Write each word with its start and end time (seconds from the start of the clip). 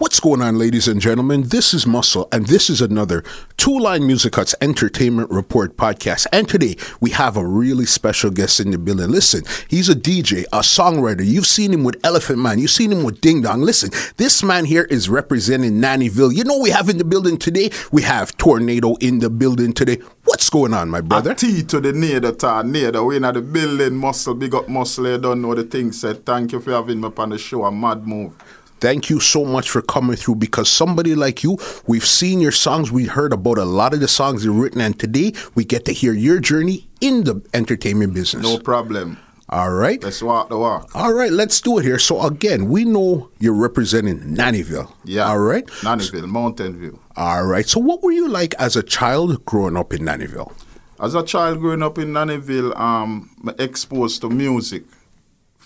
What's 0.00 0.18
going 0.18 0.40
on, 0.40 0.56
ladies 0.56 0.88
and 0.88 0.98
gentlemen? 0.98 1.42
This 1.42 1.74
is 1.74 1.86
Muscle, 1.86 2.26
and 2.32 2.46
this 2.46 2.70
is 2.70 2.80
another 2.80 3.22
Two 3.58 3.78
Line 3.78 4.06
Music 4.06 4.32
Cuts 4.32 4.54
Entertainment 4.62 5.30
Report 5.30 5.76
podcast. 5.76 6.26
And 6.32 6.48
today 6.48 6.76
we 7.02 7.10
have 7.10 7.36
a 7.36 7.44
really 7.44 7.84
special 7.84 8.30
guest 8.30 8.60
in 8.60 8.70
the 8.70 8.78
building. 8.78 9.10
Listen, 9.10 9.42
he's 9.68 9.90
a 9.90 9.94
DJ, 9.94 10.44
a 10.54 10.60
songwriter. 10.60 11.20
You've 11.22 11.46
seen 11.46 11.74
him 11.74 11.84
with 11.84 12.00
Elephant 12.02 12.38
Man, 12.38 12.58
you've 12.58 12.70
seen 12.70 12.90
him 12.90 13.04
with 13.04 13.20
Ding 13.20 13.42
Dong. 13.42 13.60
Listen, 13.60 13.90
this 14.16 14.42
man 14.42 14.64
here 14.64 14.84
is 14.84 15.10
representing 15.10 15.82
Nannyville. 15.82 16.34
You 16.34 16.44
know 16.44 16.58
we 16.58 16.70
have 16.70 16.88
in 16.88 16.96
the 16.96 17.04
building 17.04 17.36
today? 17.36 17.68
We 17.92 18.00
have 18.00 18.34
Tornado 18.38 18.94
in 19.02 19.18
the 19.18 19.28
building 19.28 19.74
today. 19.74 19.98
What's 20.24 20.48
going 20.48 20.72
on, 20.72 20.88
my 20.88 21.02
brother? 21.02 21.32
A 21.32 21.34
T 21.34 21.62
to 21.64 21.78
the 21.78 21.92
near 21.92 22.20
the. 22.20 23.04
We 23.04 23.16
in 23.16 23.22
the 23.22 23.42
building, 23.42 23.96
muscle, 23.96 24.32
big 24.32 24.54
up 24.54 24.66
muscle. 24.66 25.06
You 25.06 25.18
don't 25.18 25.42
know 25.42 25.54
the 25.54 25.64
thing 25.64 25.92
said. 25.92 26.24
Thank 26.24 26.52
you 26.52 26.60
for 26.60 26.70
having 26.70 27.02
me 27.02 27.08
up 27.08 27.18
on 27.18 27.28
the 27.28 27.36
show. 27.36 27.66
A 27.66 27.70
mad 27.70 28.06
move. 28.06 28.34
Thank 28.80 29.10
you 29.10 29.20
so 29.20 29.44
much 29.44 29.68
for 29.68 29.82
coming 29.82 30.16
through 30.16 30.36
because 30.36 30.70
somebody 30.70 31.14
like 31.14 31.42
you, 31.42 31.58
we've 31.86 32.04
seen 32.04 32.40
your 32.40 32.52
songs, 32.52 32.90
we 32.90 33.04
heard 33.04 33.32
about 33.34 33.58
a 33.58 33.64
lot 33.66 33.92
of 33.92 34.00
the 34.00 34.08
songs 34.08 34.42
you've 34.42 34.56
written, 34.56 34.80
and 34.80 34.98
today 34.98 35.34
we 35.54 35.66
get 35.66 35.84
to 35.84 35.92
hear 35.92 36.14
your 36.14 36.40
journey 36.40 36.88
in 37.02 37.24
the 37.24 37.42
entertainment 37.52 38.14
business. 38.14 38.42
No 38.42 38.58
problem. 38.58 39.18
All 39.50 39.70
right. 39.72 40.02
Let's 40.02 40.22
walk 40.22 40.48
the 40.48 40.56
walk. 40.56 40.90
All 40.94 41.12
right, 41.12 41.30
let's 41.30 41.60
do 41.60 41.78
it 41.78 41.82
here. 41.82 41.98
So 41.98 42.22
again, 42.22 42.70
we 42.70 42.86
know 42.86 43.30
you're 43.38 43.52
representing 43.52 44.20
Nannyville. 44.20 44.90
Yeah. 45.04 45.24
All 45.24 45.40
right. 45.40 45.66
Nannyville, 45.82 46.28
Mountain 46.28 46.78
View. 46.78 47.00
All 47.16 47.44
right. 47.44 47.68
So 47.68 47.80
what 47.80 48.02
were 48.02 48.12
you 48.12 48.28
like 48.28 48.54
as 48.58 48.76
a 48.76 48.82
child 48.82 49.44
growing 49.44 49.76
up 49.76 49.92
in 49.92 50.02
Nannyville? 50.02 50.52
As 51.00 51.14
a 51.14 51.22
child 51.22 51.58
growing 51.58 51.82
up 51.82 51.98
in 51.98 52.12
Nannyville, 52.12 52.78
um, 52.78 53.30
exposed 53.58 54.20
to 54.22 54.30
music 54.30 54.84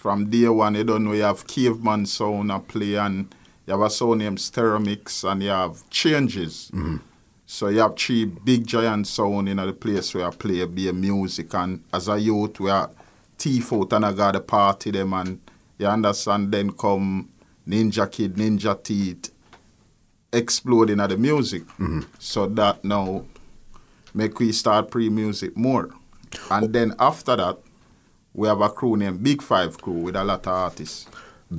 from 0.05 0.29
day 0.29 0.47
one, 0.47 0.75
you 0.75 0.85
don't 0.85 1.03
know, 1.03 1.15
you 1.15 1.23
have 1.23 1.47
caveman 1.47 2.05
sound 2.05 2.53
a 2.53 2.61
play 2.61 2.97
and 2.97 3.35
you 3.67 3.73
have 3.73 3.81
a 3.81 3.89
sound 3.89 4.19
named 4.19 4.37
Stereomix 4.37 5.25
and 5.25 5.43
you 5.43 5.49
have 5.49 5.89
changes. 5.89 6.71
Mm-hmm. 6.75 6.97
So 7.47 7.69
you 7.69 7.79
have 7.79 7.97
three 7.97 8.27
big 8.27 8.67
giant 8.67 9.07
sound 9.07 9.49
in 9.49 9.57
the 9.57 9.73
place 9.73 10.15
where 10.15 10.27
I 10.27 10.31
play 10.31 10.63
be 10.67 10.93
music 10.93 11.55
and 11.55 11.83
as 11.91 12.09
a 12.09 12.19
youth 12.19 12.61
we 12.61 12.69
are 12.69 12.91
teeth 13.39 13.73
out 13.73 13.95
and 13.95 14.05
I 14.05 14.13
got 14.13 14.35
the 14.35 14.43
party 14.43 14.91
them 14.91 15.15
and 15.15 15.41
you 15.79 15.87
understand 15.87 16.53
then 16.53 16.73
come 16.73 17.31
Ninja 17.67 18.13
Kid, 18.13 18.35
Ninja 18.35 18.83
Teeth 18.83 19.31
exploding 20.31 21.01
at 21.01 21.09
the 21.09 21.17
music. 21.17 21.63
So 22.19 22.45
that 22.49 22.85
now 22.85 23.25
make 24.13 24.39
we 24.39 24.53
start 24.53 24.91
pre 24.91 25.09
music 25.09 25.57
more. 25.57 25.89
And 26.51 26.75
then 26.75 26.95
after 26.99 27.37
that 27.37 27.64
we 28.35 28.49
have 28.49 28.61
a 28.61 28.69
crew 28.69 28.97
named 28.97 29.23
Big 29.23 29.41
Five 29.43 29.81
Crew 29.81 29.93
with 29.95 30.17
a 30.17 30.25
lot 30.25 30.47
of 30.47 30.53
artists. 30.53 31.07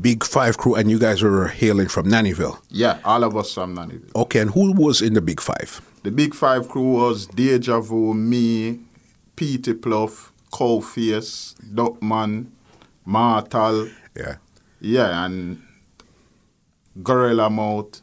Big 0.01 0.23
Five 0.25 0.57
crew, 0.57 0.75
and 0.75 0.89
you 0.91 0.99
guys 0.99 1.21
were 1.23 1.47
hailing 1.47 1.87
from 1.87 2.07
Nannyville. 2.07 2.59
Yeah, 2.69 2.99
all 3.05 3.23
of 3.23 3.37
us 3.37 3.53
from 3.53 3.75
Nannyville. 3.77 4.13
Okay, 4.15 4.39
and 4.39 4.51
who 4.51 4.73
was 4.73 5.01
in 5.01 5.13
the 5.13 5.21
Big 5.21 5.39
Five? 5.39 5.79
The 6.03 6.11
Big 6.11 6.33
Five 6.33 6.67
crew 6.67 6.93
was 6.93 7.27
Deja 7.27 7.79
Vu, 7.79 8.13
me, 8.13 8.79
Petey 9.35 9.73
Pluff, 9.73 10.33
Cowface, 10.51 11.55
Duckman, 11.73 12.47
Martal, 13.05 13.87
Yeah. 14.15 14.35
yeah, 14.81 15.25
and 15.25 15.61
Gorilla 17.01 17.49
Mouth, 17.49 18.01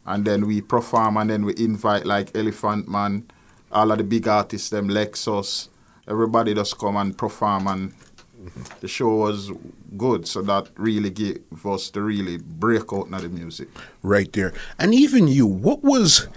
and 0.07 0.25
then 0.25 0.47
we 0.47 0.61
perform, 0.61 1.17
and 1.17 1.29
then 1.29 1.45
we 1.45 1.55
invite 1.57 2.07
like 2.07 2.37
Elephant 2.37 2.87
Man, 2.89 3.25
all 3.73 3.91
of 3.91 3.99
the 3.99 4.05
big 4.05 4.29
artists, 4.29 4.71
them 4.71 4.87
Lexxus, 4.89 5.69
everybody 6.07 6.55
just 6.55 6.79
come 6.79 6.97
and 6.97 7.19
perform, 7.19 7.67
and 7.67 7.93
the 8.81 8.89
show 8.89 9.15
was 9.17 9.51
good. 9.97 10.27
So 10.27 10.43
that 10.43 10.69
really 10.77 11.11
gave 11.11 11.41
us 11.65 11.91
to 11.91 12.03
really 12.03 12.39
break 12.39 12.93
out 12.93 13.11
now 13.11 13.19
the 13.19 13.29
music. 13.29 13.69
Right 14.03 14.33
there. 14.33 14.53
And 14.79 14.95
even 14.95 15.29
you, 15.29 15.47
what 15.47 15.83
was, 15.83 16.29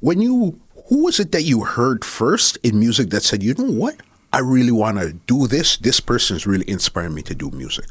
when 0.00 0.20
you, 0.20 0.60
who 0.88 1.04
was 1.04 1.20
it 1.20 1.32
that 1.32 1.42
you 1.42 1.64
heard 1.64 2.04
first 2.04 2.58
in 2.62 2.78
music 2.78 3.10
that 3.10 3.22
said, 3.22 3.42
you 3.42 3.54
know 3.54 3.70
what? 3.70 3.96
I 4.32 4.40
really 4.40 4.72
want 4.72 4.98
to 4.98 5.12
do 5.12 5.46
this. 5.46 5.76
This 5.76 6.00
person's 6.00 6.46
really 6.46 6.68
inspiring 6.68 7.14
me 7.14 7.22
to 7.22 7.34
do 7.34 7.50
music. 7.50 7.86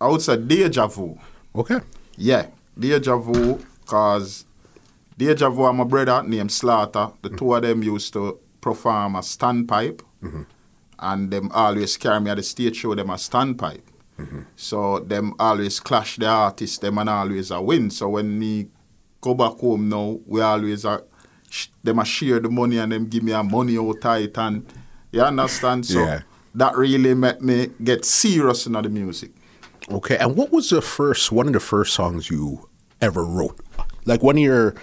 I 0.00 0.08
would 0.08 0.22
say 0.22 0.36
Deja 0.36 0.86
Vu. 0.86 1.18
Okay. 1.54 1.78
Yeah, 2.16 2.46
Deja 2.78 3.16
Vu, 3.16 3.60
cause 3.86 4.44
Deja 5.16 5.50
Vu 5.50 5.66
and 5.66 5.78
my 5.78 5.84
brother 5.84 6.22
named 6.26 6.50
Slaughter, 6.50 7.10
the 7.20 7.28
two 7.28 7.54
of 7.54 7.62
them 7.62 7.82
used 7.82 8.12
to 8.14 8.38
perform 8.60 9.16
a 9.16 9.20
standpipe, 9.20 10.00
mm-hmm. 10.22 10.42
And 11.02 11.30
them 11.30 11.50
always 11.52 11.96
carry 11.98 12.20
me 12.20 12.30
at 12.30 12.36
the 12.38 12.42
stage 12.42 12.76
show 12.76 12.94
them 12.94 13.10
a 13.10 13.14
standpipe. 13.14 13.82
So 14.56 15.00
them 15.00 15.34
always 15.38 15.80
clash 15.80 16.16
the 16.16 16.26
artists, 16.28 16.78
them 16.78 16.98
and 16.98 17.10
always 17.10 17.50
a 17.50 17.60
win. 17.60 17.90
So 17.90 18.08
when 18.10 18.38
me 18.38 18.68
go 19.20 19.34
back 19.34 19.58
home 19.58 19.88
now, 19.88 20.20
we 20.26 20.40
always 20.40 20.84
a 20.84 21.02
sh- 21.50 21.68
them 21.82 21.98
a 21.98 22.04
share 22.04 22.38
the 22.38 22.48
money 22.48 22.78
and 22.78 22.92
them 22.92 23.06
give 23.06 23.24
me 23.24 23.32
a 23.32 23.42
money 23.42 23.76
out 23.76 24.00
tight 24.00 24.38
and 24.38 24.64
you 25.10 25.20
understand. 25.22 25.86
So 25.86 25.98
Yeah. 26.04 26.20
that 26.54 26.76
really 26.76 27.14
made 27.14 27.40
me 27.42 27.70
get 27.82 28.04
serious 28.04 28.66
in 28.66 28.72
the 28.74 28.88
music. 28.88 29.32
Okay. 29.90 30.16
And 30.18 30.36
what 30.36 30.52
was 30.52 30.70
the 30.70 30.80
first, 30.82 31.32
one 31.32 31.48
of 31.48 31.52
the 31.54 31.60
first 31.60 31.92
songs 31.94 32.30
you 32.30 32.68
ever 33.00 33.24
wrote? 33.24 33.58
Like 34.04 34.22
one 34.22 34.36
of 34.36 34.42
your, 34.44 34.74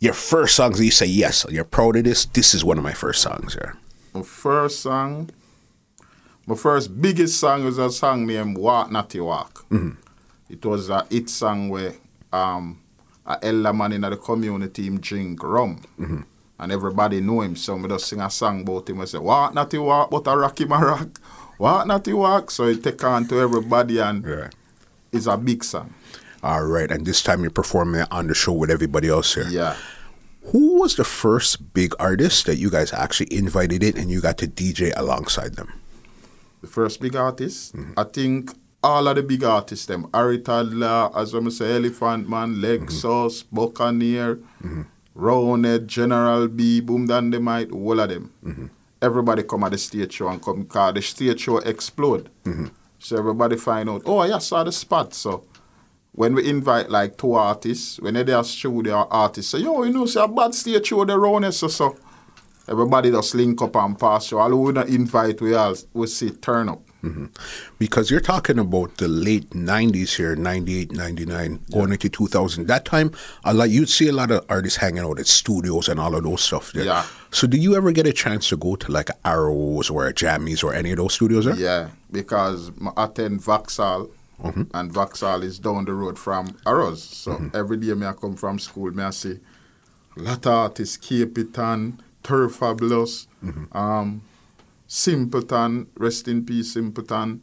your 0.00 0.14
first 0.14 0.56
songs 0.56 0.78
that 0.78 0.84
you 0.86 0.90
say, 0.90 1.06
yes, 1.06 1.44
you're 1.50 1.64
proud 1.64 1.96
of 1.96 2.04
this. 2.04 2.24
This 2.24 2.54
is 2.54 2.64
one 2.64 2.78
of 2.78 2.84
my 2.84 2.94
first 2.94 3.20
songs. 3.20 3.56
Yeah. 3.60 3.72
My 4.14 4.22
first 4.22 4.80
song, 4.80 5.30
my 6.46 6.54
first 6.54 7.00
biggest 7.00 7.38
song 7.40 7.64
was 7.64 7.78
a 7.78 7.90
song 7.90 8.26
named 8.26 8.56
Walk 8.58 8.90
Natty 8.92 9.20
Walk. 9.20 9.66
It 10.48 10.64
was 10.64 10.88
a 10.88 11.04
hit 11.10 11.28
song 11.30 11.68
where 11.68 11.94
um, 12.32 12.80
a 13.26 13.38
elder 13.44 13.72
man 13.72 13.92
in 13.92 14.02
the 14.02 14.16
community 14.16 14.86
him 14.86 15.00
drink 15.00 15.42
rum. 15.42 15.82
And 16.56 16.70
everybody 16.70 17.20
know 17.20 17.40
him, 17.40 17.56
so 17.56 17.74
we 17.74 17.88
just 17.88 18.06
sing 18.06 18.20
a 18.20 18.30
song 18.30 18.60
about 18.62 18.88
him. 18.88 19.00
I 19.00 19.06
say, 19.06 19.18
Walk 19.18 19.54
Natty 19.54 19.78
Walk, 19.78 20.10
but 20.10 20.26
a 20.28 20.36
rocky 20.36 20.64
my 20.64 20.80
rock. 20.80 21.20
Walk 21.58 21.86
Natty 21.88 22.12
Walk. 22.12 22.50
So 22.52 22.66
it 22.68 22.82
take 22.84 23.02
on 23.02 23.26
to 23.28 23.40
everybody 23.40 23.98
and 23.98 24.24
Yeah. 24.24 24.50
it's 25.12 25.26
a 25.26 25.36
big 25.36 25.64
song. 25.64 25.92
All 26.44 26.64
right. 26.64 26.90
And 26.90 27.04
this 27.04 27.22
time 27.22 27.40
you're 27.42 27.50
performing 27.50 28.04
on 28.12 28.28
the 28.28 28.34
show 28.34 28.52
with 28.52 28.70
everybody 28.70 29.08
else 29.08 29.34
here. 29.34 29.48
Yeah. 29.48 29.76
Who 30.46 30.80
was 30.80 30.96
the 30.96 31.04
first 31.04 31.72
big 31.74 31.94
artist 31.98 32.46
that 32.46 32.56
you 32.56 32.70
guys 32.70 32.92
actually 32.92 33.34
invited 33.34 33.82
in 33.82 33.96
and 33.96 34.10
you 34.10 34.20
got 34.20 34.38
to 34.38 34.46
DJ 34.46 34.92
alongside 34.96 35.54
them? 35.56 35.72
the 36.64 36.70
first 36.70 37.00
big 37.00 37.14
artist. 37.14 37.76
Mm-hmm. 37.76 37.92
I 37.96 38.04
think 38.04 38.50
all 38.82 39.06
of 39.06 39.16
the 39.16 39.22
big 39.22 39.44
artists, 39.44 39.86
them 39.86 40.10
Toddler, 40.12 41.10
as 41.16 41.34
I 41.34 41.48
say, 41.48 41.76
Elephant 41.76 42.28
Man, 42.28 42.56
Lexxus, 42.56 43.44
mm-hmm. 43.44 43.56
Buccaneer, 43.56 44.36
mm-hmm. 44.36 44.82
Roundhead, 45.14 45.88
General 45.88 46.48
Degree, 46.48 46.80
Boom 46.80 47.06
Dandimite, 47.06 47.72
all 47.72 48.00
of 48.00 48.08
them. 48.08 48.70
Everybody 49.00 49.42
come 49.42 49.64
at 49.64 49.72
the 49.72 49.78
stage 49.78 50.14
show 50.14 50.28
and 50.28 50.42
come 50.42 50.64
car. 50.64 50.92
the 50.92 51.02
stage 51.02 51.40
show 51.40 51.58
explode. 51.58 52.30
So 52.98 53.18
everybody 53.18 53.56
find 53.56 53.90
out, 53.90 54.02
oh, 54.06 54.24
yeah, 54.24 54.36
I 54.36 54.38
saw 54.38 54.64
the 54.64 54.72
spot. 54.72 55.12
So 55.12 55.44
when 56.14 56.34
we 56.34 56.48
invite 56.48 56.90
like 56.90 57.16
two 57.18 57.32
artists, 57.32 58.00
when 58.00 58.14
they're 58.14 58.24
there 58.24 58.44
studio 58.44 59.06
artists 59.10 59.50
say, 59.50 59.58
yo, 59.58 59.82
you 59.82 59.92
know, 59.92 60.06
say 60.06 60.22
a 60.22 60.28
bad 60.28 60.54
stage 60.54 60.86
show 60.86 61.04
the 61.04 61.18
round 61.18 61.52
so 61.52 61.68
so. 61.68 61.96
Everybody 62.66 63.10
just 63.10 63.34
link 63.34 63.60
up 63.60 63.76
and 63.76 63.98
pass. 63.98 64.28
So 64.28 64.38
all 64.38 64.56
we 64.56 64.72
not 64.72 64.88
invite 64.88 65.40
we 65.42 65.54
all 65.54 65.74
we 65.92 66.06
see 66.06 66.30
turn 66.30 66.70
up. 66.70 66.80
Mm-hmm. 67.02 67.26
Because 67.78 68.10
you're 68.10 68.20
talking 68.20 68.58
about 68.58 68.96
the 68.96 69.08
late 69.08 69.50
90s 69.50 70.16
here, 70.16 70.34
98, 70.34 70.92
99, 70.92 71.60
going 71.70 71.92
into 71.92 72.08
2000. 72.08 72.66
That 72.66 72.86
time, 72.86 73.12
a 73.44 73.52
lot, 73.52 73.68
you'd 73.68 73.90
see 73.90 74.08
a 74.08 74.12
lot 74.12 74.30
of 74.30 74.46
artists 74.48 74.78
hanging 74.78 75.04
out 75.04 75.18
at 75.18 75.26
studios 75.26 75.90
and 75.90 76.00
all 76.00 76.14
of 76.14 76.24
those 76.24 76.40
stuff 76.40 76.72
there. 76.72 76.84
Yeah. 76.84 77.04
So, 77.30 77.46
do 77.46 77.58
you 77.58 77.76
ever 77.76 77.92
get 77.92 78.06
a 78.06 78.12
chance 78.12 78.48
to 78.48 78.56
go 78.56 78.76
to 78.76 78.90
like 78.90 79.10
Arrows 79.26 79.90
or 79.90 80.10
Jammies 80.12 80.64
or 80.64 80.72
any 80.72 80.92
of 80.92 80.96
those 80.96 81.12
studios 81.12 81.44
there? 81.44 81.56
Yeah, 81.56 81.90
because 82.10 82.72
I 82.96 83.04
attend 83.04 83.42
Vauxhall, 83.42 84.08
Mm-hmm. 84.44 84.62
and 84.74 84.92
Vauxhall 84.92 85.42
is 85.42 85.58
down 85.58 85.86
the 85.86 85.94
road 85.94 86.18
from 86.18 86.56
Arrows. 86.66 87.02
So 87.02 87.32
mm-hmm. 87.32 87.56
every 87.56 87.78
day 87.78 87.94
me 87.94 88.06
I 88.06 88.12
come 88.12 88.36
from 88.36 88.58
school, 88.58 88.90
me 88.90 89.02
I 89.02 89.10
see 89.10 89.40
lot 90.16 90.46
of 90.46 90.52
artists, 90.52 90.96
Capleton, 90.96 91.98
Turfabulous, 92.22 93.26
mm-hmm. 93.42 93.76
um, 93.76 94.22
Simpleton, 94.86 95.86
rest 95.96 96.28
in 96.28 96.44
peace, 96.44 96.72
Simpleton. 96.74 97.40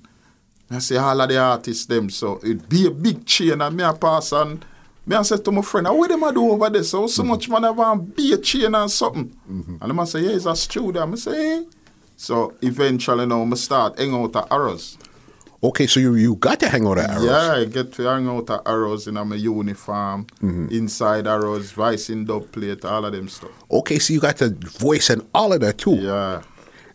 I 0.69 0.79
say 0.79 0.95
all 0.95 1.19
of 1.19 1.27
the 1.27 1.37
artists 1.37 1.85
them, 1.85 2.09
so 2.09 2.39
it 2.43 2.69
be 2.69 2.87
a 2.87 2.91
big 2.91 3.25
chain 3.25 3.61
and 3.61 3.75
me 3.75 3.83
I 3.83 3.93
pass 3.93 4.31
and 4.31 4.63
me 5.05 5.15
I 5.15 5.21
say 5.23 5.37
to 5.37 5.51
my 5.51 5.61
friend, 5.61 5.87
"Ah, 5.87 5.93
what 5.93 6.09
them 6.09 6.23
I 6.23 6.31
do 6.31 6.49
over 6.49 6.69
there? 6.69 6.83
So 6.83 7.07
so 7.07 7.23
much 7.23 7.49
man 7.49 7.63
have 7.63 8.15
be 8.15 8.33
a 8.33 8.37
chain 8.37 8.73
and 8.73 8.89
something. 8.89 9.35
And 9.47 9.79
them 9.81 9.99
I 9.99 10.05
say, 10.05 10.21
yeah, 10.21 10.31
it's 10.31 10.45
a 10.45 10.55
studio. 10.55 11.11
I 11.11 11.15
say, 11.15 11.35
hey. 11.35 11.65
So 12.15 12.53
eventually 12.61 13.25
now 13.25 13.43
I 13.43 13.53
start 13.55 13.99
hang 13.99 14.13
out 14.13 14.35
at 14.35 14.51
Arrows. 14.51 14.97
Okay, 15.63 15.85
so 15.85 15.99
you, 15.99 16.15
you 16.15 16.35
got 16.35 16.59
to 16.61 16.69
hang 16.69 16.87
out 16.87 16.97
at 16.97 17.11
Arrows. 17.11 17.25
Yeah, 17.25 17.53
I 17.53 17.65
get 17.65 17.93
to 17.93 18.03
hang 18.03 18.27
out 18.27 18.49
at 18.49 18.61
Arrows 18.65 19.07
in 19.07 19.13
my 19.13 19.35
uniform, 19.35 20.25
mm-hmm. 20.41 20.67
inside 20.71 21.27
Arrows, 21.27 21.71
vice 21.71 22.09
in 22.09 22.25
dub 22.25 22.51
plate, 22.51 22.83
all 22.83 23.05
of 23.05 23.13
them 23.13 23.29
stuff. 23.29 23.51
Okay, 23.69 23.99
so 23.99 24.11
you 24.13 24.19
got 24.19 24.37
the 24.37 24.49
voice 24.79 25.09
and 25.11 25.27
all 25.35 25.53
of 25.53 25.61
that 25.61 25.77
too. 25.77 25.95
Yeah. 25.95 26.41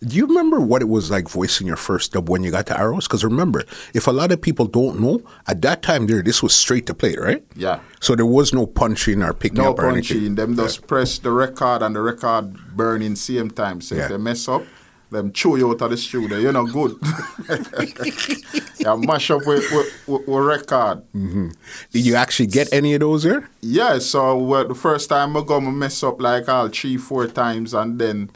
Do 0.04 0.14
you 0.14 0.26
remember 0.26 0.60
what 0.60 0.82
it 0.82 0.86
was 0.86 1.10
like 1.10 1.28
voicing 1.28 1.66
your 1.66 1.76
first 1.76 2.12
dub 2.12 2.28
when 2.28 2.42
you 2.42 2.50
got 2.50 2.66
to 2.66 2.78
Arrows? 2.78 3.06
Because 3.06 3.24
remember, 3.24 3.64
if 3.94 4.06
a 4.06 4.10
lot 4.10 4.30
of 4.32 4.42
people 4.42 4.66
don't 4.66 5.00
know, 5.00 5.22
at 5.46 5.62
that 5.62 5.82
time 5.82 6.06
there, 6.06 6.22
this 6.22 6.42
was 6.42 6.54
straight 6.54 6.86
to 6.86 6.94
plate, 6.94 7.18
right? 7.20 7.42
Yeah. 7.54 7.80
So 8.00 8.14
there 8.14 8.26
was 8.26 8.52
no 8.52 8.66
punching 8.66 9.22
or 9.22 9.32
picking 9.32 9.62
No 9.62 9.70
up 9.70 9.78
or 9.78 9.90
anything. 9.90 10.18
punching. 10.18 10.34
Them 10.34 10.56
just 10.56 10.86
press 10.86 11.18
the 11.18 11.30
record 11.30 11.82
and 11.82 11.94
the 11.96 12.02
record 12.02 12.76
burning 12.76 13.14
same 13.16 13.50
time. 13.50 13.80
So 13.80 13.94
Yeah. 13.94 14.02
if 14.02 14.08
they 14.10 14.16
mess 14.18 14.48
up, 14.48 14.64
them 15.10 15.32
chew 15.32 15.56
you 15.56 15.70
out 15.70 15.82
of 15.82 15.90
the 15.90 15.96
studio. 15.96 16.38
You're 16.38 16.52
not 16.52 16.72
good. 16.72 16.96
yeah, 18.78 18.96
mash 18.96 19.30
up 19.30 19.46
with, 19.46 19.70
with, 19.70 20.08
with, 20.08 20.28
with 20.28 20.44
record. 20.44 21.02
Mm-hmm. 21.14 21.48
Did 21.92 22.06
you 22.06 22.16
actually 22.16 22.46
get 22.46 22.72
any 22.72 22.94
of 22.94 23.00
those 23.00 23.22
there? 23.22 23.48
Yeah, 23.60 23.98
so 23.98 24.36
well, 24.36 24.66
the 24.66 24.74
first 24.74 25.08
time 25.08 25.36
I 25.36 25.42
go, 25.44 25.58
I 25.58 25.60
mess 25.70 26.02
up 26.02 26.20
like 26.20 26.48
all 26.48 26.68
three, 26.68 26.96
four 26.96 27.26
times, 27.28 27.74
and 27.74 27.98
then 27.98 28.30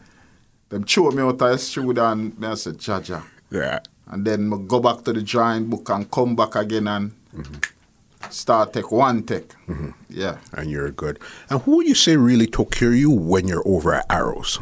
them 0.68 0.84
chew 0.84 1.10
me 1.10 1.22
out 1.22 1.30
of 1.30 1.38
the 1.38 1.56
studio, 1.58 2.12
and 2.12 2.38
me 2.38 2.46
I 2.48 2.54
said, 2.54 2.78
Jaja. 2.78 3.22
Yeah. 3.50 3.80
And 4.06 4.24
then 4.24 4.52
I 4.52 4.56
go 4.66 4.80
back 4.80 5.04
to 5.04 5.12
the 5.12 5.22
drawing 5.22 5.66
book 5.66 5.88
and 5.90 6.10
come 6.10 6.34
back 6.34 6.54
again 6.54 6.88
and 6.88 7.12
mm-hmm. 7.34 8.30
start 8.30 8.72
take 8.72 8.90
one 8.90 9.22
take. 9.22 9.48
Mm-hmm. 9.68 9.90
Yeah. 10.08 10.38
And 10.52 10.70
you're 10.70 10.90
good. 10.90 11.18
And 11.48 11.60
who 11.62 11.76
would 11.76 11.86
you 11.86 11.94
say 11.94 12.16
really 12.16 12.46
took 12.46 12.72
care 12.72 12.90
of 12.90 12.96
you 12.96 13.10
when 13.10 13.46
you're 13.46 13.66
over 13.66 13.94
at 13.94 14.06
Arrows? 14.10 14.58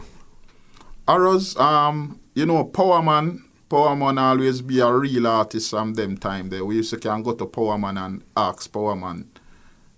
Arrows, 1.08 1.56
um, 1.56 2.20
you 2.34 2.44
know, 2.44 2.66
Powerman, 2.66 3.40
Powerman 3.70 4.20
always 4.20 4.60
be 4.60 4.81
a 4.81 4.93
real 4.93 5.26
artist 5.26 5.70
from 5.70 5.94
them 5.94 6.19
time 6.19 6.50
there. 6.50 6.64
We 6.64 6.76
used 6.76 6.90
to 6.90 6.99
can 6.99 7.22
go 7.22 7.32
to 7.34 7.46
Power 7.46 7.78
Man 7.78 7.96
and 7.96 8.22
ask 8.37 8.70
Power 8.70 8.94
Man 8.94 9.26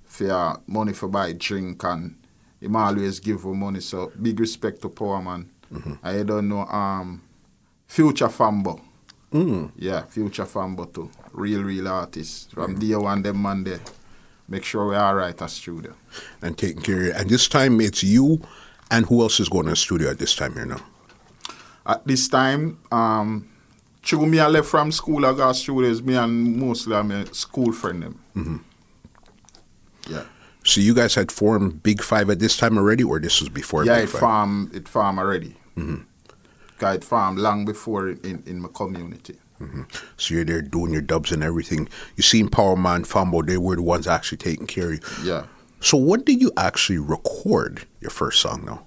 for 0.05 0.61
money 0.69 0.93
for 0.93 1.09
buy 1.09 1.33
drink 1.33 1.83
and 1.83 2.17
him 2.61 2.77
always 2.77 3.19
give 3.19 3.43
you 3.43 3.55
money. 3.55 3.81
So 3.81 4.12
big 4.23 4.39
respect 4.39 4.83
to 4.83 4.89
Powerman. 4.89 5.47
I 6.03 6.23
don't 6.23 6.49
know, 6.49 6.65
um, 6.67 7.23
Future 7.87 8.29
Fambo. 8.29 8.81
Mm. 9.33 9.73
Yeah, 9.77 10.03
Future 10.03 10.45
Fambo 10.45 10.93
too. 10.93 11.11
Real, 11.33 11.63
real 11.63 11.89
artist. 11.89 12.53
From 12.53 12.79
day 12.79 12.95
one, 12.95 13.23
them 13.23 13.43
man 13.43 13.65
there. 13.65 13.81
Make 14.49 14.65
sure 14.65 14.87
we're 14.87 14.99
all 14.99 15.15
right 15.15 15.41
as 15.43 15.53
studio. 15.53 15.95
And 16.43 16.59
taking 16.59 16.83
care 16.83 16.99
of 16.99 17.06
you. 17.06 17.13
And 17.13 17.31
this 17.31 17.49
time 17.49 17.81
it's 17.81 18.03
you 18.03 18.43
and 18.91 19.06
who 19.06 19.23
else 19.23 19.39
is 19.39 19.49
going 19.49 19.67
to 19.67 19.71
the 19.71 19.77
studio 19.77 20.11
at 20.11 20.19
this 20.19 20.35
time 20.35 20.55
here 20.55 20.67
now? 20.67 20.83
At 21.87 22.06
this 22.06 22.29
time, 22.29 22.79
um, 22.93 23.49
through 24.03 24.27
me 24.27 24.38
I 24.38 24.49
left 24.49 24.69
from 24.69 24.93
school, 24.93 25.27
I 25.27 25.32
got 25.32 25.53
students, 25.56 26.03
me 26.03 26.15
and 26.15 26.56
mostly 26.56 26.94
I'm 26.94 27.11
a 27.11 27.27
school 27.35 27.73
friend 27.73 28.03
them. 28.03 28.65
Yeah. 30.09 30.25
So 30.65 30.81
you 30.81 30.94
guys 30.94 31.15
had 31.15 31.32
formed 31.32 31.82
Big 31.82 32.03
Five 32.03 32.29
at 32.31 32.38
this 32.38 32.56
time 32.56 32.77
already, 32.77 33.03
or 33.05 33.19
this 33.19 33.41
was 33.41 33.49
before 33.49 33.85
yeah, 33.85 33.97
Big 33.97 34.05
it 34.05 34.11
Five? 34.11 34.21
farm 34.21 34.71
it 34.75 34.88
farm 34.88 35.19
already. 35.19 35.56
Mm-hmm. 35.77 36.87
It 36.87 37.05
farm 37.05 37.37
long 37.37 37.65
before 37.65 38.09
in, 38.09 38.43
in 38.47 38.61
my 38.61 38.69
community. 38.73 39.37
So 40.17 40.35
you're 40.35 40.44
there 40.44 40.62
doing 40.62 40.91
your 40.91 41.03
dubs 41.03 41.32
and 41.32 41.43
everything. 41.43 41.91
You 42.17 42.23
seen 42.23 42.49
Power 42.49 42.77
Man, 42.77 43.05
Fambo, 43.05 43.47
they 43.47 43.59
were 43.59 43.77
the 43.77 43.82
ones 43.82 44.06
actually 44.06 44.38
taking 44.38 44.67
care 44.67 44.93
of 44.93 44.94
you. 44.94 45.32
Yeah. 45.32 45.47
So 45.81 45.99
when 45.99 46.23
did 46.23 46.41
you 46.41 46.50
actually 46.56 46.99
record 46.99 47.85
your 48.00 48.11
first 48.11 48.41
song 48.41 48.65
now? 48.65 48.87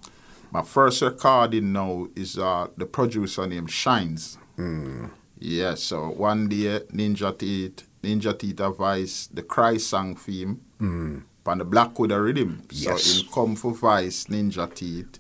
My 0.54 0.62
first 0.62 1.02
record 1.02 1.16
recording 1.16 1.74
now 1.74 2.08
is 2.16 2.38
uh, 2.38 2.68
the 2.78 2.86
producer 2.86 3.48
named 3.48 3.72
Shines. 3.72 4.38
Mm. 4.56 5.10
Yeah, 5.40 5.74
so 5.74 6.10
one 6.10 6.48
day 6.48 6.80
Ninja 6.94 7.36
Teeth, 7.36 7.88
Ninja 8.04 8.38
Teeth 8.38 8.60
advice 8.60 9.28
the 9.34 9.42
Cry 9.42 9.78
song 9.78 10.16
theme 10.16 10.62
mm. 10.80 11.24
on 11.48 11.58
the 11.58 11.66
Black 11.66 11.98
Widow 11.98 12.20
rhythm. 12.20 12.62
Yes. 12.70 13.02
So 13.02 13.22
in 13.22 13.28
come 13.34 13.56
for 13.56 13.74
voice 13.74 14.26
Ninja 14.26 14.72
Teeth. 14.72 15.18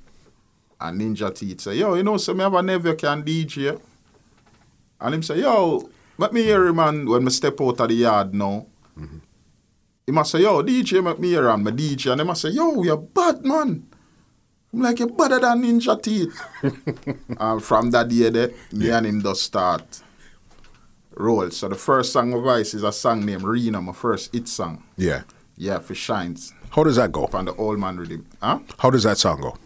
And 0.79 1.01
Ninja 1.01 1.33
Teeth 1.33 1.61
say, 1.61 1.77
yo, 1.77 1.95
you 1.95 2.03
know, 2.03 2.17
so 2.17 2.35
me 2.35 2.43
have 2.43 2.53
a 2.53 2.61
nephew 2.61 2.93
can 2.93 3.23
DJ. 3.23 3.81
And 5.01 5.15
him 5.15 5.23
say, 5.23 5.39
yo, 5.39 5.89
let 6.19 6.31
me 6.31 6.43
hear 6.43 6.67
him 6.67 6.75
man 6.75 7.09
when 7.09 7.23
me 7.23 7.31
step 7.31 7.59
out 7.59 7.79
of 7.79 7.87
the 7.87 7.95
yard 7.95 8.35
now. 8.35 8.67
Mm-hmm. 8.95 9.17
He 10.05 10.11
must 10.11 10.29
say, 10.29 10.41
yo, 10.41 10.61
DJ, 10.61 11.03
make 11.03 11.17
me 11.17 11.29
hear 11.29 11.49
him, 11.49 11.63
my 11.63 11.71
DJ. 11.71 12.11
And 12.11 12.21
he 12.21 12.27
must 12.27 12.43
say, 12.43 12.49
yo, 12.49 12.83
you're 12.83 12.97
bad, 12.97 13.43
man. 13.43 13.87
I'm 14.73 14.81
like, 14.81 14.99
you're 14.99 15.09
better 15.09 15.39
than 15.39 15.61
Ninja 15.61 16.01
Teeth. 16.01 16.41
and 17.39 17.63
from 17.63 17.91
that 17.91 18.09
year, 18.09 18.31
there, 18.31 18.51
me 18.71 18.89
and 18.89 19.05
him 19.05 19.21
just 19.21 19.43
start 19.43 20.01
roll. 21.15 21.51
So 21.51 21.69
the 21.69 21.75
first 21.75 22.11
song 22.11 22.33
of 22.33 22.43
Vice 22.43 22.73
is 22.73 22.83
a 22.83 22.91
song 22.91 23.23
named 23.23 23.43
Reno, 23.43 23.81
my 23.81 23.93
first 23.93 24.33
hit 24.33 24.47
song. 24.47 24.83
Yeah. 24.97 25.23
Yeah, 25.55 25.77
for 25.77 25.93
Shines. 25.93 26.53
How 26.71 26.83
does 26.83 26.95
that 26.95 27.11
go? 27.11 27.29
On 27.33 27.45
the 27.45 27.53
old 27.53 27.79
man 27.79 27.97
rhythm. 27.97 28.25
Huh? 28.41 28.59
How 28.79 28.89
does 28.89 29.03
that 29.03 29.19
song 29.19 29.41
go? 29.41 29.57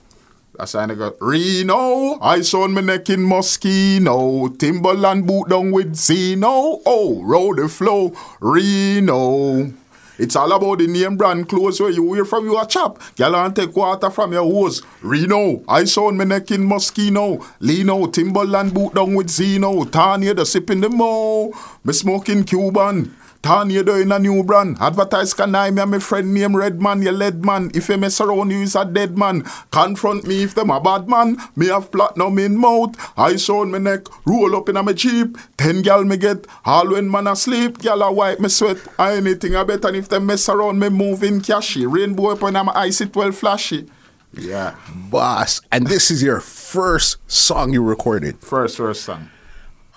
I 0.59 0.65
sign 0.65 0.89
go, 0.89 1.15
Reno, 1.21 2.19
I 2.19 2.41
saw 2.41 2.67
me 2.67 2.81
neck 2.81 3.11
in 3.11 3.19
Moschino, 3.19 4.57
Timberland 4.57 5.27
boot 5.27 5.49
down 5.49 5.69
with 5.71 5.95
Zeno, 5.95 6.81
oh, 6.83 7.21
roll 7.23 7.53
the 7.53 7.69
flow, 7.69 8.11
Reno. 8.39 9.71
It's 10.17 10.35
all 10.35 10.51
about 10.51 10.79
the 10.79 10.87
name 10.87 11.17
brand 11.17 11.47
clothes 11.47 11.79
where 11.79 11.89
you 11.89 12.03
wear 12.03 12.25
from 12.25 12.45
your 12.45 12.65
chap. 12.65 12.97
Girl 13.15 13.35
and 13.35 13.55
take 13.55 13.75
water 13.75 14.09
from 14.09 14.33
your 14.33 14.43
hose. 14.43 14.81
Reno, 15.01 15.63
I 15.67 15.83
saw 15.85 16.11
me 16.11 16.25
neck 16.25 16.51
in 16.51 16.61
Moschino, 16.61 17.45
Lino, 17.59 18.07
Timberland 18.07 18.73
boot 18.73 18.95
down 18.95 19.13
with 19.13 19.29
Zeno, 19.29 19.83
Tanya 19.85 20.33
the 20.33 20.45
sipping 20.45 20.81
the 20.81 20.89
mo, 20.89 21.53
me 21.83 21.93
smoking 21.93 22.43
Cuban. 22.43 23.15
Tanya 23.41 23.83
do 23.83 23.95
in 23.95 24.11
a 24.11 24.19
new 24.19 24.43
brand. 24.43 24.77
Advertise 24.79 25.33
can 25.33 25.55
I 25.55 25.71
me 25.71 25.81
and 25.81 25.91
my 25.91 25.99
friend 25.99 26.33
name 26.33 26.55
Redman, 26.55 27.01
you 27.01 27.11
lead 27.11 27.45
man. 27.45 27.71
If 27.73 27.89
you 27.89 27.97
mess 27.97 28.19
around, 28.19 28.51
you 28.51 28.61
is 28.61 28.75
a 28.75 28.85
dead 28.85 29.17
man. 29.17 29.43
Confront 29.71 30.25
me 30.25 30.43
if 30.43 30.55
them 30.55 30.69
a 30.69 30.79
bad 30.79 31.07
man. 31.07 31.37
Me 31.55 31.67
have 31.67 31.91
platinum 31.91 32.39
in 32.39 32.57
mouth. 32.57 32.95
Ice 33.17 33.49
on 33.49 33.71
me 33.71 33.79
neck. 33.79 34.01
Roll 34.25 34.55
up 34.55 34.69
in 34.69 34.77
a 34.77 34.83
me 34.83 34.93
jeep. 34.93 35.37
Ten 35.57 35.81
gal 35.81 36.03
me 36.03 36.17
get. 36.17 36.47
All 36.65 36.91
when 36.91 37.09
man 37.09 37.27
asleep. 37.27 37.79
Gal 37.79 38.01
a 38.01 38.11
wipe 38.11 38.39
me 38.39 38.49
sweat. 38.49 38.77
Anything 38.99 39.55
I 39.55 39.63
better 39.63 39.93
if 39.93 40.09
them 40.09 40.25
mess 40.25 40.49
around, 40.49 40.79
me 40.79 40.89
moving 40.89 41.41
cashy. 41.41 41.85
Rainbow 41.85 42.31
up 42.31 42.43
on 42.43 42.53
my 42.53 42.73
eyes 42.73 43.01
it 43.01 43.15
well 43.15 43.31
flashy. 43.31 43.89
Yeah. 44.33 44.75
Boss. 45.09 45.61
And 45.71 45.87
this 45.87 46.11
is 46.11 46.21
your 46.21 46.39
first 46.39 47.17
song 47.29 47.73
you 47.73 47.83
recorded. 47.83 48.39
First 48.39 48.77
first 48.77 49.03
song. 49.03 49.29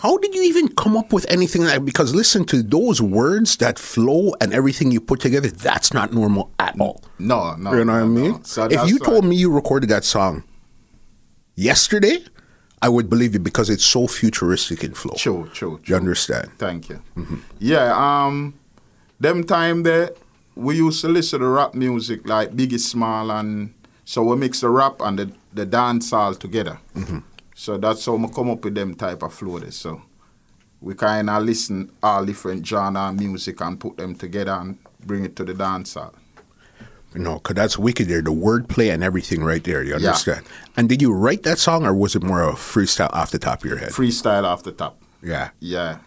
How 0.02 0.16
did 0.16 0.34
you 0.34 0.42
even 0.44 0.68
come 0.68 0.96
up 0.96 1.12
with 1.12 1.30
anything 1.30 1.62
like 1.64 1.84
because 1.84 2.14
listen 2.14 2.44
to 2.46 2.62
those 2.62 3.02
words, 3.02 3.58
that 3.58 3.78
flow 3.78 4.34
and 4.40 4.52
everything 4.54 4.90
you 4.90 5.00
put 5.00 5.20
together, 5.20 5.48
that's 5.48 5.92
not 5.92 6.10
normal 6.12 6.50
at 6.58 6.74
all. 6.80 7.02
No, 7.18 7.54
no. 7.56 7.74
You 7.74 7.84
know 7.84 7.92
what 7.92 8.02
I 8.02 8.06
mean? 8.06 8.30
no. 8.32 8.40
So 8.42 8.64
if 8.70 8.88
you 8.88 8.98
told 8.98 9.26
me 9.26 9.36
you 9.36 9.52
recorded 9.52 9.90
that 9.90 10.04
song 10.04 10.44
yesterday, 11.54 12.18
I 12.80 12.88
would 12.88 13.10
believe 13.10 13.34
you 13.34 13.40
because 13.40 13.68
it's 13.68 13.84
so 13.84 14.06
futuristic 14.06 14.82
in 14.84 14.94
flow. 14.94 15.14
True, 15.18 15.50
true, 15.52 15.80
You 15.84 15.96
understand? 15.96 16.50
Thank 16.56 16.88
you. 16.88 17.02
Yeah, 17.58 17.92
um, 17.94 18.54
them 19.18 19.44
time 19.44 19.82
there, 19.82 20.12
we 20.54 20.76
used 20.76 21.02
to 21.02 21.08
listen 21.08 21.40
to 21.40 21.46
rap 21.46 21.74
music 21.74 22.26
like 22.26 22.52
Biggie 22.52 22.80
Small, 22.80 23.30
and 23.30 23.74
so 24.06 24.22
we 24.22 24.36
mix 24.36 24.60
the 24.60 24.70
rap 24.70 25.02
and 25.02 25.18
the, 25.18 25.30
the 25.52 25.66
dance 25.66 26.10
all 26.14 26.34
together. 26.34 26.78
So 27.60 27.76
that's 27.76 28.06
how 28.06 28.14
we 28.14 28.26
come 28.28 28.48
up 28.48 28.64
with 28.64 28.74
them 28.74 28.94
type 28.94 29.22
of 29.22 29.34
flow 29.34 29.58
there. 29.58 29.70
So 29.70 30.00
we 30.80 30.94
kind 30.94 31.28
of 31.28 31.42
listen 31.42 31.92
all 32.02 32.24
different 32.24 32.66
genre 32.66 33.12
music 33.12 33.60
and 33.60 33.78
put 33.78 33.98
them 33.98 34.14
together 34.14 34.52
and 34.52 34.78
bring 35.04 35.26
it 35.26 35.36
to 35.36 35.44
the 35.44 35.52
dance 35.52 35.92
hall. 35.92 36.14
No, 37.14 37.34
because 37.34 37.56
that's 37.56 37.78
wicked 37.78 38.08
there. 38.08 38.22
The 38.22 38.30
wordplay 38.32 38.90
and 38.94 39.04
everything 39.04 39.44
right 39.44 39.62
there. 39.62 39.82
You 39.82 39.90
Yeah. 39.90 39.96
understand? 39.96 40.46
And 40.74 40.88
did 40.88 41.02
you 41.02 41.12
write 41.12 41.42
that 41.42 41.58
song 41.58 41.84
or 41.84 41.92
was 41.94 42.16
it 42.16 42.22
more 42.22 42.40
of 42.40 42.54
a 42.54 42.56
freestyle 42.56 43.12
off 43.12 43.30
the 43.30 43.38
top 43.38 43.58
of 43.62 43.66
your 43.68 43.76
head? 43.76 43.90
Freestyle 43.90 44.44
off 44.44 44.62
the 44.62 44.72
top. 44.72 44.96
yeah. 45.22 45.50
Yeah. 45.60 45.98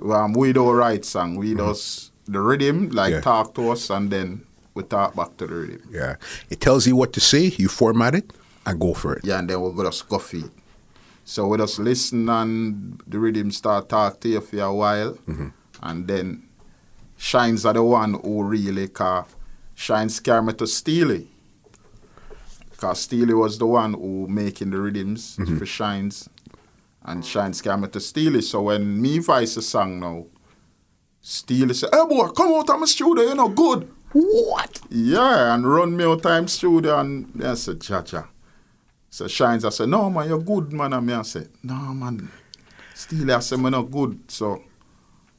Um, 0.00 0.34
we 0.34 0.52
don't 0.52 0.72
write 0.76 1.04
song. 1.04 1.34
We 1.34 1.54
just 1.56 2.12
the 2.26 2.40
rhythm, 2.40 2.90
like 2.90 3.10
Mm-hmm. 3.10 3.14
Yeah. 3.14 3.20
talk 3.22 3.54
to 3.56 3.70
us, 3.70 3.90
and 3.90 4.08
then 4.10 4.42
we 4.74 4.84
talk 4.84 5.16
back 5.16 5.36
to 5.38 5.46
the 5.48 5.54
rhythm. 5.54 5.82
Yeah. 5.90 6.14
It 6.48 6.60
tells 6.60 6.86
you 6.86 6.94
what 6.94 7.12
to 7.14 7.20
say, 7.20 7.52
you 7.58 7.66
format 7.68 8.14
it, 8.14 8.32
and 8.66 8.80
go 8.80 8.94
for 8.94 9.14
it. 9.14 9.24
Yeah, 9.24 9.38
and 9.38 9.48
then 9.48 9.60
we're 9.60 9.72
gonna 9.72 9.92
scuff 9.92 10.34
it. 10.34 10.50
So 11.24 11.46
we 11.46 11.58
just 11.58 11.78
listen 11.78 12.28
and 12.28 13.00
the 13.06 13.18
rhythm 13.18 13.50
start 13.50 13.88
talk 13.88 14.20
to 14.20 14.28
you 14.28 14.40
for 14.40 14.60
a 14.60 14.74
while, 14.74 15.14
mm-hmm. 15.14 15.48
and 15.82 16.08
then 16.08 16.48
Shines 17.16 17.64
are 17.64 17.74
the 17.74 17.82
one 17.82 18.14
who 18.14 18.42
really 18.42 18.88
car 18.88 19.26
Shines 19.74 20.20
carry 20.20 20.42
me 20.42 20.52
to 20.54 20.66
Steely. 20.66 21.28
Cause 22.76 23.02
Steely 23.02 23.34
was 23.34 23.58
the 23.58 23.66
one 23.66 23.94
who 23.94 24.26
making 24.28 24.70
the 24.70 24.78
rhythms 24.78 25.36
mm-hmm. 25.36 25.56
for 25.56 25.66
Shines, 25.66 26.28
and 27.04 27.24
Shines 27.24 27.62
carry 27.62 27.80
me 27.80 27.88
to 27.88 28.00
Steely. 28.00 28.42
So 28.42 28.62
when 28.62 29.00
me 29.00 29.18
voice 29.18 29.56
a 29.56 29.62
song 29.62 30.00
now, 30.00 30.26
Steely 31.20 31.74
say, 31.74 31.86
"Hey 31.92 32.04
boy, 32.08 32.28
come 32.28 32.52
out 32.54 32.70
of 32.70 32.80
my 32.80 32.86
studio, 32.86 33.24
you 33.24 33.34
know, 33.34 33.48
good." 33.48 33.88
What? 34.12 34.80
Yeah, 34.90 35.54
and 35.54 35.66
run 35.66 35.96
me 35.96 36.04
out 36.04 36.22
time 36.22 36.46
studio 36.46 36.98
and 37.00 37.42
I 37.42 37.54
said, 37.54 37.80
Jaja. 37.80 38.28
So 39.12 39.28
Shines, 39.28 39.62
I 39.66 39.68
said, 39.68 39.90
no 39.90 40.08
man, 40.08 40.26
you're 40.26 40.38
good 40.38 40.72
man. 40.72 40.94
And 40.94 41.06
me 41.06 41.12
I 41.12 41.20
said, 41.20 41.50
no 41.62 41.74
man, 41.74 42.30
still 42.94 43.30
I 43.30 43.40
said, 43.40 43.58
me 43.58 43.68
not 43.68 43.90
good. 43.90 44.18
So 44.28 44.62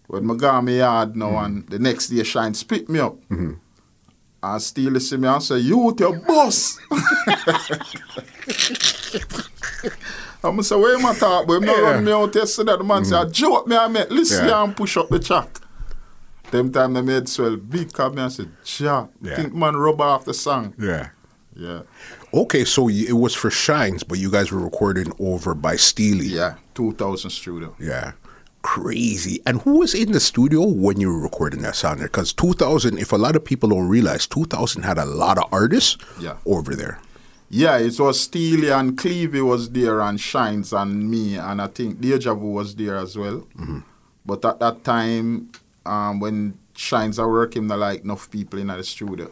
when 0.06 0.28
me 0.28 0.38
got 0.38 0.64
me 0.64 0.78
yard 0.78 1.16
now 1.16 1.32
mm-hmm. 1.32 1.46
and 1.46 1.68
the 1.68 1.80
next 1.80 2.10
day 2.10 2.22
Shines 2.24 2.62
pick 2.62 2.88
me 2.88 3.00
up. 3.00 3.16
Mm-hmm. 3.30 3.54
And 4.44 4.62
still 4.62 5.00
see 5.00 5.18
me 5.18 5.28
and 5.28 5.42
say, 5.42 5.58
you 5.58 5.80
with 5.80 6.00
your 6.00 6.20
boss. 6.20 6.80
I'm 10.44 10.62
say, 10.62 10.76
where 10.76 11.00
my 11.00 11.16
talk, 11.16 11.48
but 11.48 11.54
him 11.56 11.64
not 11.64 11.78
Yeah. 11.78 11.84
run 11.84 12.06
me 12.06 12.12
out 12.12 12.36
yesterday. 12.36 12.78
The 12.78 12.84
man 12.84 13.06
say, 13.06 13.16
mm-hmm. 13.16 13.28
I 13.28 13.32
joke 13.32 13.68
me, 13.68 13.76
I 13.76 13.88
met, 13.88 14.12
listen 14.12 14.50
Yeah. 14.50 14.64
and 14.64 14.78
push 14.78 14.98
up 14.98 15.10
the 15.10 15.18
track. 15.18 15.50
Them 16.52 16.72
time 16.72 16.94
they 16.94 17.02
made 17.02 17.28
swell 17.28 17.56
big 17.56 17.92
come 17.92 18.14
me 18.14 18.22
and 18.22 18.32
said, 18.32 18.52
Ja, 18.78 19.08
Yeah. 19.20 19.36
think 19.36 19.56
man 19.56 19.76
rub 19.76 20.00
off 20.00 20.26
the 20.26 20.34
song. 20.36 20.76
Yeah. 20.78 21.10
Yeah. 21.56 21.82
Okay, 22.34 22.66
so 22.66 22.90
it 22.90 23.14
was 23.14 23.36
for 23.36 23.52
Shines, 23.52 24.04
but 24.04 24.18
you 24.18 24.32
guys 24.32 24.52
were 24.52 24.60
recording 24.60 25.14
over 25.20 25.54
by 25.54 25.76
Steely. 25.76 26.26
Yeah. 26.28 26.56
2000 26.74 27.30
studio. 27.30 27.76
Yeah. 27.80 28.14
Crazy. 28.64 29.40
And 29.46 29.62
who 29.62 29.80
was 29.80 29.94
in 29.94 30.14
the 30.14 30.20
studio 30.20 30.66
when 30.66 31.00
you 31.00 31.10
were 31.10 31.20
recording 31.20 31.62
that 31.62 31.76
sound 31.76 32.00
there? 32.00 32.08
Because 32.08 32.34
2000, 32.34 32.98
if 32.98 33.12
a 33.12 33.18
lot 33.18 33.36
of 33.36 33.46
people 33.46 33.70
don't 33.70 33.88
realize, 33.88 34.26
2000 34.26 34.82
had 34.84 34.98
a 34.98 35.06
lot 35.06 35.38
of 35.38 35.44
artists 35.52 35.98
Yeah. 36.20 36.38
over 36.46 36.74
there. 36.76 37.00
Yeah, 37.50 37.78
it 37.78 38.00
was 38.00 38.20
Steely 38.22 38.70
and 38.72 38.98
Clevie 38.98 39.46
was 39.46 39.70
there 39.70 40.02
and 40.02 40.20
Shines 40.20 40.74
and 40.74 41.08
me 41.12 41.36
and 41.38 41.62
I 41.62 41.68
think 41.68 42.02
Deja 42.02 42.34
Vu 42.34 42.48
was 42.48 42.74
there 42.74 42.98
as 42.98 43.16
well. 43.16 43.46
But 44.26 44.44
at 44.46 44.60
that 44.60 44.84
time, 44.84 45.50
um, 45.86 46.20
when 46.20 46.58
Shines 46.76 47.20
are 47.20 47.30
working, 47.30 47.68
there 47.68 47.78
like 47.78 48.04
enough 48.04 48.32
people 48.32 48.58
in 48.58 48.68
the 48.68 48.84
studio. 48.84 49.30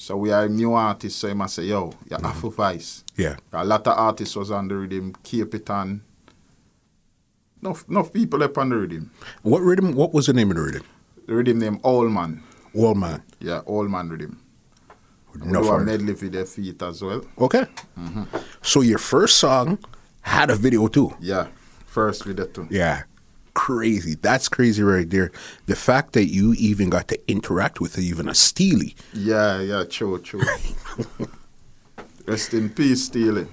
So 0.00 0.16
we 0.16 0.30
are 0.30 0.44
a 0.44 0.48
new 0.48 0.74
artist, 0.74 1.18
so 1.18 1.28
I 1.28 1.34
must 1.34 1.56
say, 1.56 1.64
yo, 1.64 1.86
you 2.08 2.12
have 2.12 2.20
mm-hmm. 2.20 2.46
a 2.46 2.50
voice. 2.50 3.02
Yeah. 3.16 3.34
A 3.52 3.64
lot 3.64 3.84
of 3.84 3.98
artists 3.98 4.36
was 4.36 4.48
on 4.52 4.68
the 4.68 4.76
rhythm, 4.76 5.12
Cape 5.24 5.52
it 5.56 5.68
on. 5.70 6.02
Enough, 7.60 7.84
enough 7.88 8.12
people 8.12 8.40
up 8.44 8.56
on 8.58 8.68
the 8.68 8.76
rhythm. 8.76 9.10
What 9.42 9.58
rhythm? 9.58 9.96
What 9.96 10.14
was 10.14 10.26
the 10.26 10.34
name 10.34 10.52
of 10.52 10.56
the 10.56 10.62
rhythm? 10.62 10.84
The 11.26 11.34
rhythm 11.34 11.58
name 11.58 11.80
All 11.82 12.08
Man. 12.08 12.44
All 12.76 12.94
Man. 12.94 13.24
Yeah, 13.40 13.58
All 13.66 13.88
Man 13.88 14.08
rhythm. 14.08 14.40
We 15.34 15.50
No 15.50 15.62
do 15.62 15.70
a 15.70 15.80
medley 15.80 16.14
for 16.14 16.28
their 16.28 16.46
feet 16.46 16.80
as 16.80 17.02
well. 17.02 17.24
Okay. 17.36 17.66
Mm-hmm. 17.98 18.22
So 18.62 18.82
your 18.82 18.98
first 18.98 19.38
song 19.38 19.80
had 20.20 20.48
a 20.50 20.54
video 20.54 20.86
too. 20.86 21.16
Yeah, 21.18 21.48
first 21.86 22.24
video 22.24 22.46
too. 22.46 22.68
Yeah. 22.70 23.02
Crazy. 23.58 24.14
That's 24.14 24.48
crazy 24.48 24.84
right 24.84 25.10
there. 25.10 25.32
The 25.66 25.74
fact 25.74 26.12
that 26.12 26.26
you 26.26 26.54
even 26.54 26.90
got 26.90 27.08
to 27.08 27.18
interact 27.28 27.80
with 27.80 27.98
even 27.98 28.28
a 28.28 28.34
Steely. 28.34 28.94
Yeah, 29.12 29.60
yeah, 29.60 29.82
true, 29.82 30.16
true. 30.20 30.42
Rest 32.26 32.54
in 32.54 32.70
peace, 32.70 33.06
Steely. 33.06 33.48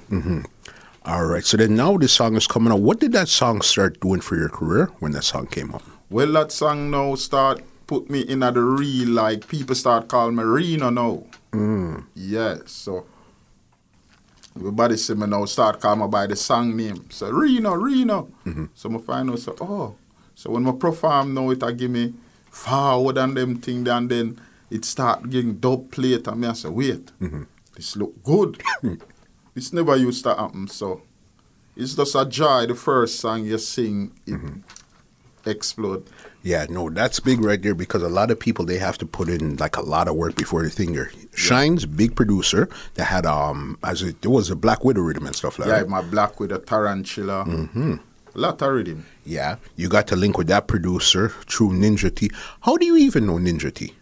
All 1.05 1.25
right. 1.25 1.43
So 1.43 1.57
then 1.57 1.75
now 1.75 1.97
this 1.97 2.13
song 2.13 2.35
is 2.35 2.45
coming 2.45 2.71
out. 2.71 2.81
What 2.81 2.99
did 2.99 3.13
that 3.13 3.27
song 3.27 3.61
start 3.61 3.99
doing 3.99 4.21
for 4.21 4.35
your 4.35 4.49
career 4.49 4.91
when 4.99 5.11
that 5.13 5.23
song 5.23 5.47
came 5.47 5.73
up? 5.73 5.81
Well, 6.11 6.31
that 6.33 6.51
song 6.51 6.91
now 6.91 7.15
start 7.15 7.63
put 7.87 8.07
me 8.07 8.21
in 8.21 8.43
at 8.43 8.53
the 8.53 8.61
real, 8.61 9.09
like, 9.09 9.47
people 9.47 9.73
start 9.73 10.07
calling 10.07 10.35
me 10.35 10.43
Reno 10.43 10.91
now. 10.91 11.23
Mm. 11.51 12.05
Yeah, 12.13 12.57
so 12.65 13.07
everybody 14.55 14.97
see 14.97 15.13
me 15.13 15.27
now 15.27 15.45
start 15.45 15.79
calling 15.79 15.99
me 15.99 16.07
by 16.07 16.27
the 16.27 16.35
song 16.35 16.75
name. 16.75 17.09
So, 17.09 17.29
Reno, 17.29 17.73
Reno. 17.73 18.29
Mm-hmm. 18.45 18.65
So, 18.73 18.93
I 18.93 18.97
find 18.99 19.29
out, 19.29 19.39
so, 19.39 19.55
oh. 19.61 19.95
So, 20.35 20.51
when 20.51 20.67
I 20.67 20.71
perform 20.71 21.33
now, 21.33 21.49
it 21.49 21.63
a 21.63 21.73
give 21.73 21.91
me 21.91 22.13
forward 22.49 23.17
and 23.17 23.35
them 23.35 23.57
thing, 23.57 23.87
and 23.87 24.09
then 24.09 24.39
it 24.69 24.85
start 24.85 25.29
getting 25.29 25.55
dub 25.55 25.91
plate, 25.91 26.27
and 26.27 26.41
me 26.41 26.47
I 26.47 26.53
say, 26.53 26.69
wait, 26.69 27.05
mm-hmm. 27.19 27.43
this 27.75 27.95
look 27.95 28.23
good. 28.23 28.61
this 29.53 29.73
never 29.73 29.95
used 29.95 30.23
to 30.23 30.33
happen, 30.33 30.67
so 30.67 31.01
it's 31.75 31.95
just 31.95 32.15
a 32.15 32.25
joy. 32.25 32.65
The 32.65 32.75
first 32.75 33.19
song 33.19 33.45
you 33.45 33.57
sing, 33.57 34.11
it 34.25 34.31
mm-hmm. 34.31 34.59
Explode. 35.45 36.03
Yeah, 36.43 36.65
no, 36.69 36.89
that's 36.89 37.19
big 37.19 37.41
right 37.41 37.61
there 37.61 37.73
because 37.75 38.03
a 38.03 38.09
lot 38.09 38.29
of 38.31 38.39
people 38.39 38.65
they 38.65 38.77
have 38.77 38.97
to 38.99 39.05
put 39.05 39.29
in 39.29 39.55
like 39.57 39.77
a 39.77 39.81
lot 39.81 40.07
of 40.07 40.15
work 40.15 40.35
before 40.35 40.61
they 40.63 40.69
think 40.69 40.93
they're 40.95 41.11
Shine's 41.33 41.85
big 41.85 42.15
producer 42.15 42.69
that 42.95 43.05
had 43.05 43.25
um 43.25 43.77
as 43.83 44.01
it 44.03 44.21
there 44.21 44.31
was 44.31 44.49
a 44.51 44.55
Black 44.55 44.83
Widow 44.85 45.01
rhythm 45.01 45.25
and 45.25 45.35
stuff 45.35 45.57
like 45.59 45.67
Yeah, 45.67 45.75
that. 45.79 45.85
Yeah, 45.85 45.89
my 45.89 46.01
black 46.01 46.39
Widow 46.39 46.59
tarantula. 46.59 47.45
Mm-hmm. 47.45 47.95
A 48.35 48.37
Lot 48.39 48.61
of 48.61 48.73
rhythm. 48.73 49.05
Yeah, 49.25 49.55
you 49.75 49.87
got 49.89 50.07
to 50.07 50.15
link 50.15 50.37
with 50.37 50.47
that 50.47 50.67
producer 50.67 51.29
through 51.47 51.69
Ninja 51.73 52.13
T. 52.13 52.29
How 52.61 52.75
do 52.77 52.85
you 52.85 52.97
even 52.97 53.25
know 53.27 53.37
Ninja 53.37 53.73
T? 53.73 53.93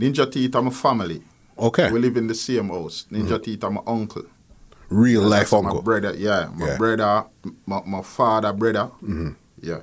Ninja 0.00 0.30
Teeth, 0.30 0.54
I'm 0.56 0.66
a 0.66 0.70
family. 0.70 1.22
Okay, 1.56 1.88
We 1.92 2.00
live 2.00 2.16
in 2.16 2.26
the 2.26 2.34
same 2.34 2.68
house. 2.70 3.06
Ninja 3.12 3.40
Teeth, 3.40 3.62
I'm 3.62 3.74
my 3.74 3.80
uncle. 3.86 4.24
real 4.88 5.22
life 5.22 5.50
That's 5.50 5.52
My 5.52 5.58
uncle. 5.70 5.82
brother, 5.82 6.14
yeah. 6.16 6.48
My 6.54 6.66
Yeah. 6.66 6.76
brother, 6.78 7.24
my, 7.66 7.80
my 7.86 8.02
father, 8.02 8.52
brother. 8.52 8.90
Mm-hmm. 9.02 9.30
Yeah. 9.60 9.78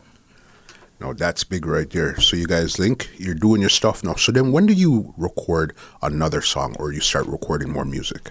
No, 1.02 1.14
that's 1.14 1.44
big 1.44 1.66
right 1.66 1.90
there. 1.90 2.20
So 2.22 2.38
you 2.38 2.46
guys 2.46 2.78
link, 2.78 3.10
you're 3.18 3.34
doing 3.34 3.60
your 3.60 3.72
stuff 3.72 4.04
now. 4.04 4.14
So 4.14 4.32
then 4.32 4.52
when 4.52 4.68
do 4.68 4.74
you 4.74 5.16
record 5.18 5.74
another 6.04 6.42
song 6.42 6.76
or 6.78 6.94
you 6.94 7.00
start 7.00 7.26
recording 7.26 7.72
more 7.72 7.86
music? 7.86 8.30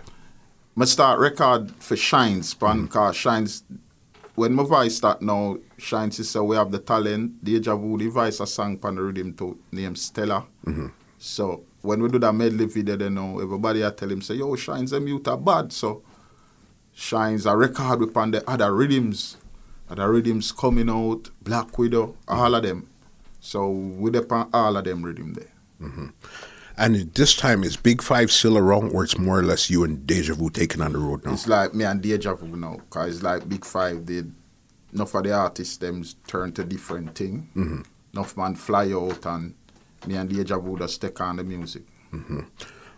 I 0.79 0.85
start 0.85 1.19
record 1.19 1.73
for 1.83 1.97
Shines, 1.97 2.55
mm 2.55 2.89
cause 2.89 3.17
Shines, 3.17 3.65
when 4.37 4.55
my 4.55 4.63
voice 4.63 4.97
start 4.99 5.21
now, 5.21 5.59
Shines 5.79 6.21
is 6.21 6.31
say 6.31 6.39
we 6.39 6.55
have 6.55 6.71
the 6.71 6.79
talent, 6.79 7.45
Deja 7.45 7.75
Vu, 7.75 7.99
the 7.99 8.07
voice 8.07 8.39
a 8.39 8.47
song 8.47 8.79
pan 8.79 8.95
the 8.95 9.03
rhythm 9.03 9.35
to 9.35 9.59
name 9.73 9.97
Stella. 9.97 10.47
So 11.19 11.65
when 11.83 12.01
we 12.01 12.09
do 12.09 12.21
that 12.21 12.33
medley 12.33 12.67
video, 12.67 12.97
then 12.97 13.15
now 13.15 13.41
everybody 13.41 13.85
I 13.85 13.91
tell 13.91 14.13
him 14.13 14.23
say, 14.23 14.35
yo, 14.35 14.55
Shines 14.55 14.93
them 14.93 15.09
youth 15.09 15.27
are 15.27 15.37
bad. 15.37 15.73
So 15.73 16.05
Shines 16.95 17.47
a 17.47 17.57
record 17.57 18.01
upon 18.05 18.31
the 18.31 18.49
other 18.49 18.73
rhythms. 18.73 19.37
Other 19.91 20.11
rhythms 20.11 20.53
coming 20.53 20.89
out, 20.89 21.31
Black 21.43 21.77
Widow, 21.77 22.17
all 22.29 22.55
of 22.55 22.63
them. 22.63 22.89
So 23.41 23.69
we 23.71 24.11
depend 24.11 24.51
all 24.53 24.77
of 24.77 24.85
them 24.85 25.05
rhythm 25.05 25.35
there. 25.35 25.53
And 26.77 26.95
this 27.15 27.37
time 27.37 27.65
is 27.65 27.77
Big 27.77 28.01
Five 28.01 28.31
still 28.31 28.57
around 28.57 28.93
or 28.93 29.05
it's 29.05 29.19
more 29.19 29.41
or 29.41 29.43
less 29.43 29.69
you 29.69 29.85
and 29.85 30.07
Deja 30.07 30.35
Vu 30.35 30.49
taking 30.49 30.81
on 30.81 30.93
the 30.93 30.99
road 30.99 31.25
now? 31.25 31.33
It's 31.33 31.47
like 31.47 31.75
me 31.75 31.85
and 31.85 32.01
Deja 32.01 32.35
Vu 32.35 32.57
now, 32.57 32.79
cause 32.89 33.17
it's 33.17 33.23
like 33.23 33.49
Big 33.49 33.65
Five. 33.65 34.07
They 34.07 34.23
enough 34.93 35.15
of 35.15 35.25
the 35.25 35.33
artists 35.33 35.77
them 35.77 36.05
turn 36.27 36.53
to 36.53 36.65
different 36.65 37.15
thing. 37.15 37.51
Mm-hmm. 37.57 37.83
Enough 38.15 38.37
man 38.37 38.55
fly 38.55 38.93
out 38.93 39.27
and 39.27 39.55
me 40.07 40.17
and 40.17 40.31
Deja 40.31 40.59
Vu 40.59 40.79
just 40.79 41.01
take 41.01 41.21
on 41.21 41.37
the 41.37 41.45
music. 41.45 41.83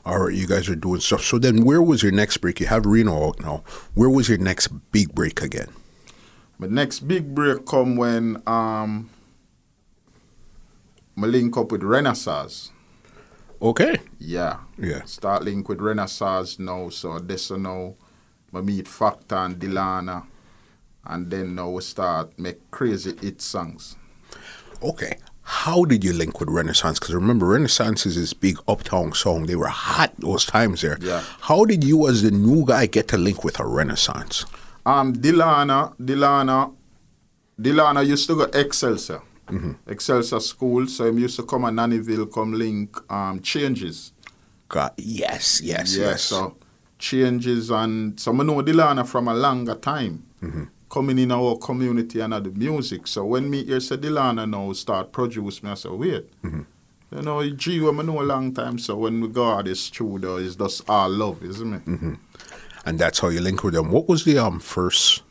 All 0.05 0.19
right, 0.19 0.35
you 0.35 0.47
guys 0.47 0.69
are 0.69 0.77
doing 0.77 1.01
stuff. 1.01 1.23
So 1.23 1.39
then, 1.39 1.65
where 1.65 1.83
was 1.83 2.03
your 2.03 2.13
next 2.13 2.39
break? 2.39 2.61
You 2.61 2.67
have 2.67 2.87
Reno 2.87 3.29
out 3.29 3.41
now. 3.41 3.63
Where 3.95 4.11
was 4.11 4.29
your 4.29 4.39
next 4.39 4.69
big 4.91 5.15
break 5.15 5.43
again? 5.43 5.69
My 6.63 6.69
next 6.69 7.01
big 7.01 7.35
break 7.35 7.67
come 7.67 7.97
when 7.97 8.41
um 8.47 9.11
I 11.19 11.27
link 11.27 11.57
up 11.57 11.73
with 11.73 11.83
Renaissance. 11.83 12.71
Okay. 13.61 13.97
Yeah. 14.21 14.59
Yeah. 14.79 15.03
Start 15.03 15.43
link 15.43 15.69
with 15.69 15.81
Renaissance 15.81 16.61
now. 16.61 16.89
So 16.91 17.19
this 17.19 17.51
now 17.51 17.95
I 18.55 18.61
meet 18.61 18.87
Factor 18.87 19.35
and 19.35 19.59
Delano, 19.59 20.29
And 21.05 21.29
then 21.29 21.57
now 21.57 21.71
we 21.71 21.83
start 21.83 22.39
make 22.39 22.71
crazy 22.71 23.17
hit 23.21 23.43
songs. 23.43 23.97
Okay. 24.81 25.19
How 25.43 25.85
did 25.85 26.05
you 26.05 26.13
link 26.13 26.39
with 26.39 26.49
Renaissance? 26.49 27.01
Because 27.01 27.13
remember, 27.17 27.47
Renaissance 27.47 28.07
is 28.07 28.15
this 28.15 28.35
big 28.35 28.59
uptown 28.69 29.15
song. 29.15 29.47
They 29.47 29.57
were 29.57 29.67
hot 29.67 30.13
those 30.19 30.45
times 30.45 30.83
there. 30.83 30.99
Yeah. 31.01 31.25
How 31.41 31.65
did 31.65 31.83
you, 31.83 32.07
as 32.07 32.23
the 32.23 32.31
new 32.31 32.65
guy, 32.65 32.87
get 32.87 33.09
to 33.09 33.19
link 33.19 33.43
with 33.43 33.59
a 33.59 33.67
Renaissance? 33.67 34.47
Um, 34.85 35.13
Delano, 35.13 35.95
Delano, 36.03 36.77
Delano 37.61 38.01
used 38.01 38.27
to 38.29 38.37
go 38.37 38.45
Excelsior 38.45 39.23
Excelsior 39.87 40.41
School. 40.41 40.87
So 40.87 41.07
him 41.07 41.19
used 41.19 41.37
to 41.37 41.43
come 41.45 41.67
at 41.67 41.75
Nannyville, 41.75 42.33
come 42.33 42.55
link 42.55 42.97
um, 43.11 43.41
changes. 43.41 44.13
God, 44.69 44.93
yes, 44.97 45.61
yes, 45.61 45.97
Yeah, 45.97 46.11
yes. 46.11 46.23
so 46.23 46.57
changes 46.99 47.71
and 47.71 48.19
so 48.19 48.33
I 48.33 48.43
know 48.45 48.63
Delano 48.63 49.05
from 49.05 49.29
a 49.29 49.35
longer 49.35 49.75
time. 49.75 50.25
Mm-hmm. 50.43 50.65
Coming 50.89 51.19
in 51.19 51.33
our 51.33 51.57
community 51.57 52.21
and 52.21 52.33
the 52.33 52.51
music. 52.51 53.07
So 53.07 53.25
when 53.25 53.49
me 53.49 53.65
hear 53.65 53.81
say 53.81 53.97
Delano 53.97 54.45
now 54.47 54.73
start 54.73 55.13
produce 55.13 55.63
me, 55.63 55.71
I 55.71 55.75
say, 55.75 55.89
wait. 55.91 56.43
Mm-hmm. 56.43 56.63
You 57.15 57.23
know, 57.23 57.51
G 57.51 57.87
I 57.87 57.91
know 57.91 58.23
a 58.23 58.25
long 58.25 58.55
time, 58.55 58.79
so 58.79 58.97
when 58.97 59.21
we 59.21 59.29
go 59.29 59.51
out 59.51 59.67
the 59.67 59.75
studio, 59.75 60.37
it's 60.37 60.57
just 60.57 60.89
our 60.89 61.11
love, 61.11 61.43
isn't 61.43 61.75
it? 61.75 61.85
Mm-hmm. 61.85 62.15
And 62.85 62.99
that's 62.99 63.21
how 63.21 63.29
you 63.29 63.41
link 63.41 63.63
with 63.63 63.75
them. 63.75 63.91
What 63.91 64.09
was 64.09 64.25
the 64.25 64.39
um 64.39 64.61
first 64.61 65.23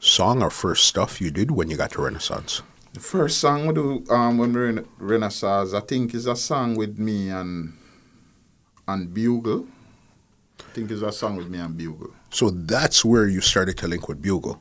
song 0.00 0.42
or 0.42 0.50
first 0.50 0.84
stuff 0.84 1.20
you 1.20 1.30
did 1.30 1.50
when 1.50 1.70
you 1.70 1.76
got 1.76 1.92
to 1.92 2.02
Renaissance? 2.02 2.62
The 2.92 3.00
first 3.00 3.38
song 3.38 3.66
we 3.66 3.74
do 3.74 4.04
um, 4.10 4.38
when 4.38 4.52
we're 4.52 4.68
in 4.68 4.86
Renaissance, 4.98 5.74
I 5.74 5.80
think 5.80 6.14
is 6.14 6.26
a 6.26 6.36
song 6.36 6.76
with 6.76 6.98
me 6.98 7.28
and 7.30 7.76
and 8.86 9.12
Bugle. 9.12 9.66
I 10.60 10.72
think 10.74 10.90
it's 10.90 11.02
a 11.02 11.10
song 11.10 11.36
with 11.36 11.48
me 11.48 11.58
and 11.58 11.76
Bugle. 11.76 12.10
So 12.30 12.50
that's 12.50 13.04
where 13.04 13.26
you 13.26 13.40
started 13.40 13.76
to 13.78 13.88
link 13.88 14.08
with 14.08 14.22
Bugle. 14.22 14.60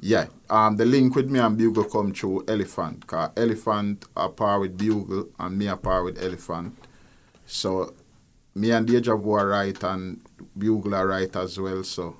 Yeah, 0.00 0.26
um, 0.50 0.76
the 0.76 0.84
link 0.84 1.14
with 1.14 1.30
me 1.30 1.38
and 1.38 1.56
Bugle 1.56 1.84
come 1.84 2.12
through 2.12 2.44
Elephant, 2.48 3.06
cause 3.06 3.30
Elephant 3.36 4.04
are 4.14 4.28
par 4.28 4.60
with 4.60 4.76
Bugle 4.76 5.28
and 5.38 5.58
me 5.58 5.68
are 5.68 5.76
par 5.76 6.02
with 6.02 6.22
Elephant. 6.22 6.76
So 7.46 7.94
me 8.54 8.72
and 8.72 8.86
Deja 8.86 9.16
Vu 9.16 9.32
are 9.32 9.48
right 9.48 9.82
and 9.84 10.20
Bugle 10.58 10.94
are 10.94 11.06
right 11.06 11.34
as 11.36 11.58
well. 11.58 11.82
So 11.84 12.16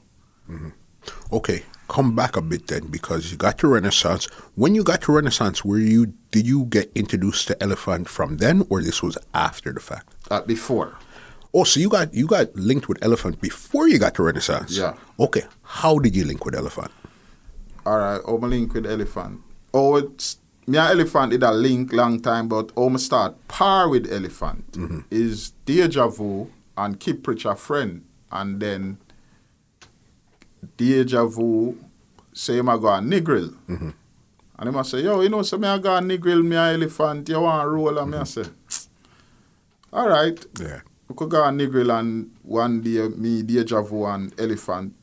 Okay, 1.33 1.63
come 1.89 2.15
back 2.17 2.37
a 2.37 2.43
bit 2.43 2.67
then 2.67 2.87
because 2.89 3.31
you 3.31 3.37
got 3.37 3.59
to 3.59 3.69
Renaissance. 3.69 4.27
When 4.55 4.75
you 4.75 4.83
got 4.85 5.03
to 5.03 5.13
Renaissance, 5.13 5.65
were 5.65 5.79
you 5.79 6.15
did 6.31 6.47
you 6.47 6.65
get 6.65 6.91
introduced 6.95 7.47
to 7.49 7.63
Elephant 7.63 8.09
from 8.09 8.39
then, 8.39 8.67
or 8.71 8.83
this 8.83 9.03
was 9.03 9.17
after 9.35 9.73
the 9.73 9.81
fact? 9.81 10.15
uh, 10.31 10.41
before, 10.43 10.97
Oh, 11.55 11.65
so 11.65 11.81
you 11.81 11.89
got 11.89 12.13
you 12.13 12.27
got 12.27 12.55
linked 12.57 12.89
with 12.89 12.99
Elephant 13.03 13.41
before 13.41 13.89
you 13.89 13.99
got 13.99 14.15
to 14.17 14.23
Renaissance. 14.23 14.77
Yeah. 14.77 14.95
Okay, 15.19 15.43
how 15.63 15.99
did 15.99 16.15
you 16.17 16.25
link 16.25 16.45
with 16.45 16.55
Elephant? 16.55 16.91
all 17.87 17.99
right, 17.99 18.21
my 18.41 18.49
link 18.49 18.75
with 18.75 18.85
Elephant. 18.87 19.41
Oh, 19.73 19.95
it's 19.97 20.39
me 20.67 20.77
and 20.79 20.91
Elephant 20.91 21.31
did 21.31 21.43
a 21.45 21.53
link 21.53 21.93
long 21.93 22.21
time, 22.21 22.49
but 22.49 22.77
my 22.77 22.97
start 22.97 23.37
par 23.49 23.89
with 23.89 24.11
Elephant 24.13 24.77
is 25.11 25.51
Deja 25.65 26.09
Vu 26.09 26.51
and 26.77 26.99
Kiprich 26.99 27.49
a 27.51 27.55
friend, 27.55 28.05
and 28.31 28.61
then 28.61 28.99
Deja 30.77 31.25
Vu 31.27 31.77
say 32.33 32.59
him 32.59 32.69
I 32.69 32.77
go 32.77 32.89
a 32.89 32.99
Negril. 32.99 33.55
Mm-hmm. 33.69 33.91
And 34.59 34.69
him 34.69 34.77
I 34.77 34.83
say, 34.83 35.03
yo, 35.03 35.21
you 35.21 35.29
know, 35.29 35.43
so 35.43 35.59
me 35.59 35.69
I 35.69 35.79
go 35.79 35.95
a 35.95 36.01
Negril, 36.01 36.45
me 36.45 36.57
a 36.57 36.73
Elephant, 36.75 37.29
you 37.29 37.41
want 37.41 37.69
roll? 37.69 37.99
And 37.99 38.11
me 38.11 38.19
I 38.19 38.25
say, 38.25 38.45
all 39.93 40.09
right. 40.09 40.45
Yeah. 40.61 40.81
We 41.09 41.15
could 41.15 41.31
go 41.31 41.45
a 41.45 41.49
Negril 41.49 41.99
and 41.99 42.31
one 42.43 42.81
day 42.83 43.09
me, 43.09 43.43
Deja 43.43 43.83
Vu 43.83 44.05
and 44.07 44.39
Elephant 44.41 44.95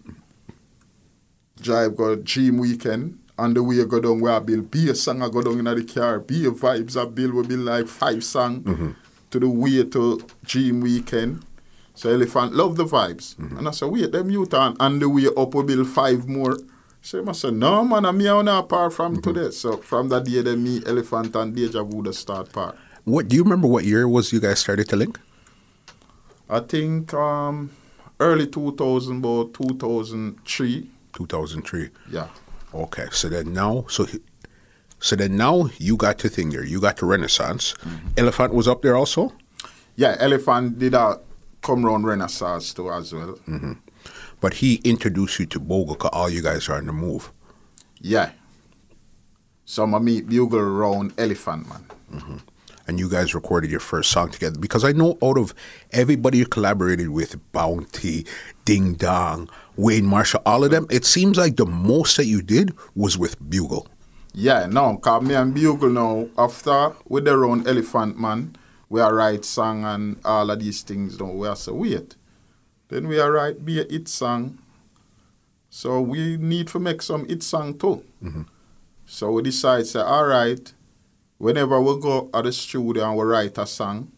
drive 1.61 1.95
go 1.95 2.15
gym 2.17 2.57
weekend 2.57 3.19
and 3.37 3.55
the 3.55 3.63
way 3.63 3.81
I 3.81 3.85
go 3.85 3.99
down 3.99 4.19
where 4.19 4.33
I 4.33 4.39
build 4.39 4.69
be 4.69 4.89
a 4.89 4.95
song 4.95 5.21
I 5.23 5.29
go 5.29 5.41
down 5.41 5.59
in 5.59 5.65
the 5.65 5.83
car, 5.83 6.19
be 6.19 6.45
a 6.45 6.51
vibes 6.51 7.01
I 7.01 7.05
build 7.05 7.33
will 7.33 7.43
be 7.43 7.55
like 7.55 7.87
five 7.87 8.23
song 8.23 8.61
mm-hmm. 8.61 8.91
to 9.31 9.39
the 9.39 9.49
way 9.49 9.83
to 9.83 10.21
gym 10.43 10.81
weekend. 10.81 11.45
So 11.95 12.09
Elephant 12.09 12.53
love 12.53 12.75
the 12.75 12.85
vibes. 12.85 13.35
Mm-hmm. 13.35 13.57
And 13.57 13.67
I 13.67 13.71
said, 13.71 13.89
wait, 13.89 14.11
them 14.11 14.29
youth 14.29 14.53
and, 14.53 14.75
and 14.79 15.01
the 15.01 15.09
way 15.09 15.27
up 15.37 15.53
we 15.53 15.63
build 15.63 15.87
five 15.87 16.27
more. 16.27 16.57
So 17.01 17.23
I 17.27 17.31
said, 17.33 17.53
no 17.53 17.83
man, 17.83 18.05
I'm 18.05 18.19
here 18.19 18.33
on 18.33 18.47
apart 18.47 18.93
from 18.93 19.17
mm-hmm. 19.17 19.33
today. 19.33 19.51
So 19.51 19.77
from 19.77 20.09
that 20.09 20.25
day 20.25 20.41
then 20.41 20.63
me, 20.63 20.81
Elephant 20.85 21.35
and 21.35 21.55
Deja 21.55 21.83
Vu 21.83 22.01
the 22.01 22.13
start 22.13 22.51
part. 22.51 22.77
What 23.03 23.27
do 23.27 23.35
you 23.35 23.43
remember? 23.43 23.67
What 23.67 23.83
year 23.83 24.07
was 24.07 24.31
you 24.31 24.39
guys 24.39 24.59
started 24.59 24.87
to 24.89 24.95
link? 24.95 25.19
I 26.49 26.59
think 26.61 27.13
um 27.13 27.71
early 28.19 28.47
2000, 28.47 29.17
about 29.17 29.53
2003. 29.53 30.89
Two 31.13 31.25
thousand 31.27 31.63
three. 31.63 31.89
Yeah. 32.09 32.29
Okay, 32.73 33.07
so 33.11 33.29
then 33.29 33.53
now, 33.53 33.85
so 33.87 34.05
he- 34.05 34.21
so 34.99 35.17
then 35.17 35.35
now 35.35 35.69
you 35.77 35.97
got 35.97 36.17
to 36.19 36.29
thing 36.29 36.49
there. 36.49 36.63
You 36.63 36.79
got 36.79 36.97
to 36.97 37.05
Renaissance. 37.05 37.73
Mm-hmm. 37.73 38.07
Elephant 38.17 38.53
was 38.53 38.69
up 38.69 38.81
there 38.81 38.95
also. 38.95 39.33
Yeah, 39.97 40.15
Elephant 40.17 40.79
did 40.79 40.93
a 40.93 41.19
come 41.63 41.85
round 41.85 42.05
Renaissance 42.05 42.73
too 42.73 42.91
as 42.91 43.13
well. 43.13 43.39
Mm-hmm. 43.47 43.73
But 44.39 44.55
he 44.55 44.75
introduced 44.83 45.39
you 45.39 45.45
to 45.47 45.59
Bugle 45.59 45.95
'cause 45.95 46.11
all 46.13 46.29
you 46.29 46.41
guys 46.41 46.69
are 46.69 46.75
on 46.75 46.85
the 46.85 46.93
move. 46.93 47.31
Yeah. 47.99 48.31
So 49.65 49.83
I 49.83 49.99
meet 49.99 50.27
Bugle 50.27 50.61
round 50.61 51.13
Elephant 51.17 51.67
Man. 51.69 51.85
Mm-hmm. 52.13 52.37
And 52.85 52.99
you 52.99 53.09
guys 53.09 53.33
recorded 53.33 53.71
your 53.71 53.79
first 53.79 54.11
song 54.11 54.29
together. 54.29 54.59
Because 54.59 54.83
I 54.83 54.91
know 54.91 55.17
out 55.23 55.37
of 55.37 55.53
everybody 55.91 56.39
you 56.39 56.45
collaborated 56.45 57.09
with, 57.09 57.37
Bounty, 57.53 58.25
Ding 58.65 58.95
Dong, 58.95 59.49
Wayne 59.77 60.05
Marshall, 60.05 60.41
all 60.45 60.65
of 60.65 60.71
them, 60.71 60.85
it 60.89 61.05
seems 61.05 61.37
like 61.37 61.55
the 61.55 61.65
most 61.65 62.17
that 62.17 62.25
you 62.25 62.41
did 62.41 62.73
was 62.93 63.17
with 63.17 63.39
Bugle. 63.49 63.87
Yeah, 64.33 64.65
no, 64.65 64.97
cause 64.97 65.23
me 65.23 65.33
and 65.35 65.53
Bugle 65.53 65.91
now, 65.91 66.27
after 66.37 66.93
with 67.07 67.23
the 67.23 67.37
round 67.37 67.69
Elephant 67.69 68.19
Man, 68.19 68.53
we 68.93 69.01
are 69.01 69.15
write 69.15 69.43
song 69.43 69.83
and 69.85 70.17
all 70.23 70.51
of 70.51 70.59
these 70.59 70.83
things 70.83 71.19
now. 71.19 71.31
We 71.31 71.47
are 71.47 71.55
so 71.55 71.73
wait. 71.73 72.15
Then 72.89 73.07
we 73.07 73.19
are 73.19 73.31
write 73.31 73.65
be 73.65 73.81
a 73.81 73.85
hit 73.89 74.07
song. 74.07 74.59
So 75.71 75.99
we 75.99 76.37
need 76.37 76.67
to 76.67 76.79
make 76.79 77.01
some 77.01 77.27
hit 77.27 77.41
song 77.41 77.75
too. 77.75 78.03
Mm-hmm. 78.23 78.43
So 79.07 79.31
we 79.31 79.41
decide 79.41 79.87
say, 79.87 79.99
all 79.99 80.27
right, 80.27 80.71
whenever 81.39 81.81
we 81.81 81.99
go 81.99 82.29
at 82.35 82.43
the 82.43 82.53
studio 82.53 83.09
and 83.09 83.17
we 83.17 83.23
write 83.23 83.57
a 83.57 83.65
song, 83.65 84.11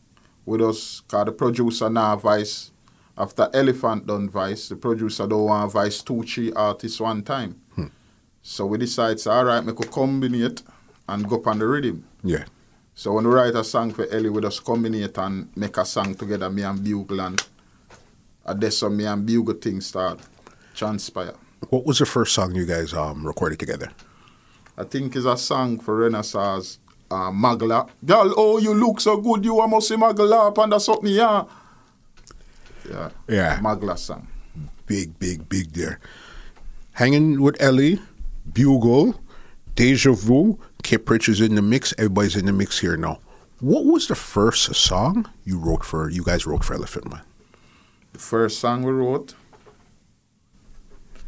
we 0.46 0.58
just 0.58 1.08
cause 1.08 1.24
the 1.24 1.32
producer 1.32 1.90
now 1.90 2.18
voice 2.18 2.72
after 3.18 3.50
Elephant 3.54 4.06
done 4.06 4.30
voice, 4.30 4.68
the 4.68 4.76
producer 4.76 5.26
don't 5.26 5.46
want 5.46 5.72
voice 5.72 6.02
two, 6.02 6.22
three 6.24 6.52
artists 6.52 7.00
one 7.00 7.24
time. 7.24 7.62
Hmm. 7.76 7.86
So 8.42 8.66
we 8.66 8.78
decide, 8.78 9.22
say, 9.22 9.32
all 9.32 9.46
right, 9.46 9.64
make 9.64 9.80
a 9.80 9.88
combine 9.88 10.36
it 10.36 10.64
and 11.08 11.30
go 11.30 11.38
up 11.38 11.48
on 11.48 11.60
the 11.60 11.66
rhythm. 11.66 12.04
Yeah. 12.26 12.44
So 12.98 13.12
when 13.12 13.28
we 13.28 13.34
write 13.34 13.56
a 13.56 13.64
song 13.64 13.92
for 13.92 14.08
Ellie, 14.10 14.30
we 14.30 14.42
just 14.42 14.64
combinate 14.64 15.18
and 15.18 15.50
make 15.58 15.76
a 15.76 15.84
song 15.84 16.16
together, 16.16 16.50
me 16.50 16.64
and 16.64 16.82
Bugle, 16.82 17.20
and 17.20 17.44
that's 18.56 18.80
how 18.80 18.88
me 18.88 19.04
and 19.06 19.26
Bugle 19.26 19.56
things 19.56 19.88
start 19.88 20.22
transpire. 20.74 21.34
What 21.70 21.86
was 21.86 22.00
the 22.00 22.06
first 22.06 22.34
song 22.34 22.56
you 22.56 22.66
guys 22.66 22.94
um, 22.94 23.28
recorded 23.28 23.60
together? 23.60 23.92
I 24.78 24.86
think 24.86 25.14
it's 25.18 25.26
a 25.26 25.36
song 25.36 25.78
for 25.80 25.98
Renaissance, 25.98 26.80
uh, 27.12 27.32
Magla. 27.32 27.90
Girl, 28.06 28.34
oh, 28.38 28.60
you 28.60 28.74
look 28.74 29.02
so 29.02 29.18
good, 29.18 29.44
you 29.44 29.60
a 29.60 29.68
must 29.68 29.90
see 29.90 29.96
Magla 29.96 30.48
up 30.48 30.58
under 30.60 30.80
something, 30.80 31.12
yeah. 31.12 31.44
Yeah. 32.90 33.10
Yeah. 33.28 33.60
Magla 33.60 33.98
song. 33.98 34.26
Big, 34.86 35.20
big, 35.20 35.50
big 35.50 35.74
there. 35.74 36.00
Hanging 36.94 37.42
with 37.42 37.62
Ellie, 37.62 38.00
Bugle, 38.54 39.16
Deja 39.76 40.14
Vu, 40.14 40.58
Kiprich 40.86 41.28
is 41.28 41.42
in 41.42 41.56
the 41.56 41.62
mix. 41.64 41.94
Everybody's 41.98 42.36
in 42.36 42.46
the 42.46 42.54
mix 42.54 42.80
here 42.80 42.96
now. 42.96 43.20
What 43.60 43.86
was 43.86 44.08
the 44.08 44.16
first 44.16 44.74
song 44.76 45.26
you 45.44 45.58
wrote 45.58 45.84
for, 45.84 46.10
you 46.12 46.24
guys 46.24 46.46
wrote 46.46 46.64
for 46.64 46.76
Elephant 46.76 47.10
Man? 47.10 47.22
The 48.14 48.20
first 48.20 48.60
song 48.60 48.84
we 48.84 48.92
wrote. 48.92 49.34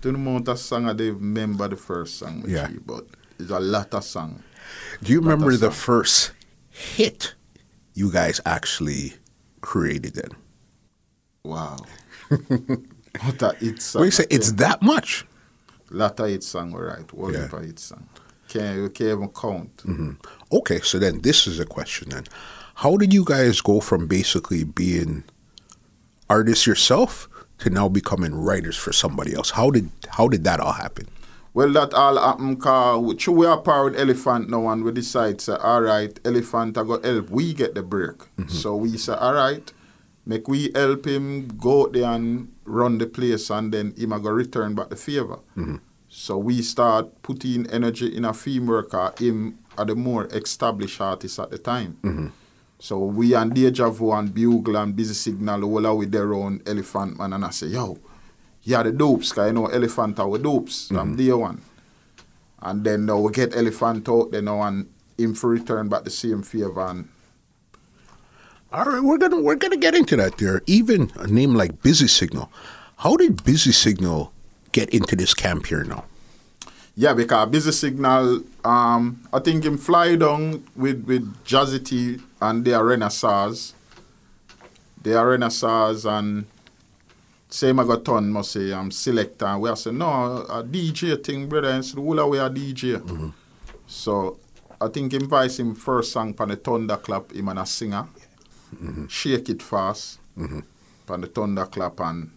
Know 0.04 0.40
the 0.40 0.56
song 0.56 0.88
I 0.88 0.94
remember 0.94 1.68
the 1.68 1.76
first 1.76 2.18
song, 2.20 2.44
Yeah. 2.48 2.70
you, 2.70 2.82
but 2.86 3.06
it's 3.40 3.50
a 3.52 3.60
lot 3.60 3.94
of 3.94 4.04
song. 4.06 4.42
Do 5.04 5.12
you 5.12 5.20
remember 5.20 5.52
the 5.58 5.72
song. 5.72 5.72
first 5.72 6.32
hit 6.70 7.34
you 7.94 8.10
guys 8.12 8.40
actually 8.46 9.16
created 9.62 10.14
then? 10.14 10.30
Wow. 11.44 11.78
what 12.30 13.42
a 13.42 13.56
hit 13.60 13.82
song. 13.82 14.00
When 14.02 14.08
you 14.08 14.12
say 14.12 14.28
it's 14.30 14.52
that 14.54 14.82
much? 14.82 15.26
lot 15.90 16.20
of 16.22 16.30
hit 16.30 16.44
song, 16.44 16.72
we 16.72 16.80
write. 16.82 17.12
What 17.12 17.34
Yeah. 17.34 17.50
a 17.52 17.62
hit 17.66 17.80
song. 17.80 18.08
Can't, 18.48 18.78
you 18.78 18.90
can't 18.90 19.10
even 19.10 19.30
count. 19.30 19.78
Mm-hmm. 19.78 20.12
Okay, 20.52 20.80
so 20.82 21.00
then 21.00 21.22
this 21.22 21.48
is 21.48 21.60
a 21.60 21.66
question 21.66 22.10
then. 22.10 22.26
How 22.76 22.96
did 22.96 23.14
you 23.14 23.26
guys 23.26 23.62
go 23.62 23.80
from 23.80 24.08
basically 24.08 24.64
being 24.64 25.24
artists 26.30 26.68
yourself 26.68 27.28
to 27.60 27.70
now 27.70 27.90
becoming 27.90 28.36
writers 28.36 28.78
for 28.78 28.94
somebody 28.94 29.34
else? 29.34 29.52
How 29.52 29.72
did 29.72 29.90
how 30.10 30.28
did 30.28 30.44
that 30.44 30.60
all 30.60 30.74
happen? 30.74 31.08
Well, 31.54 31.72
that 31.74 31.94
all 31.96 32.20
happen 32.20 32.58
cause 32.58 33.16
true 33.16 33.34
we 33.34 33.46
are 33.48 33.60
part 33.60 33.94
with 33.94 34.00
Elephant 34.00 34.50
now 34.50 34.68
and 34.70 34.84
we 34.84 34.92
decide 34.92 35.42
say, 35.42 35.56
all 35.56 35.82
right, 35.82 36.20
Elephant 36.24 36.78
I 36.78 36.84
go 36.84 37.00
help 37.00 37.32
we 37.32 37.54
get 37.54 37.74
the 37.74 37.82
break. 37.82 38.18
Mm-hmm. 38.18 38.50
So 38.50 38.76
we 38.76 38.96
say, 38.98 39.14
all 39.14 39.34
right, 39.34 39.74
make 40.24 40.48
we 40.48 40.72
help 40.76 41.08
him 41.08 41.48
go 41.58 41.86
out 41.86 41.94
there 41.94 42.12
and 42.12 42.54
run 42.64 43.00
the 43.00 43.08
place 43.08 43.50
and 43.50 43.74
then 43.74 43.96
him 43.98 44.14
a 44.14 44.20
go 44.20 44.30
return 44.30 44.76
back 44.76 44.90
the 44.90 44.96
favor. 44.96 45.40
Mm-hmm. 45.58 45.78
So 46.20 46.36
we 46.40 46.64
start 46.64 47.22
putting 47.22 47.70
energy 47.70 48.08
in 48.18 48.26
a 48.26 48.34
framework 48.34 48.90
cause 48.90 49.20
him 49.20 49.60
are 49.78 49.86
the 49.86 49.94
more 49.96 50.26
established 50.26 51.00
artists 51.00 51.38
at 51.38 51.52
the 51.52 51.60
time. 51.60 52.00
Mm-hmm. 52.02 52.28
So 52.80 53.06
we 53.06 53.36
and 53.36 53.54
Deja 53.54 53.92
Vu 53.92 54.12
and 54.12 54.34
Bugle 54.34 54.78
and 54.78 54.96
Busy 54.96 55.14
Signal 55.14 55.64
all 55.64 55.96
with 55.96 56.12
their 56.12 56.34
own 56.34 56.64
Elephant 56.66 57.20
Man 57.20 57.34
and 57.34 57.46
I 57.46 57.52
say, 57.52 57.68
yo, 57.68 58.00
yeah, 58.64 58.82
the 58.82 58.94
dopes, 58.94 59.30
because 59.30 59.50
you 59.50 59.54
know 59.54 59.68
Elephant 59.68 60.20
are 60.20 60.28
with 60.28 60.42
dopes 60.42 60.88
from 60.88 61.16
day 61.16 61.26
mm-hmm. 61.26 61.40
one. 61.40 61.62
And 62.64 62.84
then 62.84 63.06
now 63.06 63.20
we 63.20 63.32
get 63.32 63.56
Elephant 63.56 64.10
out 64.10 64.32
there 64.32 64.42
now 64.42 64.64
and 64.64 64.90
him 65.20 65.36
for 65.36 65.52
return 65.52 65.88
back 65.88 66.04
the 66.04 66.10
same 66.10 66.42
favor 66.42 66.82
and 66.82 67.10
All 68.74 68.86
right, 68.86 69.04
we're 69.04 69.20
gonna 69.20 69.40
we're 69.40 69.54
gonna 69.54 69.78
get 69.78 69.94
into 69.94 70.16
that 70.16 70.40
there. 70.40 70.64
Even 70.66 71.12
a 71.18 71.28
name 71.28 71.54
like 71.54 71.84
Busy 71.84 72.08
Signal. 72.08 72.52
How 72.98 73.18
did 73.18 73.44
Busy 73.44 73.72
Signal 73.72 74.34
get 74.78 74.90
into 74.92 75.16
this 75.16 75.34
camp 75.34 75.66
here 75.66 75.84
now? 75.84 76.06
Yeah, 76.96 77.14
because 77.14 77.50
Busy 77.50 77.72
Signal, 77.72 78.44
um, 78.64 79.22
I 79.34 79.40
think 79.40 79.64
him 79.64 79.78
fly 79.78 80.16
down 80.16 80.64
with, 80.76 81.04
with 81.06 81.26
Jazzy 81.46 81.84
T 81.84 82.18
and 82.42 82.64
their 82.64 82.84
Renaissance. 82.84 83.74
Their 85.02 85.26
Renaissance 85.28 86.06
and 86.06 86.46
same 87.50 87.80
I 87.80 87.86
got 87.86 88.04
ton 88.04 88.30
must 88.30 88.52
say 88.52 88.74
I'm 88.74 88.80
um 88.80 88.92
selector 88.92 89.46
and 89.46 89.62
we 89.62 89.70
are 89.70 89.76
say 89.78 89.92
no 89.92 90.46
a 90.50 90.64
DJ 90.64 91.24
thing 91.24 91.48
brother 91.48 91.70
and 91.70 91.86
so 91.86 92.02
whole 92.02 92.30
way 92.30 92.40
a 92.40 92.50
DJ. 92.50 93.32
So 93.88 94.38
I 94.82 94.88
think 94.90 95.14
him 95.14 95.30
voice 95.30 95.58
him 95.60 95.74
first 95.76 96.12
song 96.12 96.34
pan 96.34 96.50
the 96.50 96.58
thunderclap 96.58 97.32
him 97.32 97.48
and 97.48 97.60
a 97.60 97.66
singer. 97.66 98.06
Shake 99.08 99.50
it 99.50 99.62
fast. 99.62 100.20
Pan 100.36 101.22
the 101.22 101.28
thunderclap 101.28 102.00
and 102.02 102.32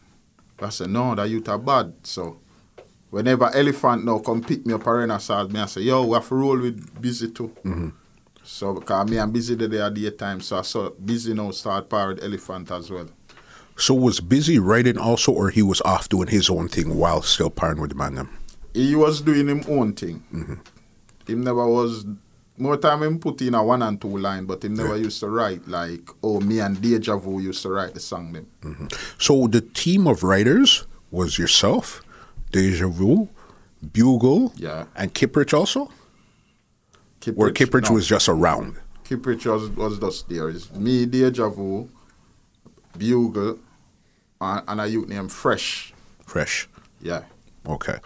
I 0.62 0.68
said 0.70 0.90
no 0.90 1.14
that 1.14 1.28
youth 1.28 1.48
are 1.48 1.58
bad. 1.58 1.92
So 2.02 2.38
whenever 3.10 3.54
elephant 3.54 4.04
now 4.04 4.18
come 4.18 4.42
pick 4.42 4.66
me 4.66 4.74
up 4.74 4.86
a 4.86 4.92
renaissance, 4.92 5.52
me 5.52 5.60
I 5.60 5.66
say, 5.66 5.82
yo, 5.82 6.06
we 6.06 6.14
have 6.14 6.28
to 6.28 6.34
roll 6.34 6.58
with 6.58 7.00
busy 7.00 7.30
too. 7.30 7.48
Mm-hmm. 7.64 7.88
So 8.42 8.74
because 8.74 9.10
me 9.10 9.18
and 9.18 9.32
busy 9.32 9.54
the 9.54 9.68
day 9.68 9.80
at 9.80 9.94
daytime, 9.94 10.40
so 10.40 10.58
I 10.58 10.62
saw 10.62 10.90
busy 10.90 11.34
now 11.34 11.50
start 11.50 11.90
with 11.90 12.22
elephant 12.22 12.70
as 12.70 12.90
well. 12.90 13.08
So 13.76 13.94
was 13.94 14.20
Busy 14.20 14.58
writing 14.58 14.98
also, 14.98 15.32
or 15.32 15.48
he 15.48 15.62
was 15.62 15.80
off 15.80 16.06
doing 16.10 16.28
his 16.28 16.50
own 16.50 16.68
thing 16.68 16.98
while 16.98 17.22
still 17.22 17.50
partying 17.50 17.80
with 17.80 17.90
the 17.90 17.96
man? 17.96 18.28
He 18.74 18.94
was 18.94 19.22
doing 19.22 19.48
him 19.48 19.62
own 19.68 19.94
thing. 19.94 20.22
Mm-hmm. 20.32 20.54
He 21.26 21.34
never 21.34 21.66
was 21.66 22.04
more 22.60 22.76
time 22.76 23.02
him 23.02 23.18
put 23.18 23.40
in 23.42 23.54
a 23.54 23.62
one 23.64 23.82
and 23.82 24.00
two 24.00 24.18
line, 24.18 24.44
but 24.44 24.62
him 24.64 24.74
never 24.74 24.96
used 24.96 25.20
to 25.20 25.28
write 25.28 25.66
like 25.68 26.08
oh 26.22 26.40
me 26.40 26.60
and 26.60 26.80
Deja 26.80 27.16
Vu 27.16 27.40
used 27.40 27.62
to 27.62 27.70
write 27.70 27.94
the 27.94 28.00
song 28.00 28.32
them. 28.32 28.46
Mm-hmm. 28.62 28.86
So 29.18 29.46
the 29.46 29.60
team 29.60 30.06
of 30.06 30.22
writers 30.22 30.84
was 31.10 31.38
yourself, 31.38 32.02
Deja 32.52 32.88
Vu, 32.88 33.28
Bugle, 33.92 34.52
Yeah. 34.56 34.84
and 34.94 35.12
Kiprich 35.14 35.52
also, 35.54 35.90
Kiprich, 37.20 37.38
or 37.38 37.50
Kiprich 37.50 37.88
no. 37.88 37.94
was 37.94 38.06
just 38.06 38.28
around. 38.28 38.76
Kiprich 39.04 39.44
was, 39.46 39.68
was 39.70 39.98
just 39.98 40.28
there. 40.28 40.48
It's 40.50 40.70
me, 40.72 41.04
Deja 41.06 41.48
Vu, 41.48 41.88
Bugle, 42.96 43.58
and, 44.40 44.62
and 44.68 44.80
a 44.80 44.86
youth 44.86 45.08
named 45.08 45.32
Fresh. 45.32 45.92
Fresh. 46.26 46.68
Yeah. 47.00 47.22
Okay. 47.66 47.96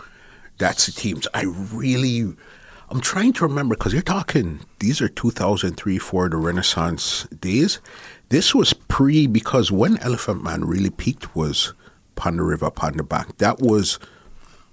That's 0.59 0.87
the 0.87 0.93
teams. 0.93 1.27
I 1.35 1.43
really, 1.45 2.35
I'm 2.91 3.01
trying 3.01 3.33
to 3.35 3.47
remember 3.47 3.75
because 3.75 3.93
you're 3.93 4.03
talking, 4.03 4.61
these 4.79 5.01
are 5.01 5.09
2003 5.09 5.99
for 5.99 6.29
the 6.29 6.37
Renaissance 6.37 7.25
days. 7.41 7.81
This 8.29 8.55
was 8.55 8.73
pre, 8.73 9.27
because 9.27 9.73
when 9.73 9.99
Elephant 9.99 10.43
Man 10.43 10.65
really 10.65 10.91
peaked 10.91 11.35
was 11.35 11.73
the 12.17 12.43
River, 12.43 12.71
the 12.95 13.03
Bank. 13.03 13.39
That 13.39 13.61
was 13.61 13.99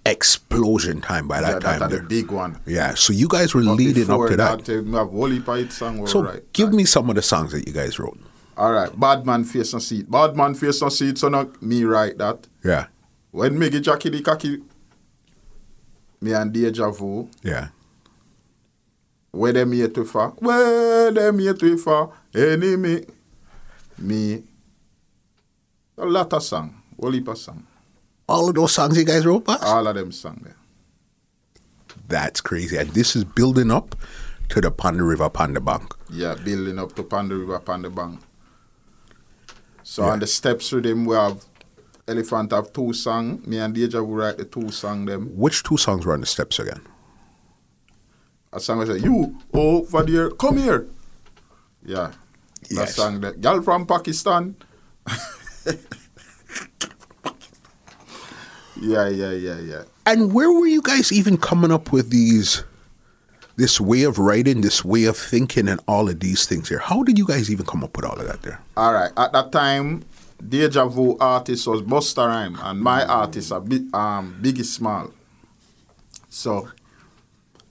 explosion 0.06 1.02
time 1.02 1.28
by 1.28 1.42
that 1.42 1.54
yeah, 1.54 1.60
time. 1.60 1.80
that 1.80 1.90
there. 1.90 2.00
the 2.00 2.08
big 2.08 2.32
one. 2.32 2.60
yeah, 2.66 2.94
so 2.96 3.14
you 3.14 3.28
guys 3.28 3.54
were 3.54 3.64
But 3.64 3.74
leading 3.74 4.10
up 4.10 4.28
to 4.28 4.36
that. 4.38 4.70
uh, 4.70 4.82
we 4.82 4.92
have 4.94 5.10
Wally 5.10 5.40
Pite 5.40 5.72
song, 5.72 6.06
so 6.08 6.24
right. 6.24 6.54
give 6.54 6.74
me 6.74 6.86
some 6.86 7.10
of 7.10 7.16
the 7.16 7.22
songs 7.22 7.52
that 7.52 7.68
you 7.68 7.74
guys 7.74 8.00
wrote. 8.00 8.20
All 8.58 8.72
right, 8.72 8.98
Bad 9.00 9.26
Man 9.26 9.44
Face 9.44 9.74
and 9.74 9.82
Seat. 9.82 10.10
Bad 10.10 10.36
Man 10.36 10.54
Face 10.56 10.82
and 10.82 10.92
Seat, 10.92 11.18
so 11.18 11.30
not 11.30 11.62
me 11.62 11.84
write 11.84 12.18
that. 12.18 12.48
Yeah, 12.64 12.88
When 13.32 13.58
Miggy 13.58 13.82
Jackie 13.82 14.10
the 14.10 14.22
Cocky, 14.22 14.62
me 16.20 16.34
and 16.34 16.52
Deja 16.52 16.90
Vu, 16.92 17.30
yeah. 17.44 17.70
Where 19.32 19.54
them 19.54 19.72
here 19.72 19.88
to 19.88 20.06
far? 20.06 20.30
Where 20.32 21.12
them 21.12 21.40
here 21.40 21.54
to 21.54 21.78
far? 21.78 22.12
Enemy. 22.36 23.06
Me. 23.98 24.44
A 25.98 26.06
lot 26.06 26.34
of 26.34 26.44
song. 26.44 26.82
Whole 27.00 27.12
heap 27.12 27.28
of 27.28 27.38
song. 27.38 27.66
All 28.28 28.50
of 28.50 28.56
those 28.56 28.74
songs 28.74 28.98
you 28.98 29.04
guys 29.06 29.26
wrote, 29.26 29.46
boss? 29.46 29.62
All 29.64 29.88
of 29.88 29.96
them 29.96 30.12
song 30.12 30.42
there. 30.44 30.56
That's 32.08 32.42
crazy. 32.42 32.78
And 32.78 32.90
this 32.92 33.16
is 33.16 33.24
building 33.24 33.72
up 33.72 33.96
to 34.50 34.60
the 34.62 34.72
Pon 34.72 34.98
de 34.98 35.04
River, 35.04 35.30
Pon 35.30 35.54
de 35.54 35.62
Bank. 35.62 35.94
Yeah, 36.10 36.36
building 36.36 36.78
up 36.80 36.94
to 36.96 37.04
Pon 37.04 37.30
de 37.30 37.36
River, 37.36 37.60
Pon 37.60 37.82
de 37.84 37.90
Bank. 37.90 38.20
So 39.84 40.04
Yeah. 40.06 40.12
on 40.14 40.20
the 40.20 40.28
steps 40.28 40.72
with 40.72 40.84
them, 40.84 41.06
we 41.06 41.16
have 41.16 41.46
Elephant 42.08 42.52
have 42.52 42.74
two 42.74 42.92
song. 42.94 43.42
Me 43.46 43.58
and 43.60 43.74
Deja 43.74 44.00
will 44.04 44.16
write 44.16 44.38
the 44.38 44.44
two 44.44 44.70
song 44.72 45.06
them. 45.06 45.28
Which 45.38 45.64
two 45.64 45.78
songs 45.78 46.06
were 46.06 46.14
on 46.14 46.20
the 46.22 46.26
steps 46.26 46.60
again? 46.60 46.82
A 48.54 48.60
song 48.60 48.82
I 48.82 48.86
say, 48.86 48.98
you 48.98 49.38
over 49.54 50.04
there, 50.04 50.30
come 50.32 50.58
here. 50.58 50.88
Yeah. 51.86 52.12
That 52.70 52.72
Yes. 52.72 52.96
song 52.96 53.22
that 53.22 53.42
girl 53.42 53.62
from 53.62 53.86
Pakistan. 53.86 54.56
yeah, 58.82 59.08
yeah, 59.10 59.32
yeah, 59.32 59.60
yeah. 59.60 59.84
And 60.06 60.34
where 60.34 60.52
were 60.52 60.66
you 60.68 60.82
guys 60.82 61.12
even 61.12 61.38
coming 61.38 61.72
up 61.72 61.92
with 61.92 62.10
these, 62.10 62.64
this 63.56 63.80
way 63.80 64.04
of 64.04 64.18
writing, 64.20 64.62
this 64.62 64.84
way 64.84 65.06
of 65.06 65.18
thinking, 65.18 65.68
and 65.68 65.80
all 65.88 66.10
of 66.10 66.20
these 66.20 66.46
things 66.46 66.70
here? 66.70 66.80
How 66.80 67.04
did 67.04 67.18
you 67.18 67.26
guys 67.26 67.52
even 67.52 67.66
come 67.66 67.84
up 67.84 67.96
with 67.96 68.06
all 68.06 68.20
of 68.20 68.28
that 68.28 68.42
there? 68.42 68.60
All 68.78 68.94
right. 68.94 69.12
At 69.18 69.32
that 69.34 69.52
time, 69.52 70.04
Deja 70.48 70.86
Vu 70.88 71.18
artist 71.20 71.68
was 71.68 71.82
Busta 71.82 72.28
Rhyme, 72.28 72.58
and 72.62 72.80
my 72.82 73.06
artist 73.06 73.52
are 73.52 73.62
big, 73.62 73.94
um, 73.96 74.38
Biggie 74.42 74.66
Small. 74.66 75.12
So 76.30 76.70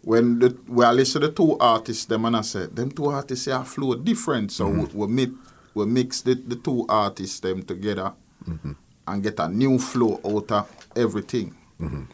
when 0.03 0.39
the, 0.39 0.57
we 0.67 0.85
are 0.85 0.93
listen 0.95 1.21
to 1.21 1.29
the 1.29 1.33
two 1.33 1.59
artists, 1.59 2.07
them 2.07 2.25
and 2.25 2.37
I 2.37 2.41
said, 2.41 2.75
them 2.75 2.91
two 2.91 3.07
artists 3.07 3.49
are 3.49 3.65
flow 3.65 3.95
different. 3.95 4.53
So 4.53 4.69
we, 4.69 4.83
mm-hmm. 4.83 4.99
we 4.99 5.07
mix 5.07 5.33
we 5.75 5.87
mix 5.87 6.21
the, 6.23 6.35
the 6.35 6.57
two 6.57 6.85
artists 6.89 7.41
them 7.41 7.63
together 7.63 8.13
mm-hmm. 8.45 8.73
and 9.07 9.23
get 9.23 9.39
a 9.39 9.49
new 9.49 9.79
flow 9.79 10.21
out 10.25 10.51
of 10.51 10.87
everything. 10.97 11.55
Mm-hmm. 11.81 12.05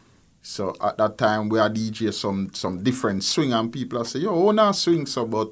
So 0.41 0.75
at 0.81 0.97
that 0.97 1.17
time 1.17 1.49
we 1.49 1.59
are 1.59 1.69
DJ 1.69 2.13
some 2.13 2.51
some 2.53 2.83
different 2.83 3.23
swing 3.23 3.53
and 3.53 3.71
people 3.71 3.99
are 3.99 4.05
say, 4.05 4.19
yo, 4.19 4.31
oh 4.31 4.51
now 4.51 4.71
swing 4.71 5.05
so 5.05 5.25
but 5.25 5.51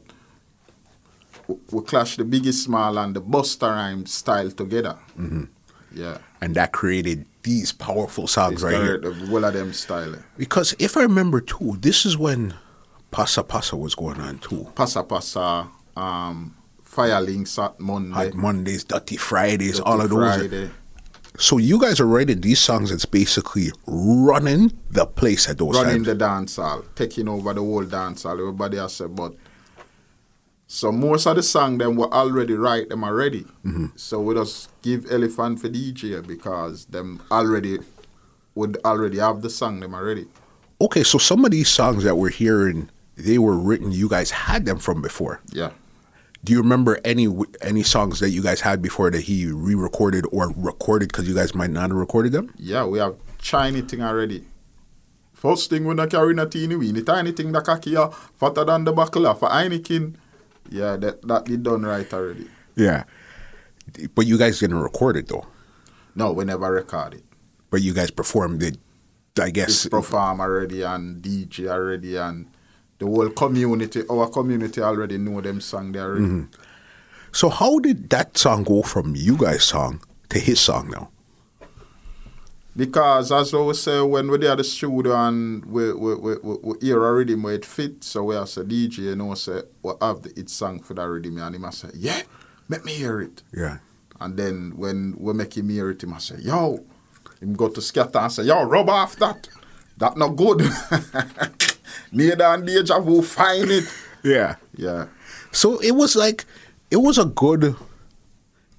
we- 1.48 1.58
we 1.71 1.82
clash 1.84 2.17
the 2.17 2.24
Biggie 2.24 2.54
Small 2.54 2.98
and 2.98 3.15
the 3.15 3.21
Busta 3.21 3.69
Rhyme 3.69 4.06
style 4.06 4.52
together. 4.52 4.98
Yeah. 5.95 6.17
And 6.41 6.53
that 6.55 6.71
created 6.73 7.25
these 7.43 7.71
powerful 7.71 8.27
songs 8.27 8.55
It's 8.55 8.63
right 8.63 8.75
here. 8.75 8.97
the 8.99 9.13
whole 9.13 9.43
of 9.45 9.53
them 9.53 9.73
style. 9.73 10.15
Because 10.38 10.75
if 10.77 10.97
I 10.97 11.01
remember 11.01 11.41
too, 11.41 11.77
this 11.79 12.05
is 12.05 12.17
when 12.17 12.53
Passa 13.12 13.43
Passa 13.43 13.75
was 13.77 13.95
going 13.95 14.19
on 14.19 14.39
too. 14.39 14.67
Passa 14.75 15.03
Passa, 15.03 15.67
um, 15.95 16.55
Fire 16.84 17.21
Links 17.21 17.58
at 17.58 17.79
Monday. 17.79 18.13
Hot 18.15 18.34
Mondays, 18.34 18.84
Dirty 18.84 19.15
Fridays, 19.17 19.77
Dirty 19.77 19.84
all 19.89 20.01
of 20.01 20.10
those. 20.10 20.38
Friday. 20.38 20.69
So 21.38 21.58
you 21.58 21.79
guys 21.81 21.99
are 21.99 22.05
writing 22.05 22.39
these 22.41 22.60
songs 22.60 22.91
that's 22.91 23.05
basically 23.05 23.69
running 23.86 24.71
the 24.89 25.05
place 25.05 25.49
at 25.49 25.58
those 25.58 25.75
running 25.75 25.95
times. 25.95 26.08
the 26.08 26.15
dance 26.15 26.55
hall, 26.55 26.84
taking 26.95 27.27
over 27.27 27.53
the 27.53 27.60
whole 27.62 27.84
dance 27.84 28.23
hall. 28.23 28.39
Everybody 28.39 28.77
has 28.77 28.93
said, 28.93 29.15
but 29.15 29.34
so 30.67 30.91
most 30.91 31.25
of 31.25 31.36
the 31.36 31.43
song 31.43 31.78
them 31.78 31.95
were 31.95 32.12
already 32.13 32.54
right, 32.54 32.88
them 32.89 33.04
already. 33.04 33.45
Mm-hmm. 33.65 33.88
So 33.95 34.19
we 34.21 34.34
just 34.36 34.69
give 34.82 35.10
Elephant 35.12 35.60
for 35.60 35.69
DJ 35.69 36.25
because 36.25 36.86
them 36.86 37.21
already 37.32 37.80
would 38.56 38.78
already 38.86 39.19
have 39.19 39.41
the 39.41 39.49
song 39.49 39.80
them 39.80 39.93
already. 39.93 40.28
okay, 40.82 41.04
so 41.04 41.17
some 41.17 41.45
of 41.45 41.51
these 41.51 41.69
songs 41.69 42.04
that 42.04 42.15
we're 42.17 42.30
hearing, 42.30 42.89
they 43.15 43.38
were 43.38 43.58
written. 43.58 43.91
You 43.91 44.10
guys 44.10 44.32
had 44.32 44.65
them 44.65 44.78
from 44.80 45.01
before. 45.01 45.41
Yeah. 45.51 45.71
Do 46.43 46.54
you 46.54 46.62
remember 46.62 46.99
any 47.04 47.28
any 47.62 47.82
songs 47.84 48.19
that 48.19 48.30
you 48.30 48.43
guys 48.43 48.62
had 48.62 48.82
before 48.82 49.10
that 49.10 49.21
he 49.21 49.47
re-recorded 49.47 50.25
or 50.32 50.54
recorded 50.56 51.10
because 51.10 51.28
you 51.28 51.34
guys 51.34 51.56
might 51.56 51.71
not 51.71 51.89
have 51.89 51.97
recorded 51.97 52.34
them? 52.34 52.54
Yeah, 52.58 52.86
we 52.86 52.99
have 52.99 53.15
shiny 53.41 53.82
thing 53.82 54.01
already. 54.04 54.45
First 55.34 55.69
thing 55.69 55.86
when 55.86 55.99
I 55.99 56.06
carry 56.08 56.36
a 56.38 56.45
teeny 56.45 56.75
weeny 56.75 57.01
tiny 57.01 57.32
thing 57.32 57.51
that 57.54 57.65
cocky 57.65 57.91
here, 57.91 58.10
fatter 58.36 58.63
than 58.63 58.84
the 58.84 58.93
buckle 58.93 59.34
for 59.34 59.49
Heineken. 59.49 60.15
Yeah, 60.69 60.97
that 60.97 61.21
that 61.28 61.45
did 61.45 61.63
done 61.63 61.84
right 61.84 62.12
already. 62.13 62.47
Yeah. 62.75 63.04
But 64.15 64.25
you 64.25 64.38
guys 64.38 64.60
didn't 64.60 64.80
record 64.82 65.17
it 65.17 65.28
though. 65.28 65.45
No, 66.15 66.32
we 66.32 66.45
never 66.45 66.71
record 66.71 67.15
it. 67.15 67.23
But 67.69 67.82
you 67.82 67.93
guys 67.93 68.12
performed 68.12 68.63
it. 68.63 68.78
I 69.39 69.49
guess 69.49 69.86
It's 69.86 69.89
perform 69.89 70.39
already 70.39 70.82
and 70.84 71.21
DJ 71.21 71.67
already 71.67 72.15
and 72.15 72.47
the 72.99 73.06
whole 73.06 73.30
community, 73.30 74.04
our 74.10 74.30
community 74.30 74.82
already 74.82 75.17
know 75.17 75.41
them 75.41 75.60
song 75.60 75.91
they 75.91 75.99
already. 75.99 76.25
Mm-hmm. 76.25 76.62
So 77.34 77.49
how 77.49 77.80
did 77.80 78.10
that 78.12 78.38
song 78.38 78.63
go 78.63 78.82
from 78.82 79.13
you 79.15 79.36
guys' 79.36 79.65
song 79.65 80.01
to 80.30 80.39
his 80.39 80.62
song 80.62 80.89
now? 80.89 81.10
Because 82.76 83.32
as 83.32 83.54
I 83.54 83.58
was 83.58 83.82
say, 83.82 84.02
when 84.02 84.30
we 84.30 84.38
there 84.38 84.52
at 84.52 84.58
the 84.58 84.64
studio 84.64 85.16
and 85.16 85.64
we 85.66 85.94
we, 85.94 86.16
we, 86.16 86.36
we, 86.44 86.56
we 86.62 86.76
hear 86.82 87.06
a 87.06 87.14
rhythm 87.14 87.44
where 87.44 87.54
it 87.54 87.64
fit, 87.64 88.04
so 88.04 88.26
we 88.26 88.36
as 88.36 88.58
a 88.58 88.66
DJ, 88.66 88.98
you 88.98 89.16
know, 89.16 89.34
say, 89.36 89.62
we 89.82 89.94
have 90.02 90.24
the 90.24 90.38
it 90.38 90.50
song 90.50 90.82
for 90.82 90.94
that 90.94 91.08
rhythm 91.08 91.38
and 91.38 91.56
he 91.56 91.60
must 91.60 91.80
say, 91.80 91.90
yeah, 91.94 92.22
make 92.68 92.84
me 92.84 92.94
hear 92.94 93.22
it. 93.22 93.44
Yeah. 93.54 93.78
And 94.20 94.36
then 94.36 94.74
when 94.76 95.16
we 95.18 95.34
make 95.34 95.56
him 95.56 95.70
hear 95.70 95.90
it, 95.90 96.02
he 96.02 96.08
must 96.08 96.28
say, 96.28 96.36
yo, 96.40 96.84
him 97.40 97.54
go 97.54 97.70
to 97.70 97.82
scatter 97.82 98.20
and 98.20 98.32
say, 98.32 98.44
yo, 98.44 98.64
rub 98.64 98.90
off 98.90 99.16
that. 99.18 99.48
That 99.98 100.18
not 100.18 100.36
good. 100.36 100.60
Neither 102.12 102.44
and 102.44 102.66
Deja 102.66 103.00
will 103.00 103.22
find 103.22 103.72
it. 103.72 103.86
Yeah. 104.22 104.56
Yeah. 104.76 105.08
So 105.54 105.80
it 105.80 105.92
was 105.92 106.18
like 106.18 106.44
it 106.92 106.98
was 106.98 107.18
a 107.18 107.26
good 107.26 107.76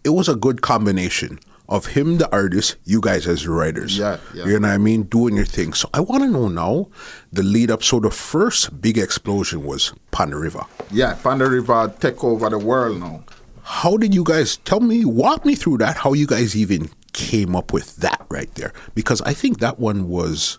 it 0.04 0.10
was 0.10 0.28
a 0.28 0.36
good 0.36 0.60
combination 0.60 1.38
of 1.68 1.86
him 1.86 2.18
the 2.18 2.30
artist, 2.32 2.76
you 2.84 3.00
guys 3.00 3.26
as 3.26 3.44
the 3.44 3.50
writers. 3.50 3.98
Yeah, 3.98 4.18
yeah. 4.34 4.46
You 4.46 4.60
know 4.60 4.68
what 4.68 4.74
I 4.74 4.78
mean? 4.78 5.04
Doing 5.04 5.36
your 5.36 5.44
thing. 5.44 5.72
So 5.72 5.88
I 5.92 6.00
wanna 6.00 6.28
know 6.28 6.48
now 6.48 6.88
the 7.32 7.42
lead 7.42 7.70
up. 7.70 7.82
So 7.82 8.00
the 8.00 8.10
first 8.10 8.80
big 8.80 8.98
explosion 8.98 9.64
was 9.64 9.92
Pon 10.10 10.30
de 10.30 10.36
River. 10.36 10.64
Yeah, 10.90 11.14
Pon 11.14 11.38
de 11.38 11.48
River 11.48 11.92
take 12.00 12.22
over 12.22 12.48
the 12.50 12.58
world 12.58 13.00
now. 13.00 13.24
How 13.62 13.96
did 13.96 14.14
you 14.14 14.22
guys 14.22 14.58
tell 14.58 14.80
me 14.80 15.04
walk 15.04 15.44
me 15.44 15.56
through 15.56 15.78
that, 15.78 15.96
how 15.96 16.12
you 16.12 16.26
guys 16.26 16.54
even 16.56 16.88
came 17.12 17.56
up 17.56 17.72
with 17.72 17.96
that 17.96 18.24
right 18.28 18.54
there? 18.54 18.72
Because 18.94 19.20
I 19.22 19.32
think 19.34 19.58
that 19.58 19.80
one 19.80 20.08
was 20.08 20.58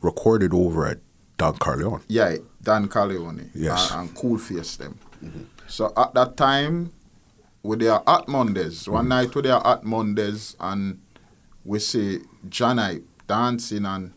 recorded 0.00 0.52
over 0.52 0.86
at 0.86 0.98
Don 1.38 1.54
Corleon. 1.54 2.02
Yeah, 2.08 2.36
Dan 2.62 2.88
Corleon. 2.88 3.50
Yes. 3.54 3.92
Uh, 3.92 3.98
and, 3.98 4.08
and 4.08 4.16
Cool 4.16 4.38
Face 4.38 4.76
them. 4.76 4.98
Mm-hmm. 5.22 5.42
So 5.68 5.92
at 5.96 6.14
that 6.14 6.36
time, 6.36 6.92
we 7.62 7.76
there 7.76 8.00
at 8.06 8.28
Mondays. 8.28 8.88
One 8.88 9.06
mm. 9.06 9.08
night 9.08 9.34
we 9.34 9.42
there 9.42 9.64
at 9.66 9.84
Mondays 9.84 10.56
and 10.60 11.00
we 11.64 11.78
see 11.78 12.20
Janai 12.48 13.02
dancing 13.26 13.86
and 13.86 14.12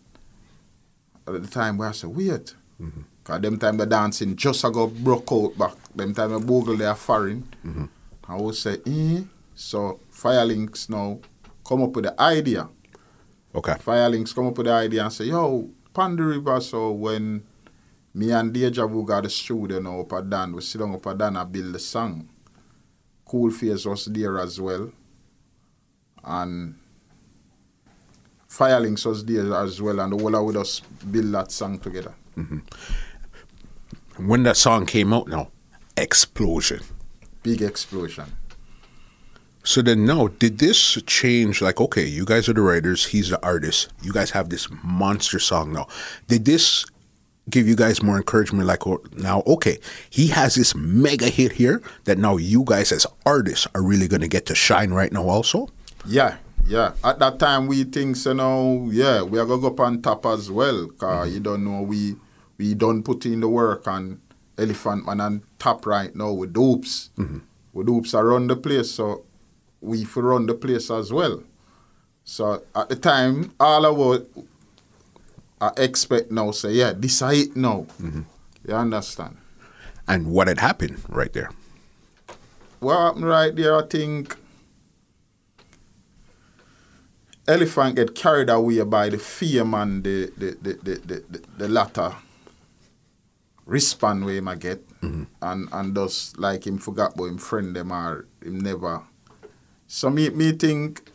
at 1.28 1.42
the 1.42 1.48
time 1.48 1.78
we 1.78 1.86
I 1.86 1.92
say, 1.92 2.08
wait. 2.08 2.56
Cause 3.24 3.42
them 3.42 3.58
time 3.58 3.78
the 3.78 3.86
dancing 3.88 4.36
just 4.36 4.64
a 4.64 4.70
go 4.70 4.88
broke 4.88 5.32
out 5.32 5.58
back. 5.58 5.74
Them 5.96 6.14
time 6.14 6.32
the 6.32 6.40
Google 6.40 6.78
they 6.78 6.86
are 6.86 6.96
foreign. 6.96 7.48
Mm-hmm. 7.66 7.86
I 8.28 8.36
would 8.36 8.56
say, 8.56 8.78
eh. 8.86 9.22
So 9.56 10.00
Firelinks 10.12 10.90
now 10.90 11.20
come 11.68 11.84
up 11.84 11.96
with 11.96 12.06
the 12.06 12.22
idea. 12.22 12.70
Okay. 13.54 13.74
Firelinks 13.74 14.36
come 14.36 14.48
up 14.48 14.58
with 14.58 14.68
the 14.68 14.74
idea 14.74 15.04
and 15.04 15.14
say, 15.14 15.26
yo, 15.26 15.70
Pon 15.94 16.16
de 16.16 16.24
River, 16.24 16.60
so 16.62 16.92
when 16.92 17.44
me 18.14 18.32
and 18.32 18.54
Deja 18.54 18.86
Vu 18.86 19.06
got 19.06 19.24
the 19.24 19.30
studio 19.30 19.80
now 19.80 20.02
up 20.02 20.14
at 20.14 20.30
Dan, 20.30 20.54
we 20.54 20.62
sit 20.62 20.80
down 20.80 20.94
up 20.94 21.08
at 21.08 21.18
Dan 21.18 21.38
and 21.38 21.52
build 21.52 21.74
the 21.74 21.80
song. 21.80 22.30
Cool 23.26 23.52
Face 23.52 23.86
was 23.86 24.06
there 24.06 24.40
as 24.40 24.62
well. 24.62 24.92
And 26.24 26.76
Firelinks 28.50 29.06
was 29.06 29.26
there 29.26 29.54
as 29.56 29.82
well, 29.82 30.00
and 30.00 30.14
the 30.14 30.18
whole 30.18 30.50
of 30.50 30.56
us 30.56 30.80
build 30.80 31.34
that 31.34 31.52
song 31.52 31.80
together. 31.80 32.14
Mm-hmm. 32.38 32.60
When 34.28 34.44
that 34.44 34.56
song 34.58 34.86
came 34.86 35.14
out 35.14 35.28
now, 35.28 35.52
explosion. 35.98 36.80
Big 37.44 37.62
explosion. 37.62 38.32
So 39.64 39.82
then 39.82 40.06
now, 40.06 40.28
did 40.28 40.60
this 40.60 41.02
change 41.06 41.62
like 41.62 41.82
okay, 41.82 42.06
you 42.06 42.24
guys 42.24 42.48
are 42.48 42.54
the 42.54 42.62
writers, 42.62 43.08
he's 43.08 43.30
the 43.30 43.44
artist, 43.44 43.92
you 44.02 44.14
guys 44.14 44.32
have 44.32 44.50
this 44.50 44.68
monster 44.84 45.40
song 45.40 45.74
now. 45.74 45.88
Did 46.28 46.46
this 46.46 46.86
give 47.50 47.68
you 47.68 47.76
guys 47.76 48.02
more 48.02 48.18
encouragement 48.18 48.68
like 48.68 48.88
oh, 48.88 49.04
now 49.18 49.44
okay, 49.48 49.78
he 50.10 50.28
has 50.28 50.56
this 50.56 50.76
mega 50.76 51.28
hit 51.28 51.54
here 51.54 51.82
that 52.06 52.18
now 52.18 52.38
you 52.38 52.64
guys 52.66 52.92
as 52.92 53.06
artists 53.26 53.68
are 53.76 53.84
really 53.84 54.08
gonna 54.08 54.28
get 54.28 54.46
to 54.48 54.56
shine 54.56 54.92
right 54.92 55.12
now 55.12 55.28
also? 55.28 55.70
Yeah, 56.06 56.38
yeah. 56.68 56.94
At 57.04 57.20
that 57.20 57.40
time, 57.40 57.68
we 57.68 57.84
think, 57.84 58.24
you 58.26 58.34
know, 58.34 58.90
yeah, 58.92 59.22
we 59.22 59.40
are 59.40 59.46
going 59.46 59.62
to 59.62 59.70
go 59.70 59.74
up 59.74 59.80
on 59.80 60.02
top 60.02 60.26
as 60.26 60.50
well. 60.52 60.88
because 60.88 61.28
mm-hmm. 61.28 61.34
you 61.34 61.40
don't 61.40 61.64
know, 61.64 61.82
we 61.82 62.16
we 62.58 62.74
don't 62.74 63.04
put 63.04 63.26
in 63.26 63.42
the 63.42 63.50
work 63.50 63.88
on 63.88 64.22
Elephant 64.58 65.06
Man 65.06 65.22
on 65.22 65.44
top 65.60 65.86
right 65.86 66.16
now 66.16 66.32
with 66.32 66.58
Oops. 66.58 67.10
Mm-hmm. 67.18 67.40
With 67.74 67.90
Oops 67.90 68.14
around 68.14 68.48
the 68.48 68.56
place, 68.56 68.92
so 68.92 69.26
we 69.82 70.06
for 70.06 70.24
run 70.24 70.46
the 70.46 70.54
place 70.54 70.90
as 70.90 71.12
well. 71.12 71.44
So 72.24 72.64
at 72.74 72.90
the 72.90 72.96
time, 72.96 73.54
all 73.60 73.86
of 73.86 73.98
what 73.98 74.28
I 75.66 75.72
expect 75.78 76.32
now 76.32 76.52
say, 76.52 76.74
yeah, 76.74 76.92
it 76.92 77.56
now. 77.56 77.86
Mm-hmm. 78.02 78.22
You 78.68 78.74
understand? 78.74 79.38
And 80.08 80.28
what 80.28 80.48
had 80.48 80.60
happened 80.60 81.02
right 81.10 81.32
there? 81.34 81.50
What 82.80 82.98
happened 82.98 83.26
right 83.26 83.56
there, 83.56 83.76
I 83.76 83.84
think 83.88 84.38
elephant 87.48 87.96
get 87.96 88.16
carried 88.16 88.50
away 88.50 88.82
by 88.84 89.10
the 89.10 89.18
fear 89.18 89.66
man, 89.66 90.02
the 90.04 90.32
the 90.38 90.58
the 90.62 90.74
the, 90.84 90.96
the, 91.06 91.24
the, 91.30 91.42
the 91.58 91.70
latter 91.70 92.16
respond 93.66 94.26
way 94.26 94.38
him 94.38 94.48
I 94.48 94.56
get 94.56 94.88
mm-hmm. 95.02 95.24
and 95.42 95.70
and 95.72 95.96
just 95.96 96.38
like 96.38 96.68
him 96.68 96.78
forgot 96.78 97.16
about 97.16 97.26
him 97.26 97.38
friend 97.38 97.76
them 97.76 97.92
or 97.92 98.28
him 98.44 98.60
never. 98.60 99.02
So 99.88 100.10
me 100.10 100.30
me 100.30 100.52
think 100.52 101.10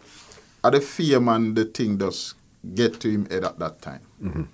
at 0.65 0.73
the 0.73 0.81
fear 0.81 1.21
man 1.21 1.55
the 1.55 1.65
thing 1.65 1.97
does 1.97 2.35
get 2.75 3.01
to 3.01 3.11
him 3.11 3.27
head 3.31 3.45
at 3.45 3.59
that 3.59 3.81
time. 3.83 4.49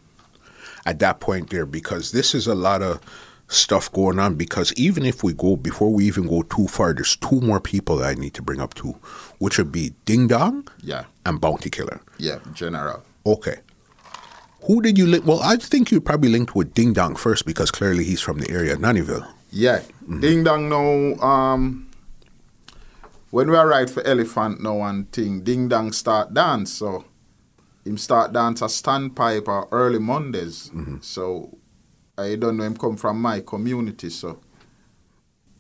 at 0.85 0.99
that 1.01 1.21
point 1.21 1.51
there 1.51 1.67
because 1.67 2.13
this 2.13 2.35
is 2.35 2.47
a 2.47 2.55
lot 2.55 2.81
of 2.83 3.01
stuff 3.49 3.91
going 3.93 4.19
on 4.19 4.35
because 4.35 4.73
even 4.75 5.05
if 5.05 5.23
we 5.23 5.33
go 5.33 5.57
before 5.57 5.93
we 5.93 6.05
even 6.05 6.27
go 6.27 6.43
too 6.43 6.67
far 6.67 6.93
there's 6.93 7.17
two 7.17 7.41
more 7.41 7.61
people 7.61 7.97
that 7.99 8.09
I 8.09 8.15
need 8.15 8.35
to 8.35 8.43
bring 8.43 8.61
up 8.61 8.75
to, 8.75 8.93
which 9.39 9.59
would 9.59 9.71
be 9.73 9.95
Ding 10.05 10.27
Dong 10.29 10.67
Yeah, 10.83 11.05
and 11.25 11.41
Bounty 11.41 11.71
Killer. 11.71 12.01
yeah, 12.19 12.39
general. 12.55 13.03
Okay. 13.25 13.59
Who 14.63 14.83
did 14.83 14.99
you 14.99 15.07
link? 15.07 15.25
Well, 15.25 15.41
I 15.43 15.57
think 15.57 15.93
you 15.93 16.01
probably 16.01 16.29
linked 16.29 16.57
with 16.57 16.75
Ding 16.75 16.93
Dong 16.93 17.15
first 17.15 17.47
because 17.47 17.71
clearly 17.71 18.03
he's 18.03 18.21
from 18.21 18.39
the 18.39 18.51
area 18.51 18.73
of 18.73 18.81
Nannyville. 18.81 19.27
Yeah. 19.51 19.83
Ding 20.21 20.43
dong 20.45 20.69
No, 20.69 21.15
um 21.25 21.89
when 23.31 23.51
we 23.51 23.57
arrive 23.57 23.91
for 23.93 24.03
elephant 24.07 24.61
no 24.63 24.75
one 24.75 25.05
thing, 25.07 25.43
ding 25.43 25.69
dong 25.69 25.93
start 25.93 26.35
dance. 26.35 26.73
So 26.73 27.05
him 27.87 27.97
start 27.97 28.33
dance 28.33 28.63
a 28.63 28.67
standpipe 28.67 29.47
or 29.49 29.69
early 29.71 30.01
Mondays. 30.01 30.71
Mm-hmm. 30.75 30.97
So 31.01 31.57
I 32.19 32.35
don't 32.35 32.57
know 32.57 32.65
him 32.65 32.77
come 32.77 32.97
from 32.97 33.23
my 33.23 33.41
community, 33.41 34.11
so 34.11 34.41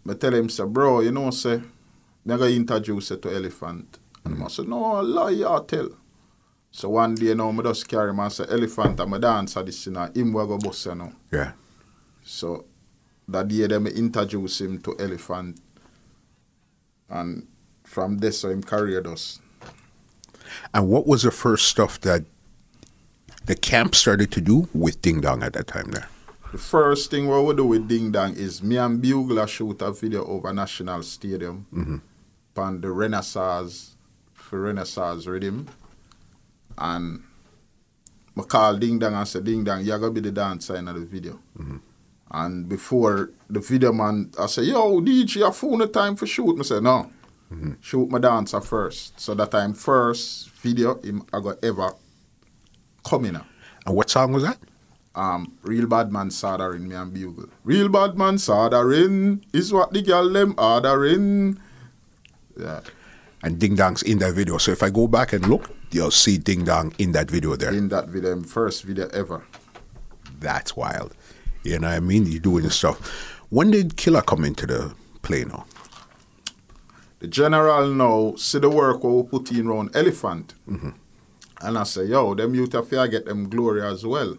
I 0.09 0.15
tell 0.15 0.35
him 0.35 0.49
say, 0.49 0.65
bro, 0.65 1.01
you 1.01 1.12
know 1.12 1.31
say, 1.31 1.59
me 2.25 2.37
gonna 2.37 2.47
introduce 2.47 3.11
you 3.11 3.17
to 3.19 3.35
elephant. 3.35 3.99
And 4.25 4.35
I 4.35 4.37
mm-hmm. 4.39 4.47
say, 4.49 4.65
no, 4.65 5.01
lie 5.01 5.31
you 5.31 5.65
tell. 5.69 5.91
So 6.71 6.91
one 6.91 7.15
day 7.15 7.33
now, 7.35 7.51
I 7.51 7.62
just 7.62 7.89
carry 7.89 8.11
him 8.11 8.19
and 8.19 8.33
say, 8.33 8.45
elephant, 8.51 9.01
I'm 9.01 9.12
a 9.12 9.19
dancer 9.19 9.62
this, 9.62 9.87
you 9.87 9.93
know, 9.93 10.11
him 10.15 10.33
we 10.33 10.47
go 10.47 10.59
bust 10.59 10.87
you 10.87 10.95
know. 10.95 11.12
Yeah. 11.33 11.53
So 12.23 12.67
that 13.29 13.51
year 13.51 13.69
them 13.69 13.87
introduce 13.87 14.61
him 14.61 14.81
to 14.83 14.97
elephant 14.99 15.61
and 17.09 17.47
from 17.85 18.19
this, 18.19 18.41
so 18.41 18.51
him 18.51 18.62
carried 18.62 19.07
us. 19.07 19.41
And 20.75 20.88
what 20.88 21.07
was 21.07 21.23
the 21.23 21.31
first 21.31 21.69
stuff 21.69 22.01
that 22.01 22.25
the 23.47 23.55
camp 23.55 23.95
started 23.95 24.31
to 24.33 24.40
do 24.40 24.69
with 24.73 25.01
Ding 25.03 25.21
Dong 25.21 25.42
at 25.42 25.53
that 25.55 25.66
time 25.66 25.90
there? 25.92 26.09
The 26.53 26.59
first 26.59 27.11
thing 27.11 27.27
what 27.29 27.45
we 27.45 27.55
do 27.55 27.66
with 27.66 27.88
Ding 27.88 28.12
Dong 28.12 28.35
is 28.35 28.62
me 28.62 28.77
and 28.77 29.01
Bugler 29.03 29.47
shoot 29.47 29.83
a 29.83 29.92
video 29.92 30.25
over 30.25 30.53
National 30.53 31.03
Stadium 31.03 31.66
mm-hmm. 31.73 31.97
on 32.57 32.81
the 32.81 32.90
Renaissance 32.90 33.97
for 34.33 34.61
Renaissance 34.61 35.27
rhythm. 35.27 35.69
And 36.79 37.23
I 38.38 38.42
call 38.42 38.77
Ding 38.77 38.99
Dong 38.99 39.14
and 39.14 39.27
say, 39.27 39.40
Ding 39.40 39.64
Dong, 39.64 39.83
you're 39.85 39.99
gonna 39.99 40.12
be 40.12 40.21
the 40.21 40.31
dancer 40.31 40.77
in 40.77 40.85
the 40.87 40.95
video. 40.95 41.38
Mm-hmm. 41.59 41.77
And 42.31 42.69
before 42.69 43.31
the 43.49 43.61
video 43.61 43.92
man, 43.92 44.33
I 44.38 44.47
say, 44.47 44.62
yo, 44.62 45.01
DJ, 45.01 45.37
you 45.37 45.53
phone 45.53 45.79
the 45.79 45.87
time 45.87 46.16
for 46.16 46.27
shoot. 46.27 46.59
I 46.59 46.62
say, 46.62 46.81
no, 46.81 47.11
shoot 47.80 48.11
my 48.11 48.18
dancer 48.18 48.61
first. 48.61 49.20
So 49.20 49.35
that 49.35 49.50
time 49.50 49.74
first 49.74 50.50
video 50.50 51.00
him 51.00 51.22
I 51.32 51.40
got 51.40 51.62
ever 51.64 51.92
coming 53.04 53.37
up. 53.37 53.46
And 53.87 53.94
what 53.94 54.11
song 54.11 54.32
was 54.32 54.42
that? 54.42 54.59
Um, 55.14 55.56
real 55.62 55.87
bad 55.87 56.12
man 56.12 56.30
soldering 56.30 56.87
me 56.87 56.94
and 56.94 57.12
bugle. 57.12 57.48
Real 57.64 57.88
bad 57.88 58.18
man 58.18 58.37
soldering 58.37 59.44
is 59.52 59.72
what 59.72 59.92
the 59.92 60.02
girl 60.02 60.28
them 60.28 60.54
ordering. 60.59 61.59
Yeah, 62.59 62.80
And 63.42 63.59
Ding 63.59 63.76
Dong's 63.76 64.02
in 64.02 64.18
that 64.18 64.35
video. 64.35 64.59
So 64.59 64.72
if 64.72 64.82
I 64.82 64.90
go 64.90 65.06
back 65.09 65.32
and 65.32 65.46
look, 65.46 65.70
you'll 65.90 66.11
see 66.11 66.37
Ding 66.37 66.64
Dong 66.64 66.92
in 66.98 67.12
that 67.12 67.30
video 67.30 67.56
there. 67.56 67.72
in 67.72 67.88
that 67.88 68.09
video, 68.09 68.42
first 68.42 68.82
video 68.82 69.09
ever. 69.09 69.44
That's 70.38 70.76
wild. 70.76 71.14
You 71.62 71.78
know 71.78 71.88
what 71.88 71.96
I 71.96 72.00
mean? 72.00 72.26
You're 72.26 72.40
doing 72.40 72.68
stuff. 72.70 72.98
When 73.48 73.70
did 73.70 73.96
Killer 73.96 74.22
come 74.22 74.44
into 74.44 74.66
the 74.66 74.94
play 75.22 75.44
now? 75.44 75.64
The 77.18 77.26
general 77.29 77.88
now 77.88 78.35
see 78.37 78.59
the 78.59 78.68
work 78.68 79.02
what 79.02 79.14
we 79.14 79.22
put 79.31 79.50
in 79.52 79.68
round 79.68 79.96
elephant. 79.96 80.55
And 81.62 81.79
I 81.79 81.85
say, 81.85 82.05
yo, 82.05 82.35
them 82.35 82.55
youth 82.55 82.70
to 82.70 83.09
get 83.09 83.24
them 83.24 83.48
glory 83.48 83.83
as 83.83 84.05
well. 84.05 84.37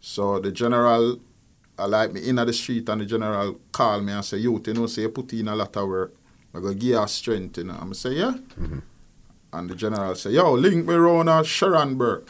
So 0.00 0.38
the 0.38 0.52
general, 0.52 1.18
I 1.78 1.86
like 1.86 2.12
me 2.12 2.28
in 2.28 2.36
the 2.36 2.52
street 2.52 2.88
and 2.90 3.00
the 3.00 3.06
general 3.06 3.58
call 3.72 4.00
me 4.02 4.12
and 4.12 4.24
say, 4.24 4.36
youth, 4.36 4.66
you 4.68 4.74
know, 4.74 4.86
say 4.86 5.02
you 5.02 5.08
put 5.08 5.32
in 5.32 5.48
a 5.48 5.56
lot 5.56 5.74
of 5.76 5.88
work. 5.88 6.14
I 6.54 6.60
go 6.60 6.72
give 6.72 6.82
you 6.82 7.06
strength, 7.06 7.58
you 7.58 7.64
know. 7.64 7.76
I'm 7.80 7.92
say, 7.94 8.10
yeah. 8.10 8.34
And 9.52 9.70
the 9.70 9.74
general 9.74 10.14
say, 10.14 10.30
yo, 10.30 10.52
link 10.52 10.86
me 10.86 10.94
round 10.94 11.28
uh, 11.30 11.42
Sharon 11.42 11.96
Burke. 11.96 12.28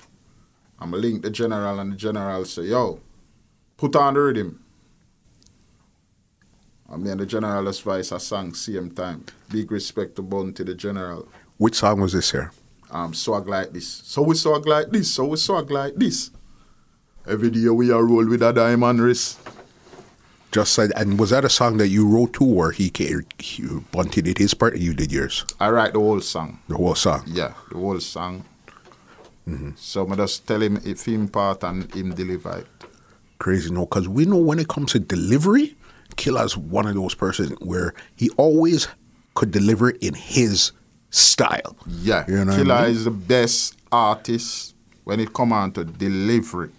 I'm 0.78 0.92
link 0.92 1.22
the 1.22 1.30
general 1.30 1.80
and 1.80 1.92
the 1.92 1.96
general 1.96 2.44
say, 2.44 2.62
yo, 2.62 3.00
put 3.76 3.96
on 3.96 4.14
the 4.14 4.20
rhythm. 4.20 4.62
I 6.90 6.96
mean, 6.96 7.16
the 7.16 7.26
general's 7.26 7.80
voice 7.80 8.12
I 8.12 8.18
sang 8.18 8.54
same 8.54 8.90
time. 8.90 9.24
Big 9.50 9.70
respect 9.70 10.16
to 10.16 10.22
Bounty, 10.22 10.62
the 10.62 10.74
general. 10.74 11.28
Which 11.58 11.76
song 11.76 12.00
was 12.00 12.12
this 12.12 12.30
here? 12.30 12.52
Um, 12.90 13.12
swag 13.12 13.48
like 13.48 13.72
this. 13.72 13.88
So 14.04 14.22
we 14.22 14.36
swag 14.36 14.66
like 14.66 14.90
this. 14.90 15.12
So 15.12 15.24
we 15.26 15.36
swag 15.36 15.70
like 15.70 15.96
this. 15.96 16.30
Every 17.26 17.50
day 17.50 17.68
we 17.68 17.90
are 17.90 18.04
roll 18.04 18.24
with 18.28 18.42
a 18.42 18.52
diamond 18.52 19.00
wrist. 19.00 19.40
Just 20.52 20.74
said, 20.74 20.92
and 20.94 21.18
was 21.18 21.30
that 21.30 21.44
a 21.44 21.48
song 21.48 21.76
that 21.78 21.88
you 21.88 22.08
wrote 22.08 22.34
to, 22.34 22.44
or 22.44 22.70
he, 22.70 22.92
he 23.38 23.62
Bounty 23.90 24.22
did 24.22 24.38
his 24.38 24.54
part, 24.54 24.74
and 24.74 24.82
you 24.82 24.94
did 24.94 25.10
yours? 25.10 25.44
I 25.58 25.70
write 25.70 25.92
the 25.94 25.98
whole 25.98 26.20
song. 26.20 26.60
The 26.68 26.76
whole 26.76 26.94
song. 26.94 27.24
Yeah, 27.26 27.52
the 27.68 27.78
whole 27.78 27.98
song. 27.98 28.44
So 29.76 30.08
I 30.08 30.16
just 30.16 30.46
tell 30.46 30.62
him 30.62 30.80
if 30.84 31.04
him 31.06 31.28
part 31.28 31.64
and 31.64 31.92
him 31.94 32.14
deliver 32.14 32.58
it. 32.58 32.66
Crazy, 33.38 33.70
no, 33.70 33.86
because 33.86 34.08
we 34.08 34.24
know 34.24 34.38
when 34.38 34.58
it 34.58 34.68
comes 34.68 34.92
to 34.92 35.00
delivery, 35.00 35.76
Killer's 36.16 36.56
one 36.56 36.86
of 36.86 36.94
those 36.94 37.14
persons 37.14 37.52
where 37.60 37.94
he 38.16 38.30
always 38.30 38.88
could 39.34 39.50
deliver 39.50 39.90
in 39.90 40.14
his 40.14 40.72
style. 41.10 41.76
Yeah, 41.86 42.24
You 42.26 42.44
know 42.44 42.44
what 42.46 42.54
I 42.54 42.56
Killer 42.56 42.80
mean? 42.82 42.90
is 42.90 43.04
the 43.04 43.10
best 43.10 43.76
artist 43.92 44.74
when 45.04 45.20
it 45.20 45.32
come 45.32 45.52
on 45.52 45.72
to 45.72 45.84
delivery. 45.84 46.70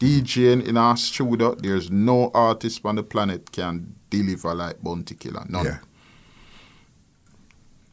DJing 0.00 0.66
in 0.66 0.76
our 0.76 0.96
studio, 0.96 1.54
there's 1.54 1.90
no 1.90 2.30
artist 2.34 2.80
on 2.84 2.96
the 2.96 3.02
planet 3.02 3.50
can 3.52 3.94
deliver 4.10 4.54
like 4.54 4.82
Bounty 4.82 5.14
Killer. 5.14 5.44
None. 5.48 5.64
Yeah. 5.64 5.78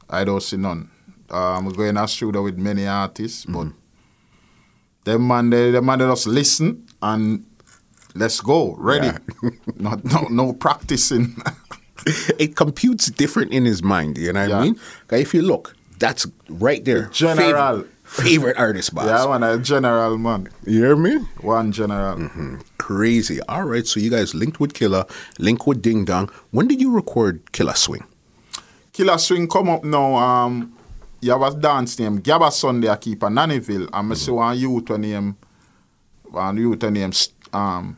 I 0.10 0.24
don't 0.24 0.42
see 0.44 0.58
none. 0.58 0.90
I'm 1.30 1.70
go 1.70 1.84
in 1.84 1.98
our 1.98 2.08
studio 2.08 2.44
with 2.44 2.58
many 2.58 2.86
artists, 2.88 3.46
Mm-hmm. 3.46 3.70
but 3.70 3.74
them 5.06 5.28
man, 5.28 5.50
they, 5.50 5.72
them 5.72 5.86
man, 5.86 6.00
they 6.00 6.06
just 6.06 6.28
listen 6.28 6.86
and 7.02 7.46
let's 8.16 8.40
go, 8.42 8.76
ready. 8.78 9.08
Yeah. 9.08 9.50
Not, 9.78 10.04
no, 10.06 10.28
no 10.30 10.54
practicing. 10.54 11.36
It 12.40 12.56
computes 12.56 13.12
different 13.12 13.52
in 13.52 13.64
his 13.66 13.84
mind, 13.84 14.18
you 14.18 14.34
know 14.34 14.42
what 14.42 14.52
I 14.52 14.64
mean? 14.64 14.80
if 15.12 15.36
you 15.36 15.44
look, 15.44 15.76
that's 16.00 16.26
right 16.50 16.84
there. 16.84 17.06
General. 17.14 17.84
Favorite, 17.84 17.90
favorite 18.04 18.58
artist, 18.58 18.96
boss. 18.96 19.06
yeah, 19.06 19.28
man, 19.38 19.44
a 19.44 19.60
general 19.62 20.18
man, 20.18 20.50
You 20.66 20.80
hear 20.82 20.96
me? 20.96 21.18
one 21.42 21.72
general. 21.72 22.18
Mm-hmm. 22.18 22.56
Crazy. 22.80 23.40
All 23.44 23.66
right, 23.66 23.86
so 23.86 24.00
you 24.00 24.10
guys 24.10 24.34
linked 24.34 24.60
with 24.60 24.74
Killer, 24.74 25.06
linked 25.38 25.68
with 25.68 25.84
Ding 25.84 26.04
Dong. 26.06 26.32
When 26.50 26.68
did 26.68 26.82
you 26.82 26.92
record 26.92 27.52
Killer 27.52 27.76
Swing? 27.76 28.04
Killer 28.94 29.20
Swing 29.20 29.48
come 29.48 29.70
up 29.70 29.84
now. 29.84 30.16
Um, 30.16 30.74
you 31.22 31.32
have 31.32 31.44
a 31.44 31.56
dance 31.56 32.00
name, 32.00 32.20
Gabba 32.20 32.52
Sunday. 32.52 32.90
I 32.90 32.96
keep 32.96 33.22
a 33.22 33.28
Nannyville. 33.28 33.90
And 33.94 34.12
I 34.12 34.16
see 34.16 34.32
one 34.32 34.58
youth 34.58 34.90
name, 34.98 35.38
one 36.24 36.58
youth 36.58 36.82
name, 36.82 37.12
um, 37.54 37.96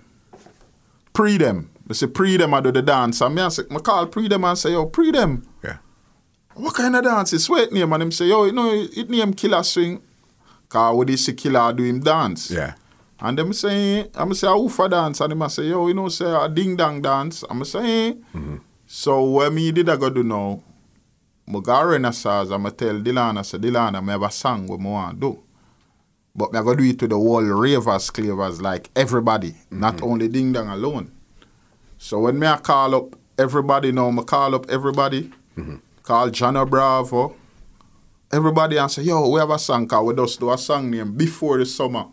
pre 1.13 1.37
them. 1.37 1.69
I 1.89 1.93
say 1.93 2.07
pre 2.07 2.37
them. 2.37 2.53
I 2.53 2.61
do 2.61 2.71
the 2.71 2.81
dance. 2.81 3.21
And 3.21 3.35
me 3.35 3.41
I 3.41 3.49
say, 3.49 3.63
I 3.69 3.79
call 3.79 4.07
pre 4.07 4.27
them 4.27 4.43
and 4.43 4.57
say, 4.57 4.71
yo, 4.71 4.85
pre 4.87 5.11
them. 5.11 5.43
Yeah. 5.63 5.77
What 6.55 6.75
kind 6.75 6.95
of 6.95 7.03
dance 7.03 7.33
is 7.33 7.45
sweat 7.45 7.71
name? 7.71 7.93
And 7.93 8.03
him 8.03 8.11
say, 8.11 8.25
yo, 8.25 8.45
you 8.45 8.51
know, 8.51 8.71
it 8.71 9.09
name 9.09 9.33
Killer 9.33 9.63
Swing. 9.63 10.01
Cause 10.69 10.95
when 10.95 11.07
they 11.07 11.15
see 11.15 11.33
Killer 11.33 11.73
do 11.73 11.83
him 11.83 11.99
dance. 11.99 12.51
Yeah. 12.51 12.73
And 13.19 13.37
them 13.37 13.53
say, 13.53 14.09
I'm 14.15 14.33
say, 14.33 14.47
who 14.47 14.69
for 14.69 14.89
dance? 14.89 15.21
And 15.21 15.31
them 15.31 15.49
say, 15.49 15.63
yo, 15.63 15.87
you 15.87 15.93
know, 15.93 16.09
say 16.09 16.25
a 16.25 16.49
ding 16.49 16.75
dong 16.75 17.01
dance. 17.01 17.43
I'm 17.49 17.63
say, 17.63 18.17
mm-hmm. 18.33 18.57
so 18.85 19.21
what 19.23 19.53
me 19.53 19.71
did 19.71 19.89
I 19.89 19.95
go 19.95 20.09
do 20.09 20.23
now? 20.23 20.61
I 21.47 21.59
go 21.59 21.83
Renaissance 21.85 22.49
and 22.49 22.67
I 22.67 22.69
tell 22.69 22.95
Dylan, 22.95 23.37
I 23.37 23.41
say, 23.43 23.57
Dylan, 23.57 23.95
I 23.95 24.11
have 24.11 24.23
a 24.23 24.31
song 24.31 24.67
what 24.67 24.79
I 24.79 24.83
want 24.83 25.21
to 25.21 25.31
do. 25.31 25.43
But 26.35 26.55
I 26.55 26.63
go 26.63 26.75
do 26.75 26.83
it 26.83 26.97
to 26.99 27.07
the 27.07 27.15
whole 27.15 27.43
ravers, 27.43 28.09
clavers, 28.09 28.61
like 28.61 28.89
everybody, 28.95 29.55
not 29.69 29.97
mm-hmm. 29.97 30.05
only 30.05 30.27
ding 30.27 30.51
dong 30.51 30.67
alone. 30.67 31.11
So 31.99 32.19
when 32.19 32.39
me 32.39 32.47
I 32.47 32.57
call 32.57 32.95
up 32.95 33.15
everybody 33.37 33.91
now, 33.91 34.09
I 34.09 34.23
call 34.23 34.55
up 34.55 34.69
everybody, 34.69 35.31
mm-hmm. 35.55 35.75
call 36.01 36.31
Jana 36.31 36.65
Bravo, 36.65 37.35
everybody 38.31 38.77
and 38.77 38.89
say, 38.89 39.03
yo, 39.03 39.29
we 39.29 39.39
have 39.39 39.51
a 39.51 39.59
song, 39.59 39.87
cause 39.87 40.03
we 40.03 40.15
just 40.15 40.39
do 40.39 40.51
a 40.51 40.57
song 40.57 40.89
name 40.89 41.13
before 41.15 41.59
the 41.59 41.65
summer. 41.65 42.05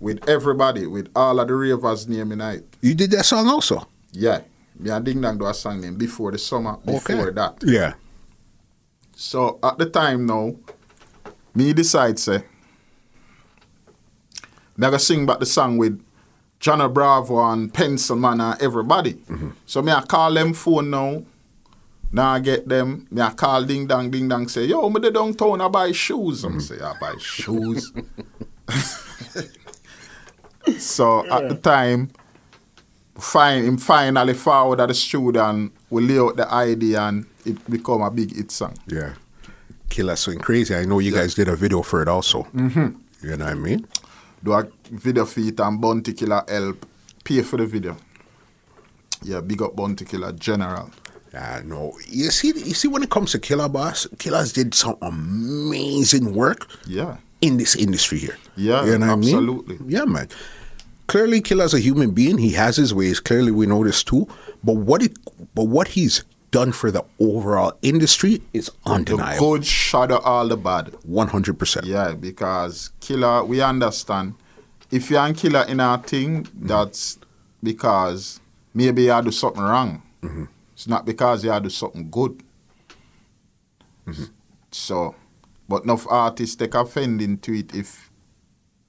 With 0.00 0.28
everybody, 0.28 0.86
with 0.86 1.10
all 1.14 1.40
of 1.40 1.48
the 1.48 1.54
ravers 1.54 2.06
name 2.06 2.30
in 2.32 2.40
it. 2.40 2.76
You 2.80 2.94
did 2.94 3.10
that 3.10 3.24
song 3.24 3.48
also? 3.48 3.88
Yeah. 4.12 4.42
Me 4.78 4.90
and 4.90 5.04
Ding 5.04 5.20
Dong 5.20 5.36
do 5.36 5.44
a 5.44 5.52
song 5.52 5.80
name 5.80 5.96
before 5.96 6.30
the 6.30 6.38
summer, 6.38 6.76
before 6.76 7.32
that. 7.32 7.56
Yeah. 7.64 7.94
So 9.16 9.58
at 9.60 9.76
the 9.76 9.90
time 9.90 10.24
now, 10.24 10.54
me 11.52 11.72
decide 11.72 12.18
say, 12.20 12.44
me 14.78 14.86
I 14.86 14.90
go 14.90 14.96
sing 14.96 15.26
back 15.26 15.40
the 15.40 15.46
song 15.46 15.76
with 15.76 16.00
John 16.60 16.92
Bravo 16.92 17.44
and 17.50 17.74
Pencil 17.74 18.16
Man 18.16 18.40
and 18.40 18.62
everybody. 18.62 19.18
So 19.66 19.82
me 19.82 19.92
I 19.92 20.02
call 20.02 20.32
them 20.32 20.54
phone 20.54 20.90
now. 20.90 21.24
Now 22.10 22.30
I 22.30 22.38
get 22.38 22.68
them. 22.68 23.06
Me 23.10 23.20
I 23.20 23.30
call 23.30 23.64
Ding 23.64 23.86
Dong, 23.86 24.10
Ding 24.10 24.28
Dong 24.28 24.48
say, 24.48 24.64
yo, 24.64 24.88
me 24.88 25.00
the 25.00 25.10
downtown 25.10 25.60
I 25.60 25.68
buy 25.68 25.92
shoes. 25.92 26.44
I'm 26.44 26.60
say, 26.60 26.80
I 26.80 26.94
buy 26.98 27.14
shoes. 27.18 27.92
so 30.78 31.26
at 31.30 31.48
the 31.48 31.56
time, 31.56 32.10
find 33.18 33.66
him 33.66 33.78
finally 33.78 34.34
forward 34.34 34.80
at 34.80 34.88
the 34.88 34.94
studio 34.94 35.44
and 35.44 35.72
we 35.90 36.02
lay 36.02 36.18
out 36.18 36.36
the 36.36 36.50
idea 36.50 37.02
and 37.02 37.26
it 37.44 37.68
become 37.68 38.02
a 38.02 38.10
big 38.10 38.34
hit 38.34 38.52
song. 38.52 38.76
Yeah. 38.86 39.14
Killer 39.88 40.16
Swing 40.16 40.38
Crazy. 40.38 40.74
I 40.74 40.84
know 40.84 41.00
you 41.00 41.12
guys 41.12 41.34
did 41.34 41.48
a 41.48 41.56
video 41.56 41.82
for 41.82 42.00
it 42.00 42.08
also. 42.08 42.44
Mm-hmm. 42.54 43.26
You 43.26 43.36
know 43.36 43.44
what 43.44 43.52
I 43.52 43.54
mean? 43.54 43.86
Do 44.42 44.52
a 44.52 44.66
video 44.90 45.24
for 45.24 45.40
it 45.40 45.58
and 45.60 45.80
Bounty 45.80 46.12
Killer 46.12 46.42
help 46.48 46.86
pay 47.24 47.42
for 47.42 47.56
the 47.56 47.66
video. 47.66 47.96
Yeah, 49.22 49.40
big 49.40 49.60
up 49.62 49.74
Bounty 49.74 50.04
Killer 50.04 50.32
General. 50.32 50.90
Yeah, 51.32 51.60
no. 51.64 51.92
You 52.08 52.30
see, 52.30 52.48
you 52.48 52.74
see, 52.74 52.88
when 52.88 53.02
it 53.02 53.10
comes 53.10 53.32
to 53.32 53.38
Killer 53.38 53.68
Boss, 53.68 54.06
Killers 54.18 54.52
did 54.52 54.74
some 54.74 54.96
amazing 55.02 56.34
work 56.34 56.66
Yeah. 56.86 57.16
in 57.40 57.56
this 57.58 57.76
industry 57.76 58.18
here. 58.18 58.38
Yeah, 58.56 58.84
you 58.84 58.96
know 58.98 59.06
what 59.08 59.12
I 59.12 59.16
mean? 59.16 59.34
absolutely. 59.34 59.78
Yeah, 59.86 60.04
man. 60.04 60.28
Clearly, 61.06 61.40
Killer's 61.40 61.74
a 61.74 61.80
human 61.80 62.10
being. 62.12 62.38
He 62.38 62.50
has 62.52 62.76
his 62.76 62.92
ways. 62.94 63.18
Clearly, 63.20 63.50
we 63.50 63.66
know 63.66 63.82
this 63.84 64.02
too. 64.04 64.26
But 64.62 64.74
what 64.76 65.02
it, 65.02 65.16
but 65.54 65.64
what 65.64 65.88
he's 65.88 66.22
done 66.50 66.72
for 66.72 66.90
the 66.90 67.04
overall 67.18 67.78
industry 67.82 68.42
is 68.52 68.70
undeniable. 68.86 69.52
The 69.52 69.58
good 69.58 69.66
shadow 69.66 70.18
all 70.18 70.48
the 70.48 70.56
bad. 70.56 70.94
One 71.04 71.28
hundred 71.28 71.58
percent. 71.58 71.86
Yeah, 71.86 72.14
because 72.14 72.90
killer, 73.00 73.44
we 73.44 73.60
understand. 73.60 74.34
If 74.90 75.10
you're 75.10 75.24
a 75.24 75.34
killer 75.34 75.64
in 75.68 75.80
a 75.80 75.98
thing, 75.98 76.48
that's 76.54 77.18
because 77.62 78.40
maybe 78.72 79.04
you 79.04 79.22
do 79.22 79.30
something 79.30 79.62
wrong. 79.62 80.02
Mm-hmm. 80.22 80.44
It's 80.72 80.86
not 80.86 81.04
because 81.04 81.44
you 81.44 81.60
do 81.60 81.68
something 81.68 82.08
good. 82.10 82.42
Mm-hmm. 84.06 84.24
So, 84.70 85.14
but 85.68 85.84
enough 85.84 86.06
artists 86.08 86.56
take 86.56 86.74
offending 86.74 87.38
to 87.38 87.52
it 87.58 87.74
if 87.74 88.10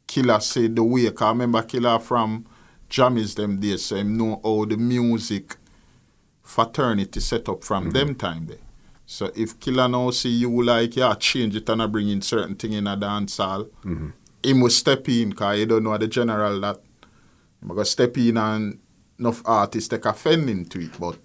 killer 0.07 0.39
say 0.39 0.67
the 0.67 0.83
way. 0.83 1.11
I 1.19 1.29
remember 1.29 1.61
killer 1.63 1.99
from 1.99 2.45
Jammies 2.89 3.35
them 3.35 3.59
days, 3.59 3.85
so 3.85 3.97
him 3.97 4.17
know 4.17 4.39
how 4.43 4.65
the 4.65 4.77
music 4.77 5.57
fraternity 6.49 7.19
set 7.19 7.47
up 7.47 7.63
from 7.63 7.85
mm-hmm. 7.85 7.93
them 7.93 8.15
time 8.15 8.47
there. 8.47 8.57
So 9.05 9.31
if 9.35 9.59
Killer 9.59 9.87
now 9.87 10.11
see 10.11 10.29
you 10.29 10.63
like 10.63 10.95
yeah 10.95 11.15
change 11.15 11.55
it 11.55 11.69
and 11.69 11.81
I 11.81 11.87
bring 11.87 12.09
in 12.09 12.21
certain 12.21 12.55
thing 12.55 12.73
in 12.73 12.87
a 12.87 12.95
dance 12.95 13.37
hall, 13.37 13.65
mm-hmm. 13.83 14.09
him 14.43 14.61
will 14.61 14.69
step 14.69 15.07
in 15.09 15.29
because 15.29 15.59
you 15.59 15.65
don't 15.65 15.83
know 15.83 15.97
the 15.97 16.07
general 16.07 16.59
that 16.61 16.79
I'm 17.61 17.67
gonna 17.69 17.85
step 17.85 18.17
in 18.17 18.37
and 18.37 18.79
enough 19.19 19.41
artists 19.45 19.89
take 19.89 20.05
offending 20.05 20.65
to 20.65 20.79
it, 20.79 20.99
but 20.99 21.17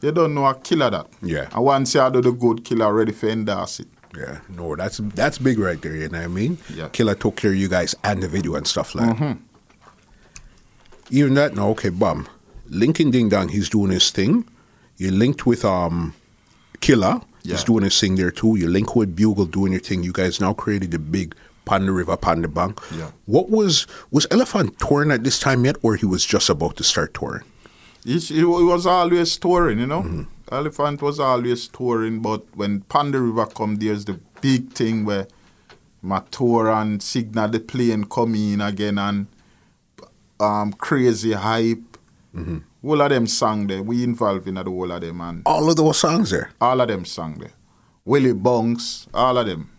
you 0.00 0.12
don't 0.12 0.34
know 0.34 0.46
a 0.46 0.54
killer 0.54 0.90
that. 0.90 1.06
Yeah. 1.22 1.48
And 1.52 1.64
once 1.64 1.94
you 1.94 2.10
do 2.10 2.20
the 2.20 2.32
good 2.32 2.64
killer 2.64 2.92
ready 2.92 3.12
for 3.12 3.28
endorse 3.28 3.80
it. 3.80 3.88
Yeah, 4.16 4.40
no, 4.48 4.76
that's 4.76 4.98
that's 5.14 5.38
big 5.38 5.58
right 5.58 5.80
there. 5.80 5.96
You 5.96 6.08
know 6.08 6.18
what 6.18 6.24
I 6.24 6.28
mean? 6.28 6.58
Yeah. 6.74 6.88
Killer 6.88 7.14
took 7.14 7.36
care 7.36 7.52
of 7.52 7.56
you 7.56 7.68
guys 7.68 7.94
and 8.04 8.22
the 8.22 8.28
video 8.28 8.56
and 8.56 8.66
stuff 8.66 8.94
like. 8.94 9.06
that. 9.06 9.16
Mm-hmm. 9.16 9.42
Even 11.10 11.34
that, 11.34 11.54
no, 11.54 11.70
okay, 11.70 11.90
bum. 11.90 12.26
Lincoln 12.68 13.10
Ding 13.10 13.28
Dong, 13.28 13.48
he's 13.48 13.68
doing 13.68 13.90
his 13.90 14.10
thing. 14.10 14.46
You 14.96 15.10
linked 15.10 15.46
with 15.46 15.64
um, 15.64 16.14
Killer, 16.80 17.20
he's 17.42 17.52
Yeah. 17.52 17.64
doing 17.64 17.84
his 17.84 17.98
thing 18.00 18.16
there 18.16 18.30
too. 18.30 18.56
You 18.56 18.68
link 18.68 18.94
with 18.96 19.14
Bugle 19.16 19.46
doing 19.46 19.72
your 19.72 19.80
thing. 19.80 20.02
You 20.04 20.12
guys 20.12 20.40
now 20.40 20.52
created 20.52 20.90
the 20.92 20.98
big 20.98 21.34
Pon 21.64 21.86
de 21.86 21.92
River 21.92 22.16
Pon 22.16 22.42
de 22.42 22.48
Bank. 22.48 22.80
Yeah. 22.96 23.10
What 23.26 23.50
was 23.50 23.86
was 24.10 24.26
Elephant 24.30 24.78
touring 24.78 25.10
at 25.10 25.22
this 25.24 25.38
time 25.38 25.64
yet, 25.64 25.76
or 25.82 25.96
he 25.96 26.06
was 26.06 26.24
just 26.24 26.50
about 26.50 26.76
to 26.76 26.84
start 26.84 27.14
touring? 27.14 27.44
He, 28.04 28.18
he 28.18 28.44
was 28.44 28.84
always 28.86 29.36
touring, 29.36 29.78
you 29.78 29.86
know. 29.86 30.02
Mm-hmm. 30.02 30.22
Elephant 30.50 31.00
was 31.02 31.20
always 31.20 31.68
touring, 31.68 32.20
but 32.20 32.42
when 32.56 32.80
Panda 32.82 33.20
River 33.20 33.46
come, 33.46 33.76
there's 33.76 34.04
the 34.04 34.18
big 34.40 34.72
thing 34.72 35.04
where 35.04 35.28
my 36.02 36.20
tour 36.32 36.68
and 36.68 37.00
signal 37.00 37.48
the 37.48 37.60
plane 37.60 38.04
come 38.04 38.34
in 38.34 38.60
again 38.60 38.98
and 38.98 39.26
um, 40.40 40.72
crazy 40.72 41.32
hype. 41.32 41.96
Mm-hmm. 42.34 42.58
All 42.84 43.00
of 43.00 43.10
them 43.10 43.26
song 43.26 43.66
there. 43.66 43.82
We 43.82 44.02
involved 44.02 44.48
in 44.48 44.54
the 44.54 44.64
whole 44.64 44.90
of 44.90 45.00
them 45.00 45.20
and 45.20 45.42
All 45.46 45.70
of 45.70 45.76
those 45.76 45.98
songs 45.98 46.30
there. 46.30 46.50
all 46.60 46.80
of 46.80 46.88
them 46.88 47.04
song 47.04 47.34
there. 47.38 47.52
Willie 48.04 48.32
Bounce, 48.32 49.06
all 49.14 49.38
of 49.38 49.46
them. 49.46 49.70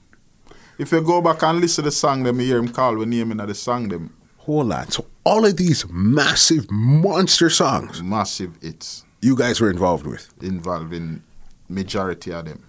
If 0.80 0.92
you 0.92 1.02
go 1.02 1.22
back 1.22 1.44
and 1.44 1.60
listen 1.60 1.84
to 1.84 1.90
the 1.90 1.92
song, 1.92 2.24
them 2.24 2.40
you 2.40 2.48
hear 2.48 2.58
him 2.58 2.70
call 2.70 2.98
the 2.98 3.06
name 3.06 3.32
in 3.32 3.38
the 3.38 3.54
song 3.54 3.90
them. 3.90 4.16
Hold 4.38 4.72
on. 4.72 4.90
So 4.90 5.06
all 5.26 5.46
of 5.46 5.58
these 5.58 5.86
massive 5.90 6.70
monster 6.70 7.50
songs 7.50 8.04
Massive 8.04 8.58
hits 8.62 9.06
you 9.24 9.38
guys 9.38 9.62
were 9.62 9.70
involved 9.72 10.06
with. 10.06 10.34
Involved 10.42 10.94
in 10.94 11.24
majority 11.70 12.32
of 12.34 12.46
them. 12.46 12.66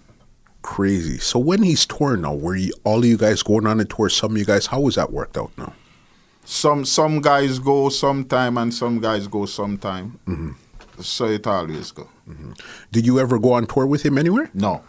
Crazy. 0.62 1.18
So 1.18 1.38
when 1.38 1.62
he's 1.62 1.84
touring 1.84 2.22
now, 2.22 2.34
were 2.34 2.54
you, 2.54 2.72
all 2.84 2.98
of 3.00 3.04
you 3.04 3.16
guys 3.18 3.42
going 3.42 3.66
on 3.66 3.80
a 3.80 3.84
tour? 3.84 4.08
Some 4.08 4.32
of 4.32 4.38
you 4.38 4.44
guys, 4.44 4.66
how 4.66 4.80
was 4.80 4.94
that 4.94 5.12
worked 5.12 5.36
out 5.36 5.50
now? 5.58 5.74
Some 6.44 6.84
some 6.84 7.20
guys 7.20 7.58
go 7.58 7.88
sometime 7.88 8.58
and 8.58 8.72
some 8.72 9.00
guys 9.00 9.26
go 9.26 9.46
sometime. 9.46 10.18
Mm-hmm. 10.26 10.50
So 11.00 11.26
it 11.26 11.46
always 11.46 11.90
go. 11.90 12.08
Mm-hmm. 12.28 12.52
Did 12.92 13.06
you 13.06 13.18
ever 13.18 13.38
go 13.38 13.54
on 13.54 13.66
tour 13.66 13.86
with 13.86 14.04
him 14.04 14.18
anywhere? 14.18 14.50
No, 14.54 14.84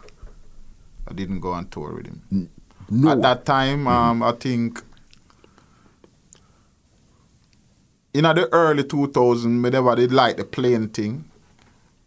I 1.08 1.14
didn't 1.14 1.40
go 1.40 1.52
on 1.52 1.68
tour 1.68 1.94
with 1.94 2.08
him. 2.08 2.50
No. 2.90 3.12
At 3.12 3.22
that 3.22 3.46
time, 3.46 3.80
mm-hmm. 3.80 3.88
um, 3.88 4.24
I 4.24 4.32
think 4.34 4.82
in 8.14 8.24
the 8.24 8.48
early 8.54 8.84
2000s, 8.84 9.46
me 9.46 9.70
never 9.70 9.96
did 9.96 10.14
like 10.14 10.38
the 10.38 10.46
plane 10.46 10.88
thing. 10.88 11.26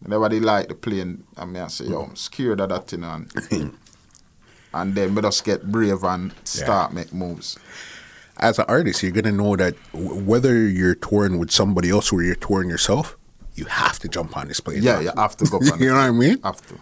Me 0.01 0.07
never 0.07 0.29
did 0.29 0.43
like 0.43 0.67
the 0.67 0.73
plane. 0.75 1.23
I 1.37 1.45
mean, 1.45 1.61
I 1.61 1.67
say, 1.67 1.85
yo, 1.85 2.03
I'm 2.03 2.15
scared 2.15 2.61
of 2.61 2.69
that 2.69 2.87
thing. 2.87 3.03
And, 3.03 3.31
and 4.73 4.95
then 4.95 5.13
me 5.13 5.21
just 5.21 5.43
get 5.43 5.71
brave 5.71 6.03
and 6.03 6.33
start 6.45 6.93
make 6.93 7.13
moves. 7.13 7.59
As 8.39 8.57
an 8.59 8.65
artist, 8.67 9.03
you're 9.03 9.11
gonna 9.11 9.31
know 9.31 9.55
that 9.55 9.75
w- 9.91 10.23
whether 10.23 10.67
you're 10.67 10.95
touring 10.95 11.37
with 11.39 11.51
somebody 11.51 11.89
else 11.89 12.11
or 12.11 12.23
you're 12.23 12.35
touring 12.35 12.69
yourself, 12.69 13.17
you 13.55 13.65
have 13.65 13.99
to 13.99 14.07
jump 14.07 14.37
on 14.37 14.47
this 14.47 14.59
plane. 14.59 14.81
Yeah, 14.81 14.99
you 15.01 15.11
have 15.15 15.35
to 15.37 15.45
go 15.45 15.59
you 15.79 15.87
know 15.87 15.95
what 15.95 16.01
I 16.01 16.11
mean? 16.11 16.41
Have 16.43 16.65
to. 16.67 16.75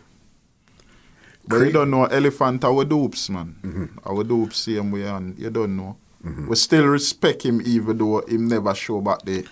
But 1.48 1.58
you 1.58 1.72
don't 1.72 1.90
know 1.90 2.06
elephant 2.06 2.64
our 2.66 2.84
dupes, 2.84 3.30
man. 3.30 3.56
Mm-hmm. 3.62 3.86
Our 4.06 4.24
dupes 4.24 4.58
same 4.58 4.92
way 4.92 5.04
and 5.04 5.38
you 5.40 5.50
don't 5.50 5.78
know. 5.78 5.98
Mm-hmm. 6.24 6.48
We 6.50 6.56
still 6.56 6.86
respect 6.86 7.44
him 7.44 7.62
even 7.64 7.98
though 7.98 8.20
him 8.22 8.48
never 8.48 8.76
show 8.76 9.00
back 9.02 9.22
the 9.24 9.48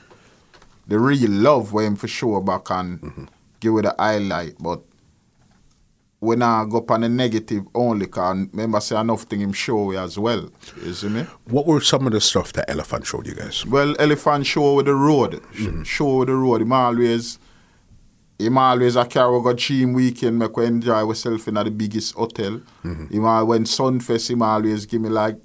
the 0.87 0.99
real 0.99 1.31
love 1.31 1.73
where 1.73 1.85
him 1.85 1.95
for 1.95 2.07
show 2.07 2.39
back 2.41 2.69
and 2.69 3.01
mm-hmm. 3.01 3.25
give 3.59 3.75
it 3.77 3.83
the 3.83 3.95
highlight. 3.97 4.55
But 4.59 4.81
when 6.25 6.41
I 6.41 6.65
go 6.69 6.79
up 6.79 6.91
on 6.91 7.01
the 7.01 7.09
negative 7.09 7.63
only 7.73 8.07
cause 8.07 8.47
remember 8.51 8.79
say 8.79 8.99
enough 8.99 9.23
thing 9.23 9.41
him 9.41 9.53
show 9.53 9.83
we 9.85 9.97
as 9.97 10.17
well. 10.17 10.49
You 10.83 10.93
see 10.93 11.09
me? 11.09 11.25
What 11.45 11.65
were 11.65 11.81
some 11.81 12.07
of 12.07 12.13
the 12.13 12.21
stuff 12.21 12.51
that 12.53 12.69
Elephant 12.69 13.05
showed 13.05 13.27
you 13.27 13.35
guys? 13.35 13.65
Well, 13.65 13.95
elephant 13.99 14.45
show 14.45 14.75
with 14.75 14.87
the 14.87 14.95
road. 14.95 15.41
Sh- 15.53 15.61
mm-hmm. 15.61 15.83
Show 15.83 16.17
with 16.17 16.27
the 16.27 16.35
road. 16.35 16.61
Him 16.61 16.73
always, 16.73 17.39
him 18.37 18.57
always 18.57 18.95
a 18.95 19.05
carry 19.05 19.41
go 19.41 19.53
team 19.53 19.93
weekend. 19.93 20.39
Make 20.39 20.57
we 20.57 20.65
enjoy 20.65 21.07
ourselves 21.07 21.47
in 21.47 21.53
the 21.53 21.71
biggest 21.71 22.15
hotel. 22.15 22.61
Mm-hmm. 22.83 23.07
Him 23.13 23.25
al- 23.25 23.47
when 23.47 23.63
Sunfest, 23.63 24.31
him 24.31 24.41
always 24.41 24.85
give 24.85 25.01
me 25.01 25.09
like 25.09 25.37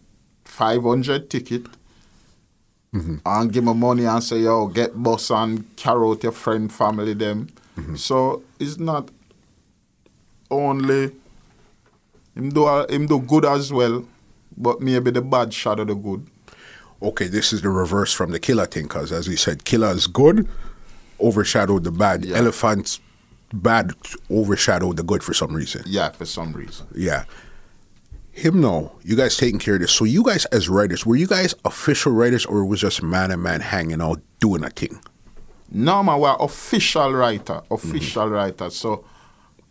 five 0.45 0.83
hundred 0.83 1.31
ticket. 1.31 1.65
Mm-hmm. 2.95 3.17
And 3.25 3.53
give 3.53 3.63
me 3.63 3.73
money 3.73 4.05
and 4.05 4.23
say, 4.23 4.41
yo, 4.41 4.67
get 4.67 5.01
bus 5.01 5.31
and 5.31 5.65
carry 5.77 6.09
out 6.09 6.23
your 6.25 6.33
friend, 6.33 6.73
family, 6.73 7.15
them. 7.15 7.49
So 7.97 8.43
it's 8.59 8.77
not 8.77 9.09
only 10.51 11.13
him 12.35 12.51
do 12.51 12.67
him 12.89 13.07
do 13.07 13.21
good 13.21 13.45
as 13.45 13.73
well, 13.73 14.05
but 14.57 14.81
maybe 14.81 15.11
the 15.11 15.23
bad 15.23 15.53
shadow 15.53 15.85
the 15.85 15.95
good. 15.95 16.27
Okay, 17.03 17.29
this 17.29 17.53
is 17.53 17.63
the 17.63 17.71
reverse 17.71 18.13
from 18.13 18.31
the 18.31 18.39
Killer 18.39 18.67
thing, 18.67 18.85
because 18.85 19.11
as 19.11 19.29
we 19.29 19.37
said, 19.37 19.65
Killer 19.65 19.91
is 19.91 20.07
good, 20.07 20.49
overshadowed 21.19 21.85
the 21.85 21.91
bad. 21.91 22.25
Yeah. 22.25 22.37
Elephant's 22.37 23.01
bad 23.53 23.93
overshadowed 24.31 24.97
the 24.97 25.03
good 25.03 25.23
for 25.23 25.35
some 25.35 25.55
reason. 25.55 25.83
Yeah, 25.87 26.11
for 26.11 26.27
some 26.27 26.53
reason. 26.53 26.87
Yeah. 26.95 27.25
Him 28.33 28.61
no, 28.61 28.93
you 29.03 29.17
guys 29.17 29.37
taking 29.37 29.59
care 29.59 29.75
of 29.75 29.81
this. 29.81 29.93
So 29.93 30.05
you 30.05 30.23
guys 30.23 30.45
as 30.47 30.69
writers, 30.69 31.05
were 31.05 31.17
you 31.17 31.27
guys 31.27 31.55
official 31.65 32.13
writers 32.13 32.47
or 32.47 32.65
was 32.65 32.81
just 32.81 33.03
man 33.03 33.31
and 33.31 33.43
man 33.43 33.61
hanging 33.61 34.01
out 34.01 34.21
doing 34.39 34.63
a 34.63 34.71
thing? 34.71 35.01
No, 35.71 36.03
man, 36.03 36.19
we're 36.19 36.37
official 36.39 37.13
writer, 37.13 37.63
official 37.71 38.25
mm-hmm. 38.25 38.35
writer. 38.35 38.71
So, 38.71 39.05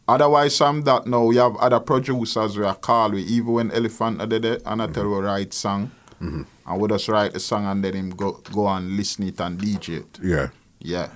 otherwise, 0.09 0.59
I'm 0.61 0.81
that 0.83 1.07
now. 1.07 1.23
We 1.25 1.37
have 1.37 1.55
other 1.57 1.79
producers 1.79 2.57
we 2.57 2.65
are 2.65 2.75
call 2.75 3.11
we, 3.11 3.23
even 3.23 3.53
when 3.53 3.71
Elephant 3.71 4.21
are 4.21 4.25
there, 4.25 4.59
and 4.65 4.81
I 4.81 4.87
tell 4.87 5.09
we 5.09 5.19
write 5.19 5.53
song, 5.53 5.91
mm-hmm. 6.21 6.43
and 6.65 6.81
we 6.81 6.87
just 6.87 7.07
write 7.07 7.33
the 7.33 7.39
song 7.39 7.65
and 7.65 7.83
then 7.83 7.93
him 7.93 8.09
go 8.11 8.33
go 8.51 8.67
and 8.67 8.97
listen 8.97 9.27
it 9.27 9.39
and 9.39 9.59
DJ 9.59 9.99
it. 9.99 10.19
Yeah. 10.21 10.49
Yeah. 10.79 11.09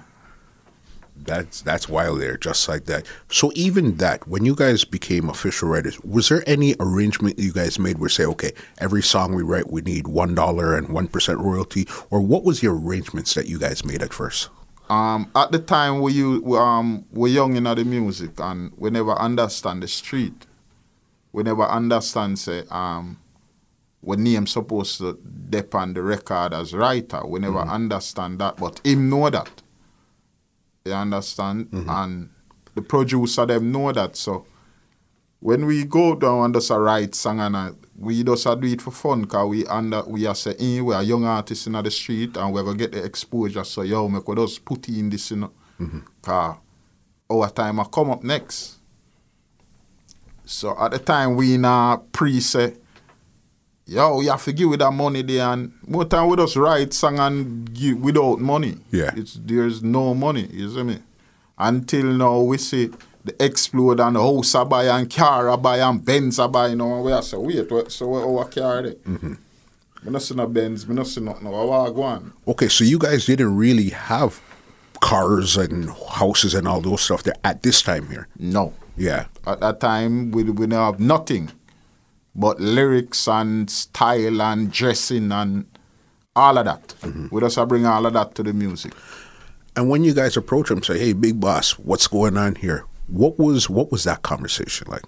That's 1.16 1.62
that's 1.62 1.88
wild 1.88 2.20
there, 2.22 2.38
just 2.38 2.68
like 2.68 2.86
that. 2.86 3.06
So 3.30 3.52
even 3.56 3.98
that, 3.98 4.28
when 4.28 4.46
you 4.46 4.56
guys 4.56 4.84
became 4.84 5.30
official 5.30 5.70
writers, 5.70 6.00
was 6.02 6.28
there 6.30 6.44
any 6.48 6.76
arrangement 6.80 7.40
you 7.40 7.54
guys 7.54 7.80
made 7.80 8.00
where 8.00 8.10
say, 8.10 8.26
okay, 8.26 8.52
every 8.80 9.04
song 9.04 9.34
we 9.34 9.44
write 9.44 9.72
we 9.72 9.82
need 9.82 10.08
one 10.08 10.36
dollar 10.36 10.76
and 10.76 10.90
one 10.90 11.08
percent 11.08 11.40
royalty? 11.40 11.88
Or 12.10 12.20
what 12.20 12.44
was 12.44 12.62
the 12.62 12.68
arrangements 12.68 13.36
that 13.36 13.48
you 13.48 13.60
guys 13.60 13.86
made 13.86 14.02
at 14.02 14.14
first? 14.14 14.50
Um, 14.90 15.32
at 15.36 15.52
the 15.52 15.60
time 15.60 16.02
we 16.02 16.14
you 16.14 16.56
um 16.58 17.06
we 17.12 17.32
young 17.32 17.56
in 17.56 17.64
the 17.64 17.84
music 17.86 18.32
and 18.40 18.72
we 18.78 18.90
never 18.90 19.14
understand 19.14 19.82
the 19.82 19.88
street. 19.88 20.46
We 21.32 21.44
never 21.44 21.64
understand 21.64 22.38
say 22.40 22.64
um 22.70 23.18
we 24.02 24.18
name 24.18 24.46
supposed 24.46 24.98
to 24.98 25.18
depend 25.50 25.96
the 25.96 26.02
record 26.04 26.54
as 26.54 26.74
writer. 26.74 27.26
We 27.26 27.40
never 27.40 27.60
understand 27.60 28.40
that, 28.40 28.58
but 28.58 28.82
him 28.84 29.10
know 29.10 29.30
that. 29.30 29.62
You 30.86 30.92
understand? 30.94 31.70
And 31.90 32.30
the 32.76 32.82
producer 32.82 33.46
them 33.46 33.72
know 33.72 33.92
that. 33.94 34.18
So 34.18 34.46
when 35.44 35.66
we 35.66 35.84
go 35.84 36.16
down 36.16 36.46
and 36.46 36.54
just 36.54 36.72
a 36.72 36.80
write 36.80 37.14
song 37.14 37.42
and 37.42 37.54
uh, 37.54 37.72
we 38.00 38.24
just 38.24 38.46
a 38.46 38.56
do 38.56 38.66
it 38.68 38.82
for 38.82 38.92
fun 38.92 39.26
cause 39.26 39.50
we 39.50 39.66
under 39.68 40.02
we 40.06 40.26
are 40.26 40.34
say 40.34 40.56
eh, 40.58 40.80
we 40.80 40.96
are 40.96 41.04
young 41.04 41.26
artists 41.26 41.68
in 41.68 41.74
the 41.74 41.92
street 41.92 42.38
and 42.38 42.54
we're 42.54 42.64
gonna 42.64 42.78
get 42.78 42.94
the 42.94 43.04
exposure 43.04 43.66
so 43.66 43.82
yo 43.82 44.08
make 44.08 44.26
we 44.26 44.36
just 44.36 44.64
put 44.64 44.88
in 44.88 45.10
this 45.10 45.32
you 45.32 45.38
know 45.38 45.52
cause 46.22 46.56
our 47.30 47.50
time 47.50 47.80
a 47.80 47.86
come 47.86 48.12
up 48.12 48.24
next. 48.24 48.78
So 50.46 50.78
at 50.80 50.92
the 50.92 51.00
time 51.00 51.36
we 51.36 51.58
na 51.58 51.98
pre 51.98 52.40
say 52.40 52.76
Yo, 53.86 54.22
you 54.22 54.30
have 54.32 54.42
to 54.46 54.54
give 54.54 54.70
with 54.70 54.80
that 54.80 54.92
money 54.94 55.22
there, 55.24 55.46
and 55.46 55.74
more 55.86 56.06
time 56.06 56.30
we 56.30 56.38
just 56.38 56.56
write 56.56 56.94
song 56.94 57.20
and 57.20 57.74
give 57.74 58.00
without 58.00 58.40
money. 58.40 58.78
Yeah. 58.92 59.12
it's 59.14 59.34
there's 59.34 59.84
no 59.84 60.14
money. 60.14 60.48
You 60.54 60.70
see 60.70 60.84
me? 60.84 61.00
Until 61.58 62.06
now, 62.06 62.40
we 62.40 62.58
see 62.60 62.92
the 63.24 63.44
explode 63.44 64.00
and 64.00 64.16
the 64.16 64.22
house 64.22 64.54
I 64.56 64.64
buy 64.64 64.86
and 64.86 65.10
car 65.10 65.50
I 65.50 65.56
buy 65.56 65.78
and 65.78 66.04
Benz 66.04 66.40
I 66.40 66.48
buy. 66.48 66.68
You 66.68 66.76
know, 66.76 66.96
and 66.96 67.04
we 67.04 67.12
are 67.12 67.22
say 67.22 67.38
wait, 67.38 67.92
so 67.92 68.08
what 68.08 68.24
our 68.24 68.50
car 68.50 68.82
there? 68.82 68.94
Mm-hmm. 68.94 69.34
Me 70.04 70.12
not 70.12 70.22
see 70.22 70.36
no 70.36 70.48
Benz, 70.48 70.88
me 70.88 70.96
not 70.96 71.08
see 71.08 71.22
nothing. 71.22 71.50
What 71.50 71.90
I 71.90 71.94
go 71.94 72.04
on? 72.04 72.34
Okay, 72.48 72.68
so 72.68 72.84
you 72.84 73.00
guys 73.00 73.26
didn't 73.26 73.56
really 73.56 73.90
have 73.90 74.42
cars 75.00 75.58
and 75.58 75.90
houses 75.90 76.54
and 76.54 76.68
all 76.68 76.82
those 76.82 77.02
stuff 77.02 77.24
there 77.24 77.36
at 77.44 77.64
this 77.64 77.82
time 77.82 78.08
here. 78.08 78.28
No. 78.38 78.74
Yeah. 78.98 79.26
At 79.48 79.62
that 79.62 79.80
time, 79.80 80.32
we 80.32 80.44
we 80.44 80.68
don't 80.68 80.72
have 80.72 81.00
nothing 81.00 81.52
but 82.36 82.60
lyrics 82.60 83.28
and 83.28 83.70
style 83.70 84.42
and 84.42 84.72
dressing 84.72 85.32
and 85.32 85.66
all 86.36 86.58
of 86.58 86.66
that. 86.66 86.96
We 87.32 87.42
just 87.42 87.68
bring 87.68 87.86
all 87.86 88.06
of 88.06 88.14
that 88.14 88.36
to 88.36 88.44
the 88.44 88.54
music. 88.54 88.94
And 89.76 89.90
when 89.90 90.04
you 90.04 90.14
guys 90.14 90.38
approach 90.38 90.70
him, 90.70 90.84
say, 90.84 91.00
"Hey, 91.00 91.14
big 91.14 91.40
boss, 91.40 91.72
what's 91.80 92.08
going 92.08 92.38
on 92.38 92.56
here?" 92.56 92.86
What 93.14 93.38
was 93.38 93.70
what 93.70 93.92
was 93.92 94.06
that 94.06 94.24
conversation 94.24 94.88
like? 94.90 95.04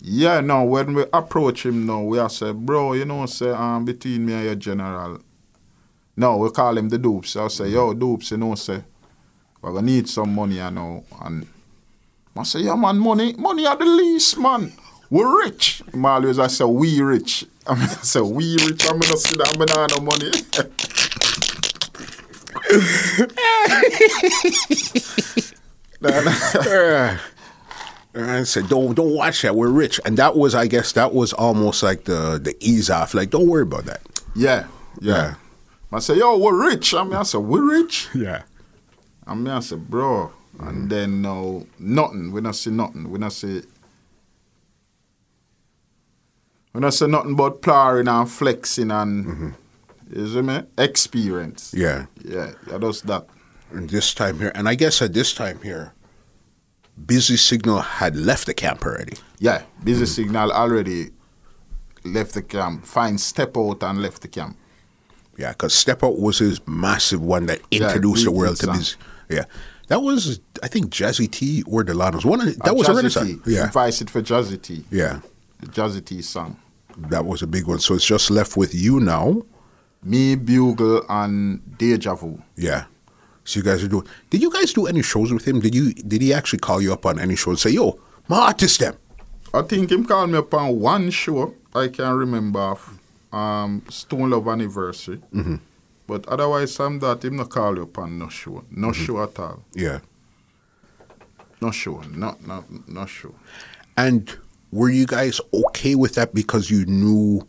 Yeah, 0.00 0.40
no, 0.40 0.62
when 0.62 0.94
we 0.94 1.04
approach 1.12 1.66
him 1.66 1.84
now, 1.84 2.00
we 2.02 2.16
are 2.20 2.30
say, 2.30 2.52
bro, 2.52 2.92
you 2.92 3.04
know, 3.04 3.26
say, 3.26 3.50
um, 3.50 3.84
between 3.84 4.24
me 4.24 4.34
and 4.34 4.44
your 4.44 4.54
general. 4.54 5.18
No, 6.16 6.36
we 6.36 6.50
call 6.50 6.78
him 6.78 6.88
the 6.88 6.96
dupes. 6.96 7.34
I 7.34 7.48
say, 7.48 7.70
yo, 7.70 7.92
dupes, 7.92 8.30
you 8.30 8.36
know, 8.36 8.54
say, 8.54 8.84
we're 9.60 9.72
gonna 9.72 9.84
need 9.84 10.08
some 10.08 10.32
money, 10.32 10.58
you 10.58 10.70
know. 10.70 11.04
And 11.22 11.44
I 12.36 12.44
say, 12.44 12.60
yeah, 12.60 12.76
man, 12.76 12.98
money, 13.00 13.32
money 13.32 13.66
are 13.66 13.76
the 13.76 13.84
least, 13.84 14.38
man. 14.38 14.72
We're 15.10 15.42
rich. 15.42 15.82
Him 15.92 16.06
always 16.06 16.38
I 16.46 16.46
say, 16.46 16.64
we 16.64 17.00
rich. 17.00 17.46
I 17.66 17.74
mean, 17.74 17.82
I 17.82 17.94
say, 17.94 18.20
we 18.20 18.52
rich, 18.64 18.88
I'm 18.88 19.00
gonna 19.00 19.16
see 19.16 19.36
that, 19.36 19.50
I'm 19.50 19.58
gonna 19.58 19.76
have 19.76 19.90
no 19.90 20.04
money. 20.04 20.30
Nah, 26.02 26.18
nah. 26.22 27.18
And 28.12 28.30
I 28.30 28.42
said, 28.42 28.68
"Don't 28.68 28.94
don't 28.94 29.14
watch 29.14 29.42
that. 29.42 29.54
We're 29.54 29.68
rich." 29.68 30.00
And 30.04 30.16
that 30.16 30.36
was, 30.36 30.54
I 30.54 30.66
guess, 30.66 30.92
that 30.92 31.14
was 31.14 31.32
almost 31.32 31.82
like 31.82 32.04
the 32.04 32.40
the 32.42 32.56
ease 32.60 32.90
off. 32.90 33.14
Like, 33.14 33.30
don't 33.30 33.46
worry 33.46 33.62
about 33.62 33.84
that. 33.84 34.00
Yeah, 34.34 34.66
yeah. 35.00 35.34
I 35.92 35.98
say, 35.98 36.18
yo, 36.18 36.38
we're 36.38 36.68
rich. 36.68 36.94
I 36.94 37.02
mean, 37.02 37.14
I 37.14 37.24
said, 37.24 37.40
we're 37.40 37.68
rich. 37.68 38.08
Yeah. 38.14 38.42
I 39.26 39.34
mean, 39.34 39.48
I 39.48 39.60
said, 39.60 39.90
bro. 39.90 40.32
And 40.58 40.68
mm-hmm. 40.68 40.88
then 40.88 41.22
no, 41.22 41.66
nothing. 41.78 42.32
We 42.32 42.40
not 42.40 42.54
see 42.54 42.70
nothing. 42.70 43.10
We 43.10 43.18
not 43.18 43.32
see. 43.32 43.62
We 46.72 46.80
not 46.80 46.94
see 46.94 47.06
nothing 47.08 47.34
but 47.34 47.62
plowing 47.62 48.06
and 48.06 48.30
flexing 48.30 48.92
and, 48.92 49.26
mm-hmm. 49.26 49.50
you 50.16 50.28
see 50.28 50.42
me? 50.42 50.62
Experience. 50.78 51.74
Yeah. 51.76 52.06
Yeah, 52.22 52.52
yeah, 52.68 52.78
that's 52.78 53.00
that. 53.02 53.26
And 53.72 53.90
this 53.90 54.14
time 54.14 54.38
here, 54.38 54.52
and 54.54 54.68
I 54.68 54.76
guess 54.76 55.02
at 55.02 55.12
this 55.12 55.34
time 55.34 55.60
here, 55.62 55.92
Busy 57.06 57.36
Signal 57.36 57.80
had 57.80 58.16
left 58.16 58.46
the 58.46 58.54
camp 58.54 58.84
already. 58.84 59.14
Yeah, 59.38 59.62
busy 59.82 60.04
signal 60.06 60.52
already 60.52 61.10
left 62.04 62.34
the 62.34 62.42
camp. 62.42 62.84
Fine 62.84 63.18
step 63.18 63.56
out 63.56 63.82
and 63.82 64.02
left 64.02 64.20
the 64.22 64.28
camp. 64.28 64.56
Yeah, 65.38 65.52
because 65.52 65.72
Step 65.72 66.04
Out 66.04 66.18
was 66.18 66.38
his 66.38 66.60
massive 66.66 67.22
one 67.22 67.46
that 67.46 67.60
Yeah, 67.70 67.86
introduced 67.86 68.24
the 68.24 68.30
world 68.30 68.56
to. 68.58 68.66
Busy. 68.72 68.96
Yeah. 69.30 69.44
That 69.88 70.02
was, 70.02 70.38
I 70.62 70.68
think, 70.68 70.90
Jazzy 70.90 71.30
T 71.30 71.62
or 71.66 71.82
Delano's. 71.82 72.26
One 72.26 72.42
of, 72.42 72.58
that 72.58 72.70
Uh, 72.70 72.74
was 72.74 72.88
a 72.88 72.90
Jazzy 72.92 72.96
renaissance. 72.96 73.44
T. 73.46 73.52
Yeah. 73.54 73.64
Advice 73.64 74.02
it 74.02 74.10
for 74.10 74.20
Jazzy 74.20 74.60
T. 74.60 74.84
Yeah. 74.90 75.20
The 75.60 75.66
Jazzy 75.68 76.04
T 76.04 76.20
song. 76.20 76.58
That 76.98 77.24
was 77.24 77.40
a 77.40 77.46
big 77.46 77.66
one. 77.66 77.78
So 77.78 77.94
it's 77.94 78.04
just 78.04 78.30
left 78.30 78.56
with 78.58 78.74
you 78.74 79.00
now. 79.00 79.40
Me, 80.02 80.34
Bugle, 80.34 81.02
and 81.08 81.62
Deja 81.78 82.14
Vu. 82.14 82.42
Yeah. 82.56 82.84
So 83.44 83.58
you 83.58 83.64
guys 83.64 83.82
are 83.82 83.88
doing. 83.88 84.06
Did 84.30 84.42
you 84.42 84.52
guys 84.52 84.72
do 84.72 84.86
any 84.86 85.02
shows 85.02 85.32
with 85.32 85.46
him? 85.48 85.60
Did 85.60 85.74
you? 85.74 85.92
Did 85.94 86.22
he 86.22 86.32
actually 86.32 86.58
call 86.60 86.80
you 86.80 86.92
up 86.92 87.06
on 87.06 87.18
any 87.18 87.36
show 87.36 87.50
and 87.50 87.58
say, 87.58 87.70
"Yo, 87.70 87.98
my 88.28 88.38
artist 88.38 88.80
them"? 88.80 88.94
I 89.52 89.62
think 89.62 89.90
him 89.90 90.04
called 90.04 90.30
me 90.30 90.38
up 90.38 90.52
on 90.54 90.78
one 90.78 91.10
show. 91.10 91.54
I 91.74 91.88
can 91.88 92.12
remember 92.14 92.76
um, 93.32 93.82
Stone 93.88 94.30
Love 94.30 94.46
anniversary. 94.48 95.20
Mm-hmm. 95.34 95.56
But 96.06 96.26
otherwise, 96.28 96.78
I'm 96.80 96.98
that 97.00 97.24
him 97.24 97.36
not 97.36 97.50
call 97.50 97.76
you 97.76 97.82
up 97.84 97.98
on 97.98 98.18
no 98.18 98.28
show, 98.28 98.64
no 98.70 98.88
Mm-hmm. 98.88 99.04
show 99.04 99.22
at 99.22 99.38
all, 99.38 99.62
Yeah. 99.74 100.00
no 101.60 101.70
show, 101.70 102.00
no 102.14 102.36
no 102.46 102.64
no 102.86 103.06
show. 103.06 103.34
And 103.96 104.30
were 104.72 104.90
you 104.90 105.06
guys 105.06 105.40
okay 105.52 105.94
with 105.94 106.14
that 106.14 106.34
because 106.34 106.70
you 106.70 106.84
knew 106.86 107.46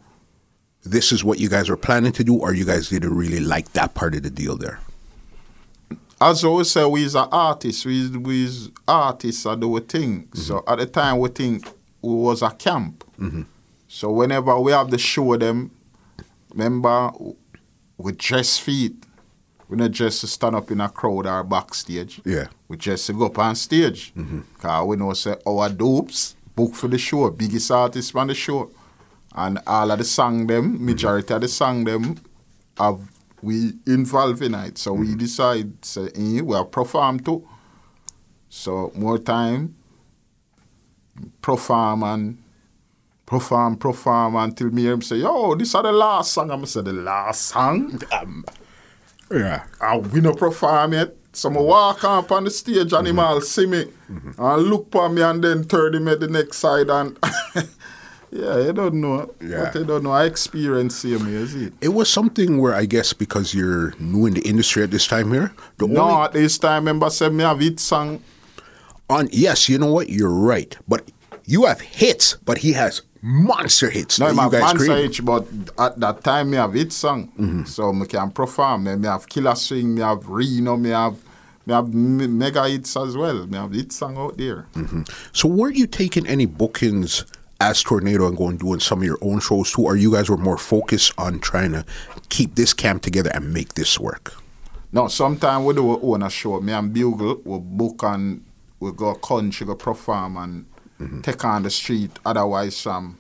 this 0.83 1.11
is 1.11 1.23
what 1.23 1.39
you 1.39 1.49
guys 1.49 1.69
were 1.69 1.77
planning 1.77 2.11
to 2.13 2.23
do, 2.23 2.35
or 2.37 2.53
you 2.53 2.65
guys 2.65 2.89
didn't 2.89 3.15
really 3.15 3.39
like 3.39 3.73
that 3.73 3.93
part 3.93 4.15
of 4.15 4.23
the 4.23 4.29
deal 4.29 4.57
there? 4.57 4.79
As 6.22 6.43
always 6.43 6.69
say, 6.69 6.86
we 6.86 7.03
is 7.03 7.15
an 7.15 7.28
artist. 7.32 7.84
We 7.84 7.99
is, 7.99 8.11
we 8.11 8.43
is 8.43 8.69
artists 8.88 9.45
are 9.47 9.55
do 9.55 9.76
a 9.76 9.82
thing. 9.82 10.26
Mm-hmm. 10.26 10.38
So 10.39 10.63
at 10.67 10.78
the 10.78 10.86
time, 10.86 11.17
we 11.17 11.30
think 11.30 11.67
we 12.01 12.13
was 12.13 12.43
a 12.43 12.51
camp. 12.51 13.03
Mm-hmm. 13.19 13.41
So 13.88 14.11
whenever 14.11 14.59
we 14.59 14.72
have 14.72 14.91
the 14.91 14.99
show, 14.99 15.36
them 15.36 15.72
remember 16.51 17.11
we 17.97 18.11
dress 18.11 18.59
feet. 18.59 19.03
We 19.67 19.78
not 19.78 19.91
just 19.91 20.22
to 20.22 20.28
stand 20.28 20.55
up 20.55 20.69
in 20.69 20.80
a 20.82 20.89
crowd 20.89 21.26
or 21.26 21.43
backstage. 21.43 22.22
Yeah. 22.24 22.47
We 22.67 22.78
just 22.78 23.07
to 23.07 23.13
go 23.13 23.26
up 23.26 23.39
on 23.39 23.55
stage. 23.55 24.13
Mm-hmm. 24.13 24.41
Cause 24.59 24.86
we 24.86 24.97
know 24.97 25.13
say 25.13 25.36
our 25.47 25.69
dopes 25.69 26.36
book 26.55 26.76
for 26.76 26.88
the 26.88 26.97
show, 26.97 27.30
biggest 27.32 27.72
artist 27.72 28.15
on 28.15 28.28
the 28.28 28.36
show. 28.36 28.69
And 29.34 29.59
all 29.65 29.89
of 29.89 29.97
the 29.97 30.03
song 30.03 30.45
them, 30.45 30.86
majority 30.86 31.34
of 31.34 31.41
the 31.41 31.47
song 31.47 31.86
them 31.86 32.19
have 32.78 32.99
we 33.41 33.73
involved 33.87 34.41
in 34.41 34.53
it. 34.55 34.77
So 34.77 34.93
we 34.93 35.15
decide 35.15 35.83
say 35.83 36.09
eh, 36.15 36.41
we 36.41 36.55
are 36.55 36.65
perform 36.65 37.19
too. 37.19 37.47
So 38.49 38.91
more 38.95 39.17
time 39.17 39.75
perform 41.41 42.03
and 42.03 42.37
perform, 43.25 43.77
perform 43.77 44.35
until 44.35 44.69
me 44.71 44.83
hear 44.83 44.93
him 44.93 45.01
say, 45.01 45.17
yo, 45.17 45.55
this 45.55 45.75
are 45.75 45.83
the 45.83 45.91
last 45.91 46.31
song. 46.33 46.51
I'm 46.51 46.65
say 46.65 46.81
the 46.81 46.93
last 46.93 47.41
song. 47.47 47.99
Um, 48.11 48.45
Yeah. 49.31 49.63
and 49.79 50.11
we 50.11 50.19
no 50.21 50.33
perform 50.33 50.93
yet. 50.93 51.15
So 51.33 51.49
I 51.49 51.57
walk 51.61 52.03
up 52.03 52.31
on 52.31 52.43
the 52.43 52.49
stage 52.49 52.91
and 52.91 53.07
him 53.07 53.19
all 53.19 53.39
see 53.39 53.65
me 53.65 53.85
and 54.09 54.63
look 54.63 54.91
for 54.91 55.07
me 55.09 55.21
and 55.21 55.41
then 55.43 55.63
turn 55.63 55.95
him 55.95 56.07
at 56.09 56.19
the 56.19 56.27
next 56.27 56.57
side 56.57 56.89
and 56.89 57.17
yeah, 58.32 58.59
you 58.65 58.73
don't 58.73 58.95
know. 58.95 59.34
Yeah. 59.41 59.65
But 59.65 59.75
you 59.75 59.86
don't 59.86 60.03
know. 60.03 60.11
I 60.11 60.25
experience 60.25 61.03
him, 61.03 61.27
you 61.27 61.45
see. 61.47 61.71
It 61.82 61.89
was 61.89 62.09
something 62.09 62.59
where 62.59 62.73
I 62.73 62.86
guess 62.86 63.11
because 63.13 63.53
you're 63.53 63.93
new 63.99 64.25
in 64.25 64.34
the 64.36 64.41
industry 64.41 64.84
at 64.84 64.91
this 64.91 65.05
time 65.05 65.32
here, 65.32 65.53
the 65.77 65.88
No, 65.88 66.01
only 66.01 66.23
at 66.23 66.34
this 66.34 66.57
time, 66.57 66.84
remember 66.84 67.09
said 67.09 67.34
me 67.34 67.43
have 67.43 67.59
hit 67.59 67.79
song. 67.79 68.21
on 69.09 69.27
yes, 69.32 69.67
you 69.67 69.77
know 69.77 69.91
what, 69.91 70.09
you're 70.09 70.29
right, 70.34 70.77
but 70.88 71.11
you 71.45 71.65
have 71.65 71.82
hits, 71.82 72.38
but 72.45 72.59
he 72.59 72.71
has 72.73 73.01
monster 73.21 73.89
hits. 73.89 74.17
No, 74.19 74.34
my 74.34 74.49
man 74.49 74.77
created. 74.77 75.25
but 75.25 75.45
at 75.77 75.99
that 75.99 76.23
time 76.23 76.51
me 76.51 76.57
have 76.57 76.73
hit 76.73 76.93
song. 76.93 77.32
Mm-hmm. 77.38 77.65
So 77.65 77.91
me 77.91 78.05
can 78.07 78.32
perform. 78.32 78.86
Me, 78.86 78.95
me 78.95 79.07
have 79.07 79.27
Killer 79.27 79.55
Swing, 79.55 79.95
me 79.95 80.01
have 80.01 80.27
Reno, 80.27 80.77
me 80.77 80.89
have 80.91 81.21
me 81.65 81.73
have 81.73 81.93
mega 81.93 82.67
hits 82.67 82.95
as 82.95 83.15
well. 83.17 83.45
Me 83.45 83.57
have 83.57 83.71
hit 83.73 83.91
song 83.91 84.17
out 84.17 84.38
there. 84.38 84.67
Mm-hmm. 84.73 85.01
So 85.34 85.49
weren't 85.49 85.75
you 85.75 85.86
taking 85.86 86.25
any 86.25 86.45
bookings 86.45 87.25
as 87.62 87.84
Tornado 87.84 88.28
and 88.28 88.36
going 88.36 88.57
doing 88.57 88.80
some 88.80 88.99
of 88.99 89.05
your 89.05 89.20
own 89.22 89.39
shows 89.39 89.72
too, 89.72 89.84
or 89.84 89.95
you 89.95 90.12
guys 90.12 90.30
were 90.30 90.38
more 90.38 90.57
focused 90.57 91.14
on 91.18 91.39
trying 91.39 91.72
to 91.74 91.86
keep 92.30 92.55
this 92.55 92.74
camp 92.74 93.03
together 93.03 93.30
and 93.34 93.53
make 93.53 93.76
this 93.76 93.99
work? 93.99 94.34
No, 94.91 95.07
sometimes 95.07 95.64
we 95.66 95.74
do 95.76 95.99
own 96.01 96.24
a 96.24 96.30
show. 96.30 96.59
Me 96.59 96.74
and 96.74 96.91
Bugle 96.91 97.41
we 97.45 97.59
book 97.59 98.01
and 98.03 98.43
we 98.80 98.91
go 98.91 99.14
country, 99.14 99.66
go 99.68 99.76
perform 99.76 100.38
and 100.38 100.66
mm-hmm. 100.99 101.22
take 101.22 101.45
on 101.45 101.62
the 101.62 101.70
street. 101.70 102.12
Otherwise, 102.26 102.78
some 102.78 103.20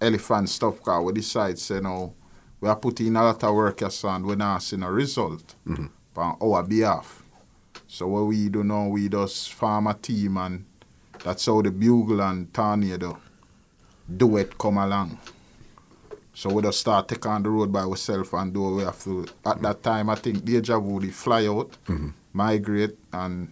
elephant 0.00 0.48
stuff 0.48 0.82
car 0.82 1.02
we 1.02 1.12
decide 1.12 1.58
say 1.58 1.80
no, 1.80 2.14
we 2.60 2.68
are 2.68 2.76
putting 2.76 3.14
a 3.14 3.22
lot 3.22 3.44
of 3.44 3.54
work 3.54 3.82
as 3.82 4.02
and 4.04 4.24
we 4.24 4.36
not 4.36 4.62
seeing 4.62 4.82
a 4.82 4.90
result 4.90 5.54
mm-hmm. 5.66 5.86
on 6.18 6.36
our 6.40 6.62
behalf. 6.62 7.22
So 7.86 8.08
what 8.08 8.24
we 8.24 8.48
do 8.48 8.64
now, 8.64 8.88
we 8.88 9.10
just 9.10 9.52
form 9.52 9.86
a 9.86 9.94
team 9.94 10.38
and 10.38 10.64
that's 11.22 11.44
how 11.44 11.60
the 11.60 11.70
Bugle 11.70 12.22
and 12.22 12.52
Tornado 12.52 13.18
do 14.14 14.36
it 14.36 14.56
come 14.58 14.78
along. 14.78 15.18
So 16.34 16.50
we 16.52 16.62
just 16.62 16.80
start 16.80 17.08
take 17.08 17.24
on 17.26 17.42
the 17.42 17.48
road 17.48 17.72
by 17.72 17.80
ourselves 17.80 18.28
and 18.34 18.52
do 18.52 18.62
what 18.62 18.72
we 18.74 18.82
have 18.82 19.02
to. 19.04 19.26
At 19.44 19.62
that 19.62 19.82
time, 19.82 20.10
I 20.10 20.16
think 20.16 20.44
Deja 20.44 20.78
Vu 20.78 21.10
fly 21.10 21.46
out, 21.46 21.76
migrate, 22.34 22.98
and 23.12 23.50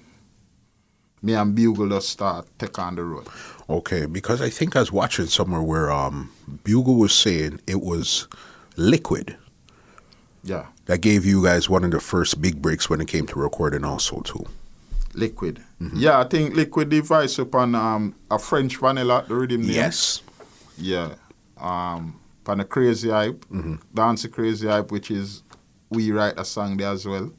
me 1.23 1.33
and 1.33 1.55
Bugle 1.55 1.89
just 1.89 2.11
start 2.11 2.47
take 2.59 2.79
on 2.79 2.97
the 2.97 3.03
road. 3.03 3.27
Okay, 3.71 4.05
because 4.05 4.43
I 4.43 4.51
think 4.51 4.77
I 4.77 4.81
was 4.81 4.93
watching 4.93 5.27
somewhere 5.27 5.63
where 5.63 5.91
um, 5.91 6.31
Bugle 6.65 6.97
was 6.97 7.15
saying 7.15 7.61
it 7.67 7.81
was 7.81 8.29
Liquid 8.77 9.37
Yeah, 10.43 10.67
that 10.85 11.01
gave 11.01 11.25
you 11.25 11.43
guys 11.43 11.71
one 11.71 11.85
of 11.85 11.91
the 11.91 12.01
first 12.01 12.43
big 12.43 12.61
breaks 12.61 12.91
when 12.91 13.01
it 13.01 13.09
came 13.09 13.27
to 13.29 13.39
recording 13.39 13.83
also 13.85 14.21
too. 14.21 14.45
Liquid. 15.15 15.63
Yeah, 15.95 16.19
I 16.21 16.25
think 16.25 16.55
Liquid 16.55 16.91
device 16.91 17.39
upon 17.39 17.75
um, 17.75 18.15
a 18.31 18.39
French 18.39 18.77
vanilla, 18.77 19.25
the 19.27 19.35
rhythm 19.35 19.63
name. 19.63 19.71
Yes. 19.71 20.21
Yeah. 20.77 21.15
Um, 21.59 22.21
a 22.47 22.65
Crazy 22.65 23.11
Hype, 23.11 23.45
Dance 23.95 24.25
a 24.25 24.29
Crazy 24.29 24.67
Hype, 24.69 24.91
which 24.91 25.11
is 25.11 25.43
we 25.91 26.11
write 26.11 26.39
a 26.39 26.45
song 26.45 26.77
there 26.77 26.89
as 26.91 27.07
well 27.07 27.33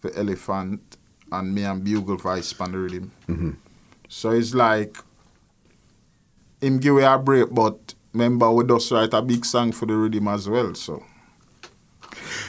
for 0.00 0.10
Elephant 0.14 0.96
and 1.30 1.54
me 1.54 1.64
and 1.64 1.84
Bugle 1.84 2.16
voice 2.16 2.52
upon 2.52 2.72
the 2.72 2.78
rhythm. 2.78 3.58
So 4.08 4.30
it's 4.30 4.54
like 4.54 4.96
him 6.60 6.78
give 6.78 6.96
a 6.98 7.18
break, 7.18 7.52
but 7.52 7.94
remember 8.12 8.50
we 8.50 8.64
just 8.64 8.90
write 8.90 9.12
a 9.12 9.20
big 9.22 9.44
song 9.44 9.72
for 9.72 9.86
the 9.86 9.94
rhythm 9.94 10.28
as 10.28 10.48
well. 10.48 10.74
So 10.74 11.04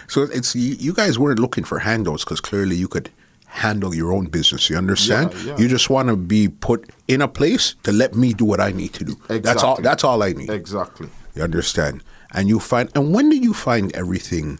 So 0.07 0.23
it's 0.23 0.55
you, 0.55 0.75
you 0.79 0.93
guys 0.93 1.19
weren't 1.19 1.39
looking 1.39 1.63
for 1.63 1.79
handouts 1.79 2.23
because 2.23 2.41
clearly 2.41 2.75
you 2.75 2.87
could 2.87 3.11
handle 3.49 3.93
your 3.93 4.13
own 4.13 4.27
business. 4.27 4.69
You 4.69 4.77
understand? 4.77 5.33
Yeah, 5.33 5.43
yeah. 5.51 5.57
You 5.57 5.67
just 5.67 5.89
want 5.89 6.07
to 6.09 6.15
be 6.15 6.47
put 6.47 6.89
in 7.07 7.21
a 7.21 7.27
place 7.27 7.75
to 7.83 7.91
let 7.91 8.15
me 8.15 8.33
do 8.33 8.45
what 8.45 8.61
I 8.61 8.71
need 8.71 8.93
to 8.93 9.03
do. 9.03 9.15
That's 9.27 9.63
all. 9.63 9.81
That's 9.81 10.03
all 10.03 10.23
I 10.23 10.31
need. 10.33 10.49
exactly. 10.49 11.09
You 11.35 11.43
understand? 11.43 12.03
And 12.33 12.47
you 12.47 12.59
find. 12.59 12.89
And 12.95 13.13
when 13.13 13.29
did 13.29 13.43
you 13.43 13.53
find 13.53 13.93
everything 13.95 14.59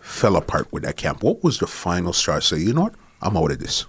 fell 0.00 0.36
apart 0.36 0.72
with 0.72 0.84
that 0.84 0.96
camp? 0.96 1.22
What 1.22 1.42
was 1.44 1.58
the 1.58 1.66
final 1.66 2.12
straw? 2.12 2.38
Say, 2.38 2.58
you 2.58 2.72
know 2.72 2.82
what? 2.82 2.94
I'm 3.20 3.36
out 3.36 3.50
of 3.50 3.58
this. 3.58 3.84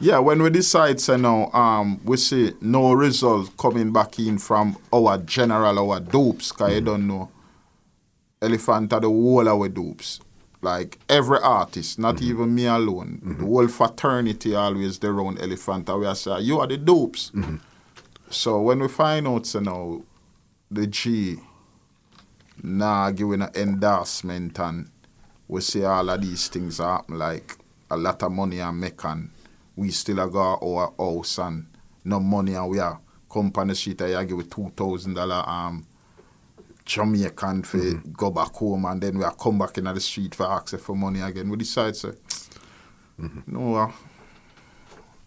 Yeah, 0.00 0.18
when 0.18 0.42
we 0.42 0.50
decide, 0.50 1.00
say 1.00 1.16
now, 1.16 1.50
um, 1.52 2.00
we 2.04 2.16
see 2.16 2.54
no 2.60 2.92
result 2.92 3.56
coming 3.56 3.92
back 3.92 4.18
in 4.18 4.38
from 4.38 4.76
our 4.92 5.18
general, 5.18 5.78
our 5.78 6.00
dupes, 6.00 6.50
because 6.50 6.74
you 6.74 6.80
don't 6.80 7.06
know. 7.06 7.30
Elephant 8.40 8.92
are 8.92 9.00
the 9.00 9.06
whole 9.08 9.48
our 9.48 9.68
dupes. 9.68 10.18
Like 10.62 10.98
every 11.08 11.38
artist, 11.40 11.98
not 11.98 12.16
mm-hmm. 12.16 12.30
even 12.30 12.54
me 12.54 12.66
alone. 12.66 13.20
Mm-hmm. 13.22 13.40
The 13.40 13.46
whole 13.46 13.68
fraternity 13.68 14.54
always 14.54 14.98
their 14.98 15.20
own 15.20 15.36
Elephant. 15.38 15.88
and 15.88 16.00
We 16.00 16.14
say, 16.14 16.40
you 16.40 16.60
are 16.60 16.66
the 16.66 16.78
dupes. 16.78 17.30
Mm-hmm. 17.34 17.56
So 18.30 18.62
when 18.62 18.80
we 18.80 18.88
find 18.88 19.26
out, 19.28 19.46
say 19.46 19.60
now, 19.60 20.02
the 20.70 20.86
G 20.86 21.38
nah 22.62 23.10
giving 23.10 23.42
an 23.42 23.50
endorsement 23.54 24.58
and 24.60 24.88
we 25.48 25.60
see 25.60 25.84
all 25.84 26.08
of 26.08 26.20
these 26.20 26.48
things 26.48 26.78
happen 26.78 27.18
like 27.18 27.56
a 27.90 27.96
lot 27.96 28.22
of 28.22 28.30
money 28.30 28.60
and 28.60 28.78
make 28.80 29.04
and 29.04 29.30
we 29.76 29.90
still 29.90 30.20
a 30.20 30.28
go 30.28 30.56
our 30.62 30.92
house 30.98 31.38
and 31.38 31.66
no 32.04 32.20
money 32.20 32.54
and 32.54 32.68
we 32.70 32.78
are 32.78 33.00
come 33.30 33.50
on 33.56 33.68
the 33.68 33.74
street 33.74 34.00
and 34.00 34.30
you 34.30 34.36
give 34.38 34.50
two 34.50 34.72
thousand 34.76 35.14
dollar 35.14 35.42
um 35.46 35.84
Jamaican 36.84 37.62
for 37.62 37.78
mm-hmm. 37.78 38.12
go 38.12 38.30
back 38.30 38.52
home 38.54 38.84
and 38.86 39.00
then 39.00 39.18
we 39.18 39.24
are 39.24 39.34
come 39.34 39.58
back 39.58 39.78
in 39.78 39.84
the 39.84 40.00
street 40.00 40.34
for 40.34 40.50
access 40.50 40.80
for 40.80 40.96
money 40.96 41.20
again. 41.20 41.48
We 41.48 41.56
decide 41.56 41.96
say 41.96 42.12
mm-hmm. 43.20 43.40
no 43.46 43.74
uh, 43.76 43.92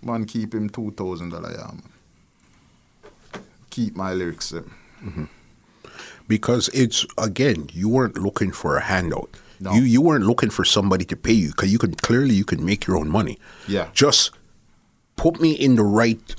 man 0.02 0.26
keep 0.26 0.54
him 0.54 0.70
two 0.70 0.92
thousand 0.92 1.30
dollar 1.30 1.52
yeah 1.52 1.68
man. 1.68 1.84
Keep 3.70 3.96
my 3.96 4.14
lyrics 4.14 4.50
them. 4.52 4.74
Mm-hmm. 5.04 5.26
because 6.28 6.70
it's 6.74 7.06
again 7.18 7.70
you 7.74 7.90
weren't 7.90 8.18
looking 8.18 8.52
for 8.52 8.78
a 8.78 8.82
handout 8.82 9.30
No. 9.60 9.74
you 9.74 9.82
you 9.84 10.02
weren't 10.02 10.26
looking 10.26 10.50
for 10.50 10.66
somebody 10.66 11.06
to 11.06 11.16
pay 11.16 11.34
you 11.34 11.50
because 11.50 11.72
you 11.72 11.78
can 11.78 11.94
clearly 11.96 12.34
you 12.34 12.46
can 12.46 12.66
make 12.66 12.88
your 12.88 12.98
own 12.98 13.10
money 13.10 13.38
Yeah. 13.68 13.90
just 13.94 14.32
put 15.16 15.40
me 15.40 15.52
in 15.52 15.76
the 15.76 15.84
right 15.84 16.36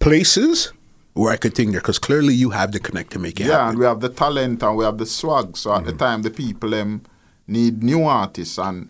places 0.00 0.72
where 1.14 1.32
i 1.32 1.36
could 1.36 1.54
think 1.54 1.72
there 1.72 1.80
because 1.80 1.98
clearly 1.98 2.34
you 2.34 2.50
have 2.50 2.72
the 2.72 2.80
connect 2.80 3.12
to 3.12 3.18
make 3.18 3.40
it 3.40 3.46
Yeah, 3.46 3.68
and 3.68 3.78
we 3.78 3.84
have 3.84 4.00
the 4.00 4.08
talent 4.08 4.62
and 4.62 4.76
we 4.76 4.84
have 4.84 4.98
the 4.98 5.06
swag. 5.06 5.56
So 5.56 5.74
at 5.74 5.84
the 5.84 5.90
mm-hmm. 5.90 5.98
time, 5.98 6.22
the 6.22 6.30
people 6.30 6.74
um, 6.74 7.02
need 7.46 7.82
new 7.82 8.04
artists, 8.04 8.58
and 8.58 8.88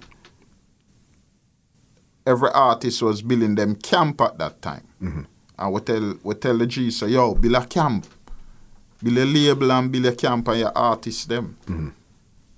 every 2.26 2.50
artist 2.50 3.02
was 3.02 3.22
building 3.22 3.54
them 3.54 3.74
camp 3.76 4.20
at 4.20 4.38
that 4.38 4.62
time. 4.62 4.86
Mm-hmm. 5.02 5.22
And 5.58 5.72
we 5.72 5.80
tell 5.80 6.14
we 6.22 6.34
tell 6.34 6.58
the 6.58 6.66
G, 6.66 6.90
so 6.90 7.06
yo, 7.06 7.34
build 7.34 7.56
a 7.56 7.66
camp, 7.66 8.06
build 9.02 9.18
a 9.18 9.24
label 9.24 9.72
and 9.72 9.90
build 9.90 10.06
a 10.06 10.14
camp, 10.14 10.48
and 10.48 10.60
your 10.60 10.76
artists 10.76 11.24
them. 11.26 11.56
Mm-hmm. 11.66 11.88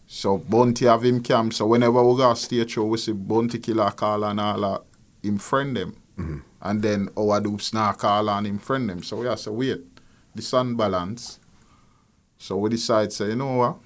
So 0.07 0.39
Bounty 0.39 0.85
have 0.85 1.03
him 1.05 1.23
camp. 1.23 1.55
So 1.55 1.67
whenever 1.67 2.03
we 2.05 2.17
go 2.17 2.33
to 2.33 2.39
stage 2.39 2.73
show, 2.73 2.85
we 2.85 2.99
see 2.99 3.13
Bounty 3.13 3.59
Killer 3.59 3.91
call 3.91 4.25
and 4.25 4.39
all 4.39 4.61
that, 4.61 4.83
him 5.23 5.39
friend 5.39 5.77
them. 5.77 5.97
And 6.65 6.81
then 6.83 7.11
our 7.17 7.41
dupes 7.41 7.73
now 7.75 7.93
call 7.93 8.29
and 8.31 8.47
him 8.47 8.59
friend 8.59 8.89
them. 8.89 9.03
So 9.03 9.19
we 9.19 9.27
have 9.27 9.39
to 9.43 9.53
wait. 9.53 9.83
The 10.35 10.43
sun 10.43 10.75
balance. 10.77 11.39
So 12.39 12.57
we 12.57 12.71
decide, 12.71 13.13
say, 13.13 13.29
you 13.29 13.37
know 13.37 13.55
what? 13.55 13.77